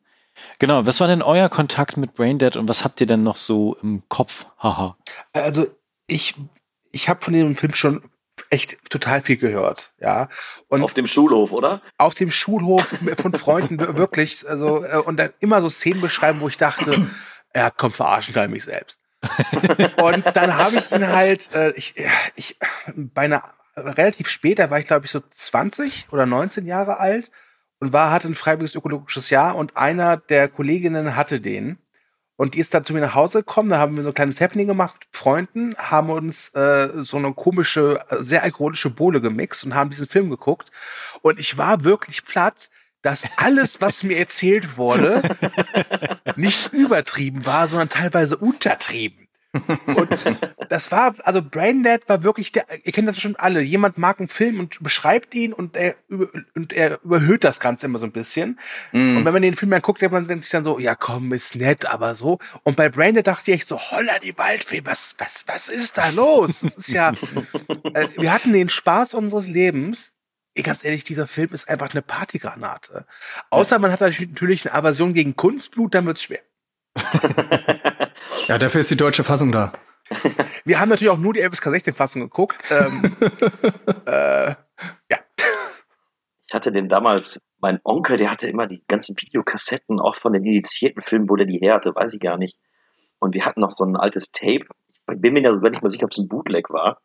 Genau, 0.60 0.86
was 0.86 1.00
war 1.00 1.08
denn 1.08 1.22
euer 1.22 1.48
Kontakt 1.48 1.96
mit 1.96 2.14
Braindead 2.14 2.56
und 2.56 2.68
was 2.68 2.84
habt 2.84 3.00
ihr 3.00 3.06
denn 3.06 3.24
noch 3.24 3.36
so 3.36 3.76
im 3.82 4.04
Kopf? 4.08 4.46
Haha. 4.58 4.96
Also 5.32 5.66
ich, 6.06 6.34
ich 6.92 7.08
habe 7.08 7.22
von 7.22 7.34
dem 7.34 7.56
Film 7.56 7.74
schon 7.74 8.02
echt 8.50 8.78
total 8.90 9.20
viel 9.20 9.36
gehört, 9.36 9.92
ja. 10.00 10.28
Und 10.68 10.82
auf 10.82 10.94
dem 10.94 11.06
Schulhof, 11.06 11.52
oder? 11.52 11.82
auf 11.98 12.14
dem 12.14 12.30
Schulhof 12.30 12.94
von 13.16 13.34
Freunden 13.34 13.78
wir- 13.78 13.94
wirklich, 13.96 14.48
also 14.48 14.84
äh, 14.84 14.96
und 14.98 15.16
dann 15.18 15.32
immer 15.40 15.60
so 15.60 15.68
Szenen 15.68 16.00
beschreiben, 16.00 16.40
wo 16.40 16.48
ich 16.48 16.56
dachte, 16.56 17.08
ja, 17.54 17.70
komm, 17.70 17.92
verarschen 17.92 18.34
kann 18.34 18.44
ich 18.46 18.50
mich 18.50 18.64
selbst. 18.64 18.98
und 20.02 20.24
dann 20.34 20.56
habe 20.56 20.76
ich 20.76 20.90
ihn 20.92 21.06
halt, 21.06 21.52
äh, 21.52 21.70
ich, 21.72 21.94
ich, 22.36 22.56
bei 22.94 23.22
einer 23.22 23.44
relativ 23.76 24.28
später 24.28 24.70
war 24.70 24.78
ich 24.78 24.86
glaube 24.86 25.04
ich 25.06 25.10
so 25.10 25.20
20 25.20 26.06
oder 26.10 26.26
19 26.26 26.66
Jahre 26.66 26.98
alt 26.98 27.30
und 27.80 27.92
war 27.92 28.10
hatte 28.10 28.28
ein 28.28 28.34
freiwilliges 28.34 28.74
ökologisches 28.74 29.30
Jahr 29.30 29.56
und 29.56 29.76
einer 29.76 30.16
der 30.16 30.48
Kolleginnen 30.48 31.16
hatte 31.16 31.40
den 31.40 31.78
und 32.40 32.54
die 32.54 32.58
ist 32.58 32.72
dann 32.72 32.86
zu 32.86 32.94
mir 32.94 33.02
nach 33.02 33.14
Hause 33.14 33.40
gekommen, 33.40 33.68
da 33.68 33.76
haben 33.76 33.96
wir 33.96 34.02
so 34.02 34.08
ein 34.08 34.14
kleines 34.14 34.40
Happening 34.40 34.66
gemacht 34.66 34.94
mit 34.98 35.08
Freunden, 35.14 35.76
haben 35.76 36.08
uns 36.08 36.48
äh, 36.54 36.88
so 36.96 37.18
eine 37.18 37.34
komische, 37.34 38.02
sehr 38.18 38.42
alkoholische 38.42 38.88
Bohle 38.88 39.20
gemixt 39.20 39.62
und 39.62 39.74
haben 39.74 39.90
diesen 39.90 40.08
Film 40.08 40.30
geguckt. 40.30 40.72
Und 41.20 41.38
ich 41.38 41.58
war 41.58 41.84
wirklich 41.84 42.24
platt, 42.24 42.70
dass 43.02 43.28
alles, 43.36 43.82
was 43.82 44.04
mir 44.04 44.16
erzählt 44.16 44.78
wurde, 44.78 45.20
nicht 46.36 46.72
übertrieben 46.72 47.44
war, 47.44 47.68
sondern 47.68 47.90
teilweise 47.90 48.38
untertrieben. 48.38 49.28
Und 49.52 50.10
das 50.68 50.92
war, 50.92 51.14
also 51.24 51.42
Braindead 51.42 52.08
war 52.08 52.22
wirklich 52.22 52.52
der, 52.52 52.66
ihr 52.84 52.92
kennt 52.92 53.08
das 53.08 53.16
bestimmt 53.16 53.40
alle, 53.40 53.60
jemand 53.60 53.98
mag 53.98 54.20
einen 54.20 54.28
Film 54.28 54.60
und 54.60 54.80
beschreibt 54.80 55.34
ihn 55.34 55.52
und 55.52 55.76
er, 55.76 55.96
über- 56.08 56.30
und 56.54 56.72
er 56.72 57.02
überhöht 57.02 57.42
das 57.42 57.58
Ganze 57.58 57.86
immer 57.86 57.98
so 57.98 58.06
ein 58.06 58.12
bisschen. 58.12 58.60
Mhm. 58.92 59.18
Und 59.18 59.24
wenn 59.24 59.32
man 59.32 59.42
den 59.42 59.54
Film 59.54 59.72
dann 59.72 59.82
guckt, 59.82 60.00
denkt 60.00 60.12
man 60.12 60.28
sich 60.28 60.50
dann 60.50 60.62
so, 60.62 60.78
ja 60.78 60.94
komm, 60.94 61.32
ist 61.32 61.56
nett, 61.56 61.86
aber 61.86 62.14
so. 62.14 62.38
Und 62.62 62.76
bei 62.76 62.88
Braindead 62.88 63.26
dachte 63.26 63.50
ich 63.50 63.58
echt 63.58 63.66
so, 63.68 63.80
holla 63.80 64.18
die 64.20 64.38
Waldfee, 64.38 64.82
was, 64.84 65.16
was, 65.18 65.44
was 65.48 65.68
ist 65.68 65.98
da 65.98 66.10
los? 66.10 66.60
Das 66.60 66.74
ist 66.74 66.88
ja, 66.88 67.10
äh, 67.94 68.08
wir 68.16 68.32
hatten 68.32 68.52
den 68.52 68.68
Spaß 68.68 69.14
unseres 69.14 69.48
Lebens. 69.48 70.12
Ey, 70.54 70.62
ganz 70.62 70.84
ehrlich, 70.84 71.04
dieser 71.04 71.26
Film 71.26 71.50
ist 71.52 71.68
einfach 71.68 71.92
eine 71.92 72.02
Partygranate. 72.02 73.04
Außer 73.50 73.78
man 73.80 73.90
hat 73.90 74.00
natürlich 74.00 74.66
eine 74.66 74.74
Aversion 74.74 75.14
gegen 75.14 75.34
Kunstblut, 75.34 75.94
dann 75.94 76.06
wird's 76.06 76.22
schwer. 76.22 76.40
Ja, 78.50 78.58
dafür 78.58 78.80
ist 78.80 78.90
die 78.90 78.96
deutsche 78.96 79.22
Fassung 79.22 79.52
da. 79.52 79.72
Wir 80.64 80.80
haben 80.80 80.88
natürlich 80.88 81.12
auch 81.12 81.18
nur 81.18 81.32
die 81.34 81.40
FSK 81.40 81.68
16-Fassung 81.68 82.22
geguckt. 82.22 82.56
Ähm, 82.68 83.16
äh, 84.06 84.56
Ich 86.48 86.52
hatte 86.52 86.72
den 86.72 86.88
damals, 86.88 87.46
mein 87.60 87.78
Onkel, 87.84 88.16
der 88.16 88.28
hatte 88.28 88.48
immer 88.48 88.66
die 88.66 88.82
ganzen 88.88 89.14
Videokassetten, 89.16 90.00
auch 90.00 90.16
von 90.16 90.32
den 90.32 90.44
indizierten 90.44 91.00
Filmen, 91.00 91.30
wo 91.30 91.36
der 91.36 91.46
die 91.46 91.58
her 91.58 91.74
hatte, 91.74 91.94
weiß 91.94 92.12
ich 92.12 92.18
gar 92.18 92.38
nicht. 92.38 92.58
Und 93.20 93.34
wir 93.34 93.46
hatten 93.46 93.60
noch 93.60 93.70
so 93.70 93.84
ein 93.84 93.94
altes 93.94 94.32
Tape. 94.32 94.66
Ich 95.12 95.20
bin 95.20 95.32
mir 95.32 95.42
da 95.42 95.52
nicht 95.52 95.82
mal 95.84 95.88
sicher, 95.88 96.06
ob 96.06 96.10
es 96.10 96.18
ein 96.18 96.26
Bootleg 96.26 96.70
war. 96.70 97.00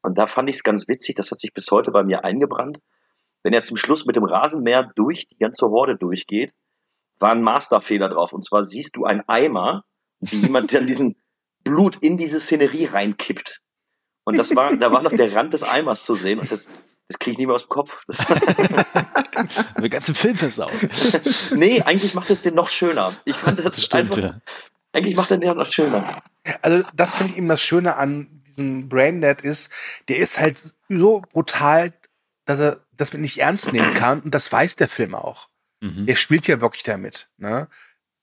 Und 0.00 0.16
da 0.16 0.26
fand 0.26 0.48
ich 0.48 0.56
es 0.56 0.62
ganz 0.62 0.88
witzig, 0.88 1.16
das 1.16 1.30
hat 1.30 1.38
sich 1.38 1.52
bis 1.52 1.70
heute 1.70 1.90
bei 1.90 2.02
mir 2.02 2.24
eingebrannt. 2.24 2.80
Wenn 3.42 3.52
er 3.52 3.60
zum 3.60 3.76
Schluss 3.76 4.06
mit 4.06 4.16
dem 4.16 4.24
Rasenmäher 4.24 4.90
durch 4.94 5.28
die 5.28 5.36
ganze 5.36 5.66
Horde 5.66 5.96
durchgeht, 5.96 6.54
war 7.18 7.32
ein 7.32 7.42
Masterfehler 7.42 8.08
drauf. 8.08 8.32
Und 8.32 8.42
zwar 8.42 8.64
siehst 8.64 8.96
du 8.96 9.04
einen 9.04 9.28
Eimer, 9.28 9.84
wie 10.20 10.36
jemand 10.36 10.72
dann 10.72 10.86
diesen 10.86 11.16
Blut 11.64 11.96
in 11.96 12.16
diese 12.16 12.40
Szenerie 12.40 12.86
reinkippt. 12.86 13.60
Und 14.24 14.36
das 14.36 14.54
war, 14.54 14.76
da 14.76 14.92
war 14.92 15.02
noch 15.02 15.12
der 15.12 15.32
Rand 15.34 15.52
des 15.52 15.62
Eimers 15.62 16.04
zu 16.04 16.14
sehen. 16.14 16.38
Und 16.38 16.52
das, 16.52 16.68
das 17.08 17.18
kriege 17.18 17.32
ich 17.32 17.38
nicht 17.38 17.46
mehr 17.46 17.54
aus 17.54 17.64
dem 17.64 17.70
Kopf. 17.70 18.02
Das 18.06 18.18
Den 19.78 19.90
ganzen 19.90 20.14
Film 20.14 20.36
versaut. 20.36 20.72
nee, 21.54 21.80
eigentlich 21.82 22.14
macht 22.14 22.30
es 22.30 22.42
den 22.42 22.54
noch 22.54 22.68
schöner. 22.68 23.16
Ich 23.24 23.36
fand 23.36 23.58
das, 23.58 23.76
Das 23.76 23.84
stimmt, 23.84 24.16
einfach, 24.16 24.18
ja. 24.18 24.40
eigentlich 24.92 25.16
macht 25.16 25.30
er 25.30 25.38
den 25.38 25.56
noch 25.56 25.70
schöner. 25.70 26.22
Also, 26.62 26.86
das 26.94 27.14
finde 27.14 27.32
ich 27.32 27.38
eben 27.38 27.48
das 27.48 27.62
Schöne 27.62 27.96
an 27.96 28.42
diesem 28.46 28.88
Braindead 28.88 29.40
ist, 29.40 29.70
der 30.08 30.18
ist 30.18 30.38
halt 30.38 30.60
so 30.88 31.22
brutal, 31.32 31.94
dass 32.44 32.60
er 32.60 32.80
das 32.96 33.12
mit 33.12 33.22
nicht 33.22 33.38
ernst 33.38 33.72
nehmen 33.72 33.94
kann. 33.94 34.20
Und 34.20 34.34
das 34.34 34.52
weiß 34.52 34.76
der 34.76 34.88
Film 34.88 35.14
auch. 35.14 35.48
Mhm. 35.80 36.04
Er 36.06 36.16
spielt 36.16 36.46
ja 36.46 36.60
wirklich 36.60 36.82
damit. 36.82 37.28
Ne? 37.38 37.68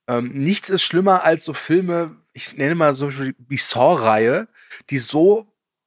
Ähm, 0.08 0.32
nichts 0.32 0.70
ist 0.70 0.82
schlimmer 0.82 1.24
als 1.24 1.44
so 1.44 1.52
Filme, 1.52 2.16
ich 2.32 2.56
nenne 2.56 2.74
mal 2.74 2.94
so 2.94 3.10
die 3.10 3.56
Saw-Reihe, 3.56 4.46
die 4.90 4.98
so 4.98 5.46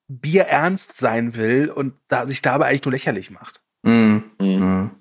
bierernst 0.10 0.98
sein 0.98 1.36
will 1.36 1.70
und 1.70 1.94
da 2.08 2.26
sich 2.26 2.42
dabei 2.42 2.68
eigentlich 2.68 2.86
nur 2.86 2.92
lächerlich 2.92 3.30
macht. 3.32 3.62
Mhm. 3.84 4.24
Mhm. 4.40 4.92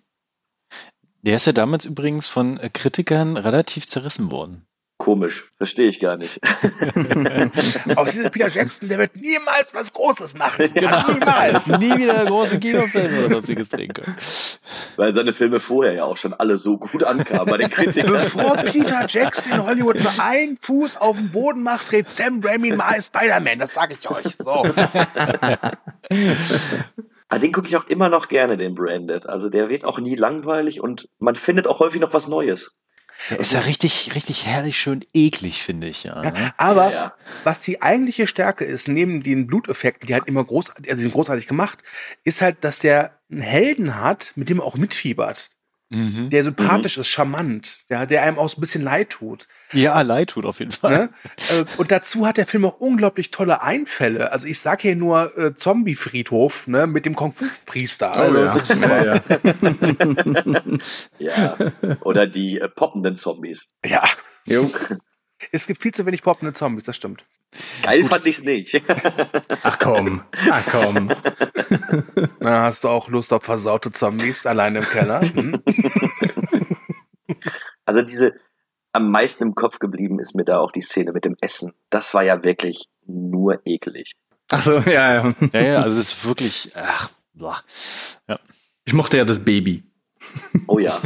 Der 1.22 1.36
ist 1.36 1.46
ja 1.46 1.52
damals 1.52 1.84
übrigens 1.84 2.28
von 2.28 2.58
äh, 2.58 2.70
Kritikern 2.72 3.36
relativ 3.36 3.86
zerrissen 3.86 4.30
worden. 4.30 4.67
Komisch, 4.98 5.44
verstehe 5.56 5.88
ich 5.88 6.00
gar 6.00 6.16
nicht. 6.16 6.40
Aus 7.96 8.10
diesem 8.12 8.32
Peter 8.32 8.48
Jackson, 8.48 8.88
der 8.88 8.98
wird 8.98 9.14
niemals 9.14 9.72
was 9.72 9.92
Großes 9.92 10.34
machen. 10.36 10.74
Genau. 10.74 10.88
Ja, 10.98 11.04
niemals. 11.12 11.68
Nie 11.78 11.96
wieder 11.98 12.24
große 12.26 12.58
Kinofilme 12.58 13.20
oder 13.20 13.34
sonstiges 13.36 13.68
drehen 13.68 13.92
können. 13.92 14.16
Weil 14.96 15.14
seine 15.14 15.32
Filme 15.32 15.60
vorher 15.60 15.92
ja 15.92 16.04
auch 16.04 16.16
schon 16.16 16.34
alle 16.34 16.58
so 16.58 16.78
gut 16.78 17.04
ankamen 17.04 17.46
bei 17.46 17.58
den 17.58 17.70
Kritikern. 17.70 18.12
Bevor 18.12 18.56
Peter 18.56 19.06
Jackson 19.08 19.52
in 19.52 19.64
Hollywood 19.64 20.00
nur 20.00 20.18
einen 20.18 20.58
Fuß 20.60 20.96
auf 20.96 21.16
den 21.16 21.30
Boden 21.30 21.62
macht, 21.62 21.92
dreht 21.92 22.10
Sam 22.10 22.40
Raimi 22.42 22.72
mal 22.72 23.00
Spider-Man. 23.00 23.60
Das 23.60 23.74
sage 23.74 23.94
ich 23.94 24.10
euch. 24.10 24.34
So. 24.38 24.64
Ah, 27.30 27.38
den 27.38 27.52
gucke 27.52 27.68
ich 27.68 27.76
auch 27.76 27.86
immer 27.88 28.08
noch 28.08 28.28
gerne, 28.28 28.56
den 28.56 28.74
Branded. 28.74 29.26
Also 29.26 29.50
der 29.50 29.68
wird 29.68 29.84
auch 29.84 29.98
nie 29.98 30.14
langweilig 30.14 30.80
und 30.80 31.10
man 31.18 31.34
findet 31.34 31.66
auch 31.66 31.78
häufig 31.78 32.00
noch 32.00 32.14
was 32.14 32.26
Neues. 32.26 32.78
Der 33.30 33.40
ist 33.40 33.52
ja 33.52 33.60
richtig, 33.60 34.14
richtig 34.14 34.46
herrlich 34.46 34.78
schön 34.78 35.00
eklig, 35.12 35.62
finde 35.62 35.88
ich. 35.88 36.04
Ja, 36.04 36.22
ne? 36.22 36.54
Aber 36.56 36.92
Ja. 36.92 37.14
was 37.44 37.60
die 37.60 37.82
eigentliche 37.82 38.26
Stärke 38.26 38.64
ist, 38.64 38.88
neben 38.88 39.22
den 39.22 39.46
Bluteffekten, 39.46 40.06
die 40.06 40.14
halt 40.14 40.26
immer 40.26 40.44
großartig, 40.44 40.86
also 40.90 40.96
die 40.96 41.02
sind 41.02 41.12
großartig 41.12 41.46
gemacht, 41.46 41.82
ist 42.24 42.42
halt, 42.42 42.62
dass 42.64 42.78
der 42.78 43.18
einen 43.30 43.42
Helden 43.42 43.96
hat, 44.00 44.32
mit 44.36 44.48
dem 44.48 44.60
er 44.60 44.64
auch 44.64 44.76
mitfiebert. 44.76 45.50
Mhm. 45.90 46.28
Der 46.28 46.44
sympathisch 46.44 46.98
ist, 46.98 47.08
charmant, 47.08 47.78
der, 47.88 48.04
der 48.04 48.22
einem 48.22 48.38
auch 48.38 48.54
ein 48.54 48.60
bisschen 48.60 48.82
leid 48.84 49.08
tut. 49.10 49.48
Ja, 49.72 49.98
leid 50.02 50.28
tut 50.30 50.44
auf 50.44 50.58
jeden 50.58 50.72
Fall. 50.72 50.98
Ne? 50.98 51.10
Äh, 51.50 51.64
Und 51.78 51.90
dazu 51.90 52.26
hat 52.26 52.36
der 52.36 52.44
Film 52.46 52.66
auch 52.66 52.78
unglaublich 52.78 53.30
tolle 53.30 53.62
Einfälle. 53.62 54.30
Also 54.30 54.46
ich 54.46 54.60
sage 54.60 54.82
hier 54.82 54.96
nur 54.96 55.36
äh, 55.38 55.54
Zombie-Friedhof 55.54 56.66
ne, 56.66 56.86
mit 56.86 57.06
dem 57.06 57.16
Kung-Fu-Priester. 57.16 58.12
Oh, 58.16 58.20
Also, 58.20 58.58
ja. 58.74 58.84
Ja, 58.86 59.04
ja. 59.04 60.62
Ja. 61.18 61.56
Oder 62.02 62.26
die 62.26 62.60
äh, 62.60 62.68
poppenden 62.68 63.16
Zombies. 63.16 63.72
ja, 63.84 64.04
Jo. 64.46 64.70
es 65.52 65.66
gibt 65.66 65.82
viel 65.82 65.92
zu 65.92 66.04
wenig 66.06 66.22
poppende 66.22 66.52
Zombies, 66.54 66.84
das 66.84 66.96
stimmt. 66.96 67.24
Geil 67.82 68.04
fand 68.04 68.26
ich's 68.26 68.42
nicht. 68.42 68.82
Ach 69.62 69.78
komm. 69.78 70.22
Ach 70.50 70.64
komm. 70.70 71.08
Na, 72.40 72.62
hast 72.62 72.84
du 72.84 72.88
auch 72.88 73.08
Lust 73.08 73.32
auf 73.32 73.42
versaute 73.42 73.92
Zombies 73.92 74.46
alleine 74.46 74.80
im 74.80 74.84
Keller? 74.84 75.20
Hm? 75.20 75.62
Also 77.84 78.02
diese 78.02 78.34
am 78.92 79.10
meisten 79.10 79.44
im 79.44 79.54
Kopf 79.54 79.78
geblieben 79.78 80.18
ist 80.18 80.34
mir 80.34 80.44
da 80.44 80.58
auch 80.58 80.72
die 80.72 80.82
Szene 80.82 81.12
mit 81.12 81.24
dem 81.24 81.36
Essen. 81.40 81.72
Das 81.88 82.12
war 82.12 82.22
ja 82.22 82.44
wirklich 82.44 82.86
nur 83.06 83.62
ekelig. 83.64 84.12
Ach 84.50 84.62
so, 84.62 84.78
ja, 84.80 85.14
ja. 85.14 85.34
Ja, 85.52 85.62
ja, 85.62 85.80
also 85.80 85.98
es 85.98 86.12
ist 86.12 86.24
wirklich, 86.24 86.72
ach, 86.74 87.10
boah. 87.32 87.62
ja. 88.28 88.38
Ich 88.84 88.92
mochte 88.92 89.16
ja 89.16 89.24
das 89.24 89.42
Baby. 89.42 89.84
Oh 90.66 90.78
ja. 90.78 91.00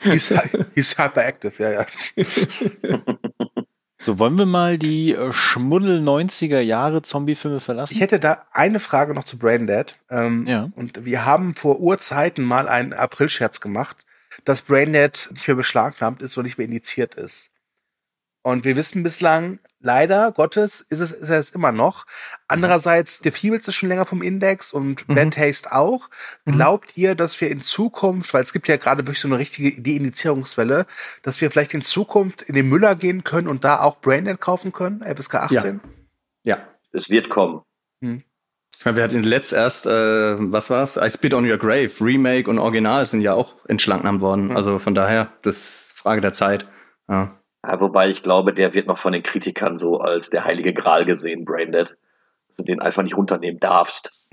He's, 0.00 0.32
he's 0.74 0.98
hyperactive, 0.98 1.62
ja, 1.62 1.70
ja. 1.70 1.86
So, 4.04 4.18
wollen 4.18 4.36
wir 4.36 4.44
mal 4.44 4.76
die 4.76 5.14
äh, 5.14 5.32
Schmuddel 5.32 5.98
90er 6.02 6.60
Jahre 6.60 7.00
Zombie-Filme 7.00 7.58
verlassen? 7.58 7.94
Ich 7.94 8.02
hätte 8.02 8.20
da 8.20 8.44
eine 8.52 8.78
Frage 8.78 9.14
noch 9.14 9.24
zu 9.24 9.38
Braindead. 9.38 9.96
Ähm, 10.10 10.46
Ja. 10.46 10.68
Und 10.76 11.06
wir 11.06 11.24
haben 11.24 11.54
vor 11.54 11.80
Urzeiten 11.80 12.44
mal 12.44 12.68
einen 12.68 12.92
Aprilscherz 12.92 13.62
gemacht, 13.62 14.04
dass 14.44 14.60
Braindead 14.60 15.30
nicht 15.32 15.48
mehr 15.48 15.56
beschlagnahmt 15.56 16.20
ist 16.20 16.36
und 16.36 16.44
nicht 16.44 16.58
mehr 16.58 16.66
indiziert 16.66 17.14
ist. 17.14 17.48
Und 18.42 18.64
wir 18.64 18.76
wissen 18.76 19.02
bislang, 19.02 19.58
leider 19.84 20.32
Gottes, 20.32 20.80
ist 20.80 21.00
es, 21.00 21.12
ist 21.12 21.28
es 21.28 21.50
immer 21.52 21.70
noch. 21.70 22.06
Andererseits, 22.48 23.20
der 23.20 23.32
Feebles 23.32 23.68
ist 23.68 23.76
schon 23.76 23.88
länger 23.88 24.06
vom 24.06 24.22
Index 24.22 24.72
und 24.72 25.08
Mhm. 25.08 25.14
Bad 25.14 25.34
Taste 25.34 25.72
auch. 25.72 26.08
Mhm. 26.44 26.52
Glaubt 26.52 26.96
ihr, 26.96 27.14
dass 27.14 27.40
wir 27.40 27.50
in 27.50 27.60
Zukunft, 27.60 28.34
weil 28.34 28.42
es 28.42 28.52
gibt 28.52 28.66
ja 28.66 28.76
gerade 28.76 29.06
wirklich 29.06 29.20
so 29.20 29.28
eine 29.28 29.38
richtige 29.38 29.80
Deindizierungswelle, 29.80 30.86
dass 31.22 31.40
wir 31.40 31.50
vielleicht 31.50 31.74
in 31.74 31.82
Zukunft 31.82 32.42
in 32.42 32.54
den 32.54 32.68
Müller 32.68 32.96
gehen 32.96 33.22
können 33.22 33.46
und 33.48 33.64
da 33.64 33.80
auch 33.80 34.00
Braindead 34.00 34.40
kaufen 34.40 34.72
können, 34.72 35.02
FSK 35.02 35.34
18? 35.34 35.80
Ja. 36.42 36.58
Es 36.92 37.10
wird 37.10 37.28
kommen. 37.28 37.62
Ich 38.78 38.84
meine, 38.84 38.96
wir 38.96 39.04
hatten 39.04 39.22
letzt 39.22 39.52
erst, 39.52 39.86
äh, 39.86 39.90
was 39.90 40.70
war's? 40.70 40.96
I 40.96 41.08
Spit 41.10 41.34
on 41.34 41.48
Your 41.50 41.58
Grave, 41.58 41.90
Remake 42.00 42.48
und 42.50 42.58
Original 42.58 43.06
sind 43.06 43.20
ja 43.20 43.34
auch 43.34 43.54
entschlagnahmt 43.66 44.20
worden. 44.20 44.48
Mhm. 44.48 44.56
Also 44.56 44.78
von 44.78 44.94
daher, 44.94 45.32
das 45.42 45.56
ist 45.56 45.92
Frage 45.96 46.20
der 46.20 46.32
Zeit. 46.32 46.66
Ja. 47.08 47.38
Ja, 47.66 47.80
wobei 47.80 48.10
ich 48.10 48.22
glaube, 48.22 48.52
der 48.52 48.74
wird 48.74 48.86
noch 48.86 48.98
von 48.98 49.12
den 49.12 49.22
Kritikern 49.22 49.78
so 49.78 49.98
als 49.98 50.30
der 50.30 50.44
heilige 50.44 50.74
Gral 50.74 51.04
gesehen, 51.04 51.44
Braindead. 51.44 51.96
Dass 52.48 52.56
du 52.58 52.64
den 52.64 52.80
einfach 52.80 53.02
nicht 53.02 53.16
runternehmen 53.16 53.58
darfst. 53.58 54.28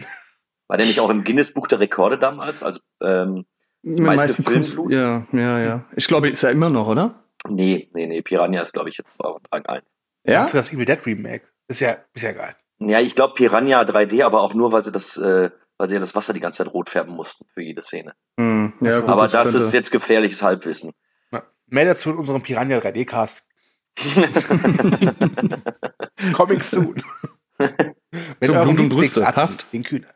War 0.67 0.77
der 0.77 0.86
nicht 0.86 0.99
auch 0.99 1.09
im 1.09 1.23
Guinness-Buch 1.23 1.67
der 1.67 1.79
Rekorde 1.79 2.17
damals 2.17 2.61
als 2.61 2.84
ähm, 3.01 3.45
meiste 3.84 4.43
Filmblut? 4.43 4.91
ja, 4.91 5.25
ja, 5.32 5.59
ja. 5.59 5.86
Ich 5.95 6.07
glaube, 6.07 6.29
ist 6.29 6.43
er 6.43 6.51
immer 6.51 6.69
noch, 6.69 6.88
oder? 6.88 7.23
Nee, 7.47 7.89
nee, 7.93 8.07
nee, 8.07 8.21
Piranha 8.21 8.61
ist, 8.61 8.73
glaube 8.73 8.89
ich, 8.89 8.97
jetzt 8.97 9.09
auf 9.17 9.41
Rang 9.51 9.65
1. 9.65 9.84
Ja? 10.23 10.47
Das 10.51 10.71
Evil 10.71 10.86
Dead 10.86 11.05
Remake? 11.05 11.45
Ist 11.67 11.79
ja, 11.79 11.97
ist 12.13 12.23
ja 12.23 12.34
geil. 12.34 12.55
Ja, 12.79 12.99
ich 12.99 13.15
glaube 13.15 13.34
Piranha 13.36 13.82
3D, 13.82 14.23
aber 14.23 14.41
auch 14.41 14.53
nur, 14.53 14.71
weil 14.71 14.84
sie 14.84 14.91
das, 14.91 15.17
äh, 15.17 15.49
weil 15.77 15.88
sie 15.88 15.95
ja 15.95 15.99
das 15.99 16.15
Wasser 16.15 16.34
die 16.34 16.39
ganze 16.39 16.63
Zeit 16.63 16.73
rot 16.73 16.89
färben 16.89 17.15
mussten 17.15 17.45
für 17.53 17.61
jede 17.61 17.82
Szene. 17.82 18.13
Hm, 18.39 18.73
ja 18.82 18.99
gut, 18.99 19.09
aber 19.09 19.27
das 19.27 19.53
ist 19.53 19.73
jetzt 19.73 19.91
gefährliches 19.91 20.41
Halbwissen. 20.41 20.91
Mehr 21.72 21.86
dazu 21.86 22.11
in 22.11 22.17
unserem 22.17 22.43
Piranha 22.43 22.78
3D-Cast. 22.78 23.47
Coming 26.34 26.61
soon. 26.61 27.01
Mit 27.57 27.95
So, 28.43 28.53
Blut 28.53 28.80
und 28.80 28.89
Brüste, 28.89 29.22
passt. 29.22 29.72
Den 29.72 29.84
Kühner. 29.84 30.07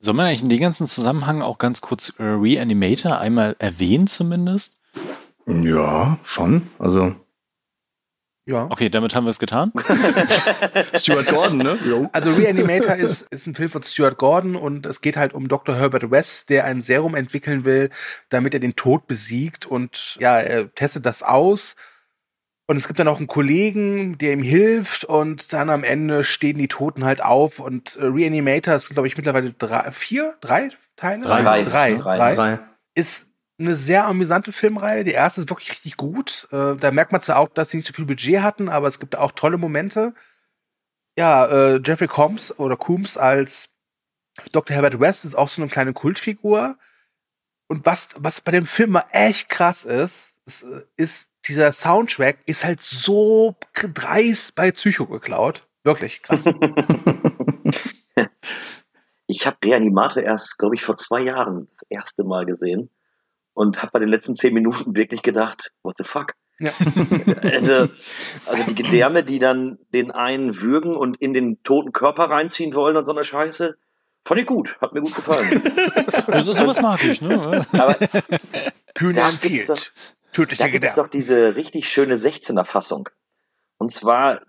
Soll 0.00 0.14
man 0.14 0.26
eigentlich 0.26 0.42
in 0.42 0.48
dem 0.48 0.60
ganzen 0.60 0.86
Zusammenhang 0.86 1.42
auch 1.42 1.58
ganz 1.58 1.82
kurz 1.82 2.14
äh, 2.18 2.22
Reanimator 2.22 3.18
einmal 3.18 3.56
erwähnen 3.58 4.06
zumindest? 4.06 4.80
Ja, 5.46 6.18
schon. 6.24 6.70
Also 6.78 7.14
Ja. 8.48 8.66
Okay, 8.70 8.88
damit 8.88 9.14
haben 9.14 9.24
wir 9.24 9.30
es 9.30 9.38
getan. 9.38 9.72
Stuart 10.94 11.26
Gordon, 11.26 11.58
ne? 11.58 11.78
Jo. 11.86 12.08
Also 12.12 12.32
Reanimator 12.32 12.94
ist, 12.94 13.20
ist 13.30 13.46
ein 13.46 13.54
Film 13.54 13.68
von 13.68 13.82
Stuart 13.82 14.16
Gordon 14.16 14.56
und 14.56 14.86
es 14.86 15.02
geht 15.02 15.18
halt 15.18 15.34
um 15.34 15.48
Dr. 15.48 15.76
Herbert 15.76 16.10
West, 16.10 16.48
der 16.48 16.64
ein 16.64 16.80
Serum 16.80 17.14
entwickeln 17.14 17.66
will, 17.66 17.90
damit 18.30 18.54
er 18.54 18.60
den 18.60 18.74
Tod 18.74 19.06
besiegt 19.06 19.66
und 19.66 20.16
ja, 20.18 20.40
er 20.40 20.74
testet 20.74 21.04
das 21.04 21.22
aus. 21.22 21.76
Und 22.66 22.78
es 22.78 22.86
gibt 22.86 22.98
dann 22.98 23.08
auch 23.08 23.18
einen 23.18 23.26
Kollegen, 23.26 24.16
der 24.16 24.32
ihm 24.32 24.42
hilft 24.42 25.04
und 25.04 25.52
dann 25.52 25.68
am 25.68 25.84
Ende 25.84 26.24
stehen 26.24 26.56
die 26.56 26.68
Toten 26.68 27.04
halt 27.04 27.22
auf 27.22 27.58
und 27.58 27.96
äh, 27.96 28.04
Reanimator 28.06 28.74
ist, 28.74 28.88
glaube 28.88 29.08
ich, 29.08 29.16
mittlerweile 29.18 29.52
drei, 29.52 29.90
vier, 29.92 30.36
drei 30.40 30.70
Teile? 30.96 31.22
Drei. 31.22 31.42
drei, 31.42 31.62
Drei. 31.64 31.94
drei. 31.96 32.34
Drei. 32.34 32.58
ist 32.94 33.27
eine 33.58 33.76
sehr 33.76 34.06
amüsante 34.06 34.52
Filmreihe. 34.52 35.04
Die 35.04 35.12
erste 35.12 35.40
ist 35.40 35.50
wirklich 35.50 35.70
richtig 35.70 35.96
gut. 35.96 36.48
Äh, 36.52 36.76
da 36.76 36.90
merkt 36.92 37.12
man 37.12 37.20
zwar 37.20 37.38
auch, 37.38 37.48
dass 37.48 37.70
sie 37.70 37.78
nicht 37.78 37.86
so 37.86 37.92
viel 37.92 38.04
Budget 38.04 38.40
hatten, 38.42 38.68
aber 38.68 38.86
es 38.86 39.00
gibt 39.00 39.16
auch 39.16 39.32
tolle 39.32 39.58
Momente. 39.58 40.14
Ja, 41.16 41.46
äh, 41.46 41.80
Jeffrey 41.84 42.06
Combs 42.06 42.56
oder 42.58 42.76
Coombs 42.76 43.16
als 43.16 43.70
Dr. 44.52 44.74
Herbert 44.74 45.00
West 45.00 45.24
ist 45.24 45.34
auch 45.34 45.48
so 45.48 45.60
eine 45.60 45.70
kleine 45.70 45.92
Kultfigur. 45.92 46.78
Und 47.66 47.84
was, 47.84 48.14
was 48.18 48.40
bei 48.40 48.52
dem 48.52 48.66
Film 48.66 48.90
mal 48.90 49.06
echt 49.10 49.48
krass 49.48 49.84
ist, 49.84 50.38
ist, 50.46 50.62
äh, 50.62 50.82
ist 50.96 51.32
dieser 51.48 51.72
Soundtrack 51.72 52.38
ist 52.46 52.64
halt 52.64 52.82
so 52.82 53.56
dreist 53.74 54.54
bei 54.54 54.70
Psycho 54.70 55.06
geklaut. 55.06 55.66
Wirklich 55.82 56.22
krass. 56.22 56.44
ich 59.26 59.46
habe 59.46 59.56
Reanimator 59.64 60.22
erst, 60.22 60.58
glaube 60.58 60.76
ich, 60.76 60.84
vor 60.84 60.96
zwei 60.96 61.22
Jahren 61.22 61.66
das 61.72 61.82
erste 61.88 62.22
Mal 62.22 62.46
gesehen 62.46 62.90
und 63.58 63.82
habe 63.82 63.90
bei 63.92 63.98
den 63.98 64.08
letzten 64.08 64.34
zehn 64.36 64.54
Minuten 64.54 64.94
wirklich 64.94 65.22
gedacht, 65.22 65.72
what 65.82 65.96
the 65.96 66.04
fuck? 66.04 66.34
Ja. 66.60 66.70
also, 67.42 67.92
also 68.46 68.62
die 68.68 68.74
Gedärme, 68.74 69.24
die 69.24 69.38
dann 69.38 69.78
den 69.92 70.10
einen 70.12 70.60
würgen 70.60 70.94
und 70.96 71.20
in 71.20 71.32
den 71.34 71.62
toten 71.64 71.92
Körper 71.92 72.24
reinziehen 72.30 72.72
wollen 72.74 72.96
und 72.96 73.04
so 73.04 73.12
eine 73.12 73.24
Scheiße, 73.24 73.76
fand 74.24 74.40
ich 74.40 74.46
gut, 74.46 74.76
hat 74.80 74.92
mir 74.92 75.00
gut 75.00 75.14
gefallen. 75.14 75.62
Also, 76.28 76.52
sowas 76.52 76.80
mag 76.80 77.02
ich, 77.04 77.20
ne? 77.22 77.66
Aber 77.72 77.94
Kühn 78.94 79.16
da 79.16 79.28
and 79.28 79.40
gibt's 79.40 79.66
Field. 79.66 79.68
Da 79.68 80.32
Tödliche 80.32 80.70
gibt 80.70 80.84
es 80.84 80.90
Gedärme. 80.90 81.06
doch 81.06 81.08
diese 81.10 81.56
richtig 81.56 81.88
schöne 81.88 82.16
16er-Fassung. 82.16 83.08
Und 83.78 83.90
zwar, 83.90 84.42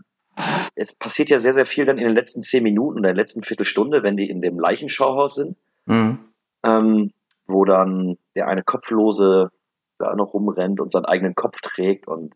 es 0.75 0.93
passiert 0.93 1.29
ja 1.29 1.39
sehr, 1.39 1.53
sehr 1.53 1.65
viel 1.65 1.85
dann 1.85 1.97
in 1.97 2.05
den 2.05 2.15
letzten 2.15 2.41
zehn 2.41 2.63
Minuten 2.63 2.99
oder 2.99 3.09
in 3.09 3.15
der 3.15 3.23
letzten 3.23 3.43
Viertelstunde, 3.43 4.03
wenn 4.03 4.17
die 4.17 4.29
in 4.29 4.41
dem 4.41 4.59
Leichenschauhaus 4.59 5.35
sind, 5.35 5.55
Mhm. 5.85 6.19
ähm, 6.63 7.13
wo 7.49 7.65
dann 7.65 8.17
der 8.35 8.47
eine 8.47 8.63
Kopflose 8.63 9.51
da 9.97 10.15
noch 10.15 10.33
rumrennt 10.33 10.79
und 10.79 10.91
seinen 10.91 11.05
eigenen 11.05 11.35
Kopf 11.35 11.61
trägt. 11.61 12.07
Und 12.07 12.33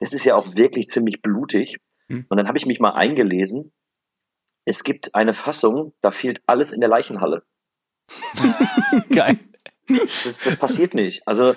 das 0.00 0.12
ist 0.12 0.24
ja 0.24 0.34
auch 0.34 0.56
wirklich 0.56 0.88
ziemlich 0.88 1.22
blutig. 1.22 1.78
Mhm. 2.08 2.26
Und 2.28 2.36
dann 2.36 2.48
habe 2.48 2.58
ich 2.58 2.66
mich 2.66 2.80
mal 2.80 2.92
eingelesen. 2.92 3.72
Es 4.64 4.84
gibt 4.84 5.14
eine 5.14 5.34
Fassung, 5.34 5.92
da 6.00 6.10
fehlt 6.10 6.40
alles 6.46 6.72
in 6.72 6.80
der 6.80 6.88
Leichenhalle. 6.88 7.42
Geil. 9.10 9.38
Das, 9.88 10.38
das 10.44 10.56
passiert 10.56 10.94
nicht. 10.94 11.26
Also 11.26 11.54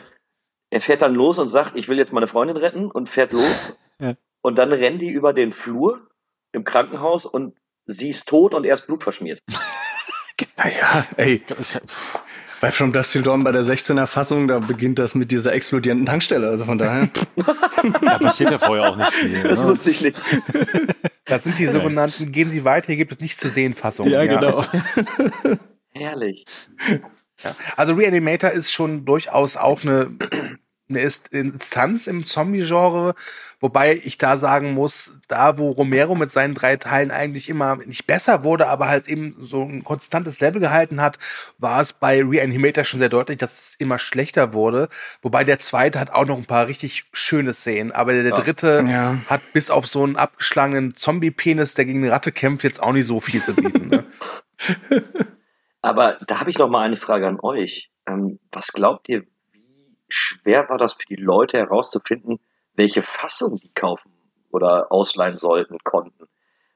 er 0.69 0.81
fährt 0.81 1.01
dann 1.01 1.13
los 1.13 1.37
und 1.39 1.49
sagt, 1.49 1.75
ich 1.75 1.87
will 1.87 1.97
jetzt 1.97 2.11
meine 2.11 2.27
Freundin 2.27 2.57
retten 2.57 2.91
und 2.91 3.09
fährt 3.09 3.31
los. 3.31 3.77
Ja. 3.97 4.17
Und 4.41 4.57
dann 4.57 4.73
rennen 4.73 4.99
die 4.99 5.09
über 5.09 5.31
den 5.31 5.53
Flur 5.53 6.09
im 6.51 6.65
Krankenhaus 6.65 7.25
und 7.25 7.55
sie 7.85 8.09
ist 8.09 8.27
tot 8.27 8.53
und 8.53 8.65
er 8.65 8.73
ist 8.73 8.85
blutverschmiert. 8.87 9.39
Naja, 10.57 11.05
ey, 11.15 11.41
bei 12.65 12.71
From 12.71 12.91
Dust 12.91 13.11
Till 13.11 13.21
Dawn 13.21 13.43
bei 13.43 13.51
der 13.51 13.61
16er 13.61 14.07
Fassung, 14.07 14.47
da 14.47 14.57
beginnt 14.57 14.97
das 14.97 15.13
mit 15.13 15.29
dieser 15.29 15.53
explodierenden 15.53 16.07
Tankstelle. 16.07 16.49
Also 16.49 16.65
von 16.65 16.79
daher. 16.79 17.09
Da 18.01 18.17
passiert 18.17 18.49
ja 18.49 18.57
vorher 18.57 18.89
auch 18.89 18.95
nicht 18.95 19.13
viel. 19.13 19.43
Das 19.43 19.61
ne? 19.61 19.67
wusste 19.67 19.91
ich 19.91 20.01
nicht. 20.01 20.17
Das 21.25 21.43
sind 21.43 21.59
die 21.59 21.67
sogenannten, 21.67 22.31
gehen 22.31 22.49
Sie 22.49 22.65
weiter, 22.65 22.87
hier 22.87 22.95
gibt 22.95 23.11
es 23.11 23.19
nicht 23.19 23.39
zu 23.39 23.49
sehen 23.49 23.75
Fassungen. 23.75 24.11
ja, 24.11 24.25
genau. 24.25 24.63
Herrlich. 25.91 26.47
Also 27.77 27.93
Reanimator 27.93 28.49
ist 28.49 28.71
schon 28.71 29.05
durchaus 29.05 29.57
auch 29.57 29.83
eine, 29.83 30.09
eine 30.87 31.01
Ist- 31.01 31.29
Instanz 31.29 32.05
im 32.07 32.25
Zombie-Genre, 32.27 33.15
wobei 33.59 33.95
ich 34.03 34.17
da 34.19 34.37
sagen 34.37 34.73
muss, 34.73 35.17
da 35.27 35.57
wo 35.57 35.71
Romero 35.71 36.13
mit 36.13 36.29
seinen 36.29 36.53
drei 36.53 36.77
Teilen 36.77 37.09
eigentlich 37.09 37.49
immer 37.49 37.77
nicht 37.77 38.05
besser 38.05 38.43
wurde, 38.43 38.67
aber 38.67 38.87
halt 38.87 39.07
eben 39.07 39.35
so 39.41 39.63
ein 39.63 39.83
konstantes 39.83 40.39
Level 40.41 40.61
gehalten 40.61 41.01
hat, 41.01 41.17
war 41.57 41.81
es 41.81 41.93
bei 41.93 42.21
Reanimator 42.23 42.83
schon 42.83 42.99
sehr 42.99 43.09
deutlich, 43.09 43.39
dass 43.39 43.53
es 43.69 43.75
immer 43.79 43.97
schlechter 43.97 44.53
wurde. 44.53 44.89
Wobei 45.23 45.43
der 45.43 45.57
zweite 45.59 45.99
hat 45.99 46.11
auch 46.11 46.25
noch 46.25 46.37
ein 46.37 46.45
paar 46.45 46.67
richtig 46.67 47.05
schöne 47.13 47.53
Szenen, 47.55 47.91
aber 47.91 48.13
der, 48.13 48.21
der 48.23 48.33
Ja. 48.33 48.41
dritte 48.41 48.85
Ja. 48.87 49.17
hat 49.27 49.41
bis 49.53 49.71
auf 49.71 49.87
so 49.87 50.03
einen 50.03 50.17
abgeschlagenen 50.17 50.93
Zombie-Penis, 50.95 51.73
der 51.73 51.85
gegen 51.85 52.03
eine 52.03 52.11
Ratte 52.11 52.31
kämpft, 52.31 52.63
jetzt 52.63 52.83
auch 52.83 52.93
nicht 52.93 53.07
so 53.07 53.19
viel 53.19 53.41
zu 53.41 53.55
bieten. 53.55 53.87
Ne? 53.87 54.03
Aber 55.81 56.17
da 56.27 56.39
habe 56.39 56.49
ich 56.49 56.57
noch 56.57 56.69
mal 56.69 56.81
eine 56.83 56.95
Frage 56.95 57.27
an 57.27 57.39
euch. 57.39 57.91
Ähm, 58.07 58.39
was 58.51 58.67
glaubt 58.73 59.09
ihr, 59.09 59.23
schwer 60.07 60.69
war 60.69 60.77
das 60.77 60.93
für 60.93 61.05
die 61.07 61.15
Leute 61.15 61.57
herauszufinden, 61.57 62.39
welche 62.73 63.01
Fassung 63.01 63.55
die 63.55 63.73
kaufen 63.73 64.11
oder 64.51 64.91
ausleihen 64.91 65.37
sollten, 65.37 65.77
konnten? 65.83 66.27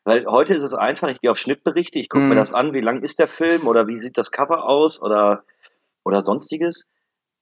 Weil 0.06 0.26
heute 0.26 0.54
ist 0.54 0.64
es 0.64 0.74
einfach, 0.74 1.10
ich 1.10 1.22
gehe 1.22 1.30
auf 1.32 1.38
Schnittberichte, 1.38 2.00
ich 2.00 2.10
gucke 2.10 2.24
mir 2.26 2.36
Mhm. 2.36 2.40
das 2.40 2.54
an, 2.54 2.74
wie 2.74 2.82
lang 2.82 3.02
ist 3.04 3.20
der 3.20 3.28
Film 3.28 3.68
oder 3.68 3.88
wie 3.88 3.98
sieht 3.98 4.18
das 4.18 4.32
Cover 4.32 4.64
aus 4.66 5.02
oder, 5.02 5.44
oder 6.04 6.22
sonstiges. 6.22 6.90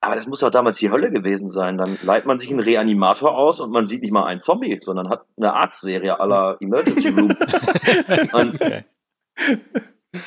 Aber 0.02 0.16
das 0.16 0.28
muss 0.28 0.42
doch 0.42 0.52
damals 0.52 0.78
die 0.78 0.92
Hölle 0.92 1.12
gewesen 1.12 1.50
sein. 1.50 1.78
Dann 1.78 1.98
leiht 2.02 2.26
man 2.26 2.38
sich 2.38 2.50
einen 2.52 2.60
Reanimator 2.60 3.36
aus 3.36 3.60
und 3.60 3.72
man 3.72 3.86
sieht 3.88 4.02
nicht 4.02 4.12
mal 4.12 4.26
einen 4.26 4.40
Zombie, 4.40 4.78
sondern 4.82 5.10
hat 5.10 5.26
eine 5.38 5.54
Arztserie 5.54 6.20
aller 6.20 6.58
Emergency 6.60 7.10
Room. 7.10 7.30
und, 8.34 8.56
Okay. 8.56 8.86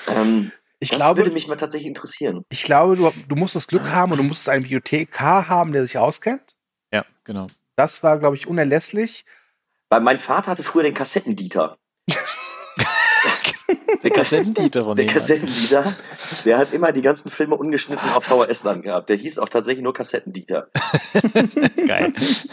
ähm, 0.09 0.53
Ich 0.81 0.91
das 0.91 0.99
glaube, 0.99 1.19
würde 1.19 1.31
mich 1.31 1.47
mal 1.47 1.57
tatsächlich 1.57 1.87
interessieren. 1.87 2.45
Ich 2.49 2.65
glaube, 2.65 2.97
du, 2.97 3.13
du 3.29 3.37
musst 3.37 3.55
das 3.55 3.67
Glück 3.67 3.91
haben 3.93 4.13
und 4.13 4.19
du 4.19 4.25
musst 4.25 4.49
einen 4.49 4.63
Bibliothekar 4.63 5.49
haben, 5.49 5.73
der 5.73 5.83
sich 5.83 5.99
auskennt. 5.99 6.57
Ja, 6.91 7.05
genau. 7.25 7.49
Das 7.77 8.03
war, 8.03 8.19
glaube 8.19 8.37
ich, 8.37 8.47
unerlässlich. 8.47 9.27
Weil 9.91 10.01
mein 10.01 10.19
Vater 10.19 10.51
hatte 10.51 10.63
früher 10.63 10.83
den 10.83 10.95
Kassettendieter. 10.95 11.77
Der 14.03 14.11
Kassettendieter 14.11 14.85
von 14.85 14.97
Der. 14.97 15.07
Kassettendieter, 15.07 15.95
der 16.45 16.59
hat 16.59 16.73
immer 16.73 16.93
die 16.93 17.03
ganzen 17.03 17.31
Filme 17.31 17.57
ungeschnitten 17.57 18.09
auf 18.11 18.25
VHS 18.25 18.63
dann 18.63 18.83
gehabt. 18.83 19.11
Der 19.11 19.17
hieß 19.17 19.39
auch 19.39 19.49
tatsächlich 19.49 19.83
nur 19.83 19.93
Kassettendieter. 19.93 20.71
Geil. 21.87 22.13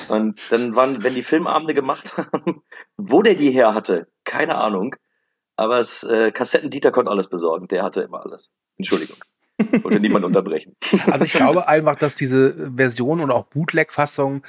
Und 0.09 0.39
dann 0.49 0.75
waren, 0.75 1.03
wenn 1.03 1.15
die 1.15 1.23
Filmabende 1.23 1.73
gemacht 1.73 2.17
haben, 2.17 2.63
wo 2.97 3.21
der 3.21 3.35
die 3.35 3.51
her 3.51 3.73
hatte, 3.73 4.07
keine 4.25 4.55
Ahnung. 4.55 4.95
Aber 5.57 5.79
es, 5.79 6.03
äh, 6.03 6.31
Kassettendieter 6.31 6.91
konnte 6.91 7.11
alles 7.11 7.29
besorgen. 7.29 7.67
Der 7.67 7.83
hatte 7.83 8.01
immer 8.01 8.23
alles. 8.23 8.49
Entschuldigung. 8.77 9.17
Wollte 9.81 9.99
niemand 9.99 10.23
unterbrechen. 10.25 10.75
Also 11.07 11.25
ich 11.25 11.33
glaube 11.33 11.67
einfach, 11.67 11.95
dass 11.95 12.15
diese 12.15 12.71
Version 12.75 13.19
oder 13.21 13.33
auch 13.35 13.45
Bootleg-Fassung 13.47 14.43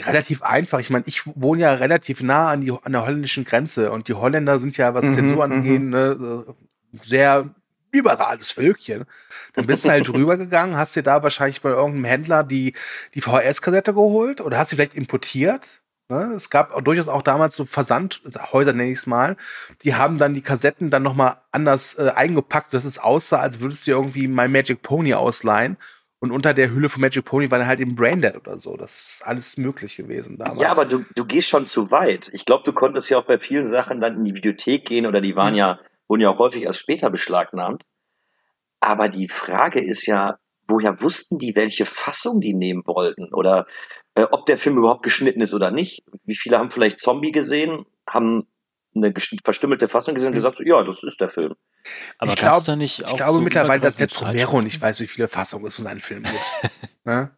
relativ 0.00 0.42
einfach. 0.42 0.78
Ich 0.78 0.90
meine, 0.90 1.04
ich 1.06 1.22
wohne 1.26 1.62
ja 1.62 1.74
relativ 1.74 2.22
nah 2.22 2.50
an, 2.50 2.60
die, 2.60 2.70
an 2.70 2.92
der 2.92 3.06
holländischen 3.06 3.44
Grenze 3.44 3.90
und 3.90 4.08
die 4.08 4.14
Holländer 4.14 4.58
sind 4.58 4.76
ja, 4.76 4.94
was 4.94 5.04
Mhm, 5.06 5.12
Zensur 5.14 5.44
angeht, 5.44 5.82
ne, 5.82 6.44
äh, 6.46 6.52
sehr 7.02 7.54
liberales 7.92 8.50
Völkchen. 8.50 9.04
Dann 9.54 9.66
bist 9.66 9.84
du 9.84 9.90
halt 9.90 10.08
rübergegangen, 10.12 10.76
hast 10.76 10.96
dir 10.96 11.02
da 11.02 11.22
wahrscheinlich 11.22 11.60
bei 11.60 11.70
irgendeinem 11.70 12.04
Händler 12.04 12.42
die, 12.44 12.74
die 13.14 13.20
VHS-Kassette 13.20 13.92
geholt 13.94 14.40
oder 14.40 14.58
hast 14.58 14.70
sie 14.70 14.76
vielleicht 14.76 14.94
importiert. 14.94 15.81
Ne? 16.12 16.34
Es 16.34 16.50
gab 16.50 16.74
auch 16.74 16.82
durchaus 16.82 17.08
auch 17.08 17.22
damals 17.22 17.56
so 17.56 17.64
Versandhäuser, 17.64 18.74
nenne 18.74 18.90
ich 18.90 18.98
es 18.98 19.06
mal, 19.06 19.38
die 19.82 19.94
haben 19.94 20.18
dann 20.18 20.34
die 20.34 20.42
Kassetten 20.42 20.90
dann 20.90 21.02
nochmal 21.02 21.38
anders 21.52 21.98
äh, 21.98 22.12
eingepackt, 22.14 22.74
dass 22.74 22.84
es 22.84 22.98
aussah, 22.98 23.40
als 23.40 23.60
würdest 23.60 23.86
du 23.86 23.92
irgendwie 23.92 24.28
My 24.28 24.46
Magic 24.46 24.82
Pony 24.82 25.14
ausleihen. 25.14 25.78
Und 26.18 26.30
unter 26.30 26.52
der 26.52 26.70
Hülle 26.70 26.90
von 26.90 27.00
Magic 27.00 27.24
Pony 27.24 27.50
war 27.50 27.58
dann 27.58 27.66
halt 27.66 27.80
eben 27.80 27.96
Braindead 27.96 28.36
oder 28.36 28.60
so. 28.60 28.76
Das 28.76 29.00
ist 29.00 29.26
alles 29.26 29.56
möglich 29.56 29.96
gewesen 29.96 30.36
damals. 30.36 30.60
Ja, 30.60 30.70
aber 30.70 30.84
du, 30.84 31.04
du 31.16 31.24
gehst 31.24 31.48
schon 31.48 31.64
zu 31.64 31.90
weit. 31.90 32.30
Ich 32.32 32.44
glaube, 32.44 32.62
du 32.64 32.72
konntest 32.72 33.08
ja 33.08 33.18
auch 33.18 33.24
bei 33.24 33.38
vielen 33.38 33.66
Sachen 33.68 34.00
dann 34.00 34.18
in 34.18 34.24
die 34.24 34.34
Videothek 34.34 34.84
gehen 34.84 35.06
oder 35.06 35.20
die 35.20 35.34
waren 35.34 35.54
ja, 35.54 35.80
wurden 36.08 36.20
ja 36.20 36.30
auch 36.30 36.38
häufig 36.38 36.62
erst 36.62 36.78
später 36.78 37.10
beschlagnahmt. 37.10 37.82
Aber 38.78 39.08
die 39.08 39.28
Frage 39.28 39.80
ist 39.80 40.06
ja, 40.06 40.38
woher 40.68 41.00
wussten 41.00 41.38
die, 41.38 41.56
welche 41.56 41.86
Fassung 41.86 42.40
die 42.40 42.54
nehmen 42.54 42.82
wollten? 42.86 43.32
Oder 43.32 43.66
äh, 44.14 44.24
ob 44.30 44.46
der 44.46 44.58
Film 44.58 44.78
überhaupt 44.78 45.02
geschnitten 45.02 45.40
ist 45.40 45.54
oder 45.54 45.70
nicht? 45.70 46.04
Wie 46.24 46.36
viele 46.36 46.58
haben 46.58 46.70
vielleicht 46.70 47.00
Zombie 47.00 47.32
gesehen, 47.32 47.86
haben 48.06 48.46
eine 48.94 49.14
verstümmelte 49.44 49.88
Fassung 49.88 50.14
gesehen 50.14 50.28
und 50.28 50.34
gesagt, 50.34 50.58
so, 50.58 50.64
ja, 50.64 50.82
das 50.82 51.02
ist 51.02 51.20
der 51.20 51.30
Film. 51.30 51.54
Aber 52.18 52.32
ich 52.32 52.38
glaube 52.38 52.62
da 52.64 52.76
nicht 52.76 53.00
ich 53.00 53.14
glaube 53.14 53.32
so 53.32 53.40
mittlerweile, 53.40 53.80
dass 53.80 53.96
selbst 53.96 54.22
Romero 54.22 54.60
nicht 54.60 54.80
weiß, 54.80 55.00
wie 55.00 55.06
viele 55.06 55.28
Fassungen 55.28 55.66
es 55.66 55.76
von 55.76 55.84
seinen 55.84 56.00
Filmen 56.00 56.24
gibt. 56.24 56.72
ne? 57.04 57.30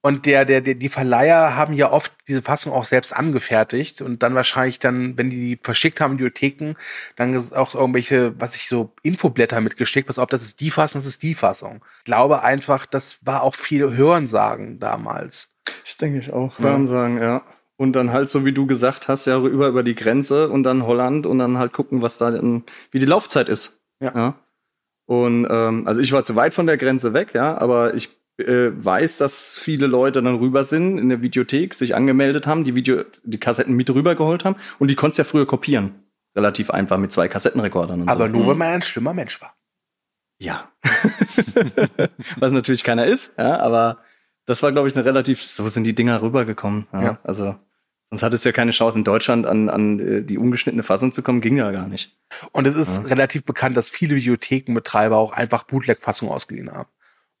Und 0.00 0.26
der, 0.26 0.44
der, 0.44 0.60
der, 0.60 0.74
die 0.74 0.90
Verleiher 0.90 1.56
haben 1.56 1.72
ja 1.72 1.90
oft 1.90 2.12
diese 2.28 2.42
Fassung 2.42 2.74
auch 2.74 2.84
selbst 2.84 3.16
angefertigt 3.16 4.02
und 4.02 4.22
dann 4.22 4.34
wahrscheinlich 4.34 4.78
dann, 4.78 5.16
wenn 5.16 5.30
die 5.30 5.56
die 5.56 5.60
verschickt 5.62 5.98
haben 5.98 6.12
in 6.12 6.18
die 6.18 6.24
Bibliotheken, 6.24 6.74
dann 7.16 7.32
ist 7.32 7.54
auch 7.54 7.74
irgendwelche, 7.74 8.38
was 8.38 8.54
ich 8.54 8.68
so, 8.68 8.92
Infoblätter 9.02 9.62
mitgeschickt, 9.62 10.06
pass 10.06 10.18
auf, 10.18 10.28
das 10.28 10.42
ist 10.42 10.60
die 10.60 10.70
Fassung, 10.70 11.00
das 11.00 11.08
ist 11.08 11.22
die 11.22 11.34
Fassung. 11.34 11.82
Ich 12.00 12.04
glaube 12.04 12.42
einfach, 12.42 12.84
das 12.84 13.24
war 13.24 13.42
auch 13.42 13.54
viel 13.54 13.96
Hörensagen 13.96 14.78
damals. 14.78 15.53
Das 15.64 15.96
denke 15.96 16.18
ich 16.18 16.32
auch. 16.32 16.58
Ja. 16.58 16.84
Sagen, 16.86 17.18
ja. 17.18 17.42
Und 17.76 17.94
dann 17.94 18.12
halt, 18.12 18.28
so 18.28 18.44
wie 18.44 18.52
du 18.52 18.66
gesagt 18.66 19.08
hast, 19.08 19.26
ja, 19.26 19.36
rüber 19.36 19.68
über 19.68 19.82
die 19.82 19.94
Grenze 19.94 20.48
und 20.48 20.62
dann 20.62 20.86
Holland 20.86 21.26
und 21.26 21.38
dann 21.38 21.58
halt 21.58 21.72
gucken, 21.72 22.02
was 22.02 22.18
da 22.18 22.30
denn, 22.30 22.64
wie 22.90 22.98
die 22.98 23.06
Laufzeit 23.06 23.48
ist. 23.48 23.82
Ja. 24.00 24.38
Und 25.06 25.46
ähm, 25.50 25.86
also 25.86 26.00
ich 26.00 26.12
war 26.12 26.24
zu 26.24 26.36
weit 26.36 26.54
von 26.54 26.66
der 26.66 26.76
Grenze 26.76 27.12
weg, 27.12 27.34
ja, 27.34 27.58
aber 27.58 27.94
ich 27.94 28.08
äh, 28.38 28.70
weiß, 28.72 29.18
dass 29.18 29.56
viele 29.56 29.86
Leute 29.86 30.22
dann 30.22 30.36
rüber 30.36 30.64
sind 30.64 30.98
in 30.98 31.08
der 31.08 31.22
Videothek, 31.22 31.74
sich 31.74 31.94
angemeldet 31.94 32.46
haben, 32.46 32.64
die 32.64 32.74
Video, 32.74 33.04
die 33.22 33.38
Kassetten 33.38 33.74
mit 33.74 33.90
rübergeholt 33.90 34.44
haben 34.44 34.56
und 34.78 34.88
die 34.88 34.94
konntest 34.94 35.18
ja 35.18 35.24
früher 35.24 35.46
kopieren. 35.46 36.04
Relativ 36.36 36.70
einfach 36.70 36.98
mit 36.98 37.12
zwei 37.12 37.28
Kassettenrekordern 37.28 38.02
und 38.02 38.08
Aber 38.08 38.26
so. 38.26 38.32
nur, 38.32 38.48
wenn 38.48 38.58
man 38.58 38.68
ein 38.68 38.82
schlimmer 38.82 39.14
Mensch 39.14 39.40
war. 39.40 39.54
Ja. 40.38 40.72
Was 42.38 42.52
natürlich 42.52 42.82
keiner 42.82 43.06
ist, 43.06 43.38
ja, 43.38 43.58
aber 43.60 43.98
das 44.46 44.62
war, 44.62 44.72
glaube 44.72 44.88
ich, 44.88 44.94
eine 44.94 45.04
relativ, 45.04 45.42
so 45.42 45.66
sind 45.68 45.84
die 45.84 45.94
Dinger 45.94 46.22
rübergekommen. 46.22 46.86
Ja. 46.92 47.02
Ja. 47.02 47.18
Also, 47.24 47.54
sonst 48.10 48.22
hat 48.22 48.32
es 48.34 48.44
ja 48.44 48.52
keine 48.52 48.70
Chance, 48.72 48.98
in 48.98 49.04
Deutschland 49.04 49.46
an, 49.46 49.68
an 49.68 49.98
äh, 50.00 50.22
die 50.22 50.38
ungeschnittene 50.38 50.82
Fassung 50.82 51.12
zu 51.12 51.22
kommen, 51.22 51.40
ging 51.40 51.56
ja 51.56 51.70
gar 51.70 51.86
nicht. 51.88 52.16
Und 52.52 52.66
es 52.66 52.74
ist 52.74 52.98
Ja. 53.02 53.08
relativ 53.08 53.44
bekannt, 53.44 53.76
dass 53.76 53.90
viele 53.90 54.14
Videothekenbetreiber 54.16 55.16
auch 55.16 55.32
einfach 55.32 55.64
Bootleg-Fassungen 55.64 56.32
ausgeliehen 56.32 56.72
haben. 56.72 56.88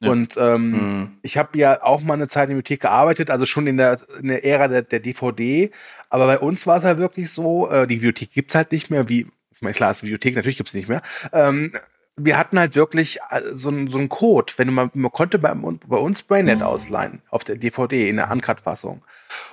Ja. 0.00 0.10
Und 0.10 0.36
ähm, 0.36 0.70
Mhm. 0.70 1.08
ich 1.22 1.38
habe 1.38 1.56
ja 1.58 1.82
auch 1.82 2.02
mal 2.02 2.14
eine 2.14 2.28
Zeit 2.28 2.44
in 2.44 2.50
der 2.50 2.62
Bibliothek 2.62 2.80
gearbeitet, 2.80 3.30
also 3.30 3.46
schon 3.46 3.66
in 3.66 3.76
der, 3.76 4.00
in 4.20 4.28
der 4.28 4.44
Ära 4.44 4.68
der, 4.68 4.82
der 4.82 5.00
DVD. 5.00 5.70
Aber 6.10 6.26
bei 6.26 6.38
uns 6.38 6.66
war 6.66 6.78
es 6.78 6.84
halt 6.84 6.98
wirklich 6.98 7.30
so, 7.30 7.70
äh, 7.70 7.86
die 7.86 7.96
Bibliothek 7.96 8.32
gibt's 8.32 8.54
halt 8.54 8.72
nicht 8.72 8.90
mehr, 8.90 9.08
wie, 9.08 9.26
ich 9.52 9.62
meine, 9.62 9.74
klar, 9.74 9.92
ist 9.92 10.02
die 10.02 10.06
Bibliothek, 10.06 10.34
natürlich 10.34 10.56
gibt's 10.56 10.74
nicht 10.74 10.88
mehr. 10.88 11.02
Ähm, 11.32 11.72
wir 12.16 12.38
hatten 12.38 12.58
halt 12.58 12.76
wirklich 12.76 13.18
äh, 13.30 13.42
so, 13.52 13.68
einen- 13.70 13.88
so 13.90 13.98
einen 13.98 14.08
Code, 14.08 14.52
wenn 14.56 14.72
mal, 14.72 14.90
man 14.94 15.10
konnte 15.10 15.38
bei, 15.38 15.52
bei 15.54 15.96
uns 15.96 16.22
Brainnet 16.22 16.62
ausleihen, 16.62 17.22
auf 17.30 17.42
der 17.44 17.56
DVD, 17.56 18.08
in 18.08 18.16
der 18.16 18.30
Uncut-Fassung. 18.30 19.02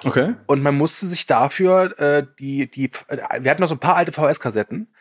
Okay. 0.04 0.36
Und 0.46 0.62
man 0.62 0.76
musste 0.76 1.08
sich 1.08 1.26
dafür 1.26 1.98
äh, 2.00 2.26
die, 2.40 2.70
die, 2.70 2.92
äh, 3.08 3.18
wir 3.42 3.50
hatten 3.52 3.62
noch 3.62 3.70
so 3.70 3.76
ein 3.76 3.80
paar 3.80 3.96
alte 3.96 4.12
VS-Kassetten. 4.12 4.94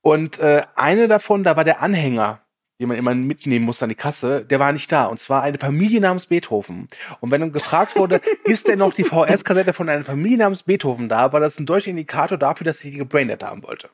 Und 0.00 0.38
äh, 0.38 0.62
eine 0.76 1.08
davon, 1.08 1.42
da 1.42 1.56
war 1.56 1.64
der 1.64 1.82
Anhänger, 1.82 2.40
den 2.78 2.88
man 2.88 2.98
immer 2.98 3.14
mitnehmen 3.14 3.64
musste 3.64 3.84
an 3.86 3.88
die 3.88 3.94
Kasse, 3.94 4.44
der 4.44 4.58
war 4.60 4.70
nicht 4.72 4.92
da. 4.92 5.06
Und 5.06 5.18
zwar 5.18 5.42
eine 5.42 5.58
Familie 5.58 6.00
namens 6.00 6.26
Beethoven. 6.26 6.88
Und 7.20 7.30
wenn 7.30 7.40
dann 7.40 7.52
gefragt 7.52 7.96
wurde, 7.96 8.20
ist 8.44 8.68
denn 8.68 8.78
noch 8.80 8.92
die 8.92 9.04
VS-Kassette 9.04 9.72
von 9.72 9.88
einer 9.88 10.04
Familie 10.04 10.38
namens 10.38 10.62
Beethoven 10.64 11.08
da, 11.08 11.32
war 11.32 11.40
das 11.40 11.58
ein 11.58 11.64
deutscher 11.66 11.90
Indikator 11.90 12.36
dafür, 12.36 12.64
dass 12.66 12.84
ich 12.84 12.92
die 12.94 13.04
Brainnet 13.04 13.42
haben 13.42 13.62
wollte. 13.62 13.88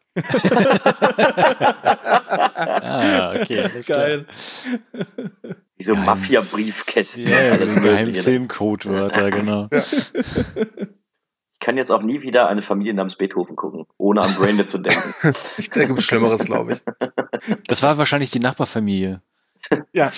Ah, 2.05 3.35
okay. 3.41 3.61
Alles 3.73 3.87
Geil. 3.87 4.27
Wie 5.77 5.85
so 5.85 5.93
Geheim- 5.95 6.05
Mafia-Briefkästen. 6.05 7.27
Ja, 7.27 7.41
ja, 7.43 7.57
geheime 7.57 7.81
Mögliche, 7.81 8.19
ne? 8.19 8.23
Filmcodewörter, 8.25 9.31
genau. 9.31 9.69
Ich 9.73 9.85
kann 11.63 11.79
jetzt 11.79 11.91
auch 11.91 12.03
nie 12.03 12.21
wieder 12.21 12.49
eine 12.49 12.61
Familie 12.61 12.93
namens 12.93 13.17
Beethoven 13.17 13.57
gucken, 13.57 13.87
ohne 13.97 14.21
an 14.21 14.35
Braindead 14.35 14.69
zu 14.69 14.79
denken. 14.79 15.15
Ich, 15.57 15.71
gibt's 15.71 16.05
Schlimmeres, 16.05 16.45
glaube 16.45 16.75
ich. 16.75 16.81
Das 17.69 17.83
war 17.83 17.97
wahrscheinlich 17.97 18.31
die 18.31 18.41
Nachbarfamilie. 18.41 19.23
Ja. 19.93 20.11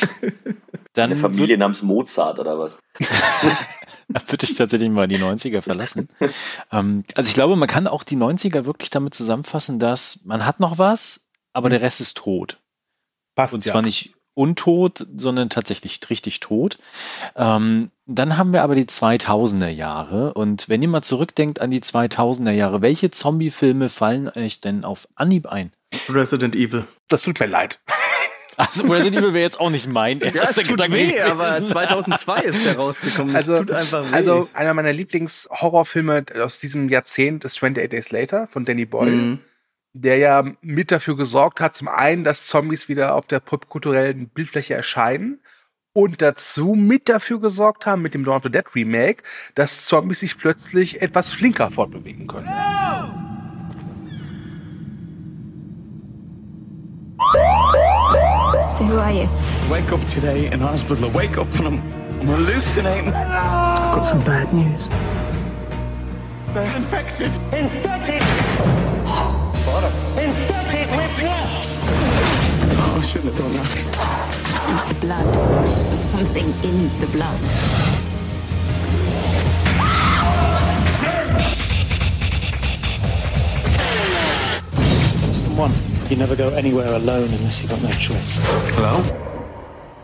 Dann 0.95 1.11
Eine 1.13 1.21
Familie 1.21 1.59
namens 1.59 1.83
Mozart 1.83 2.39
oder 2.39 2.59
was? 2.59 2.79
würd- 2.99 4.31
würde 4.31 4.45
ich 4.47 4.55
tatsächlich 4.55 4.89
mal 4.91 5.07
die 5.07 5.19
90er 5.19 5.61
verlassen. 5.61 6.09
ähm, 6.73 7.05
also 7.15 7.29
ich 7.29 7.35
glaube, 7.35 7.55
man 7.57 7.69
kann 7.69 7.87
auch 7.87 8.05
die 8.05 8.17
90er 8.17 8.65
wirklich 8.65 8.91
damit 8.91 9.15
zusammenfassen, 9.15 9.79
dass 9.79 10.25
man 10.25 10.47
hat 10.47 10.61
noch 10.61 10.79
was, 10.79 11.21
aber 11.53 11.69
der 11.69 11.83
Rest 11.83 12.01
ist 12.01 12.17
tot. 12.17 12.59
Passt 13.35 13.53
Und 13.55 13.67
ja. 13.67 13.73
zwar 13.73 13.83
nicht 13.83 14.14
untot, 14.35 15.07
sondern 15.17 15.49
tatsächlich 15.51 16.01
richtig 16.11 16.41
tot. 16.41 16.79
Ähm, 17.37 17.91
dann 18.07 18.37
haben 18.37 18.53
wir 18.53 18.63
aber 18.63 18.75
die 18.75 18.85
2000er 18.85 19.69
Jahre. 19.69 20.35
Und 20.35 20.69
wenn 20.69 20.83
ihr 20.83 20.89
mal 20.89 21.03
zurückdenkt 21.03 21.61
an 21.61 21.71
die 21.71 21.81
2000er 21.81 22.51
Jahre, 22.53 22.83
welche 22.83 23.11
Zombie-Filme 23.11 23.89
fallen 23.89 24.29
euch 24.29 24.61
denn 24.61 24.85
auf 24.85 25.09
Anhieb 25.15 25.47
ein? 25.47 25.73
Resident 26.09 26.55
Evil. 26.57 26.85
Das 27.09 27.23
tut 27.23 27.39
mir 27.41 27.47
leid. 27.47 27.79
Also 28.57 28.87
Resident 28.87 29.17
Evil 29.17 29.33
wäre 29.35 29.45
jetzt 29.45 29.59
auch 29.59 29.71
nicht 29.71 29.89
mein 29.89 30.19
Ja, 30.21 30.29
es 30.29 30.35
erster 30.35 30.63
tut 30.63 30.71
Gedanke 30.77 30.97
weh, 30.97 31.07
gewesen. 31.13 31.31
aber 31.33 31.65
2002 31.65 32.41
ist 32.43 32.65
der 32.65 32.77
rausgekommen. 32.77 33.33
Das 33.35 33.49
Also, 33.49 33.63
tut 33.65 33.73
einfach 33.73 34.05
weh. 34.11 34.15
also 34.15 34.49
einer 34.55 34.75
meiner 34.75 34.93
Lieblings-Horrorfilme 34.93 36.25
aus 36.43 36.61
diesem 36.61 36.89
Jahrzehnt 36.89 37.45
ist 37.45 37.57
28 37.57 37.91
Days 37.91 38.11
Later 38.11 38.47
von 38.49 38.65
Danny 38.65 38.85
Boyle. 38.85 39.11
Mhm. 39.11 39.39
Der 39.95 40.19
ja 40.19 40.45
mit 40.61 40.91
dafür 40.91 41.17
gesorgt 41.17 41.61
hat, 41.61 41.75
zum 41.77 41.89
einen, 41.89 42.25
dass 42.25 42.49
Zombies 42.49 42.89
wieder 42.89 43.15
auf 43.15 43.27
der 43.29 43.41
popkulturellen 43.41 44.29
Bildfläche 44.29 44.75
erscheinen 44.75 45.41
und 45.93 46.21
dazu 46.21 46.75
mit 46.75 47.09
dafür 47.09 47.41
gesorgt 47.41 47.87
haben, 47.87 48.03
mit 48.03 48.13
dem 48.13 48.25
Dawn 48.25 48.37
of 48.37 48.43
the 48.43 48.51
Dead 48.51 48.67
Remake, 48.75 49.23
dass 49.55 49.87
Zombies 49.87 50.19
sich 50.19 50.37
plötzlich 50.37 51.01
etwas 51.01 51.33
flinker 51.33 51.71
fortbewegen 51.71 52.27
können. 52.27 52.49
So 58.77 58.85
who 58.85 58.99
are 58.99 59.13
you? 59.13 59.29
Wake 59.71 59.93
up 59.93 60.05
today 60.09 60.47
in 60.53 60.61
hospital. 60.61 61.09
Wake 61.15 61.39
up 61.39 61.47
and 61.61 61.69
I'm, 61.69 61.83
I'm 62.21 62.27
hallucinating. 62.27 63.15
I've 63.15 63.95
got 63.95 64.05
some 64.05 64.21
bad 64.25 64.53
news. 64.53 64.89
They're 66.53 66.77
infected. 66.77 67.31
Infected. 67.53 68.94
What? 69.67 69.85
Infected 70.19 70.91
with 70.91 71.23
rats. 71.23 71.81
Oh, 72.77 72.99
I 73.01 73.03
shouldn't 73.03 73.33
have 73.33 73.39
done 73.39 73.53
that. 73.55 73.75
The 74.89 74.95
blood. 75.01 75.35
There's 75.89 76.05
something 76.11 76.45
in 76.63 76.91
the 77.01 77.07
blood. 77.07 77.41
Someone. 85.33 85.73
You 86.11 86.17
never 86.17 86.37
go 86.37 86.49
anywhere 86.51 86.93
alone 86.95 87.31
unless 87.33 87.63
you've 87.63 87.71
got 87.71 87.81
no 87.83 87.91
choice. 87.93 88.39
Hello? 88.77 89.03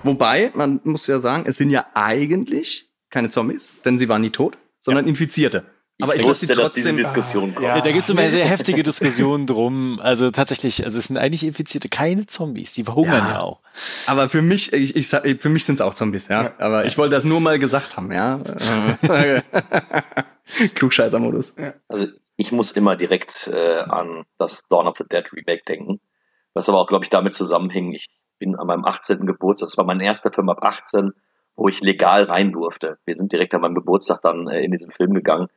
Wobei, 0.04 0.52
man 0.54 0.80
muss 0.84 1.06
ja 1.06 1.20
sagen, 1.20 1.44
es 1.46 1.58
sind 1.58 1.68
ja 1.68 1.84
eigentlich 1.92 2.88
keine 3.10 3.28
Zombies, 3.28 3.70
denn 3.84 3.98
sie 3.98 4.08
waren 4.08 4.22
nie 4.22 4.30
tot, 4.30 4.56
sondern 4.80 5.06
Infizierte. 5.06 5.66
Aber 6.02 6.14
ich, 6.14 6.22
lasse 6.22 6.30
wusste, 6.30 6.46
sie 6.46 6.54
dass 6.54 6.72
diese 6.72 6.90
trotzdem. 6.90 6.96
Diskussion 6.96 7.54
kommt. 7.54 7.66
Ja, 7.66 7.80
da 7.80 7.90
gibt 7.92 8.04
es 8.04 8.10
immer 8.10 8.28
sehr 8.30 8.44
heftige 8.44 8.82
Diskussionen 8.82 9.46
drum. 9.46 10.00
Also 10.02 10.30
tatsächlich, 10.30 10.84
also 10.84 10.98
es 10.98 11.06
sind 11.06 11.16
eigentlich 11.18 11.44
Infizierte, 11.44 11.88
keine 11.88 12.26
Zombies. 12.26 12.72
Die 12.72 12.84
verhungern 12.84 13.26
ja, 13.26 13.30
Ja. 13.32 13.40
auch. 13.40 13.60
Aber 14.06 14.28
für 14.28 14.42
mich, 14.42 14.72
ich, 14.72 14.96
ich, 14.96 15.08
für 15.08 15.48
mich 15.48 15.64
sind 15.64 15.76
es 15.76 15.80
auch 15.80 15.94
Zombies, 15.94 16.28
ja. 16.28 16.52
Aber 16.58 16.84
ich 16.84 16.98
wollte 16.98 17.14
das 17.14 17.24
nur 17.24 17.40
mal 17.40 17.58
gesagt 17.58 17.96
haben, 17.96 18.12
ja. 18.12 18.40
Klugscheißer-Modus. 20.74 21.54
Also 21.88 22.06
ich 22.36 22.52
muss 22.52 22.72
immer 22.72 22.96
direkt 22.96 23.48
äh, 23.52 23.80
an 23.80 24.24
das 24.38 24.66
Dawn 24.68 24.86
of 24.86 24.96
the 24.98 25.04
Dead 25.04 25.24
Remake 25.32 25.62
denken. 25.66 26.00
Was 26.54 26.68
aber 26.68 26.78
auch, 26.80 26.88
glaube 26.88 27.04
ich, 27.04 27.10
damit 27.10 27.34
zusammenhing. 27.34 27.92
Ich 27.92 28.08
bin 28.38 28.56
an 28.56 28.66
meinem 28.66 28.84
18. 28.84 29.26
Geburtstag, 29.26 29.68
das 29.68 29.76
war 29.76 29.84
mein 29.84 30.00
erster 30.00 30.32
Film 30.32 30.48
ab 30.48 30.62
18, 30.62 31.12
wo 31.56 31.68
ich 31.68 31.80
legal 31.82 32.24
rein 32.24 32.52
durfte. 32.52 32.98
Wir 33.04 33.14
sind 33.14 33.32
direkt 33.32 33.54
an 33.54 33.60
meinem 33.60 33.74
Geburtstag 33.74 34.22
dann 34.22 34.48
äh, 34.48 34.62
in 34.62 34.72
diesen 34.72 34.90
Film 34.90 35.12
gegangen. 35.14 35.48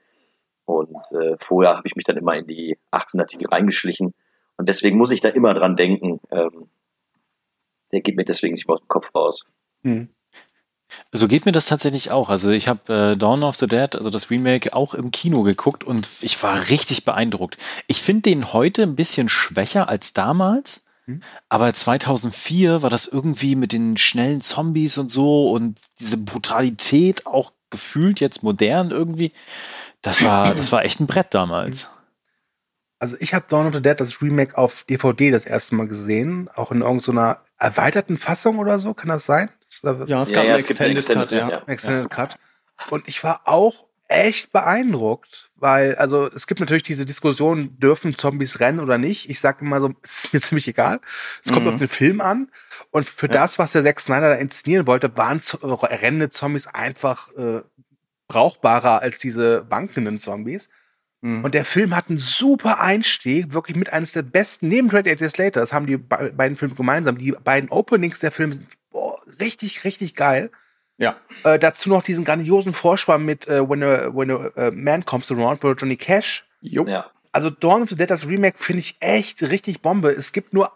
Und 0.66 0.98
äh, 1.12 1.36
vorher 1.40 1.76
habe 1.76 1.88
ich 1.88 1.96
mich 1.96 2.06
dann 2.06 2.18
immer 2.18 2.36
in 2.36 2.48
die 2.48 2.78
18er 2.92 3.28
Titel 3.28 3.48
reingeschlichen. 3.48 4.14
Und 4.58 4.70
deswegen 4.70 4.98
muss 4.98 5.12
ich 5.12 5.22
da 5.22 5.30
immer 5.30 5.54
dran 5.54 5.76
denken. 5.76 6.20
Ähm, 6.32 6.70
der 7.92 8.02
geht 8.02 8.16
mir 8.16 8.26
deswegen 8.26 8.54
nicht 8.54 8.68
mehr 8.68 8.76
aus 8.76 8.82
dem 8.82 8.88
Kopf 8.88 9.14
raus. 9.14 9.46
So 11.12 11.28
geht 11.28 11.46
mir 11.46 11.52
das 11.52 11.66
tatsächlich 11.66 12.12
auch. 12.12 12.30
Also 12.30 12.52
ich 12.52 12.68
habe 12.68 13.14
äh, 13.14 13.18
Dawn 13.18 13.44
of 13.44 13.56
the 13.56 13.68
Dead, 13.68 13.96
also 13.96 14.10
das 14.10 14.30
Remake, 14.30 14.74
auch 14.74 14.94
im 14.94 15.12
Kino 15.12 15.44
geguckt 15.44 15.84
und 15.84 16.10
ich 16.22 16.42
war 16.44 16.70
richtig 16.70 17.04
beeindruckt. 17.04 17.58
Ich 17.88 18.02
finde 18.02 18.30
den 18.30 18.54
heute 18.54 18.84
ein 18.84 18.96
bisschen 18.96 19.28
schwächer 19.28 19.90
als 19.90 20.14
damals, 20.14 20.84
aber 21.50 21.74
2004 21.74 22.82
war 22.82 22.90
das 22.90 23.08
irgendwie 23.08 23.56
mit 23.56 23.74
den 23.74 23.98
schnellen 23.98 24.42
Zombies 24.42 24.98
und 24.98 25.12
so 25.12 25.50
und 25.52 25.80
diese 26.00 26.18
Brutalität 26.18 27.26
auch 27.26 27.52
gefühlt 27.70 28.20
jetzt 28.22 28.42
modern 28.44 28.92
irgendwie. 28.92 29.34
Das 30.04 30.24
war, 30.24 30.54
das 30.54 30.72
war 30.72 30.86
echt 30.86 31.00
ein 31.00 31.08
Brett 31.08 31.34
damals. 31.34 31.90
Also 33.00 33.18
ich 33.20 33.34
habe 33.34 33.46
Dawn 33.50 33.68
of 33.68 33.74
the 33.74 33.82
Dead, 33.82 34.00
das 34.00 34.22
Remake 34.22 34.58
auf 34.58 34.84
DVD 34.84 35.32
das 35.32 35.46
erste 35.46 35.76
Mal 35.76 35.88
gesehen, 35.88 36.50
auch 36.56 36.72
in 36.72 36.82
irgendeiner 36.82 37.42
erweiterten 37.58 38.18
Fassung 38.18 38.60
oder 38.60 38.80
so, 38.80 38.94
kann 38.94 39.10
das 39.10 39.26
sein? 39.26 39.50
Das, 39.66 39.84
äh, 39.84 40.06
Ja, 40.06 40.22
es 40.24 40.30
Ja, 40.30 40.36
gab 40.38 40.46
ja, 40.46 40.58
gibt 40.58 40.80
einen 40.82 40.98
Extended 40.98 41.06
Cut, 41.06 41.24
Extended, 41.24 41.32
ja. 41.32 41.50
ja. 41.50 41.68
Extended 41.68 42.10
Cut. 42.12 42.38
Und 42.92 43.08
ich 43.08 43.24
war 43.24 43.42
auch 43.46 43.86
echt 44.10 44.52
beeindruckt, 44.52 45.50
weil, 45.56 45.96
also 45.96 46.30
es 46.34 46.46
gibt 46.48 46.60
natürlich 46.60 46.84
diese 46.84 47.06
Diskussion, 47.06 47.78
dürfen 47.80 48.16
Zombies 48.16 48.60
rennen 48.60 48.80
oder 48.80 48.98
nicht? 48.98 49.30
Ich 49.30 49.40
sage 49.40 49.66
immer 49.66 49.80
so, 49.80 49.94
es 50.04 50.26
ist 50.26 50.34
mir 50.34 50.42
ziemlich 50.42 50.68
egal. 50.68 51.00
Es 51.44 51.52
kommt 51.52 51.66
Mhm. 51.66 51.74
auf 51.74 51.80
den 51.80 51.88
Film 51.88 52.22
an. 52.22 52.50
Und 52.92 53.10
für 53.10 53.28
das, 53.28 53.60
was 53.60 53.72
der 53.72 53.84
Zack 53.84 54.00
Snyder 54.00 54.30
da 54.30 54.36
inszenieren 54.36 54.88
wollte, 54.88 55.16
waren 55.18 55.40
äh, 55.40 55.66
rennende 55.96 56.30
Zombies 56.30 56.68
einfach 56.68 57.30
äh, 57.38 57.62
brauchbarer 58.28 59.02
als 59.02 59.20
diese 59.20 59.70
wankenden 59.70 60.20
Zombies. 60.20 60.70
Mhm. 61.22 61.44
Und 61.44 61.54
der 61.54 61.66
Film 61.66 61.96
hat 61.96 62.10
einen 62.10 62.20
super 62.20 62.80
Einstieg, 62.80 63.54
wirklich 63.54 63.78
mit 63.78 63.92
eines 63.92 64.12
der 64.12 64.24
besten, 64.24 64.68
neben 64.68 64.88
28 64.88 65.20
Days 65.20 65.38
Later, 65.38 65.60
das 65.62 65.74
haben 65.74 65.88
die 65.88 65.98
be 65.98 66.34
beiden 66.36 66.58
Filme 66.58 66.76
gemeinsam, 66.76 67.18
die 67.18 67.32
beiden 67.32 67.70
Openings 67.70 68.20
der 68.20 68.32
Filme 68.32 68.56
sind 68.56 68.68
boah, 68.92 69.22
richtig, 69.40 69.84
richtig 69.84 70.16
geil. 70.16 70.52
Ja. 70.98 71.18
Äh, 71.44 71.60
dazu 71.60 71.90
noch 71.90 72.04
diesen 72.04 72.24
grandiosen 72.24 72.74
Vorspann 72.74 73.26
mit 73.26 73.48
äh, 73.48 73.68
When, 73.68 73.84
a, 73.84 74.16
When 74.16 74.32
a, 74.32 74.48
äh, 74.56 74.72
Man 74.72 75.06
Comes 75.06 75.32
Around 75.32 75.62
von 75.62 75.76
Johnny 75.76 75.98
Cash. 75.98 76.46
Jo. 76.62 76.86
Ja. 76.86 77.10
Also 77.32 77.50
Dawn 77.50 77.82
of 77.82 77.90
the 77.90 77.96
Dead, 77.96 78.10
das 78.10 78.28
Remake, 78.28 78.60
finde 78.60 78.82
ich 78.82 78.98
echt 79.00 79.42
richtig 79.42 79.82
Bombe. 79.82 80.12
Es 80.12 80.34
gibt 80.34 80.54
nur 80.54 80.72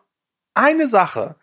eine 0.55 0.87
Sache, 0.87 1.35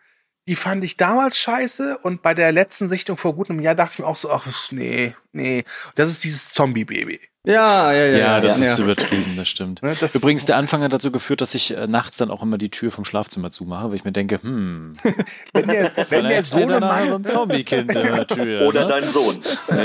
die 0.47 0.55
fand 0.55 0.83
ich 0.83 0.97
damals 0.97 1.37
scheiße 1.37 1.97
und 1.99 2.21
bei 2.21 2.33
der 2.33 2.51
letzten 2.51 2.89
Sichtung 2.89 3.17
vor 3.17 3.33
gut 3.33 3.49
einem 3.49 3.61
Jahr 3.61 3.75
dachte 3.75 3.93
ich 3.93 3.99
mir 3.99 4.07
auch 4.07 4.17
so, 4.17 4.29
ach, 4.29 4.45
nee, 4.71 5.15
nee. 5.35 5.63
Das 5.95 6.09
ist 6.09 6.23
dieses 6.23 6.53
Zombie-Baby. 6.53 7.19
Ja, 7.45 7.93
ja, 7.93 8.05
ja. 8.05 8.17
Ja, 8.17 8.41
das 8.41 8.59
ja. 8.59 8.71
ist 8.71 8.79
übertrieben, 8.79 9.35
das 9.37 9.47
stimmt. 9.49 9.83
Ne, 9.83 9.95
das- 9.99 10.15
Übrigens, 10.15 10.45
der 10.45 10.57
Anfang 10.57 10.81
hat 10.81 10.91
dazu 10.91 11.11
geführt, 11.11 11.41
dass 11.41 11.53
ich 11.53 11.75
äh, 11.75 11.85
nachts 11.85 12.17
dann 12.17 12.31
auch 12.31 12.41
immer 12.41 12.57
die 12.57 12.69
Tür 12.69 12.89
vom 12.89 13.05
Schlafzimmer 13.05 13.51
zumache, 13.51 13.89
weil 13.89 13.95
ich 13.95 14.03
mir 14.03 14.11
denke, 14.11 14.41
hm, 14.41 14.97
Wenn 15.53 15.67
der, 15.67 15.91
wenn 16.09 16.27
der 16.27 16.43
Sohn 16.43 16.79
meine, 16.79 17.09
so 17.09 17.15
ein 17.15 17.25
Zombie-Kind 17.25 17.91
in 17.91 18.03
der 18.03 18.25
Tür. 18.27 18.61
Oder 18.67 18.85
ne? 18.85 18.87
dein 18.87 19.09
Sohn. 19.09 19.43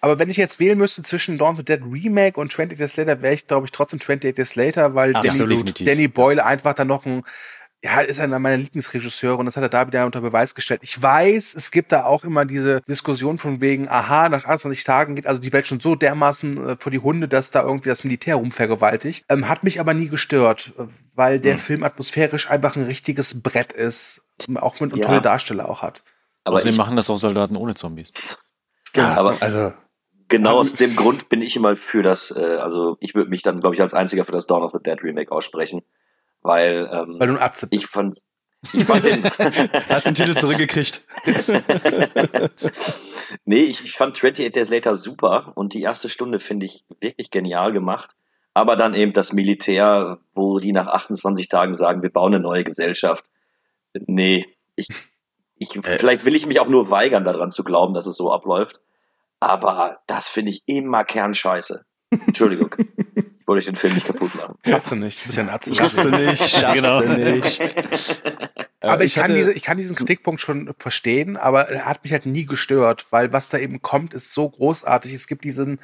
Aber 0.00 0.18
wenn 0.18 0.30
ich 0.30 0.36
jetzt 0.36 0.60
wählen 0.60 0.78
müsste 0.78 1.02
zwischen 1.02 1.38
Dawn 1.38 1.52
of 1.52 1.56
the 1.56 1.64
Dead 1.64 1.80
Remake 1.82 2.38
und 2.38 2.50
28 2.50 2.78
Days 2.78 2.96
Later, 2.96 3.22
wäre 3.22 3.34
ich, 3.34 3.46
glaube 3.46 3.66
ich, 3.66 3.72
trotzdem 3.72 4.00
28 4.00 4.34
Days 4.34 4.54
Later, 4.54 4.94
weil 4.94 5.16
Absolut. 5.16 5.80
Danny. 5.80 5.90
Danny 5.90 6.08
Boyle 6.08 6.44
einfach 6.44 6.74
dann 6.74 6.88
noch 6.88 7.06
ein 7.06 7.24
ja, 7.82 8.00
ist 8.00 8.18
einer 8.18 8.38
meiner 8.40 8.56
Lieblingsregisseure 8.56 9.36
und 9.36 9.46
das 9.46 9.56
hat 9.56 9.62
er 9.62 9.68
da 9.68 9.86
wieder 9.86 10.04
unter 10.04 10.20
Beweis 10.20 10.54
gestellt. 10.56 10.80
Ich 10.82 11.00
weiß, 11.00 11.54
es 11.54 11.70
gibt 11.70 11.92
da 11.92 12.04
auch 12.04 12.24
immer 12.24 12.44
diese 12.44 12.80
Diskussion 12.82 13.38
von 13.38 13.60
wegen, 13.60 13.88
aha, 13.88 14.28
nach 14.28 14.44
28 14.46 14.82
Tagen 14.82 15.14
geht 15.14 15.26
also 15.28 15.40
die 15.40 15.52
Welt 15.52 15.68
schon 15.68 15.78
so 15.78 15.94
dermaßen 15.94 16.70
äh, 16.70 16.76
vor 16.76 16.90
die 16.90 16.98
Hunde, 16.98 17.28
dass 17.28 17.52
da 17.52 17.62
irgendwie 17.62 17.88
das 17.88 18.02
Militär 18.02 18.34
rumvergewaltigt. 18.36 19.24
Ähm, 19.28 19.48
hat 19.48 19.62
mich 19.62 19.78
aber 19.78 19.94
nie 19.94 20.08
gestört, 20.08 20.72
weil 21.14 21.38
der 21.38 21.54
Hm. 21.54 21.60
Film 21.60 21.84
atmosphärisch 21.84 22.50
einfach 22.50 22.74
ein 22.74 22.82
richtiges 22.82 23.40
Brett 23.40 23.72
ist, 23.72 24.22
auch 24.56 24.80
mit 24.80 24.92
und 24.92 24.98
Ja. 24.98 25.06
tolle 25.06 25.22
Darsteller 25.22 25.68
auch 25.68 25.82
hat. 25.82 26.02
Aber 26.44 26.56
Außerdem 26.56 26.76
machen 26.76 26.96
das 26.96 27.08
auch 27.10 27.16
Soldaten 27.18 27.56
ohne 27.56 27.74
Zombies. 27.76 28.12
Ja, 28.96 29.14
aber 29.14 29.36
also 29.40 29.72
genau 30.28 30.58
aus 30.58 30.72
dem 30.72 30.96
Grund 30.96 31.28
bin 31.28 31.42
ich 31.42 31.54
immer 31.54 31.76
für 31.76 32.02
das, 32.02 32.34
äh, 32.36 32.56
also 32.56 32.96
ich 33.00 33.14
würde 33.14 33.30
mich 33.30 33.42
dann, 33.42 33.60
glaube 33.60 33.76
ich, 33.76 33.80
als 33.80 33.94
einziger 33.94 34.24
für 34.24 34.32
das 34.32 34.46
Dawn 34.46 34.62
of 34.62 34.72
the 34.72 34.82
Dead 34.82 35.00
Remake 35.02 35.30
aussprechen, 35.30 35.82
weil, 36.42 36.88
ähm, 36.92 37.16
Weil 37.18 37.28
du 37.28 37.34
ein 37.34 37.42
Atze 37.42 37.66
ich 37.70 37.86
fand, 37.86 38.18
ich 38.72 38.84
fand 38.84 39.04
den, 39.04 39.24
Hast 39.88 40.06
den 40.06 40.14
Titel 40.14 40.34
zurückgekriegt. 40.34 41.06
nee, 43.44 43.62
ich, 43.62 43.84
ich 43.84 43.92
fand 43.92 44.16
28 44.16 44.52
Days 44.52 44.68
Later 44.68 44.96
super 44.96 45.52
und 45.54 45.74
die 45.74 45.82
erste 45.82 46.08
Stunde 46.08 46.40
finde 46.40 46.66
ich 46.66 46.84
wirklich 47.00 47.30
genial 47.30 47.72
gemacht. 47.72 48.14
Aber 48.54 48.74
dann 48.74 48.94
eben 48.94 49.12
das 49.12 49.32
Militär, 49.32 50.18
wo 50.34 50.58
die 50.58 50.72
nach 50.72 50.88
28 50.88 51.48
Tagen 51.48 51.74
sagen, 51.74 52.02
wir 52.02 52.10
bauen 52.10 52.34
eine 52.34 52.42
neue 52.42 52.64
Gesellschaft. 52.64 53.24
Nee, 53.94 54.46
ich, 54.74 54.88
ich, 55.56 55.76
Äh. 55.76 55.98
vielleicht 55.98 56.24
will 56.24 56.34
ich 56.34 56.46
mich 56.46 56.58
auch 56.58 56.68
nur 56.68 56.90
weigern, 56.90 57.24
daran 57.24 57.52
zu 57.52 57.62
glauben, 57.62 57.94
dass 57.94 58.06
es 58.06 58.16
so 58.16 58.32
abläuft. 58.32 58.80
Aber 59.38 59.98
das 60.08 60.28
finde 60.28 60.50
ich 60.50 60.62
immer 60.66 61.04
Kernscheiße. 61.04 61.84
Entschuldigung. 62.10 62.74
ich 63.48 63.50
wollte 63.50 63.60
euch 63.60 63.64
den 63.66 63.76
Film 63.76 63.94
nicht 63.94 64.06
kaputt 64.06 64.34
machen. 64.34 64.56
Hast 64.66 64.90
du 64.90 64.96
nicht, 64.96 65.22
du 65.22 65.26
bist 65.28 65.38
ja 65.38 65.44
ein 65.44 65.48
Atze. 65.50 65.74
Schaffst 65.74 66.04
du 66.04 66.10
nicht, 66.10 66.48
schaffst 66.50 66.74
Genau. 66.74 67.00
du 67.00 67.08
nicht. 67.08 67.60
Aber 68.80 69.02
Äh, 69.02 69.06
ich, 69.06 69.14
kann 69.14 69.24
hatte- 69.24 69.34
diese, 69.34 69.52
ich 69.52 69.62
kann 69.62 69.76
diesen 69.78 69.96
Kritikpunkt 69.96 70.40
schon 70.40 70.72
verstehen, 70.78 71.36
aber 71.36 71.68
er 71.68 71.86
hat 71.86 72.04
mich 72.04 72.12
halt 72.12 72.26
nie 72.26 72.44
gestört, 72.46 73.06
weil 73.10 73.32
was 73.32 73.48
da 73.48 73.58
eben 73.58 73.82
kommt, 73.82 74.14
ist 74.14 74.32
so 74.32 74.48
großartig. 74.48 75.12
Es 75.14 75.26
gibt 75.26 75.42
diesen 75.44 75.80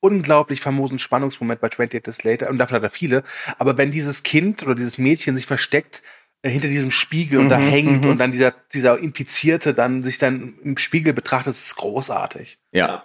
unglaublich 0.00 0.60
famosen 0.62 0.98
Spannungsmoment 0.98 1.60
bei 1.60 1.66
28 1.68 2.02
Days 2.02 2.24
Later, 2.24 2.48
und 2.48 2.56
davon 2.58 2.76
hat 2.76 2.82
er 2.82 2.90
viele, 2.90 3.24
aber 3.58 3.76
wenn 3.76 3.90
dieses 3.90 4.22
Kind 4.22 4.62
oder 4.62 4.74
dieses 4.74 4.96
Mädchen 4.96 5.36
sich 5.36 5.44
versteckt 5.46 6.02
äh, 6.42 6.48
hinter 6.48 6.68
diesem 6.68 6.90
Spiegel 6.90 7.38
und 7.40 7.50
da 7.50 7.58
Mhm, 7.58 7.68
hängt 7.68 8.04
mhm. 8.06 8.10
und 8.12 8.18
dann 8.18 8.32
dieser, 8.32 8.54
dieser 8.72 8.98
Infizierte 8.98 9.74
dann 9.74 10.02
sich 10.02 10.18
dann 10.18 10.54
im 10.64 10.78
Spiegel 10.78 11.12
betrachtet, 11.12 11.50
ist 11.52 11.76
großartig. 11.76 12.58
Ja. 12.72 13.04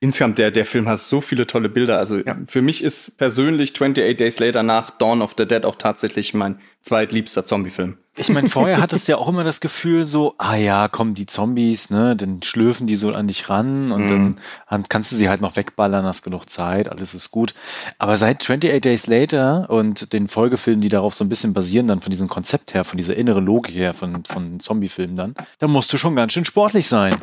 Insgesamt, 0.00 0.38
der, 0.38 0.52
der 0.52 0.64
Film 0.64 0.88
hat 0.88 1.00
so 1.00 1.20
viele 1.20 1.46
tolle 1.46 1.68
Bilder. 1.68 1.98
Also 1.98 2.20
für 2.46 2.62
mich 2.62 2.84
ist 2.84 3.18
persönlich 3.18 3.72
28 3.72 4.16
Days 4.16 4.38
Later 4.38 4.62
nach 4.62 4.90
Dawn 4.90 5.22
of 5.22 5.34
the 5.36 5.44
Dead 5.46 5.64
auch 5.64 5.74
tatsächlich 5.74 6.34
mein 6.34 6.60
zweitliebster 6.82 7.44
Zombie-Film. 7.44 7.98
Ich 8.16 8.28
meine, 8.30 8.48
vorher 8.48 8.80
hattest 8.80 9.06
du 9.06 9.12
ja 9.12 9.18
auch 9.18 9.28
immer 9.28 9.42
das 9.44 9.60
Gefühl 9.60 10.04
so, 10.04 10.34
ah 10.38 10.54
ja, 10.56 10.88
kommen 10.88 11.14
die 11.14 11.26
Zombies, 11.26 11.90
ne, 11.90 12.14
dann 12.16 12.42
schlürfen 12.42 12.86
die 12.86 12.96
so 12.96 13.12
an 13.12 13.26
dich 13.28 13.48
ran 13.50 13.90
und 13.92 14.06
Mhm. 14.08 14.36
dann 14.70 14.84
kannst 14.88 15.10
du 15.12 15.16
sie 15.16 15.28
halt 15.28 15.40
noch 15.40 15.56
wegballern, 15.56 16.04
hast 16.04 16.22
genug 16.22 16.48
Zeit, 16.48 16.88
alles 16.88 17.14
ist 17.14 17.30
gut. 17.30 17.54
Aber 17.98 18.16
seit 18.16 18.40
28 18.40 18.80
Days 18.80 19.06
Later 19.08 19.68
und 19.68 20.12
den 20.12 20.28
Folgefilmen, 20.28 20.80
die 20.80 20.88
darauf 20.88 21.14
so 21.14 21.24
ein 21.24 21.28
bisschen 21.28 21.52
basieren, 21.54 21.88
dann 21.88 22.00
von 22.00 22.10
diesem 22.10 22.28
Konzept 22.28 22.72
her, 22.74 22.84
von 22.84 22.96
dieser 22.96 23.16
inneren 23.16 23.44
Logik 23.44 23.74
her, 23.74 23.94
von, 23.94 24.24
von 24.24 24.60
Zombie-Filmen 24.60 25.16
dann, 25.16 25.34
da 25.58 25.66
musst 25.68 25.92
du 25.92 25.96
schon 25.98 26.14
ganz 26.16 26.32
schön 26.32 26.44
sportlich 26.44 26.86
sein. 26.88 27.14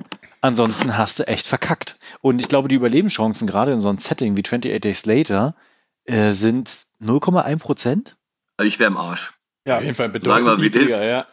Ansonsten 0.45 0.95
hast 0.95 1.17
du 1.17 1.27
echt 1.27 1.47
verkackt. 1.47 1.97
Und 2.22 2.39
ich 2.39 2.47
glaube, 2.47 2.67
die 2.67 2.76
Überlebenschancen 2.76 3.47
gerade 3.47 3.72
in 3.72 3.80
so 3.80 3.89
einem 3.89 3.97
Setting 3.97 4.38
wie 4.38 4.43
28 4.43 4.80
Days 4.80 5.07
Later 5.07 5.55
äh, 6.03 6.34
sind 6.34 6.85
0,1 7.01 7.57
Prozent. 7.57 8.15
Also 8.55 8.67
ich 8.67 8.77
wäre 8.77 8.91
im 8.91 8.97
Arsch. 8.97 9.34
Ja, 9.65 9.77
Auf 9.77 9.84
jeden 9.84 9.95
Fall 9.95 10.11
Sagen 10.22 10.45
wir, 10.45 10.57
wie 10.57 10.61
niedriger, 10.61 11.03
ja. 11.03 11.26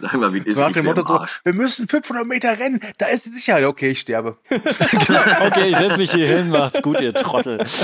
Sagen 0.00 0.20
wir, 0.20 0.32
wie 0.34 0.38
ist. 0.38 0.56
So 0.56 0.60
nach 0.62 0.72
dem 0.72 0.84
Motto 0.84 1.06
so, 1.06 1.24
wir 1.44 1.52
müssen 1.52 1.88
500 1.88 2.26
Meter 2.26 2.58
rennen, 2.58 2.80
da 2.98 3.06
ist 3.06 3.26
die 3.26 3.30
Sicherheit. 3.30 3.64
Okay, 3.64 3.90
ich 3.90 4.00
sterbe. 4.00 4.36
Okay, 4.50 5.68
ich 5.70 5.76
setze 5.76 5.98
mich 5.98 6.12
hier 6.12 6.26
hin, 6.26 6.50
macht's 6.50 6.82
gut, 6.82 7.00
ihr 7.00 7.14
Trottel. 7.14 7.64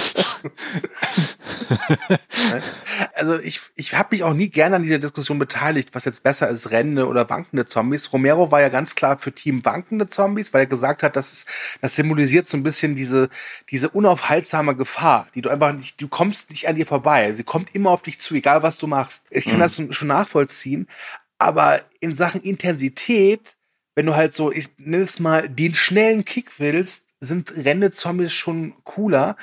Also 3.15 3.39
ich, 3.39 3.61
ich 3.77 3.94
habe 3.94 4.09
mich 4.12 4.23
auch 4.24 4.32
nie 4.32 4.48
gerne 4.48 4.77
an 4.77 4.82
dieser 4.82 4.98
Diskussion 4.98 5.39
beteiligt, 5.39 5.90
was 5.93 6.05
jetzt 6.05 6.23
besser 6.23 6.48
ist, 6.48 6.70
rennende 6.70 7.07
oder 7.07 7.28
wankende 7.28 7.66
Zombies. 7.66 8.12
Romero 8.12 8.51
war 8.51 8.61
ja 8.61 8.69
ganz 8.69 8.94
klar 8.94 9.19
für 9.19 9.32
Team 9.32 9.65
wankende 9.65 10.09
Zombies, 10.09 10.52
weil 10.52 10.62
er 10.62 10.66
gesagt 10.66 11.02
hat, 11.02 11.16
das, 11.16 11.32
ist, 11.32 11.48
das 11.81 11.94
symbolisiert 11.94 12.47
so 12.47 12.57
ein 12.57 12.62
bisschen 12.62 12.94
diese, 12.97 13.28
diese 13.70 13.89
unaufhaltsame 13.90 14.74
Gefahr, 14.74 15.28
die 15.35 15.43
du 15.43 15.51
einfach 15.51 15.73
nicht, 15.73 16.01
du 16.01 16.09
kommst 16.09 16.51
nicht 16.51 16.69
an 16.69 16.77
dir 16.77 16.86
vorbei. 16.86 17.32
Sie 17.35 17.44
kommt 17.44 17.74
immer 17.74 17.90
auf 17.90 18.02
dich 18.02 18.20
zu, 18.20 18.35
egal 18.35 18.62
was 18.62 18.78
du 18.78 18.86
machst. 18.86 19.24
Ich 19.31 19.44
kann 19.44 19.57
Mhm. 19.57 19.61
das 19.61 19.81
schon 19.90 20.09
nachvollziehen, 20.09 20.89
aber 21.41 21.83
in 22.01 22.15
Sachen 22.15 22.43
Intensität, 22.43 23.57
wenn 23.95 24.07
du 24.07 24.15
halt 24.15 24.35
so, 24.35 24.53
ich 24.53 24.69
nenne 24.79 25.03
es 25.03 25.19
mal, 25.19 25.49
den 25.49 25.75
schnellen 25.75 26.25
Kick 26.25 26.59
willst, 26.59 27.09
sind 27.21 27.57
rennende 27.57 27.91
Zombies 27.91 28.33
schon 28.33 28.75
cooler. 28.85 29.37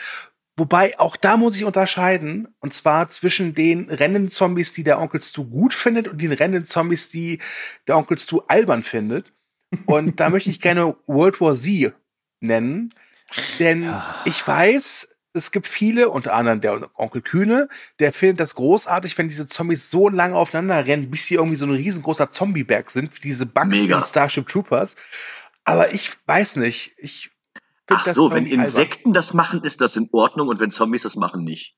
Wobei 0.56 0.99
auch 0.99 1.15
da 1.15 1.38
muss 1.38 1.56
ich 1.56 1.65
unterscheiden, 1.65 2.48
und 2.60 2.74
zwar 2.74 3.10
zwischen 3.10 3.53
den 3.53 3.90
rennenden 3.90 4.30
Zombies, 4.30 4.74
die 4.74 4.84
der 4.84 4.99
Onkel 4.99 5.22
Stu 5.22 5.45
gut 5.45 5.74
findet, 5.74 6.07
und 6.07 6.22
den 6.22 6.32
rennenden 6.32 6.65
Zombies, 6.65 7.10
die 7.10 7.40
der 7.88 7.98
Onkel 7.98 8.18
Stu 8.18 8.41
albern 8.48 8.84
findet. 8.84 9.34
Und 9.86 10.19
da 10.19 10.30
möchte 10.30 10.49
ich 10.49 10.61
gerne 10.61 10.95
World 11.07 11.41
War 11.41 11.56
Z 11.56 11.94
nennen, 12.40 12.91
denn 13.60 13.94
ich 14.26 14.48
weiß, 14.48 15.10
es 15.38 15.51
gibt 15.51 15.68
viele, 15.68 16.09
unter 16.09 16.34
anderem 16.34 16.61
der 16.61 16.89
Onkel 16.95 17.22
Kühne, 17.22 17.69
der 17.99 18.11
findet 18.11 18.39
das 18.39 18.55
großartig, 18.55 19.18
wenn 19.18 19.30
diese 19.30 19.47
Zombies 19.47 19.89
so 19.89 20.09
lange 20.09 20.35
aufeinander 20.35 20.85
rennen, 20.85 21.09
bis 21.09 21.26
sie 21.26 21.35
irgendwie 21.35 21.55
so 21.55 21.65
ein 21.65 21.72
riesengroßer 21.72 22.30
Zombieberg 22.30 22.89
sind, 22.91 23.15
wie 23.15 23.22
diese 23.22 23.45
Bugs 23.45 23.68
Mega. 23.68 23.97
in 23.97 24.03
Starship 24.03 24.47
Troopers. 24.47 24.95
Aber 25.64 25.93
ich 25.93 26.11
weiß 26.26 26.57
nicht, 26.57 26.93
ich 26.97 27.31
Ach 27.89 28.03
das 28.03 28.15
so, 28.15 28.31
wenn 28.31 28.45
irgendwie 28.45 28.53
albern. 28.53 28.65
Insekten 28.65 29.14
das 29.14 29.34
machen, 29.34 29.64
ist 29.64 29.81
das 29.81 29.95
in 29.95 30.09
Ordnung 30.11 30.49
und 30.49 30.59
wenn 30.59 30.72
Zombies 30.72 31.03
das 31.03 31.15
machen, 31.15 31.43
nicht. 31.43 31.76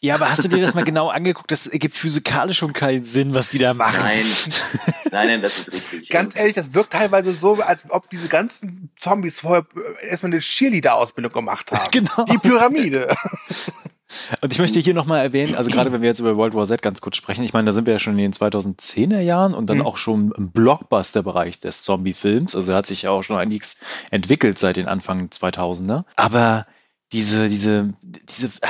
Ja, 0.00 0.14
aber 0.14 0.30
hast 0.30 0.44
du 0.44 0.48
dir 0.48 0.60
das 0.60 0.74
mal 0.74 0.84
genau 0.84 1.08
angeguckt? 1.08 1.50
Das 1.50 1.66
ergibt 1.66 1.94
physikalisch 1.96 2.58
schon 2.58 2.72
keinen 2.72 3.04
Sinn, 3.04 3.34
was 3.34 3.50
die 3.50 3.58
da 3.58 3.74
machen. 3.74 4.00
Nein. 4.02 4.24
Nein, 5.10 5.26
nein, 5.28 5.42
das 5.42 5.58
ist 5.58 5.72
richtig. 5.72 6.10
Ganz 6.10 6.36
ehrlich, 6.36 6.54
das 6.54 6.74
wirkt 6.74 6.92
teilweise 6.92 7.32
so, 7.32 7.54
als 7.62 7.90
ob 7.90 8.10
diese 8.10 8.28
ganzen 8.28 8.90
Zombies 9.00 9.40
vorher 9.40 9.64
erstmal 10.02 10.32
eine 10.32 10.40
Cheerleader-Ausbildung 10.40 11.32
gemacht 11.32 11.72
haben. 11.72 11.88
Genau. 11.90 12.24
Die 12.30 12.36
Pyramide. 12.36 13.14
Und 14.42 14.52
ich 14.52 14.58
möchte 14.58 14.78
hier 14.80 14.94
nochmal 14.94 15.22
erwähnen, 15.22 15.54
also 15.54 15.70
gerade 15.70 15.92
wenn 15.92 16.00
wir 16.00 16.08
jetzt 16.08 16.18
über 16.18 16.36
World 16.36 16.54
War 16.54 16.64
Z 16.64 16.80
ganz 16.80 17.02
kurz 17.02 17.16
sprechen, 17.18 17.44
ich 17.44 17.52
meine, 17.52 17.66
da 17.66 17.72
sind 17.72 17.86
wir 17.86 17.92
ja 17.92 17.98
schon 17.98 18.14
in 18.14 18.30
den 18.30 18.32
2010er 18.32 19.20
Jahren 19.20 19.52
und 19.52 19.68
dann 19.68 19.78
Mhm. 19.78 19.86
auch 19.86 19.98
schon 19.98 20.32
im 20.36 20.50
Blockbuster-Bereich 20.50 21.60
des 21.60 21.82
Zombie-Films. 21.82 22.54
Also 22.56 22.74
hat 22.74 22.86
sich 22.86 23.02
ja 23.02 23.10
auch 23.10 23.22
schon 23.22 23.36
einiges 23.36 23.76
entwickelt 24.10 24.58
seit 24.58 24.76
den 24.76 24.88
Anfang 24.88 25.28
2000er. 25.28 26.04
Aber 26.16 26.66
diese, 27.12 27.48
diese, 27.50 27.92
diese, 28.02 28.50
ah, 28.62 28.68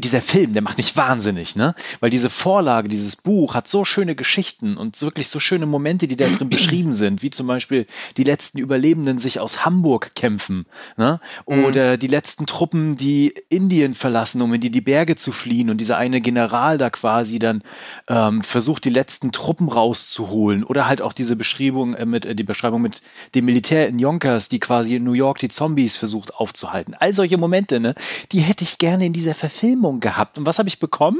dieser 0.00 0.22
Film, 0.22 0.52
der 0.52 0.62
macht 0.62 0.78
mich 0.78 0.96
wahnsinnig, 0.96 1.56
ne? 1.56 1.74
Weil 2.00 2.10
diese 2.10 2.30
Vorlage, 2.30 2.88
dieses 2.88 3.16
Buch 3.16 3.54
hat 3.54 3.68
so 3.68 3.84
schöne 3.84 4.14
Geschichten 4.14 4.76
und 4.76 5.00
wirklich 5.02 5.28
so 5.28 5.40
schöne 5.40 5.66
Momente, 5.66 6.06
die 6.06 6.16
da 6.16 6.28
drin 6.28 6.48
beschrieben 6.50 6.92
sind, 6.92 7.22
wie 7.22 7.30
zum 7.30 7.46
Beispiel 7.46 7.86
die 8.16 8.24
letzten 8.24 8.58
Überlebenden 8.58 9.18
sich 9.18 9.40
aus 9.40 9.64
Hamburg 9.64 10.14
kämpfen, 10.14 10.66
ne? 10.96 11.20
Oder 11.44 11.96
die 11.96 12.06
letzten 12.06 12.46
Truppen, 12.46 12.96
die 12.96 13.34
Indien 13.48 13.94
verlassen, 13.94 14.42
um 14.42 14.52
in 14.54 14.60
die, 14.60 14.70
die 14.70 14.80
Berge 14.80 15.16
zu 15.16 15.32
fliehen 15.32 15.70
und 15.70 15.78
dieser 15.78 15.96
eine 15.96 16.20
General 16.20 16.78
da 16.78 16.90
quasi 16.90 17.38
dann 17.38 17.62
ähm, 18.08 18.42
versucht, 18.42 18.84
die 18.84 18.90
letzten 18.90 19.32
Truppen 19.32 19.68
rauszuholen. 19.68 20.64
Oder 20.64 20.86
halt 20.86 21.02
auch 21.02 21.12
diese 21.12 21.36
Beschreibung 21.36 21.94
äh, 21.94 22.06
mit, 22.06 22.24
äh, 22.26 22.34
die 22.34 22.44
Beschreibung 22.44 22.82
mit 22.82 23.02
dem 23.34 23.44
Militär 23.44 23.88
in 23.88 23.98
Yonkers, 23.98 24.48
die 24.48 24.60
quasi 24.60 24.96
in 24.96 25.04
New 25.04 25.12
York 25.12 25.38
die 25.38 25.48
Zombies 25.48 25.96
versucht 25.96 26.34
aufzuhalten. 26.34 26.94
All 26.98 27.14
solche 27.14 27.38
Momente, 27.38 27.80
ne? 27.80 27.94
Die 28.32 28.40
hätte 28.40 28.64
ich 28.64 28.78
gerne 28.78 29.06
in 29.06 29.12
dieser 29.12 29.34
Verfilmung 29.34 29.87
gehabt. 29.94 30.38
Und 30.38 30.46
was 30.46 30.58
habe 30.58 30.68
ich 30.68 30.78
bekommen? 30.78 31.18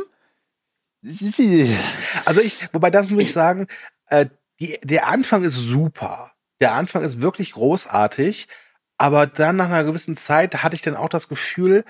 Also 2.25 2.41
ich, 2.41 2.59
wobei 2.73 2.91
das 2.91 3.09
muss 3.11 3.23
ich 3.23 3.33
sagen, 3.33 3.69
äh, 4.07 4.27
die, 4.61 4.79
der 4.83 5.07
Anfang 5.07 5.45
ist 5.45 5.57
super. 5.57 6.33
Der 6.61 6.73
Anfang 6.73 7.03
ist 7.03 7.21
wirklich 7.21 7.53
großartig. 7.53 8.49
Aber 8.97 9.27
dann 9.27 9.57
nach 9.57 9.67
einer 9.67 9.85
gewissen 9.85 10.17
Zeit 10.17 10.63
hatte 10.63 10.75
ich 10.75 10.83
dann 10.83 10.97
auch 10.97 11.09
das 11.09 11.29
Gefühl, 11.29 11.85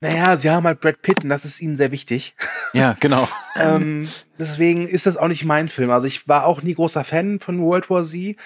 naja, 0.00 0.36
sie 0.36 0.50
haben 0.50 0.66
halt 0.66 0.80
Brad 0.80 1.00
Pitt 1.00 1.22
und 1.22 1.30
das 1.30 1.44
ist 1.44 1.60
ihnen 1.60 1.76
sehr 1.76 1.92
wichtig. 1.92 2.34
Ja, 2.74 2.96
genau. 2.98 3.28
ähm, 3.54 4.08
deswegen 4.38 4.88
ist 4.88 5.04
das 5.04 5.18
auch 5.18 5.28
nicht 5.28 5.44
mein 5.44 5.68
Film. 5.68 5.90
Also 5.90 6.06
ich 6.06 6.26
war 6.26 6.46
auch 6.46 6.62
nie 6.62 6.72
großer 6.72 7.04
Fan 7.04 7.38
von 7.38 7.60
World 7.60 7.90
War 7.90 8.02
Z. 8.02 8.36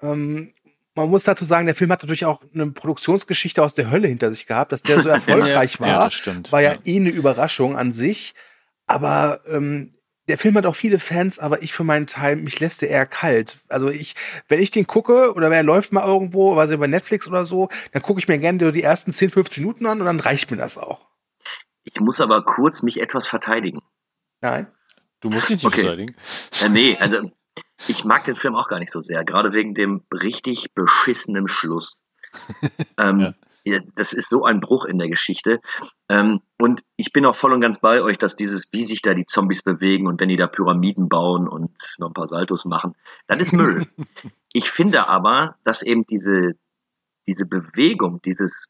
Ähm, 0.00 0.54
man 0.94 1.08
muss 1.08 1.24
dazu 1.24 1.44
sagen, 1.44 1.66
der 1.66 1.74
Film 1.74 1.90
hat 1.90 2.02
natürlich 2.02 2.24
auch 2.26 2.42
eine 2.54 2.66
Produktionsgeschichte 2.70 3.62
aus 3.62 3.74
der 3.74 3.90
Hölle 3.90 4.08
hinter 4.08 4.30
sich 4.30 4.46
gehabt, 4.46 4.72
dass 4.72 4.82
der 4.82 5.02
so 5.02 5.08
erfolgreich 5.08 5.80
war. 5.80 5.88
Ja, 5.88 6.04
das 6.04 6.14
stimmt. 6.14 6.52
War 6.52 6.60
ja, 6.60 6.72
Ja. 6.74 6.78
eh 6.84 6.96
eine 6.96 7.10
Überraschung 7.10 7.76
an 7.76 7.92
sich. 7.92 8.34
Aber 8.86 9.40
ähm, 9.46 9.94
der 10.28 10.38
Film 10.38 10.56
hat 10.56 10.66
auch 10.66 10.76
viele 10.76 10.98
Fans, 10.98 11.38
aber 11.38 11.62
ich 11.62 11.72
für 11.72 11.82
meinen 11.84 12.06
Teil, 12.06 12.36
mich 12.36 12.60
lässt 12.60 12.82
der 12.82 12.90
eher 12.90 13.06
kalt. 13.06 13.58
Also 13.68 13.88
ich, 13.88 14.14
wenn 14.48 14.60
ich 14.60 14.70
den 14.70 14.86
gucke 14.86 15.32
oder 15.34 15.46
wenn 15.50 15.56
er 15.56 15.62
läuft 15.62 15.92
mal 15.92 16.06
irgendwo, 16.06 16.54
weiß 16.56 16.70
ich, 16.70 16.78
bei 16.78 16.86
Netflix 16.86 17.26
oder 17.26 17.46
so, 17.46 17.68
dann 17.92 18.02
gucke 18.02 18.20
ich 18.20 18.28
mir 18.28 18.38
gerne 18.38 18.72
die 18.72 18.82
ersten 18.82 19.12
10, 19.12 19.30
15 19.30 19.62
Minuten 19.64 19.86
an 19.86 20.00
und 20.00 20.06
dann 20.06 20.20
reicht 20.20 20.50
mir 20.50 20.56
das 20.58 20.78
auch. 20.78 21.06
Ich 21.84 21.98
muss 22.00 22.20
aber 22.20 22.44
kurz 22.44 22.82
mich 22.82 23.00
etwas 23.00 23.26
verteidigen. 23.26 23.80
Nein? 24.40 24.66
Du 25.20 25.30
musst 25.30 25.48
dich 25.48 25.56
nicht 25.62 25.66
Okay. 25.66 25.80
verteidigen. 25.80 26.14
Äh, 26.60 26.68
nee, 26.68 26.96
also 27.00 27.30
ich 27.88 28.04
mag 28.04 28.24
den 28.24 28.36
Film 28.36 28.54
auch 28.54 28.68
gar 28.68 28.78
nicht 28.78 28.92
so 28.92 29.00
sehr, 29.00 29.24
gerade 29.24 29.52
wegen 29.52 29.74
dem 29.74 30.02
richtig 30.12 30.72
beschissenen 30.74 31.48
Schluss. 31.48 31.96
ähm, 32.98 33.20
ja. 33.20 33.34
Das 33.94 34.12
ist 34.12 34.28
so 34.28 34.44
ein 34.44 34.60
Bruch 34.60 34.84
in 34.86 34.98
der 34.98 35.08
Geschichte. 35.08 35.60
Ähm, 36.08 36.40
und 36.58 36.82
ich 36.96 37.12
bin 37.12 37.24
auch 37.24 37.36
voll 37.36 37.52
und 37.52 37.60
ganz 37.60 37.78
bei 37.78 38.02
euch, 38.02 38.18
dass 38.18 38.34
dieses, 38.34 38.72
wie 38.72 38.84
sich 38.84 39.02
da 39.02 39.14
die 39.14 39.26
Zombies 39.26 39.62
bewegen 39.62 40.08
und 40.08 40.20
wenn 40.20 40.28
die 40.28 40.36
da 40.36 40.48
Pyramiden 40.48 41.08
bauen 41.08 41.46
und 41.46 41.70
noch 41.98 42.08
ein 42.08 42.14
paar 42.14 42.26
Saltos 42.26 42.64
machen, 42.64 42.94
das 43.28 43.40
ist 43.40 43.52
Müll. 43.52 43.86
ich 44.52 44.70
finde 44.70 45.08
aber, 45.08 45.56
dass 45.64 45.82
eben 45.82 46.04
diese, 46.06 46.54
diese 47.28 47.46
Bewegung, 47.46 48.20
dieses, 48.22 48.68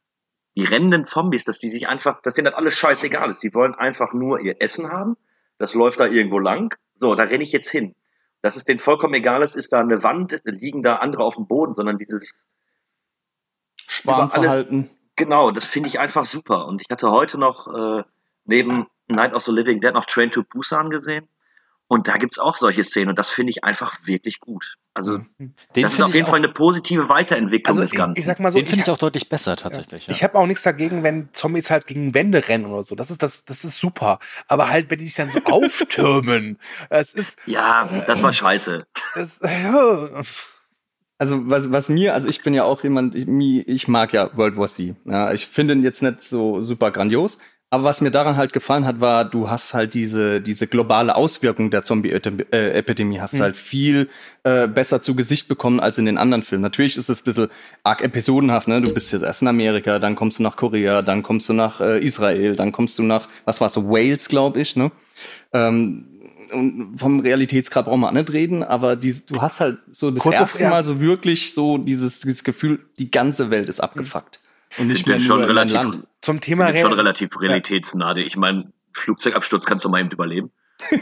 die 0.56 0.64
rennenden 0.64 1.04
Zombies, 1.04 1.44
dass 1.44 1.58
die 1.58 1.70
sich 1.70 1.88
einfach, 1.88 2.20
dass 2.20 2.34
denen 2.34 2.46
das 2.46 2.54
alles 2.54 2.74
scheißegal 2.74 3.30
ist. 3.30 3.42
Die 3.42 3.54
wollen 3.54 3.74
einfach 3.74 4.12
nur 4.12 4.40
ihr 4.40 4.60
Essen 4.60 4.90
haben. 4.90 5.16
Das 5.56 5.74
läuft 5.74 6.00
da 6.00 6.06
irgendwo 6.06 6.38
lang. 6.38 6.74
So, 6.96 7.14
da 7.14 7.22
renne 7.22 7.44
ich 7.44 7.52
jetzt 7.52 7.70
hin. 7.70 7.94
Dass 8.42 8.56
es 8.56 8.64
denen 8.64 8.80
vollkommen 8.80 9.14
egal 9.14 9.42
ist, 9.42 9.56
ist 9.56 9.72
da 9.72 9.80
eine 9.80 10.02
Wand, 10.02 10.40
liegen 10.44 10.82
da 10.82 10.96
andere 10.96 11.24
auf 11.24 11.36
dem 11.36 11.46
Boden, 11.46 11.74
sondern 11.74 11.98
dieses 11.98 12.32
Sparverhalten. 13.86 14.90
Genau, 15.16 15.50
das 15.50 15.64
finde 15.64 15.88
ich 15.88 16.00
einfach 16.00 16.26
super. 16.26 16.66
Und 16.66 16.80
ich 16.80 16.88
hatte 16.90 17.10
heute 17.10 17.38
noch 17.38 17.68
äh, 17.68 18.04
neben 18.44 18.86
Night 19.06 19.34
of 19.34 19.42
the 19.42 19.52
Living 19.52 19.80
Dead 19.80 19.94
noch 19.94 20.06
Train 20.06 20.30
to 20.30 20.42
Busan 20.42 20.90
gesehen. 20.90 21.28
Und 21.86 22.08
da 22.08 22.16
gibt's 22.16 22.38
auch 22.38 22.56
solche 22.56 22.84
Szenen 22.84 23.10
und 23.10 23.18
das 23.18 23.30
finde 23.30 23.50
ich 23.50 23.64
einfach 23.64 24.06
wirklich 24.06 24.40
gut. 24.40 24.76
Also 24.94 25.18
Den 25.38 25.54
das 25.74 25.94
ist 25.94 26.02
auf 26.02 26.10
ich 26.10 26.16
jeden 26.16 26.26
Weile 26.26 26.44
eine 26.44 26.52
positive 26.52 27.08
Weiterentwicklung 27.08 27.78
Also 27.78 27.80
des 27.80 27.92
ich, 27.92 27.98
Ganzen. 27.98 28.20
ich 28.20 28.26
sag 28.26 28.40
mal 28.40 28.52
so, 28.52 28.58
Den 28.58 28.66
finde 28.66 28.82
ich 28.82 28.88
ich, 28.88 28.92
auch 28.92 28.98
deutlich 28.98 29.28
besser 29.30 29.56
tatsächlich. 29.56 30.06
Ja. 30.06 30.12
ich 30.12 30.22
habe 30.22 30.38
auch 30.38 30.46
nichts 30.46 30.62
dagegen, 30.64 31.02
wenn 31.02 31.30
Zombies 31.32 31.70
halt 31.70 31.86
gegen 31.86 32.12
Wände 32.14 32.46
rennen 32.48 32.66
oder 32.66 32.84
so. 32.84 32.94
Das 32.94 33.10
ist 33.10 33.22
das, 33.22 33.44
das 33.46 33.64
ist 33.64 33.78
super. 33.78 34.18
Aber 34.48 34.68
halt, 34.68 34.90
wenn 34.90 34.98
die 34.98 35.06
sich 35.06 35.14
dann 35.14 35.30
so 35.30 35.40
auftürmen, 35.44 36.58
es 36.90 37.14
ist, 37.14 37.38
ja, 37.46 37.88
das 38.06 38.22
war 38.22 38.32
scheiße. 38.34 38.86
das, 39.14 39.40
ja. 39.42 40.22
Also 41.18 41.48
was, 41.48 41.70
was 41.70 41.88
mir, 41.88 42.14
also 42.14 42.28
ich 42.28 42.42
bin 42.42 42.52
ja 42.52 42.64
auch 42.64 42.82
jemand, 42.82 43.14
ich, 43.14 43.26
ich 43.28 43.88
mag 43.88 44.12
ja 44.12 44.36
World 44.36 44.56
War 44.56 44.66
Z. 44.68 44.96
Ja, 45.04 45.32
ich 45.32 45.46
finde 45.46 45.74
ihn 45.74 45.82
jetzt 45.82 46.02
nicht 46.02 46.20
so 46.20 46.62
super 46.62 46.90
grandios. 46.90 47.38
Aber 47.72 47.84
was 47.84 48.02
mir 48.02 48.10
daran 48.10 48.36
halt 48.36 48.52
gefallen 48.52 48.84
hat, 48.84 49.00
war, 49.00 49.24
du 49.24 49.48
hast 49.48 49.72
halt 49.72 49.94
diese, 49.94 50.42
diese 50.42 50.66
globale 50.66 51.16
Auswirkung 51.16 51.70
der 51.70 51.84
Zombie-Epidemie, 51.84 53.18
hast 53.18 53.32
Mhm. 53.32 53.40
halt 53.40 53.56
viel 53.56 54.10
äh, 54.42 54.68
besser 54.68 55.00
zu 55.00 55.14
Gesicht 55.14 55.48
bekommen 55.48 55.80
als 55.80 55.96
in 55.96 56.04
den 56.04 56.18
anderen 56.18 56.42
Filmen. 56.42 56.60
Natürlich 56.60 56.98
ist 56.98 57.08
es 57.08 57.22
ein 57.22 57.24
bisschen 57.24 57.48
arg 57.82 58.02
episodenhaft, 58.02 58.68
ne? 58.68 58.82
Du 58.82 58.92
bist 58.92 59.10
jetzt 59.10 59.22
erst 59.22 59.40
in 59.40 59.48
Amerika, 59.48 59.98
dann 59.98 60.16
kommst 60.16 60.38
du 60.38 60.42
nach 60.42 60.56
Korea, 60.56 61.00
dann 61.00 61.22
kommst 61.22 61.48
du 61.48 61.54
nach 61.54 61.80
äh, 61.80 61.98
Israel, 62.04 62.56
dann 62.56 62.72
kommst 62.72 62.98
du 62.98 63.04
nach, 63.04 63.26
was 63.46 63.62
war's, 63.62 63.72
so 63.72 63.88
Wales, 63.88 64.28
glaube 64.28 64.60
ich, 64.60 64.76
ne? 64.76 64.92
Ähm, 65.54 66.04
und 66.52 66.98
vom 66.98 67.20
Realitätsgrad 67.20 67.86
brauchen 67.86 68.00
wir 68.00 68.12
nicht 68.12 68.30
reden, 68.34 68.62
aber 68.62 68.96
dies, 68.96 69.24
du 69.24 69.40
hast 69.40 69.60
halt 69.60 69.78
so 69.92 70.10
das 70.10 70.22
Kurz 70.22 70.34
erste. 70.34 70.68
Mal 70.68 70.84
so 70.84 71.00
wirklich 71.00 71.54
so 71.54 71.78
dieses, 71.78 72.20
dieses 72.20 72.44
Gefühl, 72.44 72.80
die 72.98 73.10
ganze 73.10 73.50
Welt 73.50 73.70
ist 73.70 73.80
abgefuckt. 73.80 74.40
Und 74.78 74.88
nicht 74.88 74.98
Ich 75.00 75.04
bin 75.04 75.12
mehr 75.16 75.20
schon 75.20 75.40
nur 75.40 75.50
in 75.50 75.56
dein 75.56 75.68
relativ, 75.68 75.92
Land. 75.94 76.06
Zum 76.20 76.36
ich 76.36 76.42
Thema 76.42 76.66
bin 76.66 76.76
schon 76.78 76.92
Re- 76.92 76.98
relativ 76.98 77.40
realitätsnah. 77.40 78.16
Ich 78.16 78.36
meine, 78.36 78.72
Flugzeugabsturz 78.92 79.64
kannst 79.66 79.84
du 79.84 79.88
mal 79.88 80.00
eben 80.00 80.10
überleben. 80.10 80.50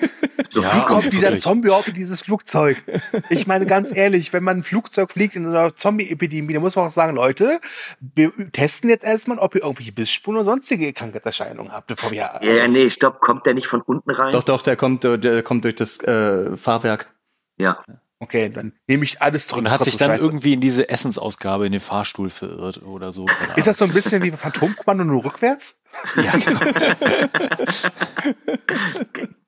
So, 0.53 0.63
Ja, 0.63 0.75
Wie 0.75 0.85
kommt 0.85 1.13
dieser. 1.13 1.37
Zombie 1.37 1.69
überhaupt 1.69 1.87
in 1.87 1.95
dieses 1.95 2.23
Flugzeug? 2.23 2.83
Ich 3.29 3.47
meine, 3.47 3.67
ganz 3.67 3.93
ehrlich, 3.95 4.33
wenn 4.33 4.43
man 4.43 4.59
ein 4.59 4.63
Flugzeug 4.65 5.13
fliegt 5.13 5.37
in 5.37 5.47
einer 5.47 5.77
Zombie-Epidemie, 5.77 6.53
dann 6.55 6.63
muss 6.63 6.75
man 6.75 6.87
auch 6.87 6.91
sagen, 6.91 7.15
Leute, 7.15 7.61
wir 8.01 8.33
testen 8.51 8.91
jetzt 8.91 9.05
erstmal, 9.05 9.39
ob 9.39 9.55
ihr 9.55 9.63
irgendwelche 9.63 9.93
Bissspuren 9.93 10.39
oder 10.39 10.47
sonstige 10.47 10.93
Krankheitserscheinungen 10.93 11.71
habt, 11.71 11.87
bevor 11.87 12.11
wir 12.11 12.19
ja, 12.19 12.43
ja, 12.43 12.67
nee, 12.67 12.91
stopp, 12.91 13.21
kommt 13.21 13.47
der 13.47 13.55
nicht 13.55 13.69
von 13.69 13.81
unten 13.83 14.11
rein? 14.11 14.31
Doch, 14.31 14.43
doch, 14.43 14.63
der 14.63 14.75
kommt, 14.75 15.05
der 15.05 15.43
kommt 15.45 15.65
durch 15.65 15.77
das 15.77 16.03
äh, 16.03 16.57
Fahrwerk. 16.57 17.09
Ja. 17.57 17.85
Okay, 18.23 18.51
dann 18.51 18.73
nehme 18.87 19.05
ich 19.05 19.23
alles 19.23 19.47
zurück. 19.47 19.65
Und 19.65 19.71
hat 19.71 19.83
sich 19.83 19.97
dann 19.97 20.11
Scheiße. 20.11 20.25
irgendwie 20.27 20.53
in 20.53 20.61
diese 20.61 20.89
Essensausgabe 20.91 21.65
in 21.65 21.73
den 21.73 21.81
Fahrstuhl 21.81 22.29
verirrt 22.29 22.83
oder 22.83 23.13
so. 23.13 23.27
Ist 23.57 23.67
das 23.67 23.79
so 23.79 23.87
ein 23.87 23.93
bisschen 23.93 24.23
wie 24.23 24.31
Phantomkommando 24.31 25.05
nur 25.05 25.25
rückwärts? 25.25 25.79
Ja, 26.17 26.33
genau. 26.37 26.61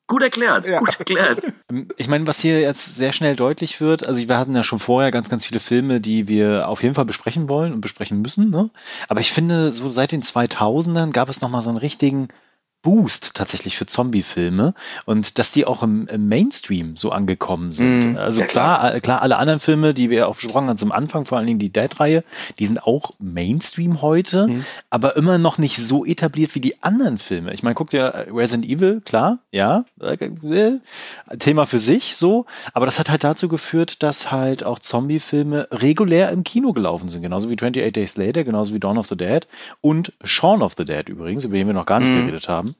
Gut 0.06 0.22
erklärt, 0.22 0.66
Ja. 0.66 0.78
gut 0.80 0.98
erklärt. 0.98 1.42
Ähm, 1.70 1.88
Ich 1.96 2.08
meine, 2.08 2.26
was 2.26 2.40
hier 2.40 2.60
jetzt 2.60 2.96
sehr 2.96 3.12
schnell 3.12 3.36
deutlich 3.36 3.80
wird, 3.80 4.06
also 4.06 4.26
wir 4.26 4.36
hatten 4.38 4.54
ja 4.54 4.64
schon 4.64 4.78
vorher 4.78 5.10
ganz, 5.10 5.28
ganz 5.30 5.46
viele 5.46 5.60
Filme, 5.60 6.00
die 6.00 6.28
wir 6.28 6.68
auf 6.68 6.82
jeden 6.82 6.94
Fall 6.94 7.04
besprechen 7.06 7.48
wollen 7.48 7.72
und 7.72 7.80
besprechen 7.80 8.20
müssen. 8.20 8.50
Ne? 8.50 8.70
Aber 9.08 9.20
ich 9.20 9.32
finde, 9.32 9.72
so 9.72 9.88
seit 9.88 10.12
den 10.12 10.22
2000ern 10.22 11.12
gab 11.12 11.28
es 11.28 11.40
nochmal 11.40 11.62
so 11.62 11.70
einen 11.70 11.78
richtigen 11.78 12.28
Boost 12.82 13.34
tatsächlich 13.34 13.76
für 13.76 13.86
Zombie-Filme 13.86 14.74
und 15.04 15.38
dass 15.38 15.52
die 15.52 15.64
auch 15.66 15.82
im, 15.82 16.06
im 16.08 16.28
Mainstream 16.28 16.96
so 16.96 17.10
angekommen 17.12 17.72
sind. 17.72 18.10
Mhm. 18.10 18.16
Also 18.16 18.40
Ja, 18.40 18.46
klar, 18.46 18.94
äh, 18.94 19.00
klar, 19.00 19.22
alle 19.22 19.36
anderen 19.36 19.60
Filme, 19.60 19.94
die 19.94 20.10
wir 20.10 20.28
auch 20.28 20.36
besprochen 20.36 20.68
haben 20.68 20.78
zum 20.78 20.92
Anfang, 20.92 21.24
vor 21.24 21.38
allen 21.38 21.46
Dingen 21.46 21.58
die 21.58 21.72
Dead-Reihe, 21.72 22.24
die 22.58 22.66
sind 22.66 22.82
auch 22.82 23.12
Mainstream 23.18 24.02
heute, 24.02 24.48
Mhm. 24.48 24.64
aber 24.90 25.16
immer 25.16 25.38
noch 25.38 25.58
nicht 25.58 25.76
so 25.78 26.04
etabliert 26.04 26.54
wie 26.54 26.60
die 26.60 26.82
anderen 26.82 27.18
Filme. 27.18 27.52
Ich 27.54 27.62
meine, 27.62 27.74
guck 27.74 27.90
dir 27.90 28.26
Resident 28.32 28.66
Evil, 28.68 29.00
klar, 29.00 29.38
ja, 29.52 29.84
äh, 30.00 30.16
Thema 31.38 31.66
für 31.66 31.78
sich 31.78 32.16
so, 32.16 32.46
aber 32.74 32.86
das 32.86 32.98
hat 32.98 33.08
halt 33.10 33.24
dazu 33.24 33.48
geführt, 33.48 34.02
dass 34.02 34.30
halt 34.32 34.64
auch 34.64 34.78
Zombie-Filme 34.78 35.68
regulär 35.70 36.30
im 36.30 36.44
Kino 36.44 36.72
gelaufen 36.72 37.08
sind, 37.08 37.22
genauso 37.22 37.48
wie 37.48 37.54
28 37.54 37.92
Days 37.92 38.16
Later, 38.16 38.44
genauso 38.44 38.74
wie 38.74 38.80
Dawn 38.80 38.98
of 38.98 39.06
the 39.06 39.16
Dead 39.16 39.46
und 39.80 40.12
Shaun 40.24 40.62
of 40.62 40.74
the 40.76 40.84
Dead 40.84 41.08
übrigens, 41.08 41.44
über 41.44 41.56
den 41.56 41.66
wir 41.66 41.74
noch 41.74 41.86
gar 41.86 42.00
nicht 42.00 42.10
Mhm. 42.12 42.26
geredet 42.26 42.48
haben. 42.48 42.71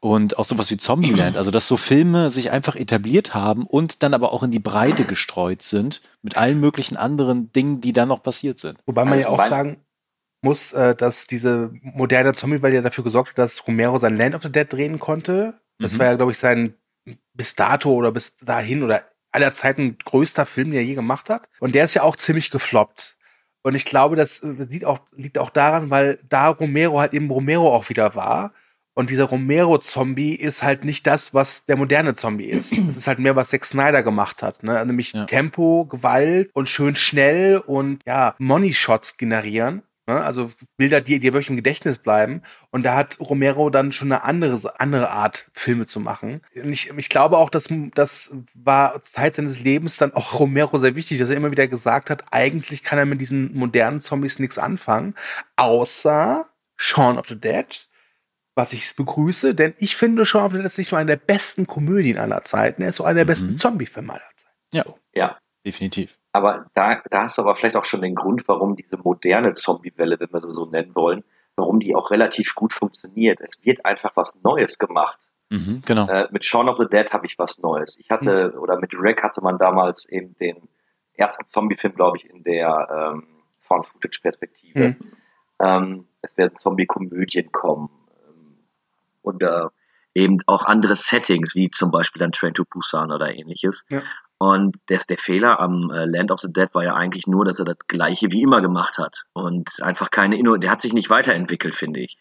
Und 0.00 0.38
auch 0.38 0.44
sowas 0.44 0.70
wie 0.70 0.76
Zombieland, 0.76 1.36
also 1.36 1.50
dass 1.50 1.66
so 1.66 1.76
Filme 1.76 2.30
sich 2.30 2.50
einfach 2.50 2.76
etabliert 2.76 3.34
haben 3.34 3.64
und 3.66 4.02
dann 4.02 4.14
aber 4.14 4.32
auch 4.32 4.42
in 4.42 4.50
die 4.50 4.58
Breite 4.58 5.04
gestreut 5.04 5.62
sind 5.62 6.02
mit 6.22 6.36
allen 6.36 6.60
möglichen 6.60 6.96
anderen 6.96 7.52
Dingen, 7.52 7.80
die 7.80 7.92
dann 7.92 8.08
noch 8.08 8.22
passiert 8.22 8.58
sind. 8.58 8.78
Wobei 8.86 9.04
man 9.04 9.18
ja 9.18 9.26
Also 9.26 9.34
auch 9.34 9.38
mein- 9.38 9.50
sagen 9.50 9.76
muss, 10.42 10.72
äh, 10.72 10.94
dass 10.96 11.26
diese 11.26 11.70
moderne 11.82 12.32
Zombie-Welt 12.34 12.74
ja 12.74 12.80
dafür 12.82 13.04
gesorgt 13.04 13.30
hat, 13.30 13.38
dass 13.38 13.66
Romero 13.66 13.98
sein 13.98 14.16
Land 14.16 14.34
of 14.34 14.42
the 14.42 14.50
Dead 14.50 14.70
drehen 14.70 14.98
konnte. 14.98 15.54
Das 15.78 15.92
Mhm. 15.92 15.98
war 16.00 16.06
ja, 16.06 16.14
glaube 16.16 16.32
ich, 16.32 16.38
sein 16.38 16.74
bis 17.34 17.54
dato 17.54 17.92
oder 17.92 18.10
bis 18.12 18.36
dahin 18.36 18.82
oder 18.82 19.02
aller 19.30 19.52
Zeiten 19.52 19.96
größter 20.04 20.44
Film, 20.44 20.70
den 20.70 20.78
er 20.78 20.84
je 20.84 20.94
gemacht 20.94 21.30
hat. 21.30 21.48
Und 21.60 21.74
der 21.74 21.84
ist 21.84 21.94
ja 21.94 22.02
auch 22.02 22.16
ziemlich 22.16 22.50
gefloppt. 22.50 23.16
Und 23.64 23.76
ich 23.76 23.84
glaube, 23.84 24.16
das 24.16 24.40
äh, 24.42 24.48
liegt 24.68 24.84
auch, 24.84 25.00
liegt 25.12 25.38
auch 25.38 25.50
daran, 25.50 25.90
weil 25.90 26.18
da 26.28 26.48
Romero 26.48 26.98
halt 26.98 27.14
eben 27.14 27.30
Romero 27.30 27.72
auch 27.74 27.88
wieder 27.88 28.14
war. 28.16 28.52
Und 28.94 29.10
dieser 29.10 29.24
Romero-Zombie 29.24 30.34
ist 30.34 30.62
halt 30.62 30.84
nicht 30.84 31.06
das, 31.06 31.32
was 31.32 31.64
der 31.66 31.76
moderne 31.76 32.14
Zombie 32.14 32.46
ist. 32.46 32.72
Es 32.88 32.96
ist 32.96 33.06
halt 33.06 33.18
mehr, 33.18 33.36
was 33.36 33.50
Zack 33.50 33.64
Snyder 33.64 34.02
gemacht 34.02 34.42
hat. 34.42 34.62
Ne? 34.62 34.84
Nämlich 34.84 35.12
Ja. 35.12 35.24
Tempo, 35.24 35.86
Gewalt 35.86 36.50
und 36.52 36.68
schön 36.68 36.96
schnell 36.96 37.58
und 37.58 38.00
ja, 38.06 38.34
Money-Shots 38.38 39.16
generieren. 39.16 39.82
Ne? 40.06 40.22
Also 40.22 40.50
Bilder, 40.76 41.00
die 41.00 41.18
dir 41.20 41.32
wirklich 41.32 41.48
im 41.48 41.56
Gedächtnis 41.56 41.98
bleiben. 41.98 42.42
Und 42.70 42.82
da 42.82 42.96
hat 42.96 43.18
Romero 43.20 43.70
dann 43.70 43.92
schon 43.92 44.10
eine 44.12 44.24
andere, 44.24 44.80
andere 44.80 45.10
Art, 45.10 45.48
Filme 45.54 45.86
zu 45.86 46.00
machen. 46.00 46.42
Und 46.54 46.72
ich, 46.72 46.90
ich 46.90 47.08
glaube 47.08 47.38
auch, 47.38 47.50
dass 47.50 47.68
das 47.94 48.34
war 48.54 49.00
Zeit 49.02 49.36
seines 49.36 49.60
Lebens 49.62 49.96
dann 49.96 50.12
auch 50.12 50.38
Romero 50.38 50.76
sehr 50.78 50.96
wichtig, 50.96 51.18
dass 51.18 51.30
er 51.30 51.36
immer 51.36 51.50
wieder 51.52 51.68
gesagt 51.68 52.10
hat, 52.10 52.24
eigentlich 52.30 52.82
kann 52.82 52.98
er 52.98 53.06
mit 53.06 53.20
diesen 53.20 53.54
modernen 53.54 54.00
Zombies 54.00 54.38
nichts 54.38 54.58
anfangen, 54.58 55.14
außer 55.56 56.46
Shaun 56.76 57.16
of 57.16 57.28
the 57.28 57.38
Dead, 57.38 57.88
was 58.54 58.72
ich 58.72 58.94
begrüße, 58.96 59.54
denn 59.54 59.74
ich 59.78 59.96
finde 59.96 60.26
Shaun 60.26 60.44
of 60.44 60.52
the 60.52 60.58
Dead 60.58 60.66
ist 60.66 60.78
nicht 60.78 60.92
nur 60.92 60.98
eine 60.98 61.16
der 61.16 61.24
besten 61.24 61.66
Komödien 61.66 62.18
aller 62.18 62.44
Zeiten, 62.44 62.82
er 62.82 62.88
ist 62.90 63.00
auch 63.00 63.06
einer 63.06 63.20
der 63.20 63.24
besten 63.24 63.52
Mhm. 63.52 63.56
Zombie-Filme 63.56 64.12
aller 64.12 64.22
Zeiten. 64.36 64.92
Ja. 65.14 65.38
Definitiv. 65.64 66.18
Aber 66.32 66.66
da, 66.74 67.02
da 67.10 67.22
hast 67.22 67.38
du 67.38 67.42
aber 67.42 67.54
vielleicht 67.54 67.76
auch 67.76 67.84
schon 67.84 68.02
den 68.02 68.16
Grund, 68.16 68.48
warum 68.48 68.74
diese 68.74 68.96
moderne 68.96 69.52
Zombie-Welle, 69.54 70.18
wenn 70.18 70.32
wir 70.32 70.40
sie 70.40 70.50
so 70.50 70.66
nennen 70.66 70.94
wollen, 70.96 71.22
warum 71.54 71.78
die 71.78 71.94
auch 71.94 72.10
relativ 72.10 72.54
gut 72.56 72.72
funktioniert. 72.72 73.40
Es 73.40 73.64
wird 73.64 73.84
einfach 73.84 74.10
was 74.16 74.42
Neues 74.42 74.78
gemacht. 74.78 75.20
Mhm, 75.50 75.82
genau. 75.86 76.08
Äh, 76.08 76.26
mit 76.32 76.44
Shaun 76.44 76.68
of 76.68 76.78
the 76.78 76.86
Dead 76.90 77.12
habe 77.12 77.26
ich 77.26 77.38
was 77.38 77.58
Neues. 77.58 77.96
Ich 77.98 78.10
hatte, 78.10 78.58
oder 78.58 78.78
mit 78.80 78.92
Wreck 78.98 79.22
hatte 79.22 79.40
man 79.40 79.56
damals 79.58 80.08
eben 80.08 80.34
den 80.38 80.68
ersten 81.14 81.44
Zombie-Film, 81.46 81.94
glaube 81.94 82.16
ich, 82.16 82.28
in 82.28 82.42
der 82.42 83.12
ähm, 83.14 83.26
Found-Footage-Perspektive. 83.68 84.88
Mhm. 84.88 84.96
Ähm, 85.60 86.08
es 86.22 86.36
werden 86.36 86.56
Zombie-Komödien 86.56 87.52
kommen. 87.52 87.88
Und 89.22 89.42
äh, 89.42 89.66
eben 90.14 90.38
auch 90.46 90.64
andere 90.64 90.96
Settings, 90.96 91.54
wie 91.54 91.70
zum 91.70 91.90
Beispiel 91.90 92.20
dann 92.20 92.32
Train 92.32 92.54
to 92.54 92.64
Busan 92.68 93.12
oder 93.12 93.34
ähnliches. 93.34 93.84
Ja. 93.88 94.02
Und 94.38 94.76
der, 94.88 94.98
der 95.08 95.18
Fehler 95.18 95.60
am 95.60 95.90
äh, 95.90 96.04
Land 96.04 96.30
of 96.32 96.40
the 96.40 96.52
Dead 96.52 96.68
war 96.74 96.82
ja 96.82 96.94
eigentlich 96.94 97.26
nur, 97.26 97.44
dass 97.44 97.60
er 97.60 97.64
das 97.64 97.78
Gleiche 97.86 98.32
wie 98.32 98.42
immer 98.42 98.60
gemacht 98.60 98.98
hat. 98.98 99.24
Und 99.32 99.80
einfach 99.82 100.10
keine 100.10 100.36
Inno, 100.36 100.56
der 100.56 100.70
hat 100.70 100.80
sich 100.80 100.92
nicht 100.92 101.10
weiterentwickelt, 101.10 101.74
finde 101.74 102.00
ich. 102.00 102.18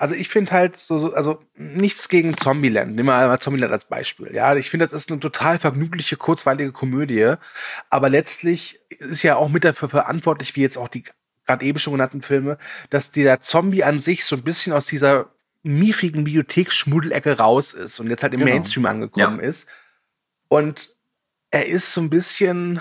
Also 0.00 0.16
ich 0.16 0.28
finde 0.28 0.50
halt 0.50 0.76
so, 0.76 0.98
so, 0.98 1.14
also 1.14 1.38
nichts 1.54 2.08
gegen 2.08 2.36
Zombieland. 2.36 2.96
Nehmen 2.96 3.08
wir 3.08 3.16
einmal 3.16 3.38
Zombieland 3.38 3.72
als 3.72 3.84
Beispiel. 3.84 4.34
Ja, 4.34 4.54
ich 4.56 4.68
finde, 4.68 4.84
das 4.84 4.92
ist 4.92 5.10
eine 5.10 5.20
total 5.20 5.60
vergnügliche, 5.60 6.16
kurzweilige 6.16 6.72
Komödie. 6.72 7.34
Aber 7.88 8.10
letztlich 8.10 8.80
ist 8.88 9.22
ja 9.22 9.36
auch 9.36 9.48
mit 9.48 9.64
dafür 9.64 9.88
verantwortlich, 9.88 10.56
wie 10.56 10.62
jetzt 10.62 10.76
auch 10.76 10.88
die 10.88 11.04
gerade 11.46 11.64
eben 11.64 11.78
schon 11.78 11.94
genannten 11.94 12.22
Filme, 12.22 12.58
dass 12.90 13.12
der 13.12 13.40
Zombie 13.40 13.84
an 13.84 14.00
sich 14.00 14.24
so 14.24 14.36
ein 14.36 14.42
bisschen 14.42 14.72
aus 14.72 14.86
dieser 14.86 15.30
miefigen 15.62 16.24
Bibliotheksschmuddelecke 16.24 17.38
raus 17.38 17.74
ist 17.74 18.00
und 18.00 18.08
jetzt 18.08 18.22
halt 18.22 18.32
im 18.34 18.40
Genau. 18.40 18.52
Mainstream 18.52 18.86
angekommen 18.86 19.40
ist. 19.40 19.68
Und 20.48 20.94
er 21.50 21.66
ist 21.66 21.92
so 21.92 22.00
ein 22.00 22.10
bisschen 22.10 22.80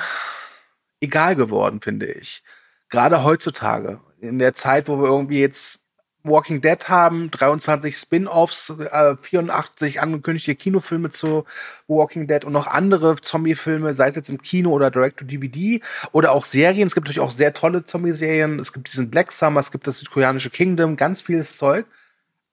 egal 1.02 1.36
geworden, 1.36 1.82
finde 1.82 2.08
ich. 2.08 2.44
Gerade 2.90 3.24
heutzutage. 3.24 4.00
In 4.22 4.40
der 4.40 4.54
Zeit, 4.54 4.88
wo 4.88 4.98
wir 4.98 5.08
irgendwie 5.08 5.40
jetzt 5.40 5.86
Walking 6.24 6.62
Dead 6.62 6.90
haben, 6.90 7.32
23 7.32 7.96
Spin-offs, 7.96 8.70
äh, 8.72 9.16
84 9.22 10.02
angekündigte 10.02 10.54
Kinofilme 10.56 11.12
zu 11.12 11.46
Walking 11.88 12.28
Dead 12.28 12.44
und 12.44 12.52
noch 12.54 12.68
andere 12.68 13.16
Zombie-Filme, 13.22 13.94
sei 13.94 14.10
es 14.10 14.16
jetzt 14.16 14.30
im 14.30 14.42
Kino 14.42 14.72
oder 14.72 14.92
Direct-to-DVD 14.92 15.82
oder 16.12 16.32
auch 16.34 16.46
Serien. 16.46 16.88
Es 16.88 16.96
gibt 16.96 17.08
natürlich 17.08 17.22
auch 17.22 17.32
sehr 17.32 17.54
tolle 17.54 17.86
Zombie-Serien. 17.86 18.60
Es 18.60 18.74
gibt 18.74 18.92
diesen 18.92 19.10
Black 19.10 19.32
Summer, 19.32 19.62
es 19.62 19.72
gibt 19.72 19.88
das 19.88 20.00
südkoreanische 20.00 20.50
Kingdom, 20.50 20.98
ganz 20.98 21.22
vieles 21.22 21.58
Zeug. 21.58 21.86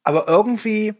Aber 0.06 0.28
irgendwie 0.28 0.94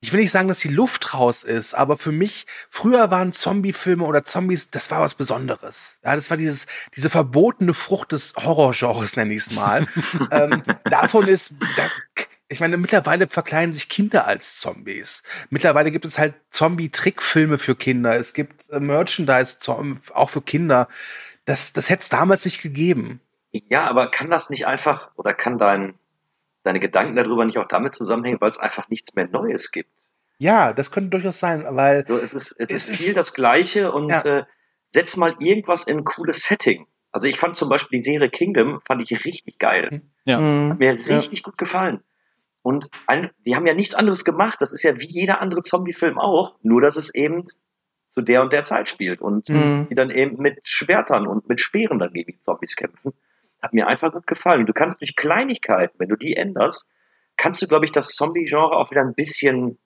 ich 0.00 0.12
will 0.12 0.20
nicht 0.20 0.30
sagen, 0.30 0.48
dass 0.48 0.60
die 0.60 0.68
Luft 0.68 1.14
raus 1.14 1.42
ist, 1.42 1.74
aber 1.74 1.96
für 1.96 2.12
mich, 2.12 2.46
früher 2.70 3.10
waren 3.10 3.32
Zombie-Filme 3.32 4.04
oder 4.04 4.24
Zombies, 4.24 4.70
das 4.70 4.90
war 4.90 5.00
was 5.00 5.14
Besonderes. 5.14 5.98
Ja, 6.04 6.14
das 6.14 6.30
war 6.30 6.36
dieses, 6.36 6.66
diese 6.94 7.10
verbotene 7.10 7.74
Frucht 7.74 8.12
des 8.12 8.34
Horrorgenres, 8.36 9.16
nenne 9.16 9.34
ich 9.34 9.46
es 9.46 9.52
mal. 9.52 9.86
ähm, 10.30 10.62
davon 10.84 11.26
ist, 11.26 11.54
da, 11.76 11.88
ich 12.48 12.60
meine, 12.60 12.76
mittlerweile 12.76 13.26
verkleiden 13.26 13.74
sich 13.74 13.88
Kinder 13.88 14.26
als 14.26 14.60
Zombies. 14.60 15.22
Mittlerweile 15.48 15.90
gibt 15.90 16.04
es 16.04 16.18
halt 16.18 16.34
Zombie-Trickfilme 16.50 17.58
für 17.58 17.74
Kinder. 17.74 18.14
Es 18.16 18.34
gibt 18.34 18.70
äh, 18.70 18.78
Merchandise 18.78 19.56
auch 20.14 20.30
für 20.30 20.42
Kinder. 20.42 20.88
Das, 21.46 21.72
das 21.72 21.88
hätte 21.88 22.02
es 22.02 22.08
damals 22.10 22.44
nicht 22.44 22.60
gegeben. 22.60 23.20
Ja, 23.50 23.88
aber 23.88 24.10
kann 24.10 24.30
das 24.30 24.50
nicht 24.50 24.66
einfach 24.66 25.10
oder 25.16 25.32
kann 25.32 25.58
dein 25.58 25.94
deine 26.66 26.80
Gedanken 26.80 27.16
darüber 27.16 27.44
nicht 27.44 27.58
auch 27.58 27.68
damit 27.68 27.94
zusammenhängen, 27.94 28.40
weil 28.40 28.50
es 28.50 28.58
einfach 28.58 28.88
nichts 28.88 29.14
mehr 29.14 29.28
Neues 29.28 29.70
gibt. 29.70 29.90
Ja, 30.38 30.72
das 30.72 30.90
könnte 30.90 31.10
durchaus 31.10 31.38
sein, 31.38 31.64
weil 31.70 32.04
so, 32.06 32.18
es 32.18 32.34
ist, 32.34 32.52
es, 32.58 32.70
es 32.70 32.88
ist 32.88 33.04
viel 33.04 33.14
das 33.14 33.32
Gleiche 33.32 33.92
und 33.92 34.10
ja. 34.10 34.22
äh, 34.22 34.44
setz 34.90 35.16
mal 35.16 35.36
irgendwas 35.38 35.84
in 35.84 35.98
ein 35.98 36.04
cooles 36.04 36.42
Setting. 36.42 36.86
Also 37.12 37.28
ich 37.28 37.38
fand 37.38 37.56
zum 37.56 37.68
Beispiel 37.68 38.00
die 38.00 38.04
Serie 38.04 38.28
Kingdom 38.28 38.80
fand 38.84 39.00
ich 39.00 39.24
richtig 39.24 39.58
geil. 39.58 40.02
Ja. 40.24 40.38
Hat 40.38 40.78
mir 40.78 40.92
richtig 40.92 41.38
ja. 41.38 41.42
gut 41.44 41.56
gefallen. 41.56 42.02
Und 42.62 42.90
ein, 43.06 43.30
die 43.46 43.54
haben 43.54 43.66
ja 43.66 43.74
nichts 43.74 43.94
anderes 43.94 44.24
gemacht. 44.24 44.60
Das 44.60 44.72
ist 44.72 44.82
ja 44.82 44.96
wie 44.96 45.06
jeder 45.06 45.40
andere 45.40 45.62
Zombie-Film 45.62 46.18
auch, 46.18 46.56
nur 46.62 46.82
dass 46.82 46.96
es 46.96 47.14
eben 47.14 47.44
zu 48.10 48.22
der 48.22 48.42
und 48.42 48.52
der 48.52 48.64
Zeit 48.64 48.88
spielt 48.88 49.22
und 49.22 49.48
mhm. 49.48 49.86
die 49.88 49.94
dann 49.94 50.10
eben 50.10 50.42
mit 50.42 50.66
Schwertern 50.66 51.26
und 51.26 51.48
mit 51.48 51.60
Speeren 51.60 51.98
dann 51.98 52.12
gegen 52.12 52.32
die 52.32 52.40
Zombies 52.40 52.74
kämpfen 52.76 53.12
hat 53.62 53.72
mir 53.72 53.86
einfach 53.86 54.12
gut 54.12 54.26
gefallen. 54.26 54.66
Du 54.66 54.72
kannst 54.72 55.00
durch 55.00 55.16
Kleinigkeiten, 55.16 55.98
wenn 55.98 56.08
du 56.08 56.16
die 56.16 56.36
änderst, 56.36 56.88
kannst 57.36 57.62
du, 57.62 57.66
glaube 57.66 57.84
ich, 57.84 57.92
das 57.92 58.08
Zombie-Genre 58.08 58.76
auch 58.76 58.90
wieder 58.90 59.02
ein 59.02 59.14
bisschen, 59.14 59.78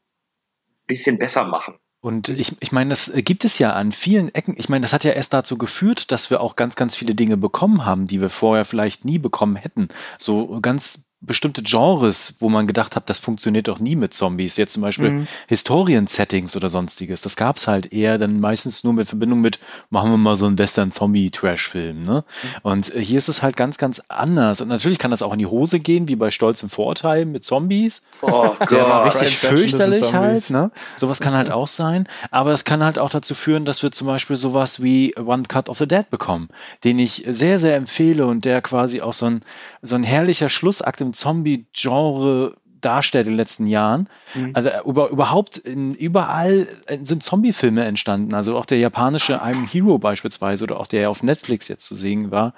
bisschen 0.87 1.19
besser 1.19 1.45
machen. 1.45 1.79
Und 2.03 2.31
ich, 2.31 2.57
ich 2.61 2.73
meine, 2.73 2.91
das 2.91 3.13
gibt 3.15 3.45
es 3.45 3.59
ja 3.59 3.75
an 3.75 3.93
vielen 3.93 4.35
Ecken. 4.35 4.55
Ich 4.57 4.71
meine, 4.71 4.83
das 4.83 4.95
hat 4.95 5.05
ja 5.05 5.13
erst 5.13 5.35
dazu 5.35 5.59
geführt, 5.59 6.11
dass 6.11 6.31
wir 6.31 6.41
auch 6.41 6.57
ganz, 6.57 6.75
ganz 6.75 6.97
viele 6.97 7.15
Dinge 7.15 7.37
bekommen 7.37 7.85
haben, 7.85 8.07
die 8.07 8.23
wir 8.23 8.31
vorher 8.31 8.65
vielleicht 8.65 9.05
nie 9.05 9.19
bekommen 9.19 9.57
hätten. 9.57 9.89
So 10.19 10.61
ganz 10.63 11.10
bestimmte 11.23 11.63
Genres, 11.63 12.35
wo 12.41 12.49
man 12.49 12.67
gedacht 12.67 12.97
hat, 12.97 13.11
das 13.11 13.19
funktioniert 13.19 13.69
doch 13.69 13.79
nie 13.79 13.95
mit 13.95 14.15
Zombies. 14.15 14.57
Jetzt 14.57 14.73
zum 14.73 14.83
Beispiel 14.83 15.11
mhm. 15.11 15.27
Historien-Settings 15.49 16.57
oder 16.57 16.71
sonstiges. 16.71 17.21
Das 17.21 17.37
gab's 17.37 17.67
halt 17.67 17.93
eher 17.93 18.17
dann 18.17 18.41
meistens 18.41 18.85
nur 18.85 18.95
mit 18.95 19.07
Verbindung 19.07 19.43
mit, 19.43 19.59
machen 19.91 20.11
wir 20.11 20.17
mal 20.17 20.37
so 20.37 20.47
einen 20.47 20.59
Western-Zombie-Trash-Film. 20.59 22.05
Ne? 22.05 22.25
Mhm. 22.25 22.49
Und 22.63 22.95
äh, 22.95 23.05
hier 23.05 23.19
ist 23.19 23.29
es 23.29 23.43
halt 23.43 23.59
ganz, 23.59 23.77
ganz 23.77 24.03
anders. 24.09 24.63
Und 24.63 24.69
natürlich 24.69 24.99
kann 24.99 25.11
das 25.11 25.21
auch 25.21 25.35
in 25.35 25.39
die 25.39 25.47
Hose 25.47 25.79
gehen, 25.79 26.09
wie 26.09 26.17
bei 26.17 26.31
Stolz 26.31 26.63
im 26.63 26.71
Vorurteil 26.71 27.27
mit 27.27 27.45
Zombies. 27.45 28.03
Oh 28.23 28.55
Der 28.71 28.89
war 28.89 29.05
richtig 29.05 29.37
fürchterlich 29.37 30.15
halt. 30.15 30.49
Ne? 30.49 30.71
Sowas 30.97 31.21
kann 31.21 31.35
halt 31.35 31.51
auch 31.51 31.69
sein. 31.69 32.09
Aber 32.31 32.53
es 32.53 32.65
kann 32.65 32.83
halt 32.83 32.99
auch 32.99 33.11
dazu 33.11 33.35
führen, 33.35 33.67
dass 33.67 33.83
wir 33.83 33.93
zum 33.93 34.07
Beispiel 34.07 34.37
sowas 34.37 34.83
wie 34.83 35.15
One 35.19 35.43
Cut 35.43 35.69
of 35.69 35.77
the 35.77 35.87
Dead 35.87 36.09
bekommen, 36.09 36.49
den 36.83 36.99
ich 36.99 37.25
sehr, 37.29 37.59
sehr 37.59 37.77
empfehle 37.77 38.27
und 38.27 38.47
der 38.47 38.63
quasi 38.63 39.03
auch 39.03 39.13
so 39.13 39.27
ein, 39.27 39.43
so 39.83 39.97
ein 39.97 40.03
herrlicher 40.03 40.49
Schlussakt 40.49 41.03
im 41.03 41.10
Zombie-Genre 41.13 42.57
darstellt 42.81 43.27
in 43.27 43.33
den 43.33 43.37
letzten 43.37 43.67
Jahren. 43.67 44.09
Mhm. 44.35 44.51
Also 44.55 44.69
äh, 44.69 44.81
über, 44.85 45.11
überhaupt 45.11 45.59
in, 45.59 45.95
überall 45.95 46.67
äh, 46.87 46.99
sind 47.03 47.23
Zombie-Filme 47.23 47.85
entstanden. 47.85 48.35
Also 48.35 48.57
auch 48.57 48.67
der 48.67 48.79
japanische 48.79 49.43
I'm 49.43 49.67
Hero 49.69 49.99
beispielsweise 49.99 50.65
oder 50.65 50.81
auch 50.81 50.87
der 50.87 51.11
auf 51.11 51.23
Netflix 51.23 51.69
jetzt 51.69 51.87
zu 51.87 51.95
sehen 51.95 52.31
war. 52.31 52.55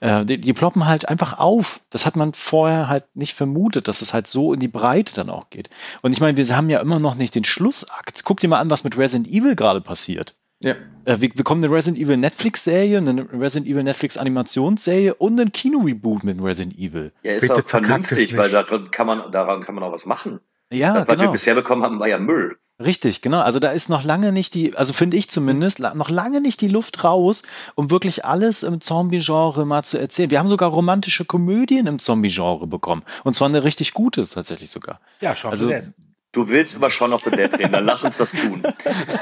Äh, 0.00 0.24
die, 0.24 0.40
die, 0.40 0.52
ploppen 0.52 0.86
halt 0.86 1.08
einfach 1.08 1.38
auf. 1.38 1.80
Das 1.90 2.06
hat 2.06 2.16
man 2.16 2.32
vorher 2.32 2.88
halt 2.88 3.04
nicht 3.14 3.34
vermutet, 3.34 3.88
dass 3.88 4.02
es 4.02 4.14
halt 4.14 4.26
so 4.26 4.52
in 4.52 4.60
die 4.60 4.68
Breite 4.68 5.14
dann 5.14 5.30
auch 5.30 5.50
geht. 5.50 5.70
Und 6.02 6.12
ich 6.12 6.20
meine, 6.20 6.36
wir 6.36 6.56
haben 6.56 6.70
ja 6.70 6.80
immer 6.80 6.98
noch 6.98 7.14
nicht 7.14 7.34
den 7.34 7.44
Schlussakt. 7.44 8.24
Guck 8.24 8.40
dir 8.40 8.48
mal 8.48 8.60
an, 8.60 8.70
was 8.70 8.84
mit 8.84 8.96
Resident 8.96 9.28
Evil 9.28 9.56
gerade 9.56 9.80
passiert. 9.80 10.34
Ja. 10.60 10.74
Äh, 11.04 11.20
wir 11.20 11.28
bekommen 11.30 11.62
eine 11.62 11.72
Resident 11.72 12.02
Evil 12.02 12.16
Netflix-Serie, 12.16 12.98
eine 12.98 13.28
Resident 13.32 13.66
Evil 13.66 13.82
Netflix-Animationsserie 13.82 15.14
und 15.14 15.38
ein 15.40 15.52
Kino-Reboot 15.52 16.24
mit 16.24 16.42
Resident 16.42 16.78
Evil. 16.78 17.12
Ja, 17.22 17.32
ist 17.32 17.42
Bitte 17.42 17.56
auch 17.56 17.62
vernünftig, 17.62 18.36
weil 18.36 18.50
daran 18.50 18.90
kann, 18.90 19.06
man, 19.06 19.32
daran 19.32 19.62
kann 19.62 19.74
man 19.74 19.84
auch 19.84 19.92
was 19.92 20.06
machen. 20.06 20.40
Ja, 20.70 20.94
das, 20.94 21.08
was 21.08 21.16
genau. 21.16 21.28
wir 21.28 21.32
bisher 21.32 21.54
bekommen 21.54 21.82
haben, 21.82 22.00
war 22.00 22.08
ja 22.08 22.18
Müll. 22.18 22.56
Richtig, 22.78 23.22
genau. 23.22 23.40
Also 23.40 23.58
da 23.58 23.70
ist 23.70 23.88
noch 23.88 24.04
lange 24.04 24.32
nicht 24.32 24.52
die, 24.52 24.76
also 24.76 24.92
finde 24.92 25.16
ich 25.16 25.30
zumindest, 25.30 25.78
noch 25.78 26.10
lange 26.10 26.42
nicht 26.42 26.60
die 26.60 26.68
Luft 26.68 27.04
raus, 27.04 27.42
um 27.74 27.90
wirklich 27.90 28.26
alles 28.26 28.62
im 28.62 28.82
Zombie-Genre 28.82 29.64
mal 29.64 29.82
zu 29.82 29.96
erzählen. 29.96 30.30
Wir 30.30 30.38
haben 30.38 30.48
sogar 30.48 30.70
romantische 30.70 31.24
Komödien 31.24 31.86
im 31.86 31.98
Zombie-Genre 31.98 32.66
bekommen. 32.66 33.02
Und 33.24 33.34
zwar 33.34 33.48
eine 33.48 33.64
richtig 33.64 33.94
gute 33.94 34.26
tatsächlich 34.26 34.70
sogar. 34.70 35.00
Ja, 35.20 35.34
schon. 35.36 35.50
Also, 35.50 35.70
Du 36.36 36.46
willst 36.48 36.76
über 36.76 36.90
Shaun 36.90 37.14
of 37.14 37.22
the 37.22 37.30
Dead 37.30 37.50
reden, 37.58 37.72
dann 37.72 37.86
lass 37.86 38.04
uns 38.04 38.18
das 38.18 38.32
tun. 38.32 38.62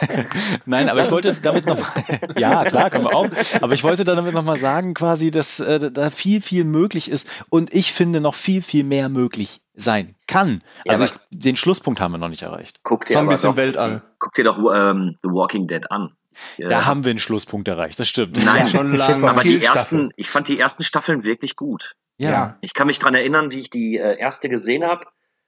Nein, 0.66 0.89
aber 0.89 1.05
ich 1.05 1.12
wollte 1.12 1.32
damit 1.35 1.65
noch 1.65 1.78
ja, 2.36 2.65
klar, 2.65 2.91
können 2.91 3.05
wir 3.05 3.15
auch. 3.15 3.28
Aber 3.61 3.73
ich 3.73 3.85
wollte 3.85 4.05
damit 4.05 4.35
noch 4.35 4.43
mal 4.43 4.59
sagen, 4.59 4.95
quasi, 4.95 5.31
dass 5.31 5.61
äh, 5.61 5.93
da 5.93 6.11
viel, 6.11 6.41
viel 6.41 6.65
möglich 6.65 7.09
ist 7.09 7.31
und 7.51 7.73
ich 7.73 7.93
finde 7.93 8.20
noch 8.20 8.35
viel, 8.35 8.62
viel 8.62 8.82
mehr 8.82 9.09
möglich 9.09 9.61
sein 9.77 10.16
kann. 10.27 10.65
Ja, 10.85 10.91
also 10.91 11.05
ich, 11.05 11.12
den 11.31 11.55
Schlusspunkt 11.55 12.01
haben 12.01 12.11
wir 12.11 12.19
noch 12.19 12.31
nicht 12.31 12.43
erreicht. 12.43 12.81
Guck 12.82 13.05
dir 13.05 13.12
Zombies 13.12 13.43
doch, 13.43 13.51
im 13.51 13.57
Weltall. 13.59 14.03
Guck 14.19 14.32
dir 14.32 14.43
doch 14.43 14.59
ähm, 14.74 15.16
The 15.23 15.28
Walking 15.28 15.69
Dead 15.69 15.89
an. 15.93 16.16
Da 16.59 16.69
ja. 16.69 16.85
haben 16.85 17.05
wir 17.05 17.11
einen 17.11 17.20
Schlusspunkt 17.20 17.69
erreicht, 17.69 18.01
das 18.01 18.09
stimmt. 18.09 18.45
Nein, 18.45 18.66
schon 18.66 18.93
lange. 18.93 19.31
Aber 19.31 19.45
die 19.45 19.62
ersten, 19.62 20.11
ich 20.16 20.31
fand 20.31 20.49
die 20.49 20.59
ersten 20.59 20.82
Staffeln 20.82 21.23
wirklich 21.23 21.55
gut. 21.55 21.95
Ja. 22.16 22.57
Ich 22.61 22.74
kann 22.74 22.89
mich 22.89 22.99
dran 22.99 23.15
erinnern, 23.15 23.53
wie 23.53 23.61
ich 23.61 23.70
die 23.70 23.99
äh, 23.99 24.19
erste 24.19 24.49
gesehen 24.49 24.82
habe 24.82 25.05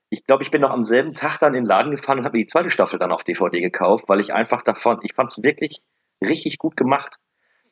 ich 0.09 0.25
glaube, 0.25 0.43
ich 0.43 0.51
bin 0.51 0.61
noch 0.61 0.71
am 0.71 0.83
selben 0.83 1.13
Tag 1.13 1.39
dann 1.39 1.53
in 1.53 1.63
den 1.63 1.67
Laden 1.67 1.91
gefahren 1.91 2.19
und 2.19 2.25
habe 2.25 2.37
mir 2.37 2.43
die 2.43 2.49
zweite 2.49 2.71
Staffel 2.71 2.99
dann 2.99 3.11
auf 3.11 3.23
DVD 3.23 3.59
gekauft, 3.59 4.05
weil 4.07 4.19
ich 4.19 4.33
einfach 4.33 4.61
davon, 4.61 4.99
ich 5.03 5.13
fand 5.13 5.31
es 5.31 5.43
wirklich 5.43 5.81
richtig 6.21 6.57
gut 6.57 6.77
gemacht, 6.77 7.19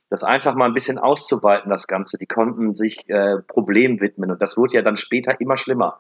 das 0.09 0.23
einfach 0.23 0.55
mal 0.55 0.65
ein 0.65 0.73
bisschen 0.73 0.97
auszuweiten, 0.97 1.69
das 1.69 1.87
Ganze. 1.87 2.17
Die 2.17 2.27
konnten 2.27 2.75
sich 2.75 3.09
äh, 3.09 3.37
Problemen 3.47 4.01
widmen 4.01 4.31
und 4.31 4.41
das 4.41 4.57
wurde 4.57 4.75
ja 4.75 4.81
dann 4.81 4.97
später 4.97 5.39
immer 5.39 5.57
schlimmer. 5.57 5.99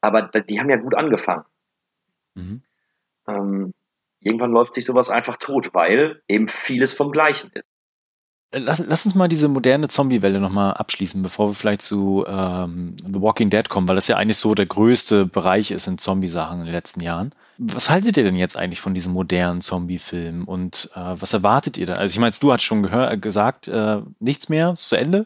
Aber 0.00 0.22
die 0.22 0.60
haben 0.60 0.70
ja 0.70 0.76
gut 0.76 0.94
angefangen. 0.94 1.44
Mhm. 2.34 2.62
Ähm, 3.28 3.74
irgendwann 4.20 4.52
läuft 4.52 4.74
sich 4.74 4.84
sowas 4.84 5.10
einfach 5.10 5.36
tot, 5.36 5.74
weil 5.74 6.22
eben 6.28 6.48
vieles 6.48 6.92
vom 6.92 7.12
Gleichen 7.12 7.50
ist. 7.54 7.68
Äh, 8.56 8.60
lass, 8.60 8.82
lass, 8.86 9.04
uns 9.04 9.14
mal 9.14 9.28
diese 9.28 9.48
moderne 9.48 9.88
Zombie-Welle 9.88 10.40
nochmal 10.40 10.74
abschließen, 10.74 11.22
bevor 11.22 11.50
wir 11.50 11.54
vielleicht 11.54 11.82
zu 11.82 12.24
ähm, 12.26 12.96
The 13.06 13.20
Walking 13.20 13.50
Dead 13.50 13.68
kommen, 13.68 13.86
weil 13.86 13.96
das 13.96 14.08
ja 14.08 14.16
eigentlich 14.16 14.38
so 14.38 14.54
der 14.54 14.66
größte 14.66 15.26
Bereich 15.26 15.70
ist 15.70 15.86
in 15.86 15.98
Zombie-Sachen 15.98 16.60
in 16.60 16.66
den 16.66 16.74
letzten 16.74 17.00
Jahren. 17.00 17.32
Was 17.58 17.88
haltet 17.88 18.18
ihr 18.18 18.24
denn 18.24 18.36
jetzt 18.36 18.56
eigentlich 18.56 18.82
von 18.82 18.92
diesem 18.92 19.14
modernen 19.14 19.62
Zombie-Film 19.62 20.44
und 20.44 20.90
äh, 20.94 21.00
was 21.18 21.32
erwartet 21.32 21.78
ihr 21.78 21.86
da? 21.86 21.94
Also 21.94 22.12
ich 22.12 22.18
meine, 22.18 22.34
du 22.38 22.52
hast 22.52 22.62
schon 22.62 22.82
gehör, 22.82 23.16
gesagt, 23.16 23.66
äh, 23.68 24.02
nichts 24.20 24.50
mehr, 24.50 24.72
ist 24.72 24.88
zu 24.88 24.96
Ende. 24.96 25.24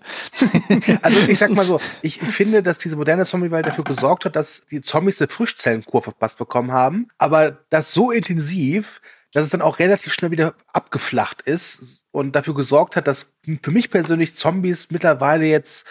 also 1.03 1.19
ich 1.21 1.39
sag 1.39 1.51
mal 1.51 1.67
so, 1.67 1.81
ich 2.03 2.21
finde, 2.21 2.63
dass 2.63 2.79
diese 2.79 2.97
moderne 2.97 3.25
Zombie-Welle 3.25 3.65
dafür 3.65 3.85
gesorgt 3.85 4.25
hat, 4.25 4.37
dass 4.37 4.65
die 4.71 4.81
Zombies 4.81 5.21
eine 5.21 5.29
Frischzellenkur 5.29 6.03
verpasst 6.03 6.39
bekommen 6.39 6.71
haben, 6.71 7.09
aber 7.19 7.59
das 7.69 7.93
so 7.93 8.13
intensiv, 8.13 9.01
dass 9.33 9.45
es 9.45 9.51
dann 9.51 9.63
auch 9.63 9.79
relativ 9.79 10.13
schnell 10.13 10.31
wieder 10.31 10.55
abgeflacht 10.73 11.43
ist 11.43 12.00
und 12.13 12.35
dafür 12.35 12.55
gesorgt 12.55 12.97
hat, 12.97 13.07
dass 13.07 13.37
für 13.63 13.71
mich 13.71 13.91
persönlich 13.91 14.35
Zombies 14.35 14.91
mittlerweile 14.91 15.47
jetzt 15.47 15.87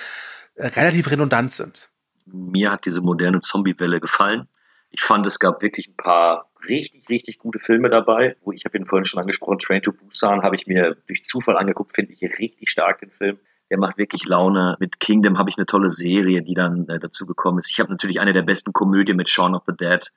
äh, 0.56 0.68
relativ 0.68 1.10
redundant 1.10 1.52
sind. 1.54 1.90
Mir 2.26 2.72
hat 2.72 2.86
diese 2.86 3.02
moderne 3.02 3.40
Zombie-Welle 3.40 4.00
gefallen. 4.00 4.48
Ich 4.92 5.02
fand, 5.02 5.26
es 5.26 5.40
gab 5.40 5.62
wirklich 5.62 5.88
ein 5.88 5.96
paar 5.96 6.50
richtig, 6.68 7.10
richtig 7.10 7.40
gute 7.40 7.60
Filme 7.60 7.90
dabei, 7.90 8.36
wo 8.42 8.52
ich 8.52 8.66
habe 8.66 8.78
ihn 8.78 8.86
vorhin 8.86 9.06
schon 9.06 9.20
angesprochen, 9.20 9.60
Train 9.60 9.82
to 9.82 9.92
Busan 9.92 10.42
habe 10.42 10.56
ich 10.56 10.68
mir 10.68 10.98
durch 11.08 11.24
Zufall 11.24 11.58
angeguckt, 11.58 11.96
finde 11.96 12.14
ich 12.14 12.22
richtig 12.22 12.70
stark 12.70 13.00
den 13.00 13.12
Film. 13.12 13.40
Der 13.70 13.78
macht 13.78 13.98
wirklich 14.00 14.26
Laune. 14.26 14.76
Mit 14.80 15.00
Kingdom 15.00 15.38
habe 15.38 15.50
ich 15.52 15.58
eine 15.58 15.68
tolle 15.68 15.92
Serie, 15.92 16.42
die 16.42 16.56
dann 16.56 16.90
äh, 16.90 16.98
dazu 16.98 17.28
gekommen 17.28 17.60
ist. 17.60 17.70
Ich 17.70 17.80
habe 17.80 17.92
natürlich 17.92 18.20
eine 18.20 18.34
der 18.34 18.42
besten 18.42 18.74
Komödien 18.74 19.16
mit 19.16 19.30
Shaun 19.30 19.54
of 19.54 19.64
the 19.68 19.76
Dead 19.76 20.12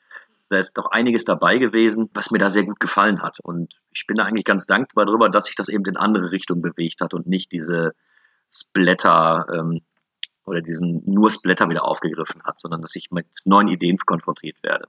da 0.53 0.59
ist 0.59 0.77
doch 0.77 0.91
einiges 0.91 1.25
dabei 1.25 1.59
gewesen, 1.59 2.11
was 2.15 2.31
mir 2.31 2.39
da 2.39 2.51
sehr 2.51 2.65
gut 2.65 2.79
gefallen 2.79 3.23
hat. 3.23 3.39
Und 3.43 3.81
ich 3.95 4.07
bin 4.07 4.17
da 4.17 4.25
eigentlich 4.25 4.45
ganz 4.45 4.67
dankbar 4.67 5.07
darüber, 5.07 5.29
dass 5.29 5.47
sich 5.47 5.57
das 5.57 5.69
eben 5.69 5.85
in 5.87 5.97
andere 5.97 6.31
Richtungen 6.31 6.63
bewegt 6.63 7.01
hat 7.01 7.15
und 7.15 7.27
nicht 7.27 7.53
diese 7.53 7.93
Splatter 8.53 9.47
ähm, 9.53 9.81
oder 10.45 10.61
diesen 10.61 11.03
nur 11.07 11.31
Splatter 11.31 11.69
wieder 11.71 11.85
aufgegriffen 11.85 12.43
hat, 12.45 12.59
sondern 12.59 12.83
dass 12.83 12.95
ich 12.97 13.11
mit 13.11 13.27
neuen 13.45 13.69
Ideen 13.69 13.97
konfrontiert 13.99 14.63
werde. 14.63 14.87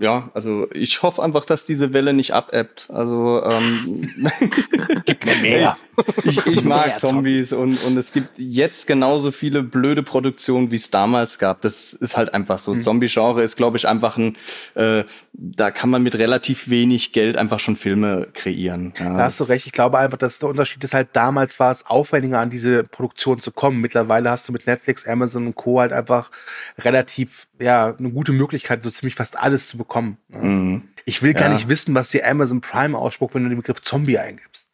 Ja, 0.00 0.30
also 0.32 0.68
ich 0.72 1.02
hoffe 1.02 1.22
einfach, 1.22 1.44
dass 1.44 1.64
diese 1.64 1.92
Welle 1.92 2.12
nicht 2.12 2.32
abebbt. 2.32 2.88
Also 2.92 3.42
ähm, 3.44 4.14
Gib 5.04 5.24
mir 5.24 5.36
mehr. 5.36 5.76
ich, 6.24 6.46
ich 6.46 6.62
mag 6.62 6.86
Mehr 6.86 6.96
Zombies 6.98 7.52
und, 7.52 7.82
und 7.84 7.96
es 7.96 8.12
gibt 8.12 8.28
jetzt 8.38 8.86
genauso 8.86 9.32
viele 9.32 9.64
blöde 9.64 10.04
Produktionen, 10.04 10.70
wie 10.70 10.76
es 10.76 10.90
damals 10.90 11.38
gab. 11.40 11.62
Das 11.62 11.92
ist 11.92 12.16
halt 12.16 12.32
einfach 12.32 12.60
so. 12.60 12.74
Mhm. 12.74 12.82
Zombie-Genre 12.82 13.42
ist, 13.42 13.56
glaube 13.56 13.76
ich, 13.76 13.88
einfach 13.88 14.16
ein, 14.16 14.36
äh, 14.76 15.02
da 15.32 15.72
kann 15.72 15.90
man 15.90 16.02
mit 16.02 16.14
relativ 16.14 16.68
wenig 16.70 17.12
Geld 17.12 17.36
einfach 17.36 17.58
schon 17.58 17.74
Filme 17.76 18.28
kreieren. 18.32 18.92
Ja, 18.98 19.16
Da 19.16 19.24
hast 19.24 19.40
du 19.40 19.44
recht. 19.44 19.66
Ich 19.66 19.72
glaube 19.72 19.98
einfach, 19.98 20.18
dass 20.18 20.38
der 20.38 20.48
Unterschied 20.48 20.84
ist 20.84 20.94
halt, 20.94 21.08
damals 21.14 21.58
war 21.58 21.72
es 21.72 21.84
aufwendiger, 21.86 22.38
an 22.38 22.50
diese 22.50 22.84
Produktion 22.84 23.40
zu 23.40 23.50
kommen. 23.50 23.80
Mittlerweile 23.80 24.30
hast 24.30 24.48
du 24.48 24.52
mit 24.52 24.66
Netflix, 24.68 25.06
Amazon 25.06 25.46
und 25.48 25.56
Co. 25.56 25.80
halt 25.80 25.92
einfach 25.92 26.30
relativ, 26.78 27.47
ja, 27.58 27.94
eine 27.96 28.10
gute 28.10 28.32
Möglichkeit, 28.32 28.82
so 28.82 28.90
ziemlich 28.90 29.14
fast 29.14 29.36
alles 29.38 29.68
zu 29.68 29.78
bekommen. 29.78 30.18
Ja. 30.28 30.38
Mhm. 30.38 30.88
Ich 31.04 31.22
will 31.22 31.34
gar 31.34 31.48
Ja. 31.48 31.54
nicht 31.54 31.68
wissen, 31.68 31.94
was 31.94 32.10
die 32.10 32.22
Amazon 32.22 32.60
Prime 32.60 32.96
ausspuckt, 32.96 33.34
wenn 33.34 33.42
du 33.44 33.48
den 33.48 33.58
Begriff 33.58 33.80
Zombie 33.82 34.18
eingibst. 34.18 34.68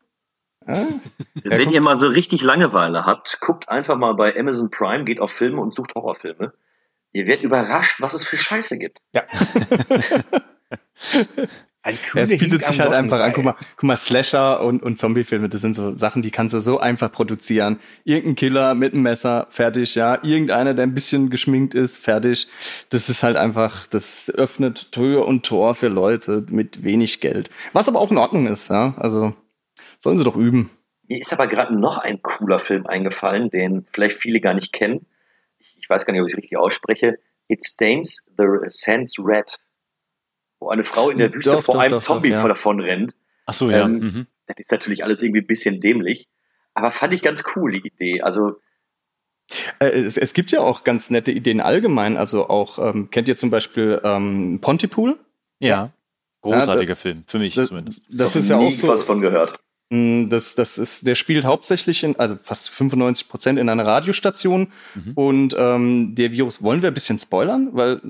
Wenn 0.67 1.71
ihr 1.71 1.83
mal 1.83 1.99
so 1.99 2.07
richtig 2.09 2.41
Langeweile 2.43 3.05
habt, 3.05 3.39
guckt 3.41 3.69
einfach 3.69 3.97
mal 3.99 4.15
bei 4.15 4.35
Amazon 4.39 4.71
Prime, 4.71 5.05
geht 5.05 5.21
auf 5.21 5.31
Filme 5.31 5.61
und 5.61 5.75
sucht 5.75 5.95
Horrorfilme. 5.95 6.55
Ihr 7.13 7.27
werdet 7.27 7.45
überrascht, 7.45 8.01
was 8.01 8.15
es 8.15 8.25
für 8.25 8.39
Scheiße 8.39 8.79
gibt. 8.79 8.99
Ein 11.85 11.99
es 12.15 12.31
bietet 12.31 12.65
sich 12.65 12.81
halt 12.81 12.95
einfach 12.95 13.21
an. 13.21 13.35
Guck 13.35 13.45
mal, 13.45 13.57
guck 13.77 13.83
mal 13.85 13.99
Slasher 13.99 14.63
und, 14.63 14.83
und 14.83 14.99
Zombie-Filme, 14.99 15.51
das 15.51 15.61
sind 15.61 15.77
so 15.77 15.93
Sachen, 15.93 16.23
die 16.23 16.31
kannst 16.31 16.55
du 16.55 16.61
so 16.61 16.81
einfach 16.81 17.13
produzieren. 17.13 17.79
Irgendein 18.05 18.37
Killer 18.37 18.75
mit 18.75 18.95
einem 18.95 19.03
Messer, 19.03 19.49
fertig, 19.51 19.95
ja. 19.95 20.19
Irgendeiner, 20.23 20.73
der 20.73 20.85
ein 20.85 20.95
bisschen 20.95 21.29
geschminkt 21.29 21.75
ist, 21.75 21.99
fertig. 21.99 22.49
Das 22.89 23.11
ist 23.11 23.23
halt 23.23 23.37
einfach, 23.37 23.87
das 23.87 24.31
öffnet 24.31 24.93
Tür 24.93 25.27
und 25.27 25.45
Tor 25.45 25.75
für 25.75 25.89
Leute 25.89 26.47
mit 26.49 26.83
wenig 26.85 27.21
Geld. 27.21 27.51
Was 27.75 27.87
aber 27.87 28.01
auch 28.01 28.11
in 28.11 28.17
Ordnung 28.17 28.47
ist, 28.47 28.71
ja. 28.71 28.95
Also 28.97 29.35
sollen 29.99 30.17
sie 30.17 30.25
doch 30.25 30.37
üben. 30.37 30.71
Mir 31.07 31.21
ist 31.21 31.35
aber 31.35 31.49
gerade 31.49 31.79
noch 31.79 31.99
ein 31.99 32.23
cooler 32.23 32.59
Film 32.59 32.87
eingefallen, 32.87 33.51
den 33.51 33.87
vielleicht 33.93 34.17
viele 34.17 34.41
gar 34.41 34.55
nicht 34.55 34.73
kennen. 34.73 35.05
Ich, 35.79 35.91
weiß 35.91 36.07
gar 36.07 36.15
nicht, 36.15 36.23
ob 36.23 36.29
ich 36.29 36.33
es 36.33 36.39
richtig 36.39 36.57
ausspreche. 36.57 37.19
It 37.49 37.63
Stains 37.63 38.25
the 38.39 38.45
Sands 38.69 39.19
Red. 39.19 39.59
Wo 40.65 40.71
eine 40.71 40.83
Frau 40.85 41.11
in 41.11 41.19
der 41.19 41.33
Wüste 41.35 41.51
Doch, 41.53 41.63
vor 41.65 41.75
doch, 41.75 41.81
einem 41.83 41.93
doch, 41.93 42.03
Zombie 42.03 42.31
doch, 42.31 42.39
ja. 42.43 42.49
davon 42.49 42.81
rennt. 42.81 43.15
Ach 43.45 43.53
so, 43.55 43.71
ja. 43.71 43.85
Ähm, 43.85 43.99
Mhm. 43.99 44.27
Das 44.47 44.57
ist 44.59 44.71
natürlich 44.71 45.05
alles 45.05 45.23
irgendwie 45.23 45.41
ein 45.43 45.47
bisschen 45.47 45.81
dämlich. 45.81 46.27
Aber 46.73 46.91
fand 46.91 47.13
ich 47.15 47.23
ganz 47.23 47.43
cool, 47.55 47.73
die 47.73 47.87
Idee. 47.87 48.23
Also, 48.23 48.57
Äh, 49.79 49.89
es, 49.91 50.17
es 50.17 50.33
gibt 50.33 50.51
ja 50.53 50.61
auch 50.61 50.85
ganz 50.85 51.11
nette 51.11 51.31
Ideen 51.33 51.61
allgemein. 51.61 52.17
Also 52.17 52.49
auch, 52.49 52.79
ähm, 52.79 53.11
kennt 53.11 53.29
ihr 53.29 53.37
zum 53.37 53.51
Beispiel 53.51 54.01
ähm, 54.05 54.59
Pontypool? 54.63 55.19
Ja. 55.61 55.93
Großartiger 56.41 56.91
Ja, 56.93 56.95
Film, 56.95 57.25
für 57.27 57.39
mich 57.39 57.55
das- 57.55 57.69
zumindest. 57.69 58.03
Das 58.11 58.35
ist 58.37 58.49
ja 58.51 58.57
auch 58.59 58.73
so. 58.75 58.89
was 58.89 59.03
von 59.03 59.21
gehört. 59.21 59.59
Mm, 59.91 60.29
Das, 60.29 60.55
das 60.55 60.79
ist, 60.79 61.07
der 61.07 61.15
spielt 61.15 61.45
hauptsächlich 61.45 62.03
in, 62.05 62.17
also 62.19 62.37
fast 62.37 62.71
95 62.71 63.29
Prozent 63.29 63.59
in 63.59 63.69
einer 63.69 63.87
Radiostation. 63.87 64.73
Mhm. 64.95 65.13
Und 65.15 65.57
ähm, 65.59 66.15
der 66.15 66.33
Virus, 66.33 66.63
wollen 66.63 66.83
wir 66.83 66.91
ein 66.91 66.95
bisschen 66.95 67.19
spoilern? 67.19 67.71
Weil, 67.73 68.01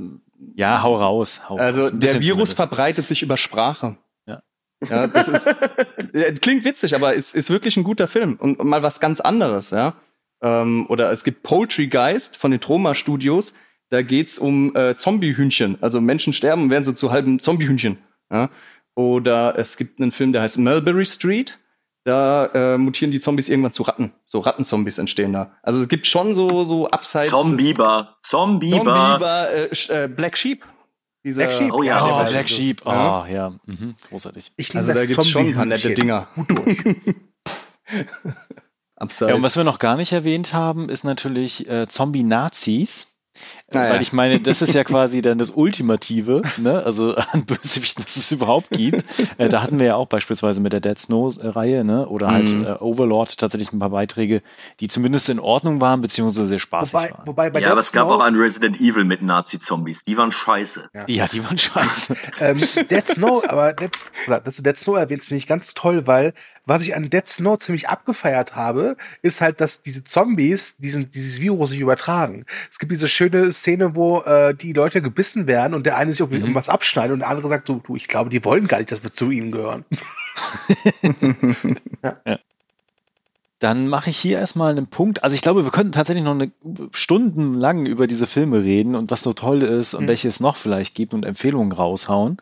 Ja, 0.55 0.83
hau 0.83 0.97
raus. 0.97 1.41
Hau 1.49 1.57
also 1.57 1.83
raus. 1.83 1.93
Der 1.95 2.21
Virus 2.21 2.53
verbreitet 2.53 3.07
sich 3.07 3.23
über 3.23 3.37
Sprache. 3.37 3.97
Ja. 4.27 4.43
Ja, 4.89 5.07
das 5.07 5.29
ist, 5.29 5.47
ja, 5.47 6.33
klingt 6.41 6.65
witzig, 6.65 6.95
aber 6.95 7.17
es 7.17 7.35
ist 7.35 7.51
wirklich 7.51 7.77
ein 7.77 7.85
guter 7.85 8.09
Film 8.09 8.37
und 8.39 8.63
mal 8.63 8.83
was 8.83 9.01
ganz 9.01 9.21
anderes, 9.21 9.71
ja. 9.71 9.95
Ähm, 10.43 10.87
oder 10.89 11.11
es 11.11 11.25
gibt 11.25 11.43
Poultry 11.43 11.87
Geist 11.87 12.37
von 12.37 12.51
den 12.51 12.61
Troma 12.61 12.95
Studios. 12.95 13.55
Da 13.91 14.03
geht's 14.03 14.39
um 14.39 14.75
äh, 14.77 14.97
Zombiehühnchen. 14.97 15.79
Also 15.81 16.01
Menschen 16.01 16.33
sterben 16.33 16.65
und 16.65 16.71
werden 16.71 16.85
so 16.85 16.93
zu 16.93 17.11
halben 17.13 17.39
Zombiehühnchen. 17.41 17.99
Ja? 18.31 18.51
Oder 18.95 19.59
es 19.59 19.77
gibt 19.77 20.01
einen 20.01 20.13
Film, 20.13 20.33
der 20.33 20.43
heißt 20.43 20.59
Mulberry 20.59 21.07
Street. 21.07 21.59
Da 22.05 22.47
äh, 22.75 22.79
mutieren 22.79 23.11
die 23.13 23.21
Zombies 23.21 23.49
irgendwann 23.49 23.73
zu 23.73 23.83
Ratten. 23.83 24.13
So 24.27 24.41
Rattenzombies 24.41 24.99
entstehen 24.99 25.33
da. 25.33 25.53
Also 25.63 25.81
es 25.81 25.89
gibt 25.89 26.07
schon 26.07 26.35
so, 26.35 26.65
so 26.65 26.89
abseits. 26.91 27.31
Zombieber. 27.31 28.17
Zombieber. 28.23 28.77
Zombieber, 28.77 29.49
äh, 29.53 30.05
äh, 30.05 30.09
Black 30.09 30.37
Sheep. 30.37 30.67
Dieser, 31.25 31.47
Black 31.47 31.57
Sheep, 31.57 31.73
Oh 31.73 31.83
ja, 31.83 32.05
Oh, 32.27 32.29
Black 32.31 32.47
so- 32.49 32.55
Sheep. 32.55 32.83
Oh, 32.85 32.91
Ja. 32.91 33.27
ja. 33.27 33.51
Mhm. 33.65 33.95
Großartig. 34.11 34.53
Ich 34.59 34.69
liebe 34.69 34.79
Also 34.81 34.89
da 34.93 34.99
das 34.99 35.07
gibt's 35.09 35.29
schon 35.29 35.47
ein 35.47 35.55
paar 35.55 35.65
nette. 35.65 35.95
Dinger. 35.95 36.29
Gut 36.35 36.51
durch. 36.51 36.85
Abseits. 38.97 39.31
Ja, 39.31 39.35
und 39.35 39.43
was 39.43 39.57
wir 39.57 39.65
noch 39.65 39.79
gar 39.79 39.97
nicht 39.97 40.13
erwähnt 40.13 40.53
haben, 40.55 40.89
ist 40.89 41.05
natürlich 41.05 41.69
äh, 41.69 41.89
Zombie-Nazis. 41.89 43.09
Äh, 43.75 43.79
Ah, 43.79 43.87
ja. 43.89 43.93
Weil 43.95 44.03
ich 44.03 44.13
meine, 44.13 44.41
das 44.41 44.63
ist 44.63 44.75
ja 44.75 44.85
quasi 44.85 45.21
dann 45.23 45.39
das 45.39 45.51
Ultimative, 45.51 46.43
ne? 46.59 46.83
also 46.85 47.15
an 47.33 47.45
Bösewichten, 47.45 48.05
was 48.05 48.17
es 48.17 48.31
überhaupt 48.33 48.71
gibt. 48.71 49.05
Äh, 49.39 49.49
da 49.49 49.63
hatten 49.63 49.79
wir 49.81 49.87
ja 49.87 49.95
auch 49.97 50.07
beispielsweise 50.07 50.61
mit 50.61 50.73
der 50.73 50.81
Dead 50.81 50.99
Snow-Reihe, 50.99 51.83
ne? 51.85 52.07
oder 52.09 52.31
halt 52.31 52.49
Mhm. 52.53 52.65
äh, 52.65 52.73
Overlord 52.75 53.37
tatsächlich 53.39 53.73
ein 53.73 53.79
paar 53.79 53.91
Beiträge, 53.91 54.43
die 54.81 54.87
zumindest 54.89 55.29
in 55.29 55.41
Ordnung 55.41 55.81
waren, 55.81 56.01
beziehungsweise 56.03 56.47
sehr 56.47 56.59
spaßig 56.59 56.95
Wobei, 56.95 57.11
waren. 57.11 57.27
wobei 57.27 57.51
bei 57.51 57.61
ja, 57.61 57.69
aber 57.69 57.77
Dead 57.77 57.85
es 57.85 57.93
gab 57.93 58.07
Snow- 58.07 58.15
auch 58.17 58.21
ein 58.21 58.37
Resident 58.37 58.81
Evil 58.81 59.05
mit 59.05 59.23
Nazi-Zombies. 59.23 60.05
Die 60.05 60.17
waren 60.17 60.31
scheiße. 60.31 60.89
Ja, 61.09 61.27
die 61.27 61.43
waren 61.45 61.59
scheiße. 61.59 62.17
ähm, 62.41 62.63
Dead 62.91 63.07
Snow, 63.09 63.43
aber 63.49 63.73
Dead, 63.73 63.91
oder, 64.27 64.41
dass 64.41 64.57
du 64.57 64.63
Dead 64.63 64.79
Snow 64.79 64.97
erwähnst, 64.97 65.29
finde 65.29 65.39
ich 65.39 65.47
ganz 65.47 65.75
toll, 65.75 66.07
weil 66.07 66.33
was 66.67 66.83
ich 66.83 66.95
an 66.95 67.11
Dead 67.11 67.27
Snow 67.29 67.59
ziemlich 67.59 67.89
abgefeiert 67.89 68.55
habe, 68.57 68.97
ist 69.21 69.41
halt, 69.43 69.61
dass 69.61 69.83
diese 69.83 70.03
Zombies 70.05 70.77
diesen, 70.79 71.11
dieses 71.11 71.41
Virus 71.41 71.71
sich 71.71 71.81
übertragen. 71.81 72.47
Es 72.71 72.79
gibt 72.79 72.91
diese 72.93 73.09
schöne 73.09 73.53
Szene, 73.65 73.97
wo 73.97 74.21
äh, 74.21 74.55
die 74.55 74.73
Leute 74.73 75.01
gebissen 75.03 75.47
werden 75.47 75.75
und 75.75 75.87
der 75.87 75.97
eine 75.97 76.11
sich 76.13 76.21
irgendwie 76.21 76.39
Mhm. 76.39 76.45
irgendwas 76.45 76.69
abschneidet 76.69 77.13
und 77.15 77.21
der 77.21 77.29
andere 77.29 77.49
sagt, 77.49 77.69
du, 77.69 77.81
du, 77.85 77.97
ich 77.97 78.09
glaube, 78.09 78.31
die 78.31 78.45
wollen 78.45 78.69
gar 78.69 78.79
nicht, 78.79 78.93
dass 78.93 79.03
wir 79.03 79.13
zu 79.13 79.31
ihnen 79.31 79.51
gehören. 79.51 79.85
Dann 83.61 83.89
mache 83.89 84.11
ich 84.11 84.19
hier 84.19 84.39
erstmal 84.39 84.73
einen 84.73 84.89
Punkt. 84.89 85.23
Also 85.25 85.35
ich 85.35 85.41
glaube, 85.43 85.65
wir 85.65 85.71
könnten 85.71 85.93
tatsächlich 85.93 86.25
noch 86.25 86.33
eine 86.35 86.51
stundenlang 86.93 87.87
über 87.87 88.07
diese 88.07 88.27
Filme 88.27 88.63
reden 88.63 88.95
und 88.95 89.11
was 89.11 89.23
so 89.23 89.33
toll 89.33 89.63
ist 89.63 89.95
und 89.95 90.05
Mhm. 90.05 90.09
welche 90.09 90.29
es 90.29 90.41
noch 90.41 90.57
vielleicht 90.57 90.95
gibt 90.95 91.15
und 91.15 91.25
Empfehlungen 91.25 91.73
raushauen, 91.73 92.39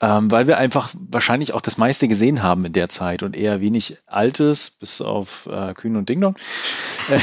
ähm, 0.00 0.30
weil 0.30 0.46
wir 0.46 0.58
einfach 0.58 0.90
wahrscheinlich 0.94 1.52
auch 1.52 1.60
das 1.60 1.78
meiste 1.78 2.06
gesehen 2.08 2.42
haben 2.42 2.64
in 2.64 2.72
der 2.72 2.88
Zeit 2.88 3.22
und 3.22 3.36
eher 3.36 3.60
wenig 3.60 3.98
Altes, 4.06 4.70
bis 4.70 5.00
auf 5.02 5.46
äh, 5.50 5.74
Kühn 5.74 5.96
und 5.96 6.08
Dingdong. 6.08 6.36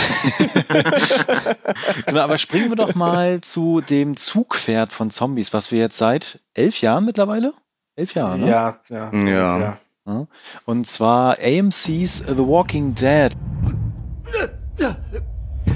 genau, 2.06 2.22
aber 2.22 2.38
springen 2.38 2.70
wir 2.70 2.76
doch 2.76 2.96
mal 2.96 3.42
zu 3.42 3.82
dem 3.82 4.18
Zugpferd 4.18 4.92
von 4.94 5.12
Zombies, 5.12 5.54
was 5.54 5.72
wir 5.72 5.80
jetzt 5.80 5.98
seit 5.98 6.42
elf 6.54 6.82
Jahren 6.82 7.06
mittlerweile? 7.06 7.54
Elf 7.96 8.14
Jahre, 8.16 8.38
ne? 8.38 8.50
Ja, 8.50 8.80
ja. 8.90 9.12
Ja. 9.14 9.60
ja. 9.60 9.78
Ja. 10.10 10.26
Und 10.66 10.88
zwar 10.88 11.38
AMC's 11.40 12.24
The 12.26 12.38
Walking 12.38 12.96
Dead. 12.96 13.32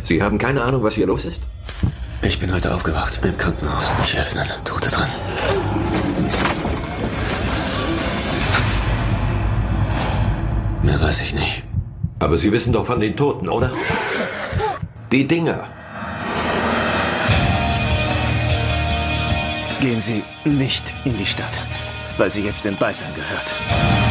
Sie 0.02 0.24
haben 0.24 0.40
keine 0.40 0.64
Ahnung, 0.64 0.82
was 0.82 0.96
hier 0.96 1.06
los 1.06 1.26
ist? 1.26 1.44
Ich 2.24 2.40
bin 2.40 2.52
heute 2.52 2.74
aufgewacht 2.74 3.20
im 3.24 3.38
Krankenhaus. 3.38 3.92
Ich 4.04 4.16
helfe 4.16 4.40
einer 4.40 4.64
Tote 4.64 4.90
dran. 4.90 5.10
Mehr 10.82 11.00
weiß 11.00 11.22
ich 11.22 11.36
nicht. 11.36 11.64
Aber 12.18 12.38
Sie 12.38 12.52
wissen 12.52 12.74
doch 12.74 12.86
von 12.88 13.00
den 13.00 13.16
Toten, 13.16 13.48
oder? 13.50 13.72
Die 15.12 15.28
Dinger. 15.28 15.68
Gehen 19.80 20.02
Sie 20.02 20.24
nicht 20.44 20.96
in 21.06 21.18
die 21.18 21.26
Stadt, 21.26 21.62
weil 22.18 22.32
sie 22.32 22.44
jetzt 22.44 22.66
den 22.66 22.78
Beißern 22.78 23.14
gehört. 23.14 24.03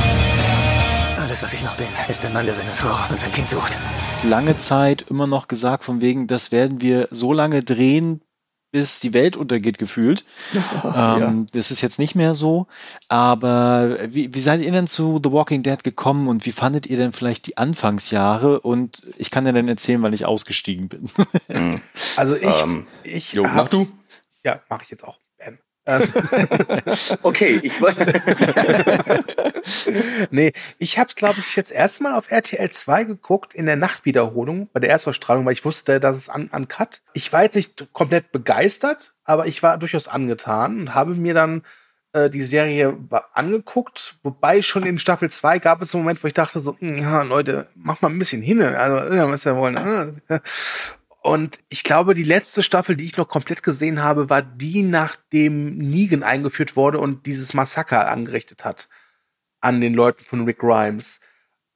Alles, 1.32 1.42
was 1.44 1.54
ich 1.54 1.62
noch 1.64 1.78
bin, 1.78 1.86
ist 2.10 2.22
der 2.22 2.28
Mann, 2.28 2.44
der 2.44 2.52
seine 2.52 2.72
Frau 2.72 2.94
und 3.08 3.18
sein 3.18 3.32
Kind 3.32 3.48
sucht. 3.48 3.78
lange 4.22 4.58
Zeit 4.58 5.06
immer 5.08 5.26
noch 5.26 5.48
gesagt, 5.48 5.82
von 5.82 6.02
wegen, 6.02 6.26
das 6.26 6.52
werden 6.52 6.82
wir 6.82 7.08
so 7.10 7.32
lange 7.32 7.62
drehen, 7.62 8.20
bis 8.70 9.00
die 9.00 9.14
Welt 9.14 9.38
untergeht, 9.38 9.78
gefühlt. 9.78 10.26
ähm, 10.94 11.46
Das 11.52 11.70
ist 11.70 11.80
jetzt 11.80 11.98
nicht 11.98 12.14
mehr 12.14 12.34
so. 12.34 12.66
Aber 13.08 14.12
wie, 14.12 14.34
wie 14.34 14.40
seid 14.40 14.60
ihr 14.60 14.72
denn 14.72 14.86
zu 14.86 15.22
The 15.24 15.32
Walking 15.32 15.62
Dead 15.62 15.82
gekommen 15.82 16.28
und 16.28 16.44
wie 16.44 16.52
fandet 16.52 16.86
ihr 16.86 16.98
denn 16.98 17.12
vielleicht 17.12 17.46
die 17.46 17.56
Anfangsjahre? 17.56 18.60
Und 18.60 19.06
ich 19.16 19.30
kann 19.30 19.46
dir 19.46 19.54
dann 19.54 19.68
erzählen, 19.68 20.02
weil 20.02 20.12
ich 20.12 20.26
ausgestiegen 20.26 20.90
bin. 20.90 21.08
Also 22.18 22.36
ich, 22.36 22.62
Ähm, 22.62 22.86
ich 23.04 23.32
jo, 23.32 23.44
mach 23.44 23.68
du. 23.70 23.86
Ja, 24.44 24.60
mache 24.68 24.82
ich 24.82 24.90
jetzt 24.90 25.02
auch. 25.02 25.16
Ähm, 25.86 26.02
Okay, 27.22 27.60
ich 27.62 27.80
wollte. 27.80 28.22
nee, 30.30 30.52
ich 30.78 30.98
habe 30.98 31.08
es, 31.08 31.16
glaube 31.16 31.40
ich, 31.40 31.56
jetzt 31.56 31.70
erstmal 31.70 32.14
auf 32.14 32.30
RTL 32.30 32.70
2 32.70 33.04
geguckt 33.04 33.54
in 33.54 33.66
der 33.66 33.76
Nachtwiederholung 33.76 34.68
bei 34.72 34.80
der 34.80 34.90
Erstausstrahlung, 34.90 35.44
weil 35.44 35.52
ich 35.54 35.64
wusste, 35.64 36.00
dass 36.00 36.16
es 36.16 36.28
an, 36.28 36.48
an 36.52 36.68
Cut. 36.68 37.00
Ich 37.14 37.32
war 37.32 37.42
jetzt 37.42 37.56
nicht 37.56 37.92
komplett 37.92 38.32
begeistert, 38.32 39.12
aber 39.24 39.46
ich 39.46 39.62
war 39.62 39.78
durchaus 39.78 40.08
angetan 40.08 40.80
und 40.80 40.94
habe 40.94 41.14
mir 41.14 41.34
dann 41.34 41.62
äh, 42.12 42.30
die 42.30 42.42
Serie 42.42 42.96
angeguckt, 43.32 44.16
wobei 44.22 44.62
schon 44.62 44.84
in 44.84 44.98
Staffel 44.98 45.30
2 45.30 45.58
gab 45.58 45.82
es 45.82 45.94
einen 45.94 46.04
Moment, 46.04 46.22
wo 46.22 46.28
ich 46.28 46.34
dachte 46.34 46.60
so, 46.60 46.76
"Hm, 46.78 46.98
ja, 46.98 47.22
Leute, 47.22 47.68
mach 47.74 48.02
mal 48.02 48.10
ein 48.10 48.18
bisschen 48.18 48.42
hin, 48.42 48.62
also, 48.62 49.14
ja, 49.14 49.28
was 49.28 49.44
wir 49.44 49.56
wollen. 49.56 50.20
Äh." 51.22 51.28
Und 51.28 51.60
ich 51.68 51.84
glaube, 51.84 52.14
die 52.14 52.24
letzte 52.24 52.62
Staffel, 52.62 52.96
die 52.96 53.04
ich 53.04 53.16
noch 53.16 53.28
komplett 53.28 53.62
gesehen 53.62 54.02
habe, 54.02 54.28
war 54.28 54.42
die, 54.42 54.82
nachdem 54.82 55.78
Negan 55.78 56.22
eingeführt 56.22 56.76
wurde 56.76 56.98
und 56.98 57.26
dieses 57.26 57.54
Massaker 57.54 58.08
angerichtet 58.08 58.64
hat 58.64 58.88
an 59.60 59.80
den 59.80 59.94
Leuten 59.94 60.24
von 60.24 60.44
Rick 60.44 60.58
Grimes. 60.58 61.20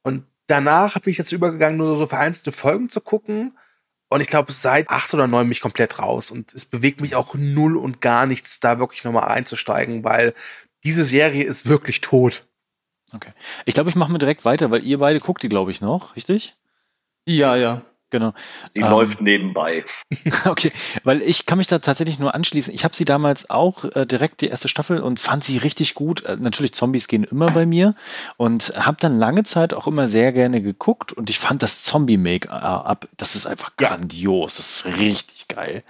Und 0.03 0.25
danach 0.47 0.99
bin 0.99 1.11
ich 1.11 1.17
jetzt 1.17 1.31
übergegangen, 1.31 1.77
nur 1.77 1.97
so 1.97 2.07
vereinzelte 2.07 2.51
Folgen 2.51 2.89
zu 2.89 3.01
gucken. 3.01 3.57
Und 4.09 4.21
ich 4.21 4.27
glaube, 4.27 4.51
seit 4.51 4.89
acht 4.89 5.13
oder 5.13 5.27
neun 5.27 5.45
bin 5.45 5.51
ich 5.51 5.61
komplett 5.61 5.99
raus. 5.99 6.29
Und 6.31 6.53
es 6.53 6.65
bewegt 6.65 7.01
mich 7.01 7.15
auch 7.15 7.33
null 7.35 7.77
und 7.77 8.01
gar 8.01 8.25
nichts, 8.25 8.59
da 8.59 8.79
wirklich 8.79 9.03
nochmal 9.03 9.29
einzusteigen, 9.29 10.03
weil 10.03 10.33
diese 10.83 11.05
Serie 11.05 11.43
ist 11.43 11.67
wirklich 11.67 12.01
tot. 12.01 12.45
Okay. 13.13 13.31
Ich 13.65 13.73
glaube, 13.73 13.89
ich 13.89 13.95
mache 13.95 14.11
mir 14.11 14.19
direkt 14.19 14.45
weiter, 14.45 14.69
weil 14.71 14.83
ihr 14.83 14.99
beide 14.99 15.19
guckt 15.19 15.43
die, 15.43 15.49
glaube 15.49 15.71
ich, 15.71 15.81
noch, 15.81 16.15
richtig? 16.15 16.55
Ja, 17.25 17.55
ja. 17.55 17.81
Genau. 18.09 18.33
Die 18.73 18.79
ähm, 18.79 18.89
läuft 18.89 19.19
nebenbei. 19.19 19.83
okay, 20.45 20.71
weil 21.03 21.21
ich 21.21 21.45
kann 21.45 21.57
mich 21.57 21.67
da 21.67 21.79
tatsächlich 21.79 22.19
nur 22.19 22.33
anschließen. 22.33 22.73
Ich 22.73 22.85
habe 22.85 22.95
sie 22.95 23.03
damals 23.03 23.49
auch 23.49 23.83
äh, 23.83 24.05
direkt 24.05 24.39
die 24.39 24.47
erste 24.47 24.69
Staffel 24.69 25.01
und 25.01 25.19
fand 25.19 25.43
sie 25.43 25.57
richtig 25.57 25.93
gut. 25.93 26.23
Äh, 26.23 26.37
natürlich, 26.39 26.73
Zombies 26.73 27.09
gehen 27.09 27.25
immer 27.25 27.51
bei 27.51 27.65
mir 27.65 27.95
und 28.37 28.73
habe 28.77 28.97
dann 29.01 29.19
lange 29.19 29.43
Zeit 29.43 29.73
auch 29.73 29.87
immer 29.87 30.07
sehr 30.07 30.31
gerne 30.31 30.61
geguckt 30.61 31.11
und 31.11 31.29
ich 31.29 31.37
fand 31.37 31.61
das 31.61 31.81
Zombie-Make-up, 31.81 33.09
das 33.17 33.35
ist 33.35 33.45
einfach 33.45 33.71
ja. 33.79 33.89
grandios. 33.89 34.55
Das 34.55 34.69
ist 34.69 34.99
richtig 34.99 35.49
geil. 35.49 35.83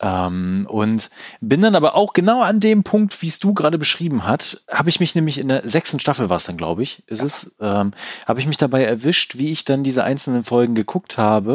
Ähm, 0.00 0.66
und 0.70 1.10
bin 1.42 1.60
dann 1.60 1.74
aber 1.74 1.94
auch 1.94 2.14
genau 2.14 2.40
an 2.40 2.60
dem 2.60 2.84
Punkt, 2.84 3.20
wie 3.20 3.28
es 3.28 3.38
du 3.38 3.52
gerade 3.52 3.76
beschrieben 3.76 4.24
hast, 4.24 4.64
habe 4.70 4.88
ich 4.88 4.98
mich 4.98 5.14
nämlich 5.14 5.36
in 5.36 5.48
der 5.48 5.68
sechsten 5.68 6.00
Staffel 6.00 6.30
war 6.30 6.38
es 6.38 6.44
dann, 6.44 6.56
glaube 6.56 6.82
ich, 6.82 7.02
ist 7.06 7.20
ja. 7.20 7.26
es, 7.26 7.54
ähm, 7.60 7.92
habe 8.26 8.40
ich 8.40 8.46
mich 8.46 8.56
dabei 8.56 8.82
erwischt, 8.84 9.36
wie 9.36 9.52
ich 9.52 9.66
dann 9.66 9.84
diese 9.84 10.04
einzelnen 10.04 10.44
Folgen 10.44 10.74
geguckt 10.74 11.18
habe 11.18 11.49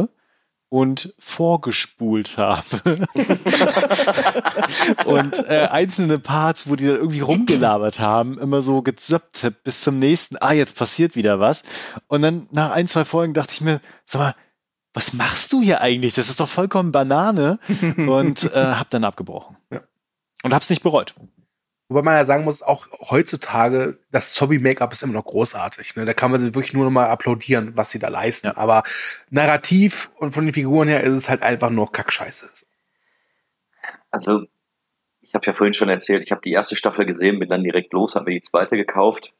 und 0.75 1.13
vorgespult 1.19 2.37
habe. 2.37 2.65
und 5.05 5.39
äh, 5.49 5.69
einzelne 5.71 6.19
Parts, 6.19 6.69
wo 6.69 6.75
die 6.75 6.85
dann 6.85 6.97
irgendwie 6.97 7.21
rumgelabert 7.21 8.01
haben, 8.01 8.37
immer 8.37 8.61
so 8.61 8.81
gezappt 8.81 9.49
bis 9.63 9.79
zum 9.79 9.99
nächsten, 9.99 10.35
ah, 10.35 10.51
jetzt 10.51 10.75
passiert 10.75 11.15
wieder 11.15 11.39
was. 11.39 11.63
Und 12.07 12.23
dann 12.23 12.47
nach 12.51 12.71
ein, 12.71 12.89
zwei 12.89 13.05
Folgen 13.05 13.33
dachte 13.33 13.53
ich 13.53 13.61
mir, 13.61 13.79
sag 14.03 14.19
mal, 14.19 14.35
was 14.93 15.13
machst 15.13 15.53
du 15.53 15.61
hier 15.61 15.79
eigentlich? 15.79 16.13
Das 16.13 16.27
ist 16.27 16.41
doch 16.41 16.49
vollkommen 16.49 16.91
Banane. 16.91 17.57
und 17.95 18.43
äh, 18.43 18.73
hab 18.75 18.89
dann 18.89 19.05
abgebrochen. 19.05 19.55
Ja. 19.71 19.79
Und 20.43 20.53
hab's 20.53 20.69
nicht 20.69 20.83
bereut. 20.83 21.15
Wobei 21.87 22.01
man 22.01 22.15
ja 22.15 22.25
sagen 22.25 22.45
muss, 22.45 22.63
auch 22.63 22.87
heutzutage, 23.11 23.99
das 24.11 24.33
Zombie-Make-up 24.33 24.91
ist 24.91 25.03
immer 25.03 25.13
noch 25.13 25.25
großartig. 25.25 25.95
Ne? 25.95 26.05
Da 26.05 26.15
kann 26.15 26.31
man 26.31 26.41
wirklich 26.55 26.73
nur 26.73 26.85
noch 26.85 26.91
mal 26.91 27.09
applaudieren, 27.09 27.77
was 27.77 27.91
sie 27.91 27.99
da 27.99 28.07
leisten. 28.07 28.47
Ja. 28.47 28.57
Aber 28.57 28.83
narrativ 29.29 30.11
und 30.17 30.33
von 30.33 30.45
den 30.45 30.53
Figuren 30.53 30.87
her 30.87 31.03
ist 31.03 31.13
es 31.13 31.29
halt 31.29 31.43
einfach 31.43 31.69
nur 31.69 31.91
Kackscheiße. 31.91 32.49
Also, 34.09 34.45
ich 35.21 35.35
habe 35.35 35.45
ja 35.45 35.53
vorhin 35.53 35.75
schon 35.75 35.89
erzählt, 35.89 36.23
ich 36.23 36.31
habe 36.31 36.41
die 36.41 36.53
erste 36.53 36.75
Staffel 36.75 37.05
gesehen, 37.05 37.37
bin 37.37 37.49
dann 37.49 37.63
direkt 37.63 37.93
los, 37.93 38.15
habe 38.15 38.31
mir 38.31 38.39
die 38.39 38.41
zweite 38.41 38.77
gekauft. 38.77 39.33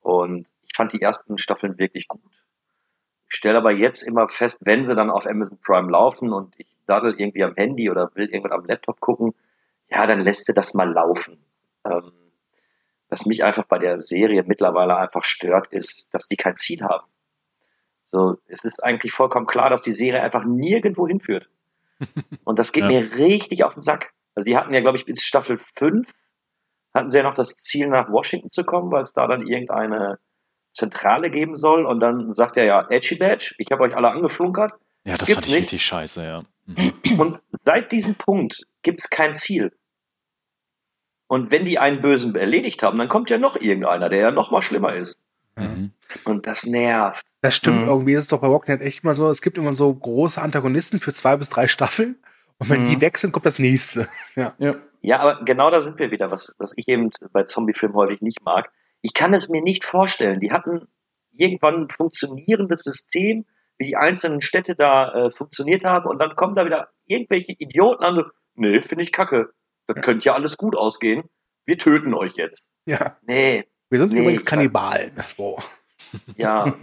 Und 0.00 0.46
ich 0.62 0.74
fand 0.74 0.94
die 0.94 1.02
ersten 1.02 1.36
Staffeln 1.36 1.78
wirklich 1.78 2.08
gut. 2.08 2.22
Ich 3.28 3.36
stelle 3.36 3.58
aber 3.58 3.72
jetzt 3.72 4.02
immer 4.02 4.26
fest, 4.26 4.62
wenn 4.64 4.86
sie 4.86 4.94
dann 4.94 5.10
auf 5.10 5.26
Amazon 5.26 5.58
Prime 5.62 5.90
laufen 5.90 6.32
und 6.32 6.54
ich 6.56 6.66
daddel 6.86 7.14
irgendwie 7.18 7.44
am 7.44 7.54
Handy 7.56 7.90
oder 7.90 8.10
will 8.14 8.26
irgendwann 8.26 8.58
am 8.58 8.64
Laptop 8.64 9.00
gucken, 9.00 9.34
ja, 9.90 10.06
dann 10.06 10.20
lässt 10.20 10.48
du 10.48 10.54
das 10.54 10.72
mal 10.72 10.90
laufen 10.90 11.38
ähm, 11.84 12.12
was 13.08 13.26
mich 13.26 13.42
einfach 13.42 13.64
bei 13.64 13.78
der 13.78 13.98
Serie 13.98 14.44
mittlerweile 14.46 14.96
einfach 14.96 15.24
stört, 15.24 15.68
ist, 15.68 16.14
dass 16.14 16.28
die 16.28 16.36
kein 16.36 16.56
Ziel 16.56 16.82
haben. 16.82 17.06
So, 18.06 18.38
es 18.46 18.64
ist 18.64 18.82
eigentlich 18.82 19.12
vollkommen 19.12 19.46
klar, 19.46 19.70
dass 19.70 19.82
die 19.82 19.92
Serie 19.92 20.22
einfach 20.22 20.44
nirgendwo 20.44 21.06
hinführt. 21.06 21.48
Und 22.44 22.58
das 22.58 22.72
geht 22.72 22.84
ja. 22.84 22.88
mir 22.88 23.16
richtig 23.16 23.64
auf 23.64 23.74
den 23.74 23.82
Sack. 23.82 24.12
Also 24.34 24.46
die 24.46 24.56
hatten 24.56 24.72
ja, 24.72 24.80
glaube 24.80 24.98
ich, 24.98 25.04
bis 25.04 25.22
Staffel 25.22 25.58
5 25.76 26.08
hatten 26.94 27.10
sie 27.10 27.18
ja 27.18 27.22
noch 27.22 27.34
das 27.34 27.56
Ziel, 27.56 27.88
nach 27.88 28.10
Washington 28.10 28.50
zu 28.50 28.64
kommen, 28.64 28.90
weil 28.90 29.04
es 29.04 29.12
da 29.12 29.26
dann 29.26 29.46
irgendeine 29.46 30.18
Zentrale 30.72 31.30
geben 31.30 31.56
soll. 31.56 31.86
Und 31.86 32.00
dann 32.00 32.34
sagt 32.34 32.56
er 32.56 32.64
ja, 32.64 32.86
Edgy 32.90 33.16
Badge, 33.16 33.54
ich 33.58 33.70
habe 33.70 33.82
euch 33.84 33.94
alle 33.94 34.10
angeflunkert. 34.10 34.72
Ja, 35.04 35.16
das 35.16 35.30
fand 35.30 35.46
ich 35.46 35.52
nicht. 35.52 35.62
richtig 35.62 35.84
scheiße, 35.84 36.24
ja. 36.24 36.42
Mhm. 36.66 37.18
Und 37.18 37.40
seit 37.64 37.90
diesem 37.90 38.14
Punkt 38.14 38.62
gibt 38.82 39.00
es 39.00 39.10
kein 39.10 39.34
Ziel. 39.34 39.72
Und 41.30 41.52
wenn 41.52 41.64
die 41.64 41.78
einen 41.78 42.02
Bösen 42.02 42.34
erledigt 42.34 42.82
haben, 42.82 42.98
dann 42.98 43.08
kommt 43.08 43.30
ja 43.30 43.38
noch 43.38 43.54
irgendeiner, 43.54 44.08
der 44.08 44.18
ja 44.18 44.30
noch 44.32 44.50
mal 44.50 44.62
schlimmer 44.62 44.96
ist. 44.96 45.16
Mhm. 45.54 45.92
Und 46.24 46.48
das 46.48 46.66
nervt. 46.66 47.24
Das 47.40 47.54
stimmt. 47.54 47.82
Mhm. 47.82 47.88
Irgendwie 47.88 48.14
ist 48.14 48.22
es 48.22 48.28
doch 48.28 48.40
bei 48.40 48.48
Walking 48.48 48.76
Dead 48.76 48.84
echt 48.84 49.04
immer 49.04 49.14
so, 49.14 49.30
es 49.30 49.40
gibt 49.40 49.56
immer 49.56 49.72
so 49.72 49.94
große 49.94 50.42
Antagonisten 50.42 50.98
für 50.98 51.12
zwei 51.12 51.36
bis 51.36 51.48
drei 51.48 51.68
Staffeln. 51.68 52.16
Und 52.58 52.68
wenn 52.68 52.80
mhm. 52.82 52.86
die 52.86 53.00
weg 53.00 53.16
sind, 53.16 53.30
kommt 53.30 53.46
das 53.46 53.60
nächste. 53.60 54.08
Ja. 54.34 54.54
ja. 54.58 54.74
Ja, 55.02 55.20
aber 55.20 55.44
genau 55.44 55.70
da 55.70 55.80
sind 55.80 56.00
wir 56.00 56.10
wieder, 56.10 56.32
was, 56.32 56.56
was 56.58 56.72
ich 56.74 56.88
eben 56.88 57.10
bei 57.32 57.44
Zombie-Filmen 57.44 57.94
häufig 57.94 58.22
nicht 58.22 58.44
mag. 58.44 58.72
Ich 59.00 59.14
kann 59.14 59.32
es 59.32 59.48
mir 59.48 59.62
nicht 59.62 59.84
vorstellen. 59.84 60.40
Die 60.40 60.50
hatten 60.50 60.88
irgendwann 61.32 61.82
ein 61.82 61.90
funktionierendes 61.90 62.82
System, 62.82 63.46
wie 63.78 63.84
die 63.84 63.96
einzelnen 63.96 64.40
Städte 64.40 64.74
da 64.74 65.12
äh, 65.12 65.30
funktioniert 65.30 65.84
haben, 65.84 66.06
und 66.08 66.18
dann 66.18 66.34
kommen 66.34 66.56
da 66.56 66.66
wieder 66.66 66.88
irgendwelche 67.06 67.52
Idioten 67.52 68.02
an, 68.02 68.16
so, 68.16 68.24
nee, 68.56 68.82
finde 68.82 69.04
ich 69.04 69.12
kacke. 69.12 69.52
Das 69.90 69.96
ja. 69.96 70.02
könnte 70.02 70.26
ja 70.26 70.34
alles 70.34 70.56
gut 70.56 70.76
ausgehen. 70.76 71.24
Wir 71.66 71.76
töten 71.76 72.14
euch 72.14 72.36
jetzt. 72.36 72.62
Ja. 72.86 73.16
Nee. 73.22 73.66
Wir 73.88 73.98
sind 73.98 74.12
nee, 74.12 74.20
übrigens 74.20 74.44
Kannibalen. 74.44 75.12
So. 75.36 75.58
Ja. 76.36 76.76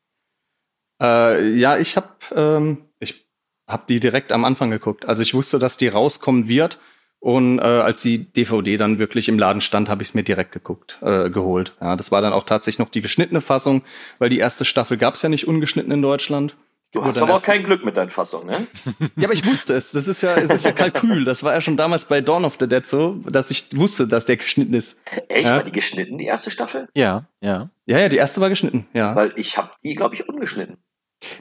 äh, 1.02 1.48
ja, 1.58 1.76
ich 1.76 1.96
habe 1.96 2.08
ähm, 2.34 2.86
ich 3.00 3.28
hab 3.66 3.86
die 3.86 4.00
direkt 4.00 4.32
am 4.32 4.46
Anfang 4.46 4.70
geguckt. 4.70 5.04
Also 5.04 5.20
ich 5.20 5.34
wusste, 5.34 5.58
dass 5.58 5.76
die 5.76 5.88
rauskommen 5.88 6.48
wird. 6.48 6.80
Und 7.18 7.58
äh, 7.58 7.62
als 7.62 8.02
die 8.02 8.32
DVD 8.32 8.76
dann 8.76 8.98
wirklich 8.98 9.28
im 9.28 9.38
Laden 9.38 9.60
stand, 9.60 9.88
habe 9.88 10.02
ich 10.02 10.10
es 10.10 10.14
mir 10.14 10.22
direkt 10.22 10.52
geguckt, 10.52 10.98
äh, 11.02 11.28
geholt. 11.28 11.74
Ja, 11.80 11.96
das 11.96 12.12
war 12.12 12.22
dann 12.22 12.32
auch 12.32 12.44
tatsächlich 12.44 12.78
noch 12.78 12.90
die 12.90 13.02
geschnittene 13.02 13.40
Fassung, 13.40 13.82
weil 14.18 14.28
die 14.28 14.38
erste 14.38 14.64
Staffel 14.64 14.96
gab 14.96 15.14
es 15.14 15.22
ja 15.22 15.28
nicht 15.28 15.48
ungeschnitten 15.48 15.92
in 15.92 16.02
Deutschland. 16.02 16.56
Du 16.92 17.04
hast 17.04 17.20
aber 17.20 17.34
auch 17.34 17.42
kein 17.42 17.62
Glück 17.64 17.84
mit 17.84 17.96
deinen 17.96 18.10
Fassungen, 18.10 18.46
ne? 18.46 18.66
ja, 19.16 19.24
aber 19.24 19.34
ich 19.34 19.44
wusste 19.44 19.74
es. 19.74 19.92
Das 19.92 20.08
ist 20.08 20.22
ja, 20.22 20.36
es 20.36 20.50
ist 20.50 20.64
ja 20.64 20.72
Kalkül. 20.72 21.24
Das 21.24 21.42
war 21.42 21.52
ja 21.52 21.60
schon 21.60 21.76
damals 21.76 22.06
bei 22.06 22.20
Dawn 22.20 22.44
of 22.44 22.56
the 22.58 22.66
Dead 22.66 22.86
so, 22.86 23.16
dass 23.26 23.50
ich 23.50 23.66
wusste, 23.74 24.06
dass 24.08 24.24
der 24.24 24.36
geschnitten 24.36 24.72
ist. 24.72 25.00
Echt? 25.28 25.46
Ja? 25.46 25.56
War 25.56 25.64
die 25.64 25.72
geschnitten, 25.72 26.16
die 26.16 26.24
erste 26.24 26.50
Staffel? 26.50 26.88
Ja, 26.94 27.26
ja. 27.40 27.68
Ja, 27.86 27.98
ja, 27.98 28.08
die 28.08 28.16
erste 28.16 28.40
war 28.40 28.48
geschnitten, 28.48 28.86
ja. 28.94 29.14
Weil 29.14 29.32
ich 29.36 29.58
habe 29.58 29.70
die, 29.84 29.94
glaube 29.94 30.14
ich, 30.14 30.28
ungeschnitten. 30.28 30.78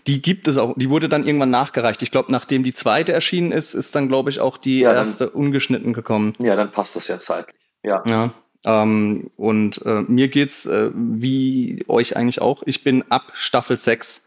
Die 0.07 0.21
gibt 0.21 0.47
es 0.47 0.57
auch, 0.57 0.73
die 0.77 0.89
wurde 0.89 1.09
dann 1.09 1.25
irgendwann 1.25 1.49
nachgereicht. 1.49 2.01
Ich 2.01 2.11
glaube, 2.11 2.31
nachdem 2.31 2.63
die 2.63 2.73
zweite 2.73 3.13
erschienen 3.13 3.51
ist, 3.51 3.73
ist 3.73 3.95
dann, 3.95 4.07
glaube 4.07 4.29
ich, 4.29 4.39
auch 4.39 4.57
die 4.57 4.79
ja, 4.79 4.93
erste 4.93 5.25
dann, 5.25 5.33
ungeschnitten 5.35 5.93
gekommen. 5.93 6.33
Ja, 6.39 6.55
dann 6.55 6.71
passt 6.71 6.95
das 6.95 7.07
ja 7.07 7.19
zeitlich. 7.19 7.55
Ja. 7.83 8.03
Ja. 8.05 8.33
Ähm, 8.65 9.29
und 9.35 9.85
äh, 9.85 10.01
mir 10.07 10.27
geht's 10.27 10.65
äh, 10.65 10.91
wie 10.93 11.85
euch 11.87 12.15
eigentlich 12.17 12.41
auch. 12.41 12.63
Ich 12.65 12.83
bin 12.83 13.03
ab 13.09 13.31
Staffel 13.33 13.77
6 13.77 14.24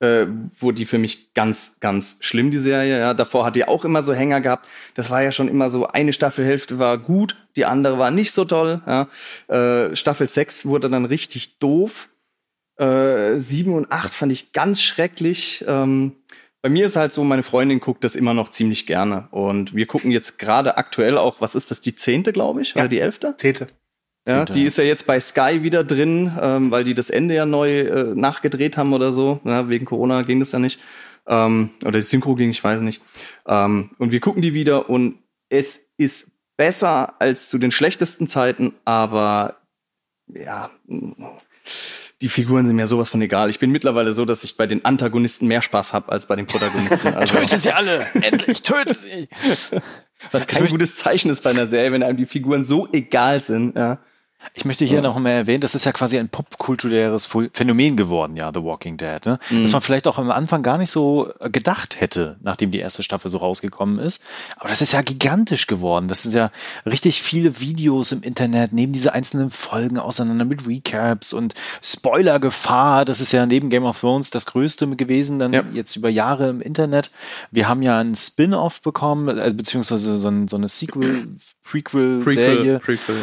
äh, 0.00 0.26
wurde 0.58 0.76
die 0.76 0.86
für 0.86 0.98
mich 0.98 1.32
ganz, 1.34 1.78
ganz 1.80 2.16
schlimm, 2.20 2.50
die 2.50 2.58
Serie. 2.58 2.98
Ja. 2.98 3.14
Davor 3.14 3.44
hat 3.44 3.56
die 3.56 3.66
auch 3.66 3.84
immer 3.84 4.02
so 4.02 4.12
Hänger 4.12 4.40
gehabt. 4.40 4.66
Das 4.94 5.10
war 5.10 5.22
ja 5.22 5.30
schon 5.30 5.48
immer 5.48 5.70
so, 5.70 5.86
eine 5.86 6.12
Staffelhälfte 6.12 6.78
war 6.78 6.98
gut, 6.98 7.36
die 7.56 7.66
andere 7.66 7.98
war 7.98 8.10
nicht 8.10 8.32
so 8.32 8.44
toll. 8.44 8.80
Ja. 8.86 9.08
Äh, 9.48 9.94
Staffel 9.94 10.26
6 10.26 10.66
wurde 10.66 10.90
dann 10.90 11.04
richtig 11.04 11.58
doof. 11.58 12.08
Äh, 12.76 13.38
7 13.38 13.74
und 13.74 13.92
8 13.92 14.14
fand 14.14 14.32
ich 14.32 14.52
ganz 14.52 14.80
schrecklich. 14.82 15.64
Ähm, 15.68 16.16
bei 16.62 16.68
mir 16.68 16.86
ist 16.86 16.96
halt 16.96 17.12
so, 17.12 17.24
meine 17.24 17.42
Freundin 17.42 17.80
guckt 17.80 18.04
das 18.04 18.16
immer 18.16 18.34
noch 18.34 18.50
ziemlich 18.50 18.86
gerne. 18.86 19.28
Und 19.30 19.74
wir 19.74 19.86
gucken 19.86 20.10
jetzt 20.10 20.38
gerade 20.38 20.76
aktuell 20.76 21.18
auch, 21.18 21.40
was 21.40 21.54
ist 21.54 21.70
das, 21.70 21.80
die 21.80 21.94
zehnte, 21.94 22.32
glaube 22.32 22.62
ich? 22.62 22.70
Ja. 22.74 22.82
Oder 22.82 22.88
die 22.88 23.00
elfte? 23.00 23.34
Zehnte. 23.36 23.68
Ja, 24.30 24.44
die 24.44 24.64
ist 24.64 24.78
ja 24.78 24.84
jetzt 24.84 25.06
bei 25.06 25.20
Sky 25.20 25.62
wieder 25.62 25.84
drin, 25.84 26.32
ähm, 26.40 26.70
weil 26.70 26.84
die 26.84 26.94
das 26.94 27.10
Ende 27.10 27.34
ja 27.34 27.46
neu 27.46 27.80
äh, 27.80 28.14
nachgedreht 28.14 28.76
haben 28.76 28.92
oder 28.92 29.12
so. 29.12 29.40
Ja, 29.44 29.68
wegen 29.68 29.84
Corona 29.84 30.22
ging 30.22 30.40
das 30.40 30.52
ja 30.52 30.58
nicht. 30.58 30.80
Ähm, 31.26 31.70
oder 31.82 31.92
die 31.92 32.02
Synchro 32.02 32.34
ging, 32.34 32.50
ich 32.50 32.62
weiß 32.62 32.80
nicht. 32.80 33.02
Ähm, 33.46 33.90
und 33.98 34.12
wir 34.12 34.20
gucken 34.20 34.42
die 34.42 34.54
wieder 34.54 34.88
und 34.88 35.18
es 35.48 35.88
ist 35.96 36.30
besser 36.56 37.14
als 37.20 37.48
zu 37.48 37.58
den 37.58 37.70
schlechtesten 37.70 38.26
Zeiten, 38.26 38.74
aber 38.84 39.56
ja, 40.28 40.70
die 42.20 42.28
Figuren 42.28 42.66
sind 42.66 42.76
mir 42.76 42.86
sowas 42.86 43.08
von 43.08 43.22
egal. 43.22 43.48
Ich 43.48 43.58
bin 43.58 43.70
mittlerweile 43.70 44.12
so, 44.12 44.24
dass 44.24 44.44
ich 44.44 44.56
bei 44.56 44.66
den 44.66 44.84
Antagonisten 44.84 45.46
mehr 45.46 45.62
Spaß 45.62 45.92
habe 45.92 46.12
als 46.12 46.26
bei 46.26 46.36
den 46.36 46.46
Protagonisten. 46.46 47.14
Also, 47.14 47.34
töte 47.34 47.58
sie 47.58 47.72
alle! 47.72 48.06
Endlich 48.14 48.62
töte 48.62 48.94
sie! 48.94 49.28
Was 50.32 50.46
kein 50.46 50.66
gutes 50.66 50.96
Zeichen 50.96 51.30
ist 51.30 51.42
bei 51.42 51.50
einer 51.50 51.66
Serie, 51.66 51.92
wenn 51.92 52.02
einem 52.02 52.18
die 52.18 52.26
Figuren 52.26 52.62
so 52.62 52.88
egal 52.92 53.40
sind. 53.40 53.74
Ja. 53.74 53.98
Ich 54.54 54.64
möchte 54.64 54.84
hier 54.84 54.96
Ja. 54.96 55.02
noch 55.02 55.18
mal 55.18 55.30
erwähnen, 55.30 55.60
das 55.60 55.74
ist 55.74 55.84
ja 55.84 55.92
quasi 55.92 56.18
ein 56.18 56.28
popkulturäres 56.28 57.28
Ph- 57.28 57.50
Phänomen 57.52 57.96
geworden, 57.96 58.36
ja, 58.36 58.50
The 58.52 58.62
Walking 58.62 58.96
Dead. 58.96 59.24
Ne? 59.26 59.38
Mhm. 59.50 59.62
Das 59.62 59.72
man 59.72 59.82
vielleicht 59.82 60.06
auch 60.08 60.18
am 60.18 60.30
Anfang 60.30 60.62
gar 60.62 60.78
nicht 60.78 60.90
so 60.90 61.30
äh, 61.40 61.50
gedacht 61.50 62.00
hätte, 62.00 62.36
nachdem 62.42 62.70
die 62.70 62.78
erste 62.78 63.02
Staffel 63.02 63.30
so 63.30 63.38
rausgekommen 63.38 63.98
ist. 63.98 64.22
Aber 64.56 64.68
das 64.68 64.80
ist 64.80 64.92
ja 64.92 65.02
gigantisch 65.02 65.66
geworden. 65.66 66.08
Das 66.08 66.22
sind 66.22 66.34
ja 66.34 66.50
richtig 66.86 67.22
viele 67.22 67.60
Videos 67.60 68.12
im 68.12 68.22
Internet, 68.22 68.72
neben 68.72 68.92
diese 68.92 69.12
einzelnen 69.12 69.50
Folgen 69.50 69.98
auseinander 69.98 70.44
mit 70.44 70.66
Recaps 70.66 71.32
und 71.32 71.54
Spoilergefahr. 71.82 73.04
Das 73.04 73.20
ist 73.20 73.32
ja 73.32 73.46
neben 73.46 73.70
Game 73.70 73.84
of 73.84 74.00
Thrones 74.00 74.30
das 74.30 74.46
Größte 74.46 74.88
gewesen, 74.96 75.38
dann 75.38 75.52
jetzt 75.74 75.96
über 75.96 76.08
Jahre 76.08 76.48
im 76.48 76.60
Internet. 76.60 77.10
Wir 77.50 77.68
haben 77.68 77.82
ja 77.82 77.98
einen 77.98 78.14
Spin-off 78.14 78.80
bekommen, 78.82 79.28
äh, 79.38 79.52
beziehungsweise 79.54 80.16
so, 80.16 80.28
ein, 80.28 80.48
so 80.48 80.56
eine 80.56 80.68
Sequel, 80.68 81.28
Prequel-Serie. 81.64 82.78
Prequel. 82.80 83.16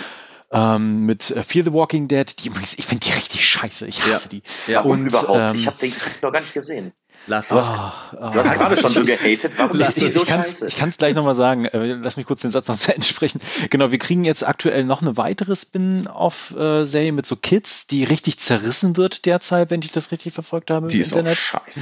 Ähm, 0.51 1.01
mit 1.05 1.29
äh, 1.31 1.43
Fear 1.43 1.65
the 1.65 1.73
Walking 1.73 2.07
Dead, 2.07 2.25
die 2.41 2.47
übrigens, 2.47 2.77
ich 2.77 2.85
finde 2.85 3.05
die 3.05 3.11
richtig 3.13 3.45
scheiße, 3.45 3.85
ich 3.85 4.01
hasse 4.05 4.29
die. 4.29 4.43
Ja, 4.67 4.81
und, 4.81 4.91
Und, 5.01 5.07
überhaupt. 5.07 5.39
ähm, 5.39 5.55
ich 5.57 5.67
habe 5.67 5.77
den 5.77 5.93
noch 6.21 6.31
gar 6.31 6.39
nicht 6.39 6.53
gesehen. 6.53 6.93
Lass 7.29 7.49
Du 7.49 7.55
hast, 7.55 7.73
du 8.13 8.19
hast 8.21 8.53
gerade 8.57 8.77
schon 8.77 8.89
so 8.89 9.03
gehatet. 9.03 9.51
Warum 9.57 9.77
die 9.77 9.83
ich, 9.83 10.13
so 10.13 10.21
ich 10.21 10.27
kann's- 10.27 10.47
scheiße? 10.51 10.67
ich 10.67 10.75
kann 10.77 10.89
es 10.89 10.97
gleich 10.97 11.13
nochmal 11.13 11.35
sagen. 11.35 11.65
Äh, 11.65 11.93
Lass 12.01 12.15
mich 12.17 12.25
kurz 12.25 12.41
den 12.41 12.51
Satz 12.51 12.67
noch 12.69 12.75
zu 12.77 12.93
Ende 12.93 13.05
sprechen. 13.05 13.41
Genau, 13.69 13.91
wir 13.91 13.99
kriegen 13.99 14.23
jetzt 14.23 14.47
aktuell 14.47 14.83
noch 14.85 15.01
eine 15.01 15.17
weitere 15.17 15.55
Spin-off-Serie 15.55 17.11
mit 17.11 17.25
so 17.25 17.35
Kids, 17.35 17.87
die 17.87 18.03
richtig 18.03 18.39
zerrissen 18.39 18.97
wird 18.97 19.25
derzeit, 19.25 19.69
wenn 19.71 19.81
ich 19.81 19.91
das 19.91 20.11
richtig 20.11 20.33
verfolgt 20.33 20.71
habe 20.71 20.87
Die 20.87 20.95
im 20.97 21.01
ist 21.01 21.13
auch 21.13 21.17
Internet. 21.17 21.37
scheiße. 21.37 21.81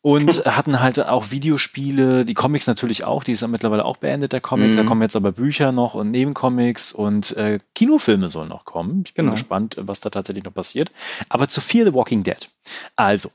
Und 0.00 0.46
hatten 0.46 0.78
halt 0.80 1.04
auch 1.04 1.32
Videospiele, 1.32 2.24
die 2.24 2.34
Comics 2.34 2.68
natürlich 2.68 3.02
auch, 3.04 3.24
die 3.24 3.32
ist 3.32 3.42
ja 3.42 3.48
mittlerweile 3.48 3.84
auch 3.84 3.96
beendet, 3.96 4.32
der 4.32 4.40
Comic. 4.40 4.70
Mhm. 4.70 4.76
Da 4.76 4.84
kommen 4.84 5.02
jetzt 5.02 5.16
aber 5.16 5.32
Bücher 5.32 5.72
noch 5.72 5.94
und 5.94 6.12
Nebencomics 6.12 6.92
und 6.92 7.36
äh, 7.36 7.58
Kinofilme 7.74 8.28
sollen 8.28 8.48
noch 8.48 8.64
kommen. 8.64 9.02
Ich 9.04 9.14
bin 9.14 9.24
Genau. 9.26 9.34
gespannt, 9.34 9.74
was 9.80 9.98
da 10.00 10.08
tatsächlich 10.10 10.44
noch 10.44 10.54
passiert. 10.54 10.92
Aber 11.28 11.48
zu 11.48 11.60
Fear 11.60 11.84
the 11.86 11.92
Walking 11.94 12.22
Dead. 12.22 12.48
Also, 12.94 13.30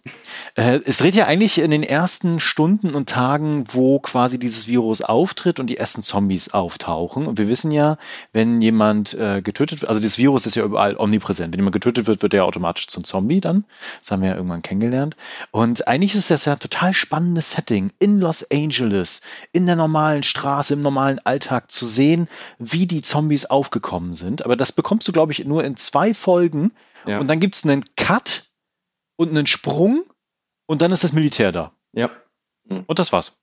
äh, 0.56 0.80
es 0.86 1.04
redet 1.04 1.16
ja 1.16 1.26
eigentlich 1.26 1.43
in 1.44 1.72
den 1.72 1.84
ersten 1.84 2.40
Stunden 2.40 2.96
und 2.96 3.10
Tagen, 3.10 3.66
wo 3.72 4.00
quasi 4.00 4.40
dieses 4.40 4.68
Virus 4.68 5.02
auftritt 5.02 5.60
und 5.60 5.68
die 5.68 5.78
ersten 5.78 6.02
Zombies 6.02 6.54
auftauchen. 6.54 7.28
Und 7.28 7.38
wir 7.38 7.48
wissen 7.48 7.72
ja, 7.72 7.98
wenn 8.32 8.62
jemand 8.62 9.14
äh, 9.14 9.42
getötet 9.42 9.82
wird, 9.82 9.90
also 9.90 10.02
das 10.02 10.18
Virus 10.18 10.46
ist 10.46 10.56
ja 10.56 10.64
überall 10.64 10.96
omnipräsent. 10.98 11.54
Wenn 11.54 11.60
jemand 11.60 11.74
getötet 11.74 12.08
wird, 12.08 12.22
wird 12.22 12.34
er 12.34 12.46
automatisch 12.46 12.88
zum 12.88 13.04
Zombie 13.04 13.42
dann. 13.42 13.66
Das 14.00 14.12
haben 14.12 14.22
wir 14.22 14.30
ja 14.30 14.36
irgendwann 14.36 14.62
kennengelernt. 14.62 15.16
Und 15.52 15.88
eigentlich 15.88 16.16
ist 16.16 16.32
das 16.32 16.46
ja 16.46 16.54
ein 16.54 16.60
total 16.60 16.94
spannendes 16.94 17.52
Setting 17.52 17.92
in 18.00 18.20
Los 18.20 18.50
Angeles, 18.52 19.22
in 19.52 19.66
der 19.66 19.76
normalen 19.76 20.24
Straße, 20.24 20.74
im 20.74 20.82
normalen 20.82 21.20
Alltag 21.20 21.72
zu 21.72 21.86
sehen, 21.86 22.30
wie 22.60 22.88
die 22.88 23.02
Zombies 23.02 23.46
aufgekommen 23.46 24.14
sind. 24.14 24.46
Aber 24.46 24.56
das 24.56 24.72
bekommst 24.72 25.08
du, 25.08 25.12
glaube 25.12 25.34
ich, 25.34 25.44
nur 25.46 25.64
in 25.64 25.78
zwei 25.78 26.14
Folgen. 26.14 26.72
Ja. 27.06 27.20
Und 27.20 27.28
dann 27.28 27.40
gibt 27.40 27.56
es 27.56 27.66
einen 27.66 27.84
Cut 27.96 28.46
und 29.18 29.30
einen 29.30 29.48
Sprung 29.48 30.04
und 30.74 30.82
dann 30.82 30.92
ist 30.92 31.04
das 31.04 31.14
Militär 31.14 31.52
da. 31.52 31.72
Ja. 31.94 32.10
Und 32.68 32.98
das 32.98 33.14
war's. 33.14 33.38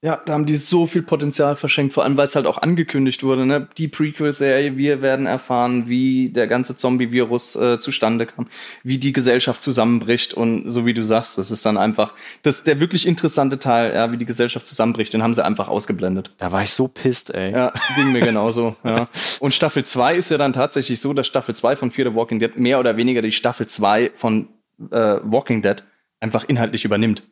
Ja, 0.00 0.22
da 0.24 0.34
haben 0.34 0.46
die 0.46 0.54
so 0.54 0.86
viel 0.86 1.02
Potenzial 1.02 1.56
verschenkt, 1.56 1.92
vor 1.92 2.04
allem 2.04 2.16
weil 2.16 2.26
es 2.26 2.36
halt 2.36 2.46
auch 2.46 2.58
angekündigt 2.58 3.24
wurde, 3.24 3.44
ne? 3.44 3.66
Die 3.76 3.88
Prequel-Serie, 3.88 4.76
wir 4.76 5.02
werden 5.02 5.26
erfahren, 5.26 5.88
wie 5.88 6.28
der 6.28 6.46
ganze 6.46 6.76
Zombie-Virus 6.76 7.56
äh, 7.56 7.80
zustande 7.80 8.26
kam, 8.26 8.46
wie 8.84 8.98
die 8.98 9.12
Gesellschaft 9.12 9.60
zusammenbricht 9.60 10.34
und 10.34 10.70
so 10.70 10.86
wie 10.86 10.94
du 10.94 11.04
sagst, 11.04 11.36
das 11.36 11.50
ist 11.50 11.66
dann 11.66 11.76
einfach, 11.76 12.14
das 12.44 12.62
der 12.62 12.78
wirklich 12.78 13.08
interessante 13.08 13.58
Teil, 13.58 13.92
ja, 13.92 14.12
wie 14.12 14.18
die 14.18 14.24
Gesellschaft 14.24 14.66
zusammenbricht, 14.68 15.12
den 15.12 15.24
haben 15.24 15.34
sie 15.34 15.44
einfach 15.44 15.66
ausgeblendet. 15.66 16.30
Da 16.38 16.52
war 16.52 16.62
ich 16.62 16.70
so 16.70 16.86
pisst, 16.86 17.34
ey. 17.34 17.50
Ja, 17.50 17.72
ging 17.96 18.12
mir 18.12 18.20
genauso, 18.20 18.76
ja. 18.84 19.08
Und 19.40 19.52
Staffel 19.52 19.84
2 19.84 20.14
ist 20.14 20.30
ja 20.30 20.38
dann 20.38 20.52
tatsächlich 20.52 21.00
so, 21.00 21.12
dass 21.12 21.26
Staffel 21.26 21.56
2 21.56 21.74
von 21.74 21.90
Fear 21.90 22.10
the 22.10 22.14
Walking 22.14 22.38
Dead 22.38 22.56
mehr 22.56 22.78
oder 22.78 22.96
weniger 22.96 23.20
die 23.20 23.32
Staffel 23.32 23.66
2 23.66 24.12
von 24.14 24.46
äh, 24.92 25.18
Walking 25.24 25.60
Dead 25.60 25.82
einfach 26.20 26.44
inhaltlich 26.44 26.84
übernimmt. 26.84 27.22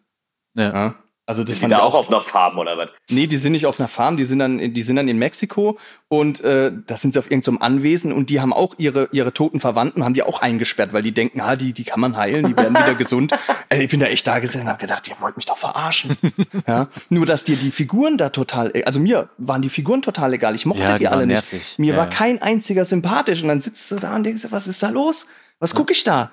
Ja. 0.54 0.96
Also 1.28 1.42
das 1.42 1.56
Sind 1.56 1.64
die 1.64 1.70
da 1.70 1.78
ich 1.78 1.82
auch 1.82 1.94
auf 1.94 2.06
einer 2.08 2.20
Farm 2.20 2.56
oder 2.56 2.78
was? 2.78 2.88
Nee, 3.10 3.26
die 3.26 3.36
sind 3.36 3.50
nicht 3.50 3.66
auf 3.66 3.80
einer 3.80 3.88
Farm, 3.88 4.16
die 4.16 4.22
sind 4.24 4.38
dann, 4.38 4.72
die 4.72 4.82
sind 4.82 4.94
dann 4.94 5.08
in 5.08 5.18
Mexiko 5.18 5.76
und 6.06 6.40
äh, 6.44 6.70
da 6.86 6.96
sind 6.96 7.14
sie 7.14 7.18
auf 7.18 7.28
irgendeinem 7.32 7.60
Anwesen 7.60 8.12
und 8.12 8.30
die 8.30 8.40
haben 8.40 8.52
auch 8.52 8.76
ihre, 8.78 9.08
ihre 9.10 9.32
toten 9.32 9.58
Verwandten, 9.58 10.04
haben 10.04 10.14
die 10.14 10.22
auch 10.22 10.40
eingesperrt, 10.40 10.92
weil 10.92 11.02
die 11.02 11.10
denken, 11.10 11.40
ah, 11.40 11.56
die, 11.56 11.72
die 11.72 11.82
kann 11.82 11.98
man 11.98 12.16
heilen, 12.16 12.46
die 12.46 12.56
werden 12.56 12.76
wieder 12.76 12.94
gesund. 12.94 13.34
Äh, 13.68 13.82
ich 13.82 13.90
bin 13.90 13.98
da 13.98 14.06
echt 14.06 14.24
da 14.28 14.38
gesessen 14.38 14.62
und 14.66 14.68
hab 14.68 14.78
gedacht, 14.78 15.08
ihr 15.08 15.16
wollt 15.18 15.36
mich 15.36 15.46
doch 15.46 15.58
verarschen. 15.58 16.16
ja? 16.68 16.86
Nur, 17.08 17.26
dass 17.26 17.42
dir 17.42 17.56
die 17.56 17.72
Figuren 17.72 18.16
da 18.16 18.28
total, 18.28 18.72
also 18.84 19.00
mir 19.00 19.28
waren 19.38 19.60
die 19.60 19.70
Figuren 19.70 20.02
total 20.02 20.34
egal, 20.34 20.54
ich 20.54 20.66
mochte 20.66 20.84
Ja, 20.84 20.92
die, 20.92 21.00
die 21.00 21.08
alle 21.08 21.26
nicht. 21.26 21.34
nervig. 21.34 21.74
Mir 21.76 21.94
Ja, 21.94 21.98
war 21.98 22.04
ja. 22.04 22.10
kein 22.12 22.40
einziger 22.40 22.84
sympathisch 22.84 23.42
und 23.42 23.48
dann 23.48 23.60
sitzt 23.60 23.90
du 23.90 23.96
da 23.96 24.14
und 24.14 24.22
denkst, 24.22 24.46
was 24.50 24.68
ist 24.68 24.80
da 24.84 24.90
los? 24.90 25.26
Was 25.58 25.74
gucke 25.74 25.92
ich 25.92 26.04
da? 26.04 26.30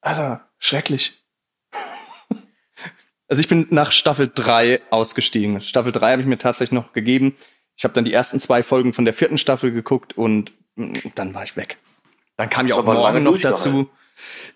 Also, 0.00 0.40
schrecklich. 0.58 1.21
Also 3.32 3.40
ich 3.40 3.48
bin 3.48 3.66
nach 3.70 3.92
Staffel 3.92 4.30
3 4.34 4.82
ausgestiegen. 4.90 5.62
Staffel 5.62 5.90
3 5.90 6.10
habe 6.12 6.20
ich 6.20 6.28
mir 6.28 6.36
tatsächlich 6.36 6.78
noch 6.78 6.92
gegeben. 6.92 7.34
Ich 7.76 7.84
habe 7.84 7.94
dann 7.94 8.04
die 8.04 8.12
ersten 8.12 8.38
zwei 8.40 8.62
Folgen 8.62 8.92
von 8.92 9.06
der 9.06 9.14
vierten 9.14 9.38
Staffel 9.38 9.72
geguckt 9.72 10.18
und 10.18 10.52
mm, 10.74 10.92
dann 11.14 11.32
war 11.32 11.42
ich 11.42 11.56
weg. 11.56 11.78
Dann 12.36 12.50
kam 12.50 12.66
ja 12.66 12.74
auch 12.74 12.84
morgen 12.84 13.22
noch 13.22 13.38
dazu. 13.38 13.88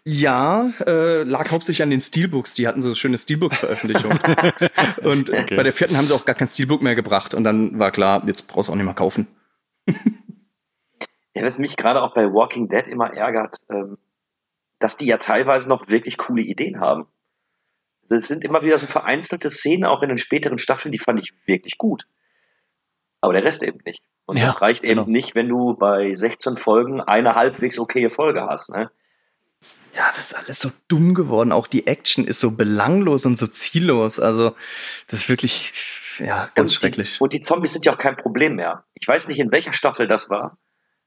Ja, 0.05 0.73
äh, 0.87 1.23
lag 1.23 1.51
hauptsächlich 1.51 1.83
an 1.83 1.89
den 1.89 2.03
Steelbooks. 2.03 2.53
Die 2.53 2.69
hatten 2.69 2.83
so 2.83 2.95
schöne 2.95 3.17
Steelbook-Veröffentlichungen. 3.17 4.19
und 5.03 5.31
Okay. 5.31 5.57
bei 5.57 5.63
der 5.63 5.73
vierten 5.73 5.97
haben 5.97 6.07
sie 6.07 6.15
auch 6.15 6.27
gar 6.27 6.37
kein 6.37 6.49
Steelbook 6.49 6.83
mehr 6.83 6.95
gebracht. 6.95 7.33
Und 7.33 7.45
dann 7.45 7.79
war 7.79 7.93
klar, 7.93 8.25
jetzt 8.27 8.43
brauchst 8.43 8.69
du 8.69 8.73
auch 8.73 8.77
nicht 8.77 8.85
mehr 8.85 8.93
kaufen. 8.93 9.27
Ja, 11.33 11.43
was 11.43 11.59
mich 11.59 11.79
gerade 11.79 12.03
auch 12.03 12.13
bei 12.13 12.25
Walking 12.25 12.69
Dead 12.69 12.87
immer 12.89 13.11
ärgert, 13.15 13.57
ähm, 13.71 13.97
dass 14.81 14.99
die 14.99 15.07
ja 15.07 15.17
teilweise 15.17 15.67
noch 15.67 15.89
wirklich 15.89 16.19
coole 16.19 16.43
Ideen 16.43 16.79
haben. 16.79 17.07
Es 18.11 18.29
sind 18.29 18.45
immer 18.45 18.63
wieder 18.63 18.79
so 18.79 18.87
vereinzelte 18.87 19.51
Szenen, 19.51 19.85
auch 19.85 20.03
in 20.03 20.09
den 20.09 20.19
späteren 20.19 20.59
Staffeln, 20.59 20.93
die 20.93 20.99
fand 20.99 21.21
ich 21.21 21.33
wirklich 21.47 21.79
gut. 21.79 22.07
Aber 23.21 23.33
der 23.33 23.45
Rest 23.45 23.63
eben 23.63 23.81
nicht. 23.85 24.03
Und 24.27 24.39
Ja, 24.39 24.47
das 24.47 24.61
reicht 24.61 24.85
eben 24.85 24.97
genau. 25.01 25.09
nicht, 25.11 25.35
wenn 25.35 25.49
du 25.49 25.75
bei 25.75 26.13
16 26.13 26.57
Folgen 26.57 27.01
eine 27.01 27.35
halbwegs 27.35 27.79
okaye 27.79 28.11
Folge 28.11 28.43
hast. 28.47 28.71
Ne? 28.71 28.91
Ja, 29.95 30.11
das 30.15 30.33
ist 30.33 30.35
alles 30.35 30.61
so 30.61 30.71
dumm 30.89 31.15
geworden. 31.15 31.53
Auch 31.53 31.67
die 31.67 31.87
Action 31.87 32.27
ist 32.27 32.41
so 32.41 32.51
belanglos 32.51 33.25
und 33.25 33.39
so 33.39 33.47
ziellos. 33.47 34.21
Also, 34.21 34.55
das 35.09 35.21
ist 35.21 35.29
wirklich, 35.29 35.73
ja, 36.19 36.51
ganz 36.55 36.73
und 36.73 36.75
schrecklich. 36.81 37.15
Die, 37.17 37.23
und 37.23 37.33
die 37.33 37.41
Zombies 37.41 37.73
sind 37.73 37.87
ja 37.87 37.95
auch 37.95 37.99
kein 37.99 38.17
Problem 38.17 38.57
mehr. 38.57 38.85
Ich 38.95 39.09
weiß 39.09 39.29
nicht, 39.29 39.39
in 39.39 39.51
welcher 39.53 39.73
Staffel 39.73 40.07
das 40.07 40.29
war. 40.29 40.59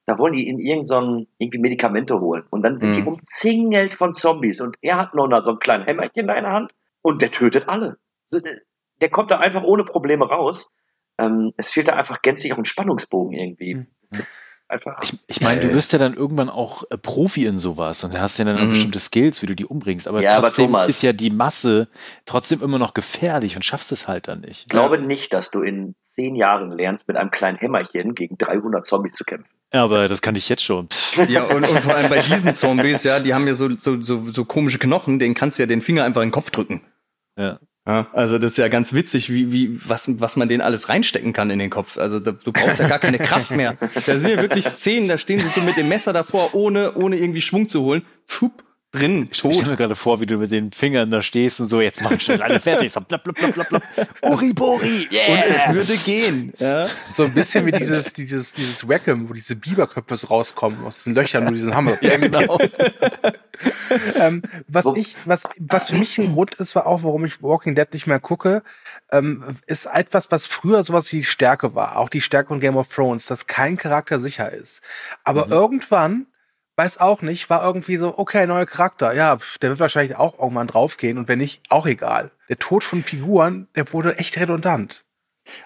Da 0.06 0.18
wollen 0.18 0.34
die 0.34 0.48
in 0.48 0.58
irgendein 0.58 1.28
irgendwie 1.38 1.60
Medikamente 1.60 2.20
holen. 2.20 2.44
Und 2.50 2.64
dann 2.64 2.80
sind 2.80 2.96
die 2.96 3.02
Mhm. 3.02 3.10
umzingelt 3.10 3.94
von 3.94 4.16
Zombies. 4.16 4.60
Und 4.60 4.76
er 4.82 4.98
hat 4.98 5.14
nur 5.14 5.28
noch 5.28 5.44
so 5.44 5.52
ein 5.52 5.60
kleines 5.60 5.86
Hämmerchen 5.86 6.22
in 6.22 6.28
der 6.28 6.42
Hand. 6.52 6.74
Und 7.02 7.22
der 7.22 7.32
tötet 7.32 7.68
alle. 7.68 7.98
Der- 8.32 9.10
kommt 9.10 9.32
da 9.32 9.40
einfach 9.40 9.64
ohne 9.64 9.84
Probleme 9.86 10.26
raus. 10.28 10.72
Ähm, 11.18 11.54
es 11.58 11.72
fehlt 11.72 11.88
da 11.88 11.94
einfach 11.94 12.22
gänzlich 12.22 12.54
auch 12.54 12.58
ein 12.58 12.66
Spannungsbogen 12.66 13.34
irgendwie. 13.34 13.86
Ist 14.12 14.30
einfach. 14.68 15.00
Ich, 15.04 15.18
ich 15.28 15.42
meine, 15.42 15.62
du 15.62 15.74
wirst 15.74 15.92
ja 15.94 16.00
dann 16.00 16.14
irgendwann 16.14 16.50
auch 16.50 16.84
äh, 16.92 16.98
Profi 16.98 17.46
in 17.46 17.58
sowas 17.60 18.04
und 18.04 18.18
hast 18.20 18.38
ja 18.38 18.46
dann 18.46 18.58
auch 18.58 18.62
Mhm. 18.64 18.70
bestimmte 18.70 19.00
Skills, 19.00 19.42
wie 19.42 19.48
du 19.48 19.56
die 19.56 19.66
umbringst. 19.66 20.08
Aber 20.08 20.22
Ja, 20.22 20.38
aber 20.38 20.48
trotzdem 20.48 20.66
Thomas- 20.68 20.90
ist 20.90 21.02
ja 21.02 21.14
die 21.14 21.30
Masse 21.30 21.88
trotzdem 22.26 22.62
immer 22.62 22.78
noch 22.80 22.94
gefährlich 22.94 23.56
und 23.56 23.64
schaffst 23.66 23.92
es 23.92 24.08
halt 24.08 24.28
dann 24.28 24.42
nicht. 24.42 24.64
Ich 24.64 24.70
glaube 24.70 25.00
nicht, 25.00 25.34
dass 25.34 25.50
du 25.52 25.62
in 25.62 25.96
zehn 26.16 26.36
Jahren 26.36 26.72
lernst, 26.72 27.08
mit 27.08 27.18
einem 27.18 27.32
kleinen 27.32 27.58
Hämmerchen 27.58 28.14
gegen 28.16 28.38
300 28.38 28.86
Zombies 28.86 29.14
zu 29.14 29.24
kämpfen. 29.24 29.50
Ja, 29.74 29.84
aber 29.84 30.08
das 30.08 30.22
kann 30.22 30.36
ich 30.36 30.50
jetzt 30.50 30.64
schon. 30.64 30.88
Ja, 31.28 31.44
und, 31.44 31.68
und 31.68 31.80
vor 31.80 31.96
allem 31.96 32.10
bei 32.10 32.20
diesen 32.28 32.56
Zombies, 32.56 33.04
ja, 33.04 33.20
die 33.20 33.34
haben 33.34 33.48
ja 33.48 33.54
so, 33.54 33.70
so, 33.78 34.02
so, 34.02 34.32
so 34.32 34.46
komische 34.46 34.80
Knochen, 34.80 35.20
denen 35.20 35.36
kannst 35.36 35.58
du 35.58 35.64
ja 35.64 35.68
den 35.68 35.82
Finger 35.82 36.04
einfach 36.06 36.22
in 36.22 36.30
den 36.30 36.34
Kopf 36.34 36.50
drücken. 36.50 36.82
Ja. 37.38 37.60
Ja, 37.88 38.08
also 38.14 38.38
das 38.38 38.52
ist 38.52 38.58
ja 38.58 38.68
ganz 38.68 38.94
witzig, 38.94 39.32
wie, 39.32 39.52
wie, 39.52 39.80
was, 39.84 40.20
was 40.20 40.36
man 40.36 40.48
denen 40.48 40.62
alles 40.62 40.90
reinstecken 40.90 41.34
kann 41.34 41.50
in 41.50 41.58
den 41.58 41.72
Kopf. 41.72 41.98
Also 41.98 42.20
da, 42.20 42.32
du 42.32 42.52
brauchst 42.52 42.78
ja 42.78 42.88
gar 42.88 43.00
keine 43.00 43.18
Kraft 43.18 43.50
mehr. 43.50 43.78
Da 44.06 44.18
sind 44.18 44.30
ja 44.30 44.42
wirklich 44.42 44.66
Szenen, 44.66 45.08
da 45.08 45.18
stehen 45.18 45.40
sie 45.40 45.48
so 45.48 45.62
mit 45.62 45.76
dem 45.76 45.88
Messer 45.88 46.14
davor, 46.14 46.54
ohne, 46.54 46.94
ohne 46.94 47.18
irgendwie 47.18 47.42
Schwung 47.42 47.68
zu 47.68 47.82
holen. 47.82 48.06
Fupp, 48.28 48.64
drin, 48.92 49.28
Ich 49.32 49.38
stelle 49.38 49.66
mir 49.66 49.76
gerade 49.78 49.96
vor, 49.96 50.20
wie 50.20 50.26
du 50.26 50.38
mit 50.38 50.52
den 50.52 50.72
Fingern 50.72 51.12
da 51.12 51.22
stehst 51.22 51.60
und 51.60 51.68
so, 51.68 51.80
jetzt 51.82 52.02
mach 52.02 52.12
ich 52.12 52.24
schon 52.24 52.42
alle 52.42 52.60
fertig. 52.60 52.92
So, 52.92 53.02
blub, 53.02 53.24
blub, 53.24 53.36
blub, 53.36 53.54
blub, 53.54 53.68
blub. 53.70 53.84
Uribori, 54.22 55.08
yeah. 55.12 55.28
Und 55.32 55.44
es 55.50 55.74
würde 55.74 55.98
gehen. 55.98 56.54
Ja. 56.60 56.88
So 57.10 57.24
ein 57.24 57.34
bisschen 57.34 57.66
wie 57.66 57.72
dieses, 57.72 58.14
dieses, 58.14 58.54
dieses 58.54 58.88
Wackham, 58.88 59.30
wo 59.30 59.34
diese 59.34 59.56
Biberköpfe 59.56 60.16
so 60.18 60.28
rauskommen 60.28 60.84
aus 60.86 60.98
diesen 60.98 61.14
Löchern, 61.14 61.48
wo 61.48 61.52
diesen 61.52 61.76
Hammer. 61.76 61.98
Ja, 62.02 62.18
genau. 62.18 62.58
ähm, 64.16 64.42
was 64.68 64.86
ich, 64.96 65.16
was, 65.26 65.44
was 65.60 65.88
für 65.90 65.96
mich 65.96 66.18
ein 66.18 66.34
Grund 66.34 66.56
ist, 66.56 66.76
war 66.76 66.86
auch, 66.88 67.04
warum 67.04 67.26
ich 67.26 67.42
Walking 67.44 67.76
Dead 67.76 67.88
nicht 67.94 68.08
mehr 68.08 68.20
gucke, 68.20 68.64
ähm, 69.12 69.58
ist 69.68 69.86
etwas, 69.86 70.32
was 70.32 70.48
früher 70.48 70.84
sowas 70.84 71.12
wie 71.12 71.18
die 71.18 71.24
Stärke 71.24 71.76
war. 71.76 71.98
Auch 71.98 72.10
die 72.10 72.22
Stärke 72.22 72.50
von 72.50 72.60
Game 72.60 72.78
of 72.78 72.88
Thrones, 72.94 73.26
dass 73.28 73.48
kein 73.48 73.78
Charakter 73.78 74.20
sicher 74.20 74.52
ist. 74.52 74.82
Aber 75.24 75.46
Mhm. 75.48 75.52
irgendwann, 75.52 76.26
weiß 76.80 77.00
auch 77.00 77.22
nicht, 77.22 77.50
war 77.50 77.62
irgendwie 77.62 77.98
so, 77.98 78.18
okay, 78.18 78.48
neuer 78.48 78.66
Charakter. 78.66 79.14
Ja, 79.14 79.38
der 79.62 79.70
wird 79.70 79.82
wahrscheinlich 79.82 80.16
auch 80.16 80.40
irgendwann 80.40 80.68
draufgehen 80.68 81.18
und 81.18 81.28
wenn 81.28 81.40
nicht, 81.40 81.62
auch 81.68 81.86
egal. 81.86 82.32
Der 82.48 82.58
Tod 82.58 82.86
von 82.86 83.04
Figuren, 83.04 83.68
der 83.76 83.92
wurde 83.92 84.18
echt 84.18 84.40
redundant. 84.40 85.04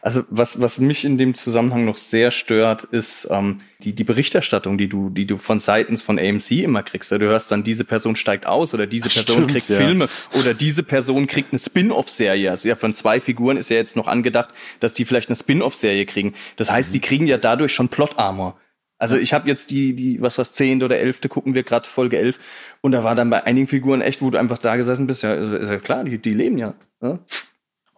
Also 0.02 0.24
was, 0.30 0.60
was 0.60 0.80
mich 0.80 1.06
in 1.06 1.20
dem 1.20 1.36
Zusammenhang 1.36 1.86
noch 1.86 1.98
sehr 1.98 2.32
stört, 2.32 2.86
ist 2.86 3.28
ähm, 3.30 3.60
die, 3.80 3.94
die 3.94 4.04
Berichterstattung, 4.04 4.80
die 4.80 4.88
du, 4.88 5.12
die 5.12 5.28
du 5.28 5.38
von 5.38 5.60
seitens 5.60 6.02
von 6.02 6.18
AMC 6.18 6.52
immer 6.52 6.82
kriegst. 6.82 7.12
Du 7.12 7.20
hörst 7.20 7.52
dann, 7.52 7.64
diese 7.64 7.84
Person 7.84 8.16
steigt 8.16 8.48
aus 8.48 8.74
oder 8.74 8.88
diese 8.88 9.10
Person 9.10 9.36
stimmt, 9.36 9.52
kriegt 9.52 9.70
ja. 9.70 9.78
Filme 9.78 10.08
oder 10.40 10.56
diese 10.56 10.82
Person 10.82 11.28
kriegt 11.28 11.52
eine 11.52 11.60
Spin-off-Serie. 11.60 12.50
Also 12.50 12.70
ja, 12.70 12.76
von 12.76 12.96
zwei 12.96 13.20
Figuren 13.20 13.58
ist 13.58 13.70
ja 13.70 13.76
jetzt 13.76 13.96
noch 13.96 14.08
angedacht, 14.08 14.50
dass 14.80 14.96
die 14.96 15.06
vielleicht 15.06 15.30
eine 15.30 15.36
Spin-off-Serie 15.36 16.08
kriegen. 16.08 16.34
Das 16.56 16.72
heißt, 16.72 16.92
die 16.92 17.02
kriegen 17.02 17.28
ja 17.28 17.38
dadurch 17.38 17.72
schon 17.72 17.90
Plot-Armor. 17.90 18.58
Also 19.04 19.18
ich 19.18 19.34
habe 19.34 19.50
jetzt 19.50 19.70
die, 19.70 19.94
die, 19.98 20.22
was 20.22 20.38
was 20.38 20.54
zehnte 20.54 20.86
oder 20.86 20.98
elfte 20.98 21.28
gucken 21.28 21.56
wir 21.56 21.64
gerade 21.64 21.90
Folge 21.90 22.18
elf 22.18 22.40
und 22.80 22.94
da 22.94 23.04
war 23.04 23.16
dann 23.16 23.30
bei 23.30 23.44
einigen 23.44 23.68
Figuren 23.68 24.00
echt, 24.00 24.22
wo 24.22 24.30
du 24.30 24.40
einfach 24.40 24.60
da 24.60 24.78
gesessen 24.78 25.08
bist, 25.08 25.24
ja, 25.24 25.34
ist, 25.34 25.52
ist 25.52 25.70
ja 25.70 25.78
klar, 25.78 26.06
die, 26.06 26.20
die 26.20 26.32
leben 26.32 26.58
ja. 26.58 26.74
ja? 27.02 27.20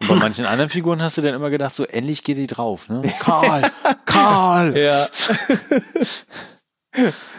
Und 0.00 0.08
bei 0.08 0.16
manchen 0.16 0.46
anderen 0.46 0.68
Figuren 0.68 1.00
hast 1.00 1.16
du 1.16 1.22
dann 1.22 1.32
immer 1.32 1.48
gedacht, 1.48 1.76
so 1.76 1.84
endlich 1.84 2.24
geht 2.24 2.38
die 2.38 2.48
drauf, 2.48 2.88
ne? 2.88 3.04
Karl, 3.20 3.70
Karl. 4.04 4.76
Ja. 4.76 5.06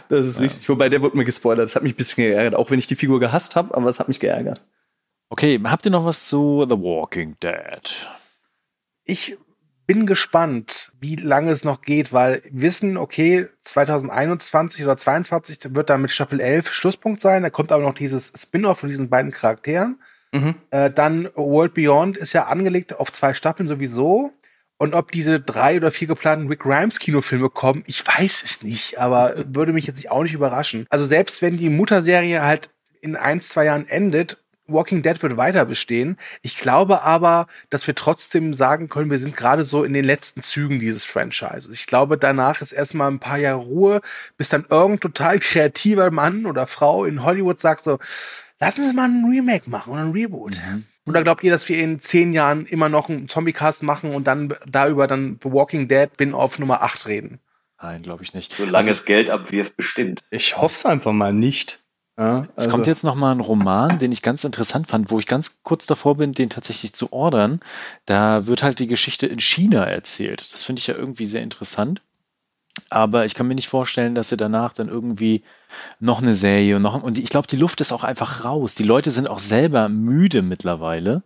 Das 0.07 0.25
ist 0.25 0.39
richtig. 0.39 0.69
Wobei 0.69 0.87
der 0.87 1.01
wurde 1.01 1.17
mir 1.17 1.25
gespoilert. 1.25 1.65
Das 1.65 1.75
hat 1.75 1.83
mich 1.83 1.91
ein 1.91 1.97
bisschen 1.97 2.23
geärgert, 2.23 2.55
auch 2.55 2.71
wenn 2.71 2.79
ich 2.79 2.87
die 2.87 2.95
Figur 2.95 3.19
gehasst 3.19 3.57
habe, 3.57 3.75
aber 3.75 3.89
es 3.89 3.99
hat 3.99 4.07
mich 4.07 4.21
geärgert. 4.21 4.61
Okay, 5.27 5.59
habt 5.65 5.85
ihr 5.85 5.91
noch 5.91 6.05
was 6.05 6.25
zu 6.25 6.65
The 6.69 6.77
Walking 6.77 7.35
Dead? 7.41 8.07
Ich 9.03 9.37
bin 9.87 10.05
gespannt, 10.05 10.91
wie 10.99 11.15
lange 11.15 11.51
es 11.51 11.63
noch 11.63 11.81
geht, 11.81 12.11
weil 12.11 12.43
wir 12.51 12.61
wissen, 12.61 12.97
okay, 12.97 13.47
2021 13.63 14.83
oder 14.83 14.97
2022 14.97 15.73
wird 15.73 15.89
da 15.89 15.97
mit 15.97 16.11
Staffel 16.11 16.41
11 16.41 16.71
Schlusspunkt 16.73 17.21
sein. 17.21 17.41
Da 17.41 17.49
kommt 17.49 17.71
aber 17.71 17.83
noch 17.83 17.95
dieses 17.95 18.33
Spin-off 18.35 18.79
von 18.79 18.89
diesen 18.89 19.09
beiden 19.09 19.31
Charakteren. 19.31 19.99
Mhm. 20.33 20.55
Äh, 20.71 20.91
dann 20.91 21.29
World 21.35 21.73
Beyond 21.73 22.17
ist 22.17 22.33
ja 22.33 22.47
angelegt 22.47 22.99
auf 22.99 23.13
zwei 23.13 23.33
Staffeln 23.33 23.69
sowieso. 23.69 24.33
Und 24.77 24.93
ob 24.93 25.11
diese 25.11 25.39
drei 25.39 25.77
oder 25.77 25.89
vier 25.89 26.07
geplanten 26.07 26.49
Rick 26.49 26.59
Grimes 26.59 26.99
Kinofilme 26.99 27.49
kommen, 27.49 27.83
ich 27.87 28.05
weiß 28.05 28.43
es 28.43 28.61
nicht, 28.61 28.99
aber 28.99 29.35
würde 29.47 29.73
mich 29.73 29.87
jetzt 29.87 30.11
auch 30.11 30.23
nicht 30.23 30.33
überraschen. 30.33 30.85
Also 30.89 31.05
selbst 31.05 31.41
wenn 31.41 31.57
die 31.57 31.69
Mutterserie 31.69 32.43
halt 32.43 32.69
in 33.01 33.15
ein, 33.15 33.41
zwei 33.41 33.65
Jahren 33.65 33.87
endet, 33.87 34.43
Walking 34.67 35.01
Dead 35.01 35.21
wird 35.21 35.37
weiter 35.37 35.65
bestehen. 35.65 36.17
Ich 36.41 36.57
glaube 36.57 37.01
aber, 37.03 37.47
dass 37.69 37.87
wir 37.87 37.95
trotzdem 37.95 38.53
sagen 38.53 38.89
können, 38.89 39.09
wir 39.09 39.19
sind 39.19 39.35
gerade 39.35 39.63
so 39.63 39.83
in 39.83 39.93
den 39.93 40.05
letzten 40.05 40.41
Zügen 40.41 40.79
dieses 40.79 41.05
Franchises. 41.05 41.69
Ich 41.71 41.87
glaube, 41.87 42.17
danach 42.17 42.61
ist 42.61 42.71
erstmal 42.71 43.09
ein 43.09 43.19
paar 43.19 43.37
Jahre 43.37 43.59
Ruhe, 43.59 44.01
bis 44.37 44.49
dann 44.49 44.65
irgendein 44.69 44.99
total 44.99 45.39
kreativer 45.39 46.11
Mann 46.11 46.45
oder 46.45 46.67
Frau 46.67 47.05
in 47.05 47.23
Hollywood 47.23 47.59
sagt 47.59 47.83
so, 47.83 47.99
lassen 48.59 48.87
Sie 48.87 48.93
mal 48.93 49.09
ein 49.09 49.25
Remake 49.29 49.69
machen 49.69 49.93
oder 49.93 50.01
ein 50.01 50.11
Reboot. 50.11 50.59
Oder 51.07 51.23
glaubt 51.23 51.43
ihr, 51.43 51.51
dass 51.51 51.69
wir 51.69 51.77
in 51.77 51.99
zehn 52.01 52.33
Jahren 52.33 52.65
immer 52.65 52.89
noch 52.89 53.07
einen 53.07 53.29
Zombie-Cast 53.29 53.81
machen 53.83 54.13
und 54.13 54.25
dann 54.25 54.53
darüber 54.65 55.07
dann 55.07 55.39
The 55.41 55.51
Walking 55.51 55.87
Dead 55.87 56.09
bin 56.17 56.33
auf 56.33 56.59
Nummer 56.59 56.81
8 56.81 57.05
reden? 57.07 57.39
Nein, 57.81 58.01
glaube 58.01 58.23
ich 58.23 58.33
nicht. 58.33 58.53
Solange 58.53 58.77
Also 58.77 58.89
es 58.89 59.05
Geld 59.05 59.29
abwirft, 59.29 59.77
bestimmt. 59.77 60.23
Ich 60.31 60.57
hoffe 60.57 60.73
es 60.73 60.85
einfach 60.85 61.13
mal 61.13 61.31
nicht. 61.31 61.79
Ja, 62.17 62.47
Es 62.55 62.65
also- 62.65 62.69
kommt 62.71 62.87
jetzt 62.87 63.03
noch 63.03 63.15
mal 63.15 63.31
ein 63.31 63.39
Roman, 63.41 63.99
den 63.99 64.11
ich 64.11 64.21
ganz 64.23 64.43
interessant 64.43 64.87
fand, 64.87 65.11
wo 65.11 65.19
ich 65.19 65.27
ganz 65.27 65.59
kurz 65.63 65.85
davor 65.85 66.17
bin, 66.17 66.33
den 66.33 66.49
tatsächlich 66.49 66.93
zu 66.93 67.13
ordern. 67.13 67.59
Da 68.05 68.47
wird 68.47 68.63
halt 68.63 68.79
die 68.79 68.87
Geschichte 68.87 69.27
in 69.27 69.39
China 69.39 69.83
erzählt. 69.85 70.51
Das 70.51 70.63
finde 70.63 70.79
ich 70.79 70.87
ja 70.87 70.95
irgendwie 70.95 71.27
sehr 71.27 71.43
interessant. 71.43 72.01
Aber 72.89 73.25
ich 73.25 73.33
kann 73.33 73.47
mir 73.47 73.55
nicht 73.55 73.69
vorstellen, 73.69 74.13
dass 74.15 74.29
sie 74.29 74.37
danach 74.37 74.73
dann 74.73 74.87
irgendwie 74.87 75.43
noch 75.99 76.21
eine 76.21 76.35
Serie 76.35 76.75
und 76.75 76.83
noch 76.83 77.01
und 77.01 77.17
ich 77.17 77.29
glaube, 77.29 77.47
die 77.47 77.55
Luft 77.55 77.81
ist 77.81 77.91
auch 77.91 78.03
einfach 78.03 78.43
raus. 78.45 78.75
Die 78.75 78.83
Leute 78.83 79.09
sind 79.09 79.27
auch 79.29 79.39
selber 79.39 79.89
müde 79.89 80.41
mittlerweile 80.43 81.23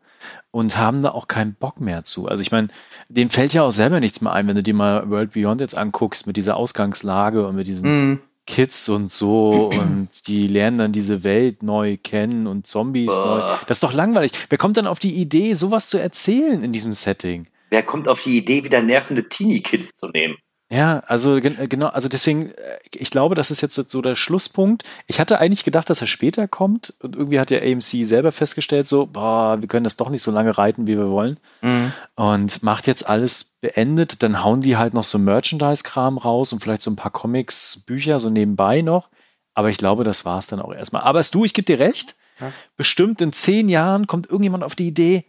und 0.52 0.78
haben 0.78 1.02
da 1.02 1.12
auch 1.12 1.28
keinen 1.28 1.54
Bock 1.56 1.82
mehr 1.82 2.04
zu. 2.06 2.28
Also 2.28 2.42
ich 2.42 2.52
meine, 2.52 2.70
denen 3.10 3.32
fällt 3.32 3.54
ja 3.54 3.64
auch 3.64 3.72
selber 3.72 4.00
nichts 4.00 4.22
mehr 4.22 4.32
ein, 4.32 4.48
wenn 4.48 4.56
du 4.56 4.64
dir 4.64 4.74
mal 4.74 5.10
World 5.10 5.34
Beyond 5.34 5.60
jetzt 5.62 5.78
anguckst 5.78 6.26
mit 6.26 6.38
dieser 6.38 6.56
Ausgangslage 6.56 7.46
und 7.46 7.56
mit 7.56 7.68
diesen 7.68 7.90
Mhm. 8.12 8.20
Kids 8.48 8.90
und 8.90 9.12
so 9.12 9.70
und 9.74 10.28
die 10.28 10.48
lernen 10.48 10.78
dann 10.78 10.92
diese 10.92 11.24
Welt 11.24 11.64
neu 11.64 11.98
kennen 11.98 12.48
und 12.48 12.68
Zombies 12.68 13.08
Boah. 13.08 13.26
neu. 13.26 13.66
Das 13.68 13.78
ist 13.78 13.84
doch 13.84 13.94
langweilig. 13.94 14.32
Wer 14.50 14.58
kommt 14.58 14.78
dann 14.78 14.88
auf 14.88 15.00
die 15.00 15.14
Idee, 15.14 15.54
sowas 15.54 15.90
zu 15.90 15.98
erzählen 15.98 16.64
in 16.64 16.72
diesem 16.72 16.94
Setting? 16.94 17.48
Wer 17.70 17.84
kommt 17.84 18.08
auf 18.08 18.22
die 18.24 18.38
Idee, 18.38 18.64
wieder 18.64 18.82
nervende 18.82 19.30
Teenie-Kids 19.30 19.92
zu 19.96 20.08
nehmen? 20.10 20.36
Ja, 20.74 21.00
also 21.06 21.42
gen- 21.42 21.68
genau, 21.68 21.88
also 21.88 22.08
deswegen, 22.08 22.52
äh, 22.52 22.80
ich 22.94 23.12
glaube, 23.12 23.36
das 23.36 23.52
ist 23.52 23.60
jetzt 23.60 23.76
so- 23.76 24.02
der 24.02 24.16
Schlusspunkt. 24.16 24.84
Ich 25.06 25.20
hatte 25.20 25.40
eigentlich 25.40 25.66
gedacht, 25.66 25.90
dass 25.90 26.00
er 26.00 26.08
später 26.08 26.48
kommt 26.48 26.94
und 27.02 27.16
irgendwie 27.18 27.42
hat 27.42 27.50
der 27.50 27.62
AMC 27.62 28.06
selber 28.06 28.32
festgestellt, 28.32 28.88
so, 28.88 29.06
boah, 29.06 29.60
wir 29.60 29.68
können 29.68 29.84
das 29.84 29.98
doch 29.98 30.10
nicht 30.10 30.22
so 30.22 30.32
lange 30.32 30.58
reiten, 30.58 30.88
wie 30.88 30.98
wir 30.98 31.10
wollen 31.10 31.40
Mhm. 31.62 31.92
und 32.16 32.64
macht 32.64 32.88
jetzt 32.88 33.06
alles 33.08 33.54
beendet. 33.60 34.24
Dann 34.24 34.44
hauen 34.46 34.62
die 34.62 34.78
halt 34.78 34.94
noch 34.94 35.04
so 35.04 35.20
Merchandise-Kram 35.20 36.18
raus 36.18 36.54
und 36.54 36.62
vielleicht 36.64 36.84
so 36.84 36.90
ein 36.92 36.96
paar 36.96 37.12
Comics, 37.12 37.84
Bücher 37.86 38.20
so 38.22 38.30
nebenbei 38.30 38.82
noch. 38.82 39.10
Aber 39.54 39.70
ich 39.70 39.78
glaube, 39.78 40.06
das 40.06 40.24
war's 40.24 40.48
dann 40.48 40.62
auch 40.62 40.74
erstmal. 40.74 41.02
Aber 41.02 41.20
es 41.20 41.32
du, 41.32 41.44
ich 41.44 41.54
gebe 41.54 41.66
dir 41.66 41.80
recht. 41.80 42.16
Ja. 42.40 42.54
Bestimmt 42.78 43.20
in 43.20 43.34
zehn 43.34 43.68
Jahren 43.68 44.08
kommt 44.08 44.28
irgendjemand 44.28 44.64
auf 44.64 44.76
die 44.76 44.88
Idee, 44.88 45.26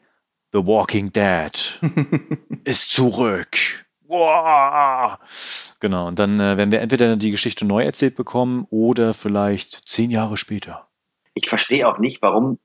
The 0.53 0.65
Walking 0.65 1.13
Dead 1.13 1.81
ist 2.65 2.91
zurück. 2.93 3.57
Wow. 4.13 5.19
Genau, 5.81 6.07
und 6.07 6.19
dann 6.19 6.39
äh, 6.39 6.57
werden 6.57 6.71
wir 6.71 6.81
entweder 6.81 7.17
die 7.17 7.31
Geschichte 7.31 7.65
neu 7.65 7.83
erzählt 7.83 8.15
bekommen 8.15 8.67
oder 8.71 9.15
vielleicht 9.15 9.89
zehn 9.89 10.11
Jahre 10.11 10.37
später. 10.37 10.89
Ich 11.35 11.49
verstehe 11.49 11.89
auch 11.89 11.99
nicht, 11.99 12.21
warum 12.23 12.59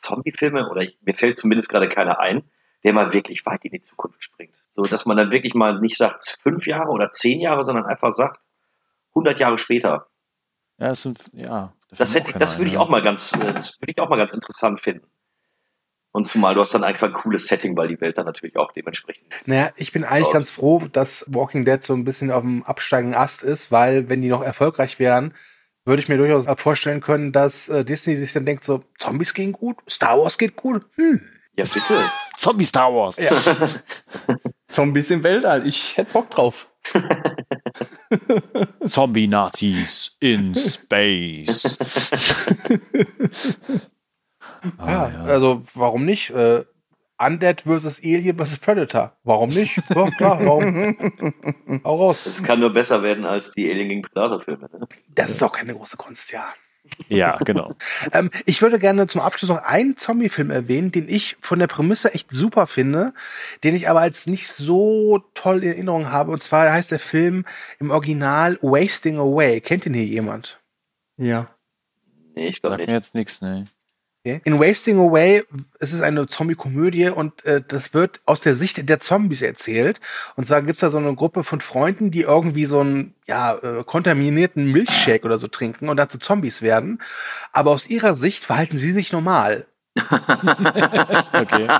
Zombie-Filme, 0.00 0.68
oder 0.70 0.80
ich, 0.82 0.98
mir 1.02 1.14
fällt 1.14 1.38
zumindest 1.38 1.68
gerade 1.68 1.88
keiner 1.88 2.18
ein, 2.18 2.42
der 2.82 2.92
mal 2.94 3.12
wirklich 3.12 3.44
weit 3.44 3.64
in 3.64 3.72
die 3.72 3.80
Zukunft 3.82 4.22
springt. 4.22 4.54
So, 4.74 4.82
dass 4.84 5.04
man 5.06 5.16
dann 5.16 5.30
wirklich 5.30 5.54
mal 5.54 5.74
nicht 5.80 5.96
sagt 5.98 6.38
fünf 6.42 6.66
Jahre 6.66 6.90
oder 6.90 7.10
zehn 7.10 7.38
Jahre, 7.38 7.64
sondern 7.64 7.84
einfach 7.86 8.12
sagt 8.12 8.40
100 9.10 9.38
Jahre 9.38 9.58
später. 9.58 10.06
Ja, 10.78 10.88
das 10.88 11.02
sind, 11.02 11.30
ja. 11.32 11.72
Das, 11.96 12.14
hätte, 12.14 12.30
ich- 12.30 12.36
das 12.36 12.58
würde 12.58 12.70
ich 12.70 12.76
auch 12.78 12.88
mal 12.88 13.02
ganz, 13.02 13.32
äh, 13.32 13.52
das 13.52 13.80
würde 13.80 13.92
ich 13.92 13.98
auch 14.00 14.08
mal 14.08 14.16
ganz 14.18 14.32
interessant 14.32 14.80
finden. 14.80 15.06
Und 16.16 16.24
zumal 16.24 16.54
du 16.54 16.62
hast 16.62 16.72
dann 16.72 16.82
einfach 16.82 17.08
ein 17.08 17.12
cooles 17.12 17.46
Setting, 17.46 17.76
weil 17.76 17.88
die 17.88 18.00
Welt 18.00 18.16
dann 18.16 18.24
natürlich 18.24 18.56
auch 18.56 18.72
dementsprechend. 18.72 19.26
Naja, 19.44 19.68
ich 19.76 19.92
bin 19.92 20.02
eigentlich 20.02 20.28
Raus. 20.28 20.32
ganz 20.32 20.50
froh, 20.50 20.82
dass 20.90 21.26
Walking 21.28 21.66
Dead 21.66 21.82
so 21.82 21.92
ein 21.92 22.04
bisschen 22.04 22.30
auf 22.30 22.40
dem 22.40 22.62
absteigenden 22.62 23.20
Ast 23.20 23.42
ist, 23.42 23.70
weil 23.70 24.08
wenn 24.08 24.22
die 24.22 24.30
noch 24.30 24.40
erfolgreich 24.40 24.98
wären, 24.98 25.34
würde 25.84 26.00
ich 26.00 26.08
mir 26.08 26.16
durchaus 26.16 26.46
vorstellen 26.58 27.02
können, 27.02 27.32
dass 27.32 27.68
äh, 27.68 27.84
Disney 27.84 28.16
sich 28.16 28.32
dann 28.32 28.46
denkt 28.46 28.64
so, 28.64 28.82
Zombies 28.98 29.34
gehen 29.34 29.52
gut, 29.52 29.76
Star 29.90 30.18
Wars 30.18 30.38
geht 30.38 30.56
gut. 30.56 30.86
Hm. 30.94 31.20
Ja, 31.54 31.66
bitte. 31.66 32.10
Zombie 32.38 32.64
Star 32.64 32.94
Wars. 32.94 33.18
Ja. 33.18 33.32
Zombies 34.68 35.10
im 35.10 35.22
Weltall. 35.22 35.66
Ich 35.66 35.98
hätte 35.98 36.14
Bock 36.14 36.30
drauf. 36.30 36.66
Zombie-Nazis 38.86 40.16
in 40.20 40.54
Space. 40.54 41.76
ja, 44.78 45.24
also 45.24 45.62
warum 45.74 46.04
nicht? 46.04 46.30
Äh, 46.30 46.64
Undead 47.18 47.62
vs. 47.62 48.00
Alien 48.04 48.36
vs. 48.38 48.58
Predator. 48.58 49.16
Warum 49.24 49.48
nicht? 49.48 49.76
Ja, 49.94 50.10
klar, 50.10 50.44
warum? 50.44 51.80
Hau 51.84 51.96
raus. 51.96 52.26
Es 52.26 52.42
kann 52.42 52.60
nur 52.60 52.72
besser 52.72 53.02
werden 53.02 53.24
als 53.24 53.52
die 53.52 53.70
Alien 53.70 53.88
gegen 53.88 54.02
Predator-Filme. 54.02 54.68
Ne? 54.72 54.86
Das 55.14 55.30
ist 55.30 55.42
auch 55.42 55.52
keine 55.52 55.74
große 55.74 55.96
Kunst, 55.96 56.30
ja. 56.32 56.44
ja, 57.08 57.38
genau. 57.38 57.74
Ähm, 58.12 58.30
ich 58.44 58.60
würde 58.60 58.78
gerne 58.78 59.06
zum 59.06 59.22
Abschluss 59.22 59.48
noch 59.48 59.62
einen 59.62 59.96
Zombie-Film 59.96 60.50
erwähnen, 60.50 60.92
den 60.92 61.08
ich 61.08 61.36
von 61.40 61.58
der 61.58 61.66
Prämisse 61.68 62.12
echt 62.12 62.30
super 62.32 62.66
finde, 62.66 63.14
den 63.64 63.74
ich 63.74 63.88
aber 63.88 64.00
als 64.00 64.26
nicht 64.26 64.48
so 64.48 65.24
toll 65.32 65.64
in 65.64 65.70
Erinnerung 65.70 66.10
habe. 66.10 66.32
Und 66.32 66.42
zwar 66.42 66.70
heißt 66.70 66.92
der 66.92 66.98
Film 66.98 67.46
im 67.80 67.90
Original 67.90 68.58
Wasting 68.60 69.18
Away. 69.18 69.60
Kennt 69.62 69.86
ihn 69.86 69.94
hier 69.94 70.04
jemand? 70.04 70.60
Ja. 71.16 71.48
Nee, 72.34 72.48
ich 72.48 72.60
glaube 72.60 72.72
Sagt 72.74 72.80
nicht. 72.80 72.88
mir 72.88 72.94
jetzt 72.94 73.14
nichts, 73.14 73.40
ne? 73.40 73.64
Okay. 74.26 74.40
In 74.42 74.58
Wasting 74.58 74.98
Away 74.98 75.44
es 75.78 75.92
ist 75.92 76.00
eine 76.00 76.26
Zombie-Komödie 76.26 77.10
und 77.10 77.44
äh, 77.44 77.62
das 77.66 77.94
wird 77.94 78.20
aus 78.26 78.40
der 78.40 78.56
Sicht 78.56 78.88
der 78.88 78.98
Zombies 78.98 79.40
erzählt. 79.40 80.00
Und 80.34 80.48
zwar 80.48 80.62
gibt's 80.62 80.80
da 80.80 80.90
so 80.90 80.98
eine 80.98 81.14
Gruppe 81.14 81.44
von 81.44 81.60
Freunden, 81.60 82.10
die 82.10 82.22
irgendwie 82.22 82.66
so 82.66 82.80
einen 82.80 83.14
ja, 83.28 83.54
äh, 83.54 83.84
kontaminierten 83.84 84.72
Milchshake 84.72 85.24
oder 85.24 85.38
so 85.38 85.46
trinken 85.46 85.88
und 85.88 85.96
dazu 85.96 86.18
Zombies 86.18 86.60
werden. 86.60 87.00
Aber 87.52 87.70
aus 87.70 87.86
ihrer 87.88 88.14
Sicht 88.14 88.42
verhalten 88.42 88.78
sie 88.78 88.90
sich 88.90 89.12
normal. 89.12 89.66
Okay. 91.32 91.68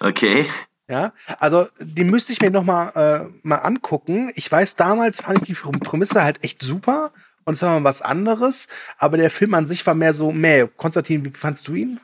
Okay. 0.00 0.46
Ja, 0.86 1.12
also 1.40 1.66
die 1.80 2.04
müsste 2.04 2.32
ich 2.32 2.40
mir 2.40 2.50
noch 2.50 2.62
mal, 2.62 2.90
äh, 2.90 3.26
mal 3.42 3.56
angucken. 3.56 4.30
Ich 4.36 4.52
weiß, 4.52 4.76
damals 4.76 5.20
fand 5.20 5.42
ich 5.42 5.48
die 5.48 5.54
Prämisse 5.54 6.22
halt 6.22 6.44
echt 6.44 6.62
super 6.62 7.10
und 7.48 7.54
es 7.54 7.62
war 7.62 7.80
mal 7.80 7.84
was 7.84 8.02
anderes, 8.02 8.68
aber 8.98 9.16
der 9.16 9.30
Film 9.30 9.54
an 9.54 9.66
sich 9.66 9.86
war 9.86 9.94
mehr 9.94 10.12
so, 10.12 10.30
meh. 10.30 10.66
Konstantin, 10.76 11.24
wie 11.24 11.30
fandst 11.30 11.66
du 11.66 11.74
ihn? 11.74 11.98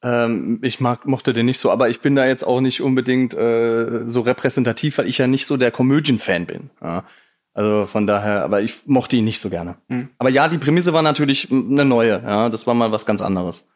Ähm, 0.00 0.60
ich 0.62 0.78
mag, 0.78 1.06
mochte 1.06 1.32
den 1.32 1.46
nicht 1.46 1.58
so, 1.58 1.72
aber 1.72 1.88
ich 1.90 2.00
bin 2.00 2.14
da 2.14 2.24
jetzt 2.24 2.44
auch 2.44 2.60
nicht 2.60 2.80
unbedingt 2.80 3.34
äh, 3.34 4.06
so 4.06 4.20
repräsentativ, 4.20 4.98
weil 4.98 5.08
ich 5.08 5.18
ja 5.18 5.26
nicht 5.26 5.46
so 5.46 5.56
der 5.56 5.72
Komödien-Fan 5.72 6.46
bin. 6.46 6.70
Ja. 6.80 7.04
Also 7.52 7.86
von 7.86 8.06
daher, 8.06 8.44
aber 8.44 8.62
ich 8.62 8.86
mochte 8.86 9.16
ihn 9.16 9.24
nicht 9.24 9.40
so 9.40 9.50
gerne. 9.50 9.74
Hm. 9.88 10.10
Aber 10.18 10.30
ja, 10.30 10.46
die 10.46 10.58
Prämisse 10.58 10.92
war 10.92 11.02
natürlich 11.02 11.50
eine 11.50 11.84
neue. 11.84 12.22
Ja, 12.22 12.48
das 12.48 12.68
war 12.68 12.74
mal 12.74 12.92
was 12.92 13.04
ganz 13.04 13.20
anderes. 13.20 13.68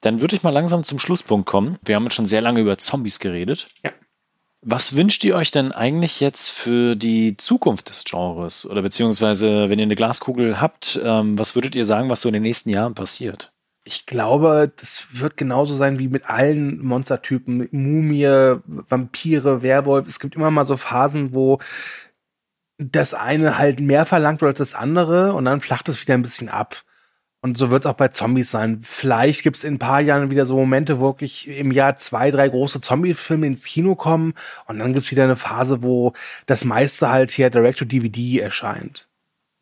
Dann 0.00 0.20
würde 0.20 0.34
ich 0.34 0.42
mal 0.42 0.50
langsam 0.50 0.82
zum 0.82 0.98
Schlusspunkt 0.98 1.46
kommen. 1.46 1.78
Wir 1.84 1.94
haben 1.94 2.04
jetzt 2.04 2.14
schon 2.14 2.26
sehr 2.26 2.40
lange 2.40 2.60
über 2.60 2.76
Zombies 2.76 3.20
geredet. 3.20 3.68
Ja. 3.84 3.92
Was 4.66 4.96
wünscht 4.96 5.22
ihr 5.24 5.36
euch 5.36 5.50
denn 5.50 5.72
eigentlich 5.72 6.20
jetzt 6.20 6.48
für 6.48 6.96
die 6.96 7.36
Zukunft 7.36 7.90
des 7.90 8.04
Genres? 8.04 8.64
Oder 8.64 8.80
beziehungsweise, 8.80 9.68
wenn 9.68 9.78
ihr 9.78 9.84
eine 9.84 9.94
Glaskugel 9.94 10.58
habt, 10.58 10.98
ähm, 11.04 11.38
was 11.38 11.54
würdet 11.54 11.74
ihr 11.74 11.84
sagen, 11.84 12.08
was 12.08 12.22
so 12.22 12.30
in 12.30 12.32
den 12.32 12.42
nächsten 12.42 12.70
Jahren 12.70 12.94
passiert? 12.94 13.52
Ich 13.84 14.06
glaube, 14.06 14.72
das 14.80 15.06
wird 15.10 15.36
genauso 15.36 15.76
sein 15.76 15.98
wie 15.98 16.08
mit 16.08 16.30
allen 16.30 16.82
Monstertypen. 16.82 17.68
Mumie, 17.72 18.56
Vampire, 18.88 19.60
Werwolf. 19.60 20.08
Es 20.08 20.18
gibt 20.18 20.34
immer 20.34 20.50
mal 20.50 20.64
so 20.64 20.78
Phasen, 20.78 21.34
wo 21.34 21.58
das 22.78 23.12
eine 23.12 23.58
halt 23.58 23.80
mehr 23.80 24.06
verlangt 24.06 24.42
als 24.42 24.56
das 24.56 24.74
andere 24.74 25.34
und 25.34 25.44
dann 25.44 25.60
flacht 25.60 25.90
es 25.90 26.00
wieder 26.00 26.14
ein 26.14 26.22
bisschen 26.22 26.48
ab. 26.48 26.84
Und 27.44 27.58
so 27.58 27.70
wird 27.70 27.84
es 27.84 27.90
auch 27.90 27.96
bei 27.96 28.08
Zombies 28.08 28.50
sein. 28.50 28.80
Vielleicht 28.84 29.42
gibt 29.42 29.58
es 29.58 29.64
in 29.64 29.74
ein 29.74 29.78
paar 29.78 30.00
Jahren 30.00 30.30
wieder 30.30 30.46
so 30.46 30.56
Momente, 30.56 30.98
wo 30.98 31.08
wirklich 31.08 31.46
im 31.46 31.72
Jahr 31.72 31.94
zwei, 31.98 32.30
drei 32.30 32.48
große 32.48 32.80
Zombie-Filme 32.80 33.46
ins 33.46 33.64
Kino 33.64 33.96
kommen. 33.96 34.32
Und 34.66 34.78
dann 34.78 34.94
gibt 34.94 35.04
es 35.04 35.10
wieder 35.10 35.24
eine 35.24 35.36
Phase, 35.36 35.82
wo 35.82 36.14
das 36.46 36.64
meiste 36.64 37.10
halt 37.10 37.30
hier 37.30 37.50
Direct-to-DVD 37.50 38.40
erscheint. 38.40 39.08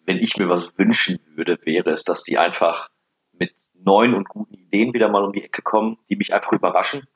Wenn 0.06 0.18
ich 0.18 0.36
mir 0.36 0.48
was 0.48 0.78
wünschen 0.78 1.18
würde, 1.34 1.58
wäre 1.64 1.90
es, 1.90 2.04
dass 2.04 2.22
die 2.22 2.38
einfach 2.38 2.88
mit 3.32 3.52
neuen 3.74 4.14
und 4.14 4.28
guten 4.28 4.54
Ideen 4.54 4.94
wieder 4.94 5.08
mal 5.08 5.24
um 5.24 5.32
die 5.32 5.42
Ecke 5.42 5.62
kommen, 5.62 5.98
die 6.08 6.14
mich 6.14 6.32
einfach 6.32 6.52
überraschen. 6.52 7.08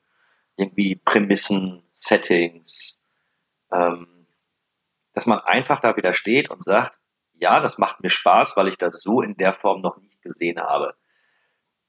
Irgendwie 0.57 0.95
Prämissen, 0.95 1.81
Settings. 1.93 2.99
Ähm, 3.71 4.05
dass 5.13 5.27
man 5.27 5.39
einfach 5.39 5.79
da 5.79 5.95
wieder 5.95 6.11
steht 6.11 6.49
und 6.49 6.61
sagt, 6.61 6.99
ja, 7.39 7.59
das 7.59 7.77
macht 7.77 8.01
mir 8.01 8.09
Spaß, 8.09 8.57
weil 8.57 8.67
ich 8.67 8.77
das 8.77 9.01
so 9.01 9.21
in 9.21 9.35
der 9.35 9.53
Form 9.53 9.81
noch 9.81 9.97
nicht 9.97 10.21
gesehen 10.21 10.59
habe. 10.59 10.95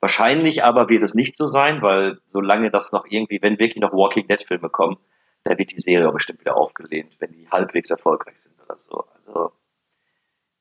Wahrscheinlich 0.00 0.62
aber 0.62 0.88
wird 0.88 1.02
es 1.02 1.14
nicht 1.14 1.34
so 1.36 1.46
sein, 1.46 1.82
weil 1.82 2.18
solange 2.26 2.70
das 2.70 2.92
noch 2.92 3.06
irgendwie, 3.08 3.42
wenn 3.42 3.58
wirklich 3.58 3.80
noch 3.80 3.92
Walking 3.92 4.28
Dead 4.28 4.40
Filme 4.40 4.68
kommen, 4.68 4.96
da 5.44 5.58
wird 5.58 5.72
die 5.72 5.80
Serie 5.80 6.10
bestimmt 6.12 6.40
wieder 6.40 6.56
aufgelehnt, 6.56 7.16
wenn 7.18 7.32
die 7.32 7.48
halbwegs 7.50 7.90
erfolgreich 7.90 8.38
sind 8.38 8.54
oder 8.62 8.78
so. 8.78 9.04
Also 9.16 9.52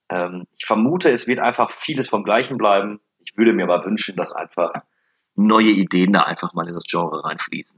ähm, 0.09 0.47
ich 0.57 0.65
vermute, 0.65 1.11
es 1.11 1.27
wird 1.27 1.39
einfach 1.39 1.69
vieles 1.69 2.09
vom 2.09 2.23
Gleichen 2.23 2.57
bleiben. 2.57 2.99
Ich 3.19 3.37
würde 3.37 3.53
mir 3.53 3.63
aber 3.63 3.85
wünschen, 3.85 4.15
dass 4.15 4.33
einfach 4.33 4.73
neue 5.35 5.69
Ideen 5.69 6.13
da 6.13 6.21
einfach 6.23 6.53
mal 6.53 6.67
in 6.67 6.73
das 6.73 6.85
Genre 6.89 7.23
reinfließen. 7.23 7.77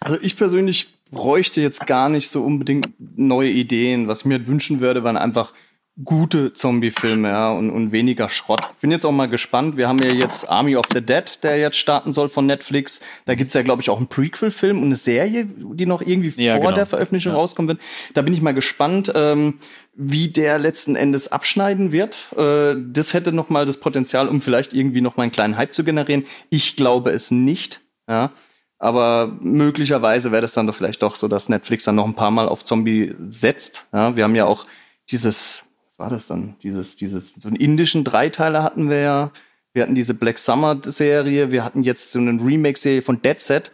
Also 0.00 0.18
ich 0.20 0.36
persönlich 0.36 0.94
bräuchte 1.10 1.60
jetzt 1.60 1.86
gar 1.86 2.08
nicht 2.08 2.30
so 2.30 2.44
unbedingt 2.44 2.88
neue 2.98 3.48
Ideen. 3.48 4.06
Was 4.06 4.24
mir 4.24 4.46
wünschen 4.46 4.80
würde, 4.80 5.02
waren 5.02 5.16
einfach 5.16 5.52
gute 6.02 6.52
Zombie-Filme, 6.52 7.28
ja, 7.28 7.52
und, 7.52 7.70
und 7.70 7.92
weniger 7.92 8.28
Schrott. 8.28 8.60
Bin 8.80 8.90
jetzt 8.90 9.04
auch 9.04 9.12
mal 9.12 9.28
gespannt. 9.28 9.76
Wir 9.76 9.86
haben 9.86 9.98
ja 10.02 10.12
jetzt 10.12 10.48
Army 10.50 10.76
of 10.76 10.86
the 10.92 11.00
Dead, 11.00 11.22
der 11.44 11.56
jetzt 11.58 11.76
starten 11.76 12.10
soll 12.12 12.28
von 12.28 12.46
Netflix. 12.46 13.00
Da 13.26 13.36
gibt's 13.36 13.54
ja, 13.54 13.62
glaube 13.62 13.80
ich, 13.80 13.90
auch 13.90 13.98
einen 13.98 14.08
Prequel-Film 14.08 14.78
und 14.78 14.86
eine 14.86 14.96
Serie, 14.96 15.46
die 15.46 15.86
noch 15.86 16.02
irgendwie 16.02 16.30
Ja, 16.42 16.54
vor 16.56 16.64
genau. 16.64 16.74
der 16.74 16.86
Veröffentlichung 16.86 17.32
Ja. 17.32 17.38
rauskommen 17.38 17.68
wird. 17.68 17.80
Da 18.12 18.22
bin 18.22 18.34
ich 18.34 18.40
mal 18.40 18.54
gespannt, 18.54 19.12
ähm, 19.14 19.60
wie 19.94 20.28
der 20.28 20.58
letzten 20.58 20.96
Endes 20.96 21.30
abschneiden 21.30 21.92
wird. 21.92 22.32
Äh, 22.36 22.74
das 22.88 23.14
hätte 23.14 23.30
noch 23.32 23.48
mal 23.48 23.64
das 23.64 23.78
Potenzial, 23.78 24.28
um 24.28 24.40
vielleicht 24.40 24.72
irgendwie 24.72 25.00
noch 25.00 25.16
mal 25.16 25.22
einen 25.22 25.32
kleinen 25.32 25.56
Hype 25.56 25.74
zu 25.74 25.84
generieren. 25.84 26.24
Ich 26.50 26.74
glaube 26.74 27.10
es 27.10 27.30
nicht, 27.30 27.80
ja. 28.08 28.32
Aber 28.80 29.32
möglicherweise 29.40 30.32
wäre 30.32 30.42
das 30.42 30.52
dann 30.54 30.66
doch 30.66 30.74
vielleicht 30.74 31.02
doch 31.02 31.14
so, 31.14 31.28
dass 31.28 31.48
Netflix 31.48 31.84
dann 31.84 31.94
noch 31.94 32.04
ein 32.04 32.14
paar 32.14 32.32
Mal 32.32 32.48
auf 32.48 32.64
Zombie 32.64 33.14
setzt. 33.28 33.86
Ja, 33.92 34.16
wir 34.16 34.24
haben 34.24 34.34
ja 34.34 34.44
auch 34.46 34.66
dieses, 35.10 35.64
was 35.96 35.98
war 35.98 36.10
das 36.10 36.26
dann? 36.26 36.56
Dieses, 36.62 36.96
dieses, 36.96 37.34
so 37.34 37.48
einen 37.48 37.56
indischen 37.56 38.04
Dreiteiler 38.04 38.62
hatten 38.62 38.88
wir 38.90 39.00
ja. 39.00 39.30
Wir 39.72 39.82
hatten 39.82 39.94
diese 39.96 40.14
Black 40.14 40.38
Summer 40.38 40.80
Serie. 40.82 41.50
Wir 41.50 41.64
hatten 41.64 41.82
jetzt 41.82 42.12
so 42.12 42.18
eine 42.20 42.30
Remake-Serie 42.32 43.02
von 43.02 43.20
Dead 43.22 43.40
Set. 43.40 43.72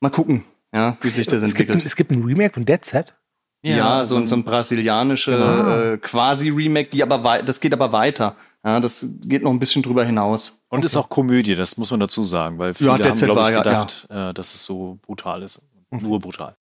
Mal 0.00 0.10
gucken, 0.10 0.44
ja, 0.74 0.96
wie 1.02 1.10
sich 1.10 1.26
das 1.26 1.42
Es 1.42 1.54
gibt, 1.54 1.68
entwickelt. 1.70 1.82
ein, 1.82 1.86
es 1.86 1.96
gibt 1.96 2.10
ein 2.12 2.24
Remake 2.24 2.54
von 2.54 2.64
Dead 2.64 2.82
Set. 2.84 3.14
Ja, 3.62 4.04
so, 4.04 4.16
ein- 4.18 4.28
so 4.28 4.36
ein 4.36 4.44
brasilianische 4.44 5.30
Genau. 5.32 5.92
äh, 5.94 5.96
quasi-Remake, 5.98 6.90
die 6.90 7.02
aber 7.02 7.42
das 7.42 7.60
geht 7.60 7.72
aber 7.72 7.92
weiter. 7.92 8.36
Ja, 8.64 8.80
das 8.80 9.06
geht 9.22 9.42
noch 9.42 9.50
ein 9.50 9.58
bisschen 9.58 9.82
drüber 9.82 10.04
hinaus. 10.04 10.62
Und 10.68 10.84
ist 10.84 10.96
auch 10.96 11.08
Komödie, 11.10 11.54
das 11.54 11.76
muss 11.76 11.90
man 11.90 12.00
dazu 12.00 12.22
sagen, 12.22 12.58
weil 12.58 12.72
viele 12.74 12.88
Ja, 12.90 12.92
haben, 12.94 13.14
glaube 13.16 13.32
ich, 13.32 13.36
war 13.38 13.52
ja- 13.52 13.62
gedacht, 13.62 14.06
äh, 14.10 14.32
dass 14.34 14.54
es 14.54 14.64
so 14.64 14.98
brutal 15.02 15.42
ist. 15.42 15.62
Nur 15.90 16.20
brutal. 16.20 16.56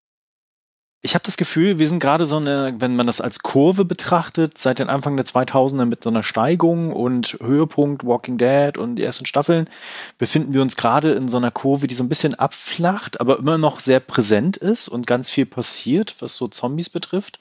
Ich 1.05 1.15
habe 1.15 1.25
das 1.25 1.37
Gefühl, 1.37 1.81
wir 1.81 1.89
sind 1.89 1.99
gerade 1.99 2.27
so 2.27 2.37
eine, 2.37 2.77
wenn 2.79 2.95
man 2.95 3.09
das 3.09 3.21
als 3.21 3.41
Kurve 3.41 3.85
betrachtet, 3.85 4.59
seit 4.59 4.79
den 4.79 4.89
Anfang 4.89 5.17
der 5.17 5.27
2000er 5.27 5.85
mit 5.85 6.05
so 6.05 6.11
einer 6.11 6.23
Steigung 6.23 6.93
und 6.93 7.39
Höhepunkt 7.43 8.05
Walking 8.05 8.39
Dead 8.39 8.79
und 8.79 8.95
die 8.95 9.03
ersten 9.03 9.27
Staffeln, 9.27 9.69
befinden 10.19 10.55
wir 10.55 10.63
uns 10.63 10.77
gerade 10.77 11.11
in 11.15 11.29
so 11.29 11.39
einer 11.39 11.51
Kurve, 11.51 11.89
die 11.89 11.97
so 11.97 12.05
ein 12.05 12.09
bisschen 12.09 12.37
abflacht, 12.37 13.21
aber 13.21 13.41
immer 13.41 13.59
noch 13.59 13.81
sehr 13.81 13.99
präsent 13.99 14.57
ist 14.57 14.87
und 14.87 15.09
ganz 15.09 15.29
viel 15.29 15.45
passiert, 15.45 16.15
was 16.21 16.37
so 16.37 16.47
Zombies 16.47 16.89
betrifft. 16.89 17.41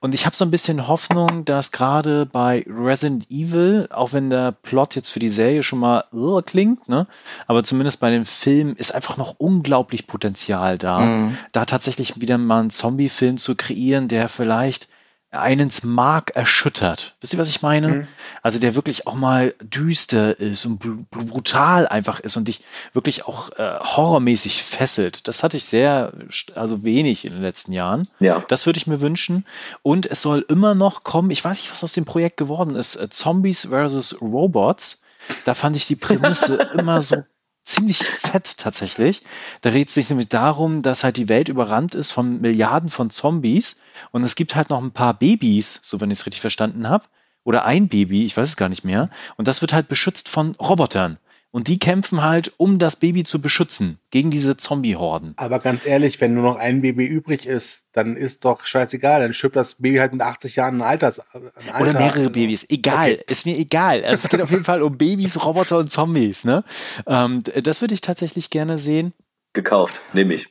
Und 0.00 0.14
ich 0.14 0.26
habe 0.26 0.36
so 0.36 0.44
ein 0.44 0.50
bisschen 0.50 0.88
Hoffnung, 0.88 1.44
dass 1.44 1.72
gerade 1.72 2.26
bei 2.26 2.64
Resident 2.68 3.30
Evil, 3.30 3.88
auch 3.90 4.12
wenn 4.12 4.30
der 4.30 4.52
Plot 4.52 4.94
jetzt 4.94 5.08
für 5.10 5.18
die 5.18 5.28
Serie 5.28 5.62
schon 5.62 5.78
mal 5.78 6.04
uh, 6.12 6.42
klingt, 6.42 6.88
ne, 6.88 7.06
aber 7.46 7.64
zumindest 7.64 8.00
bei 8.00 8.10
dem 8.10 8.26
Film 8.26 8.74
ist 8.76 8.94
einfach 8.94 9.16
noch 9.16 9.34
unglaublich 9.38 10.06
Potenzial 10.06 10.78
da, 10.78 11.00
Mhm. 11.00 11.38
da 11.52 11.64
tatsächlich 11.64 12.20
wieder 12.20 12.38
mal 12.38 12.60
einen 12.60 12.70
Zombie-Film 12.70 13.38
zu 13.38 13.54
kreieren, 13.54 14.08
der 14.08 14.28
vielleicht 14.28 14.88
einen 15.34 15.62
ins 15.62 15.82
Mark 15.84 16.34
erschüttert. 16.36 17.14
Wisst 17.20 17.32
ihr, 17.32 17.38
was 17.38 17.48
ich 17.48 17.62
meine? 17.62 17.88
Mhm. 17.88 18.08
Also 18.42 18.58
der 18.58 18.74
wirklich 18.74 19.06
auch 19.06 19.14
mal 19.14 19.54
düster 19.62 20.38
ist 20.38 20.66
und 20.66 20.78
br- 20.78 21.24
brutal 21.24 21.86
einfach 21.88 22.20
ist 22.20 22.36
und 22.36 22.48
dich 22.48 22.62
wirklich 22.92 23.26
auch 23.26 23.50
äh, 23.58 23.78
horrormäßig 23.80 24.62
fesselt. 24.62 25.26
Das 25.28 25.42
hatte 25.42 25.56
ich 25.56 25.64
sehr, 25.64 26.12
also 26.54 26.82
wenig 26.84 27.24
in 27.24 27.32
den 27.32 27.42
letzten 27.42 27.72
Jahren. 27.72 28.08
Ja. 28.20 28.44
Das 28.48 28.66
würde 28.66 28.78
ich 28.78 28.86
mir 28.86 29.00
wünschen. 29.00 29.44
Und 29.82 30.06
es 30.06 30.22
soll 30.22 30.44
immer 30.48 30.74
noch 30.74 31.04
kommen, 31.04 31.30
ich 31.30 31.44
weiß 31.44 31.58
nicht, 31.62 31.72
was 31.72 31.84
aus 31.84 31.92
dem 31.92 32.04
Projekt 32.04 32.36
geworden 32.36 32.74
ist, 32.76 32.96
äh, 32.96 33.08
Zombies 33.08 33.66
versus 33.66 34.20
Robots. 34.20 35.00
Da 35.44 35.54
fand 35.54 35.74
ich 35.76 35.86
die 35.86 35.96
Prämisse 35.96 36.56
immer 36.74 37.00
so 37.00 37.16
ziemlich 37.64 37.98
fett 37.98 38.58
tatsächlich. 38.58 39.22
Da 39.62 39.70
redet 39.70 39.88
es 39.88 39.94
sich 39.94 40.10
nämlich 40.10 40.28
darum, 40.28 40.82
dass 40.82 41.04
halt 41.04 41.16
die 41.16 41.28
Welt 41.28 41.48
überrannt 41.48 41.94
ist 41.94 42.12
von 42.12 42.40
Milliarden 42.40 42.90
von 42.90 43.10
Zombies 43.10 43.76
und 44.10 44.24
es 44.24 44.36
gibt 44.36 44.54
halt 44.54 44.70
noch 44.70 44.82
ein 44.82 44.92
paar 44.92 45.14
Babys, 45.14 45.80
so 45.82 46.00
wenn 46.00 46.10
ich 46.10 46.18
es 46.18 46.26
richtig 46.26 46.40
verstanden 46.40 46.88
habe, 46.88 47.04
oder 47.44 47.64
ein 47.64 47.88
Baby, 47.88 48.24
ich 48.24 48.36
weiß 48.36 48.48
es 48.48 48.56
gar 48.56 48.68
nicht 48.68 48.84
mehr, 48.84 49.10
und 49.36 49.48
das 49.48 49.60
wird 49.60 49.72
halt 49.72 49.88
beschützt 49.88 50.28
von 50.28 50.54
Robotern. 50.56 51.18
Und 51.54 51.68
die 51.68 51.78
kämpfen 51.78 52.20
halt, 52.20 52.52
um 52.56 52.80
das 52.80 52.96
Baby 52.96 53.22
zu 53.22 53.40
beschützen 53.40 54.00
gegen 54.10 54.32
diese 54.32 54.56
Zombie-Horden. 54.56 55.34
Aber 55.36 55.60
ganz 55.60 55.86
ehrlich, 55.86 56.20
wenn 56.20 56.34
nur 56.34 56.42
noch 56.42 56.56
ein 56.56 56.82
Baby 56.82 57.06
übrig 57.06 57.46
ist, 57.46 57.84
dann 57.92 58.16
ist 58.16 58.44
doch 58.44 58.66
scheißegal. 58.66 59.20
Dann 59.20 59.34
stirbt 59.34 59.54
das 59.54 59.76
Baby 59.76 59.98
halt 59.98 60.10
mit 60.10 60.20
80 60.20 60.56
Jahren 60.56 60.78
ein 60.78 60.82
Alters. 60.82 61.20
Ein 61.32 61.52
Alter. 61.72 61.80
Oder 61.80 61.92
mehrere 61.92 62.30
Babys, 62.30 62.66
egal, 62.68 63.22
ist 63.28 63.46
mir 63.46 63.56
egal. 63.56 64.04
Also 64.04 64.24
es 64.24 64.28
geht 64.30 64.42
auf 64.42 64.50
jeden 64.50 64.64
Fall 64.64 64.82
um 64.82 64.98
Babys, 64.98 65.44
Roboter 65.44 65.78
und 65.78 65.92
Zombies. 65.92 66.44
Ne? 66.44 66.64
Ähm, 67.06 67.44
das 67.62 67.80
würde 67.80 67.94
ich 67.94 68.00
tatsächlich 68.00 68.50
gerne 68.50 68.76
sehen. 68.76 69.12
Gekauft, 69.52 70.00
nehme 70.12 70.34
ich. 70.34 70.48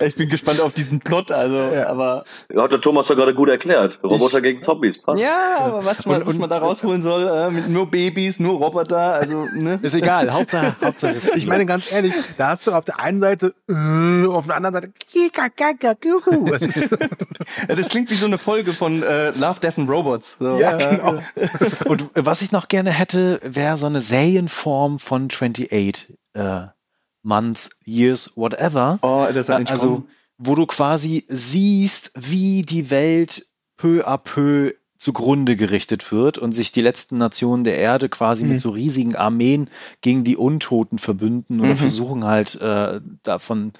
Ich 0.00 0.16
bin 0.16 0.28
gespannt 0.28 0.60
auf 0.60 0.72
diesen 0.72 1.00
Plot, 1.00 1.30
also, 1.30 1.56
aber. 1.86 2.24
Ja, 2.52 2.62
hat 2.62 2.72
der 2.72 2.80
Thomas 2.80 3.06
doch 3.06 3.16
gerade 3.16 3.34
gut 3.34 3.48
erklärt. 3.48 3.98
Roboter 4.02 4.40
gegen 4.40 4.60
Zombies, 4.60 5.00
passt. 5.00 5.22
Ja, 5.22 5.58
aber 5.60 5.84
was 5.84 6.06
man, 6.06 6.26
was 6.26 6.38
man 6.38 6.50
da 6.50 6.58
rausholen 6.58 7.02
soll, 7.02 7.26
äh, 7.26 7.50
mit 7.50 7.68
nur 7.68 7.90
Babys, 7.90 8.40
nur 8.40 8.58
Roboter, 8.58 9.14
also, 9.14 9.46
ne? 9.52 9.78
Ist 9.82 9.94
egal, 9.94 10.32
Hauptsache, 10.32 10.76
Hauptsache 10.82 11.12
ist 11.12 11.30
Ich 11.34 11.46
meine 11.46 11.66
ganz 11.66 11.90
ehrlich, 11.90 12.14
da 12.36 12.48
hast 12.48 12.66
du 12.66 12.72
auf 12.72 12.84
der 12.84 13.00
einen 13.00 13.20
Seite, 13.20 13.54
äh, 13.68 14.26
auf 14.26 14.46
der 14.46 14.56
anderen 14.56 14.74
Seite, 14.74 14.92
kikakakakuku. 15.10 16.52
Es 16.54 16.62
ist, 16.62 16.96
Ja, 17.68 17.74
das 17.74 17.88
klingt 17.88 18.10
wie 18.10 18.14
so 18.14 18.26
eine 18.26 18.38
Folge 18.38 18.72
von 18.72 19.02
äh, 19.02 19.30
Love, 19.30 19.60
Death 19.60 19.78
and 19.78 19.88
Robots. 19.88 20.36
So, 20.38 20.58
ja, 20.58 20.76
genau. 20.76 21.22
Und 21.86 22.10
was 22.14 22.42
ich 22.42 22.52
noch 22.52 22.68
gerne 22.68 22.90
hätte, 22.90 23.40
wäre 23.42 23.76
so 23.76 23.86
eine 23.86 24.00
Serienform 24.00 24.98
von 24.98 25.28
28 25.30 25.72
äh, 26.34 26.66
Months, 27.26 27.70
Years, 27.84 28.32
whatever. 28.36 28.98
Oh, 29.02 29.26
das 29.28 29.48
ist 29.48 29.50
ein 29.50 29.66
also, 29.66 29.86
Traum. 29.86 30.08
wo 30.38 30.54
du 30.54 30.64
quasi 30.66 31.24
siehst, 31.28 32.12
wie 32.14 32.62
die 32.62 32.88
Welt 32.90 33.44
peu 33.76 34.06
à 34.06 34.16
peu 34.16 34.72
zugrunde 34.98 35.56
gerichtet 35.56 36.10
wird 36.10 36.38
und 36.38 36.52
sich 36.52 36.72
die 36.72 36.80
letzten 36.80 37.18
Nationen 37.18 37.64
der 37.64 37.76
Erde 37.78 38.08
quasi 38.08 38.44
Mhm. 38.44 38.50
mit 38.50 38.60
so 38.60 38.70
riesigen 38.70 39.14
Armeen 39.14 39.68
gegen 40.00 40.24
die 40.24 40.36
Untoten 40.38 40.98
verbünden 40.98 41.60
oder 41.60 41.72
Mhm. 41.72 41.76
versuchen 41.76 42.24
halt 42.24 42.54
äh, 42.62 43.00
davon, 43.22 43.72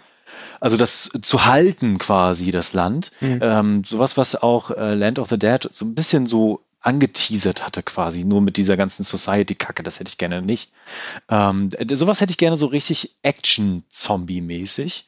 also 0.61 0.77
das 0.77 1.09
zu 1.23 1.47
halten 1.47 1.97
quasi, 1.99 2.51
das 2.51 2.75
Land. 2.75 3.13
Mhm. 3.23 3.39
Ähm, 3.41 3.85
sowas, 3.85 4.19
was 4.19 4.35
auch 4.43 4.71
äh, 4.73 4.95
Land 4.95 5.19
of 5.19 5.31
the 5.31 5.39
Dead 5.39 5.67
so 5.73 5.87
ein 5.87 5.95
bisschen 5.95 6.27
so 6.27 6.61
angeteasert 6.87 7.67
hatte 7.67 7.83
quasi, 7.83 8.25
nur 8.25 8.41
mit 8.41 8.57
dieser 8.57 8.77
ganzen 8.77 9.03
Society-Kacke, 9.03 9.83
das 9.83 10.01
hätte 10.01 10.09
ich 10.09 10.19
gerne 10.19 10.43
nicht. 10.43 10.73
Ähm, 11.29 11.71
sowas 11.93 12.21
hätte 12.21 12.31
ich 12.31 12.39
gerne 12.39 12.57
so 12.57 12.67
richtig 12.67 13.17
Action-Zombie-mäßig. 13.23 15.07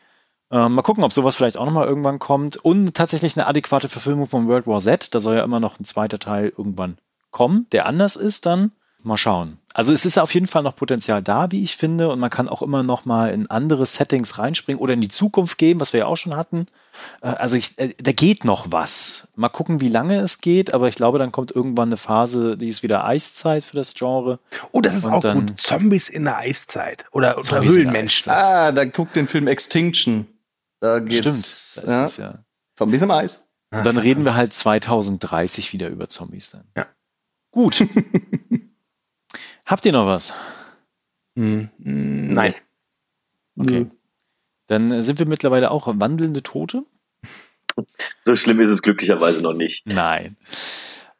Ähm, 0.50 0.74
mal 0.74 0.82
gucken, 0.82 1.04
ob 1.04 1.12
sowas 1.12 1.36
vielleicht 1.36 1.56
auch 1.56 1.66
nochmal 1.66 1.86
irgendwann 1.86 2.18
kommt. 2.18 2.56
Und 2.56 2.94
tatsächlich 2.94 3.36
eine 3.36 3.46
adäquate 3.46 3.88
Verfilmung 3.88 4.26
von 4.26 4.48
World 4.48 4.66
War 4.66 4.80
Z. 4.80 5.14
Da 5.14 5.20
soll 5.20 5.36
ja 5.36 5.44
immer 5.44 5.60
noch 5.60 5.78
ein 5.78 5.84
zweiter 5.84 6.18
Teil 6.18 6.52
irgendwann 6.56 6.98
kommen, 7.30 7.66
der 7.72 7.86
anders 7.86 8.16
ist 8.16 8.46
dann. 8.46 8.72
Mal 9.08 9.16
schauen. 9.16 9.58
Also 9.74 9.92
es 9.92 10.04
ist 10.06 10.18
auf 10.18 10.32
jeden 10.34 10.46
Fall 10.46 10.62
noch 10.62 10.76
Potenzial 10.76 11.22
da, 11.22 11.50
wie 11.50 11.62
ich 11.62 11.76
finde. 11.76 12.10
Und 12.10 12.20
man 12.20 12.30
kann 12.30 12.48
auch 12.48 12.62
immer 12.62 12.82
noch 12.82 13.04
mal 13.04 13.30
in 13.32 13.48
andere 13.50 13.86
Settings 13.86 14.38
reinspringen 14.38 14.80
oder 14.80 14.94
in 14.94 15.00
die 15.00 15.08
Zukunft 15.08 15.58
gehen, 15.58 15.80
was 15.80 15.92
wir 15.92 16.00
ja 16.00 16.06
auch 16.06 16.16
schon 16.16 16.36
hatten. 16.36 16.66
Äh, 17.22 17.28
also 17.28 17.56
ich, 17.56 17.78
äh, 17.78 17.94
da 17.96 18.12
geht 18.12 18.44
noch 18.44 18.66
was. 18.70 19.28
Mal 19.34 19.48
gucken, 19.48 19.80
wie 19.80 19.88
lange 19.88 20.20
es 20.20 20.40
geht, 20.40 20.74
aber 20.74 20.88
ich 20.88 20.94
glaube, 20.94 21.18
dann 21.18 21.32
kommt 21.32 21.50
irgendwann 21.50 21.88
eine 21.88 21.96
Phase, 21.96 22.56
die 22.56 22.68
ist 22.68 22.82
wieder 22.82 23.04
Eiszeit 23.04 23.64
für 23.64 23.76
das 23.76 23.94
Genre. 23.94 24.38
Oh, 24.72 24.80
das 24.80 24.96
ist 24.96 25.06
Und 25.06 25.12
auch 25.12 25.20
dann- 25.20 25.46
gut. 25.46 25.60
Zombies 25.60 26.08
in 26.08 26.24
der 26.24 26.38
Eiszeit. 26.38 27.06
Oder, 27.12 27.38
oder 27.38 27.62
Höhlenmenschen. 27.62 28.30
Ah, 28.32 28.72
da 28.72 28.84
guckt 28.84 29.16
den 29.16 29.26
Film 29.28 29.48
Extinction. 29.48 30.26
Da 30.80 30.98
geht's. 31.00 31.72
Stimmt, 31.72 31.88
da 31.88 31.88
ist 31.88 31.98
ja. 31.98 32.04
es 32.04 32.16
ja. 32.18 32.44
Zombies 32.76 33.02
im 33.02 33.10
Eis. 33.10 33.48
Und 33.70 33.84
dann 33.84 33.98
reden 33.98 34.24
wir 34.24 34.34
halt 34.34 34.54
2030 34.54 35.72
wieder 35.72 35.88
über 35.88 36.08
Zombies 36.08 36.50
dann. 36.52 36.64
Ja. 36.76 36.86
Gut. 37.50 37.86
Habt 39.68 39.84
ihr 39.86 39.92
noch 39.92 40.06
was? 40.06 40.32
Hm, 41.36 41.68
hm, 41.82 42.32
Nein. 42.32 42.54
Okay. 43.58 43.86
Dann 44.66 44.90
äh, 44.90 45.02
sind 45.02 45.18
wir 45.18 45.26
mittlerweile 45.26 45.70
auch 45.70 45.86
wandelnde 45.86 46.42
Tote? 46.42 46.84
So 48.24 48.34
schlimm 48.34 48.60
ist 48.60 48.70
es 48.70 48.82
glücklicherweise 48.82 49.40
noch 49.42 49.52
nicht. 49.52 49.86
Nein. 49.86 50.36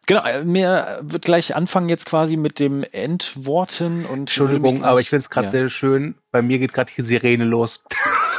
Genau, 0.07 0.25
äh, 0.25 0.43
mir 0.45 0.99
wird 1.03 1.25
gleich 1.25 1.55
anfangen 1.55 1.89
jetzt 1.91 2.07
quasi 2.07 2.37
mit 2.37 2.59
dem 2.59 2.83
Endworten 2.83 4.07
und 4.07 4.21
Entschuldigung, 4.21 4.77
gleich- 4.79 4.85
aber 4.89 5.01
ich 5.01 5.11
finde 5.11 5.21
es 5.21 5.31
gerade 5.31 5.47
Ja. 5.47 5.51
sehr 5.51 5.69
schön. 5.69 6.15
Bei 6.31 6.41
mir 6.43 6.59
geht 6.59 6.73
gerade 6.73 6.91
die 6.97 7.03
Sirene 7.03 7.45
los. 7.45 7.81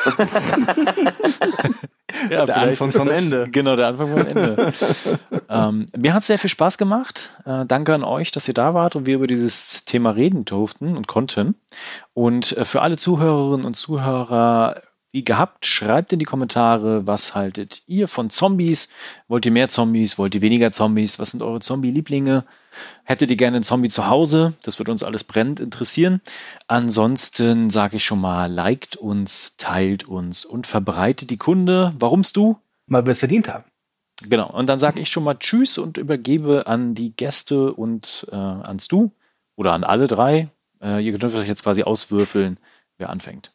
Ja, 2.30 2.46
Der 2.46 2.58
Anfang 2.58 2.90
ist 2.90 2.98
vom 2.98 3.08
das- 3.08 3.24
Ende. 3.24 3.48
Genau, 3.52 3.76
der 3.76 3.88
Anfang 3.88 4.10
vom 4.12 4.26
Ende. 4.26 4.74
ähm, 5.50 5.86
mir 5.98 6.14
hat 6.14 6.22
es 6.22 6.28
sehr 6.28 6.40
viel 6.40 6.50
Spaß 6.50 6.78
gemacht. 6.78 7.34
Äh, 7.46 7.66
danke 7.66 7.94
an 7.94 8.04
euch, 8.04 8.32
dass 8.32 8.48
ihr 8.48 8.54
da 8.54 8.74
wart 8.74 8.96
und 8.96 9.06
wir 9.06 9.16
über 9.16 9.28
dieses 9.28 9.86
Thema 9.86 10.12
reden 10.12 10.46
durften 10.46 10.98
und 10.98 11.08
konnten. 11.08 11.56
Und 12.14 12.56
äh, 12.58 12.66
für 12.66 12.82
alle 12.82 12.98
Zuhörerinnen 12.98 13.66
und 13.66 13.76
Zuhörer, 13.76 14.82
wie 15.12 15.24
gehabt, 15.24 15.66
schreibt 15.66 16.14
in 16.14 16.20
die 16.20 16.26
Kommentare, 16.26 17.08
was 17.08 17.34
haltet 17.34 17.82
ihr 17.88 18.08
von 18.08 18.30
Zombies? 18.30 18.90
Wollt 19.28 19.46
ihr 19.46 19.52
mehr 19.52 19.70
Zombies? 19.70 20.18
Wollt 20.20 20.36
ihr 20.36 20.42
weniger 20.42 20.72
Zombies? 20.72 21.18
Was 21.18 21.32
sind 21.32 21.42
eure 21.42 21.62
Zombie-Lieblinge? 21.62 22.46
Hättet 23.04 23.32
ihr 23.32 23.36
gerne 23.36 23.58
einen 23.58 23.64
Zombie 23.64 23.90
zu 23.90 24.08
Hause? 24.08 24.54
Das 24.62 24.78
würde 24.78 24.92
uns 24.92 25.02
alles 25.02 25.24
brennend 25.24 25.60
interessieren. 25.60 26.22
Ansonsten 26.68 27.72
sage 27.72 27.98
ich 27.98 28.06
schon 28.06 28.22
mal, 28.22 28.52
liked 28.52 28.98
uns, 28.98 29.58
teilt 29.58 30.08
uns 30.08 30.46
und 30.46 30.68
verbreitet 30.68 31.32
die 31.32 31.38
Kunde. 31.38 31.94
Warumst 31.98 32.38
du? 32.38 32.60
Weil 32.86 33.06
wir 33.06 33.12
es 33.12 33.20
verdient 33.20 33.48
haben. 33.48 33.66
Genau. 34.22 34.52
Und 34.52 34.68
dann 34.68 34.80
sage 34.80 35.00
ich 35.00 35.10
schon 35.10 35.24
mal 35.24 35.36
Tschüss 35.36 35.80
und 35.80 35.98
übergebe 35.98 36.68
an 36.68 36.94
die 36.94 37.16
Gäste 37.16 37.74
und 37.74 38.28
äh, 38.32 38.36
ans 38.36 38.88
Du 38.88 39.12
oder 39.56 39.74
an 39.74 39.84
alle 39.84 40.08
drei. 40.08 40.50
Äh, 40.82 41.04
ihr 41.04 41.18
dürft 41.18 41.36
euch 41.36 41.48
jetzt 41.48 41.64
quasi 41.64 41.84
auswürfeln, 41.84 42.60
wer 42.98 43.10
anfängt. 43.10 43.54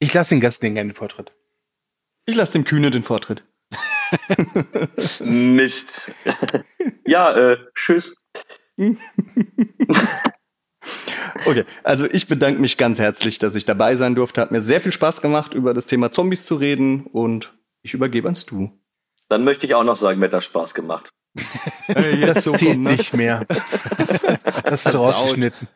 Ich 0.00 0.14
lasse 0.14 0.30
den 0.30 0.40
Gästen 0.40 0.74
gerne 0.74 0.90
den 0.90 0.96
Vortritt. 0.96 1.32
Ich 2.24 2.34
lasse 2.34 2.54
dem 2.54 2.64
Kühne 2.64 2.90
den 2.90 3.04
Vortritt. 3.04 3.44
Mist. 5.20 6.10
ja, 7.06 7.52
äh, 7.52 7.58
tschüss. 7.74 8.24
Okay, 11.44 11.64
also 11.84 12.06
ich 12.06 12.26
bedanke 12.26 12.60
mich 12.60 12.76
ganz 12.76 12.98
herzlich, 12.98 13.38
dass 13.38 13.54
ich 13.54 13.64
dabei 13.64 13.94
sein 13.96 14.14
durfte. 14.14 14.40
Hat 14.40 14.50
mir 14.50 14.60
sehr 14.60 14.80
viel 14.80 14.92
Spaß 14.92 15.20
gemacht, 15.20 15.54
über 15.54 15.74
das 15.74 15.86
Thema 15.86 16.10
Zombies 16.10 16.46
zu 16.46 16.56
reden 16.56 17.04
und 17.04 17.52
ich 17.82 17.94
übergebe 17.94 18.26
ans 18.26 18.46
Du. 18.46 18.70
Dann 19.28 19.44
möchte 19.44 19.66
ich 19.66 19.74
auch 19.74 19.84
noch 19.84 19.96
sagen, 19.96 20.18
mir 20.18 20.26
hat 20.26 20.32
das 20.32 20.44
Spaß 20.46 20.74
gemacht. 20.74 21.10
Das 21.88 22.44
so 22.44 22.52
zählt 22.52 22.78
ne? 22.78 22.92
nicht 22.92 23.14
mehr. 23.14 23.46
Das 24.64 24.84
wird 24.84 24.94
rausgeschnitten. 24.94 25.68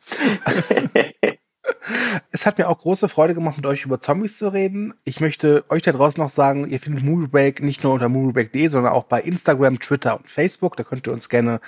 Es 2.31 2.47
hat 2.47 2.59
mir 2.59 2.69
auch 2.69 2.78
große 2.78 3.09
Freude 3.09 3.35
gemacht, 3.35 3.56
mit 3.56 3.66
euch 3.66 3.85
über 3.85 4.01
Zombies 4.01 4.39
zu 4.39 4.52
reden. 4.52 4.94
Ich 5.05 5.20
möchte 5.20 5.65
euch 5.69 5.82
da 5.82 5.93
draußen 5.93 6.23
noch 6.23 6.31
sagen, 6.31 6.69
ihr 6.70 6.81
findet 6.81 7.05
Movie 7.05 7.27
Break 7.27 7.62
nicht 7.62 7.85
nur 7.85 7.93
unter 7.93 8.09
moviebreak.de, 8.09 8.69
sondern 8.69 8.93
auch 8.93 9.05
bei 9.05 9.20
Instagram, 9.20 9.81
Twitter 9.81 10.16
und 10.16 10.31
Facebook. 10.31 10.77
Da 10.77 10.85
könnt 10.85 11.06
ihr 11.06 11.12
uns 11.12 11.28
gerne 11.28 11.61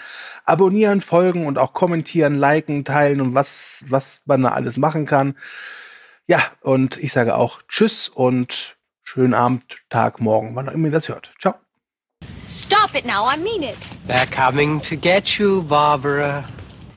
abonnieren, 0.44 1.00
folgen 1.00 1.46
und 1.46 1.58
auch 1.58 1.74
kommentieren, 1.74 2.34
liken, 2.34 2.84
teilen 2.84 3.20
und 3.20 3.34
was, 3.34 3.84
was 3.88 4.22
man 4.26 4.42
da 4.42 4.50
alles 4.50 4.76
machen 4.76 5.06
kann. 5.06 5.36
Ja, 6.26 6.42
und 6.60 6.96
ich 6.96 7.12
sage 7.12 7.36
auch 7.36 7.62
Tschüss 7.68 8.08
und 8.08 8.76
schönen 9.02 9.34
Abend, 9.34 9.78
Tag, 9.90 10.20
Morgen, 10.20 10.56
wann 10.56 10.68
auch 10.68 10.72
immer 10.72 10.88
ihr 10.88 10.92
das 10.92 11.08
hört. 11.08 11.32
Ciao. 11.40 11.54
Stop 12.48 12.94
it 12.94 13.04
now, 13.04 13.28
I 13.28 13.36
mean 13.36 13.62
it. 13.62 13.76
They're 14.08 14.26
coming 14.26 14.80
to 14.82 14.96
get 14.96 15.38
you, 15.38 15.62
Barbara. 15.62 16.44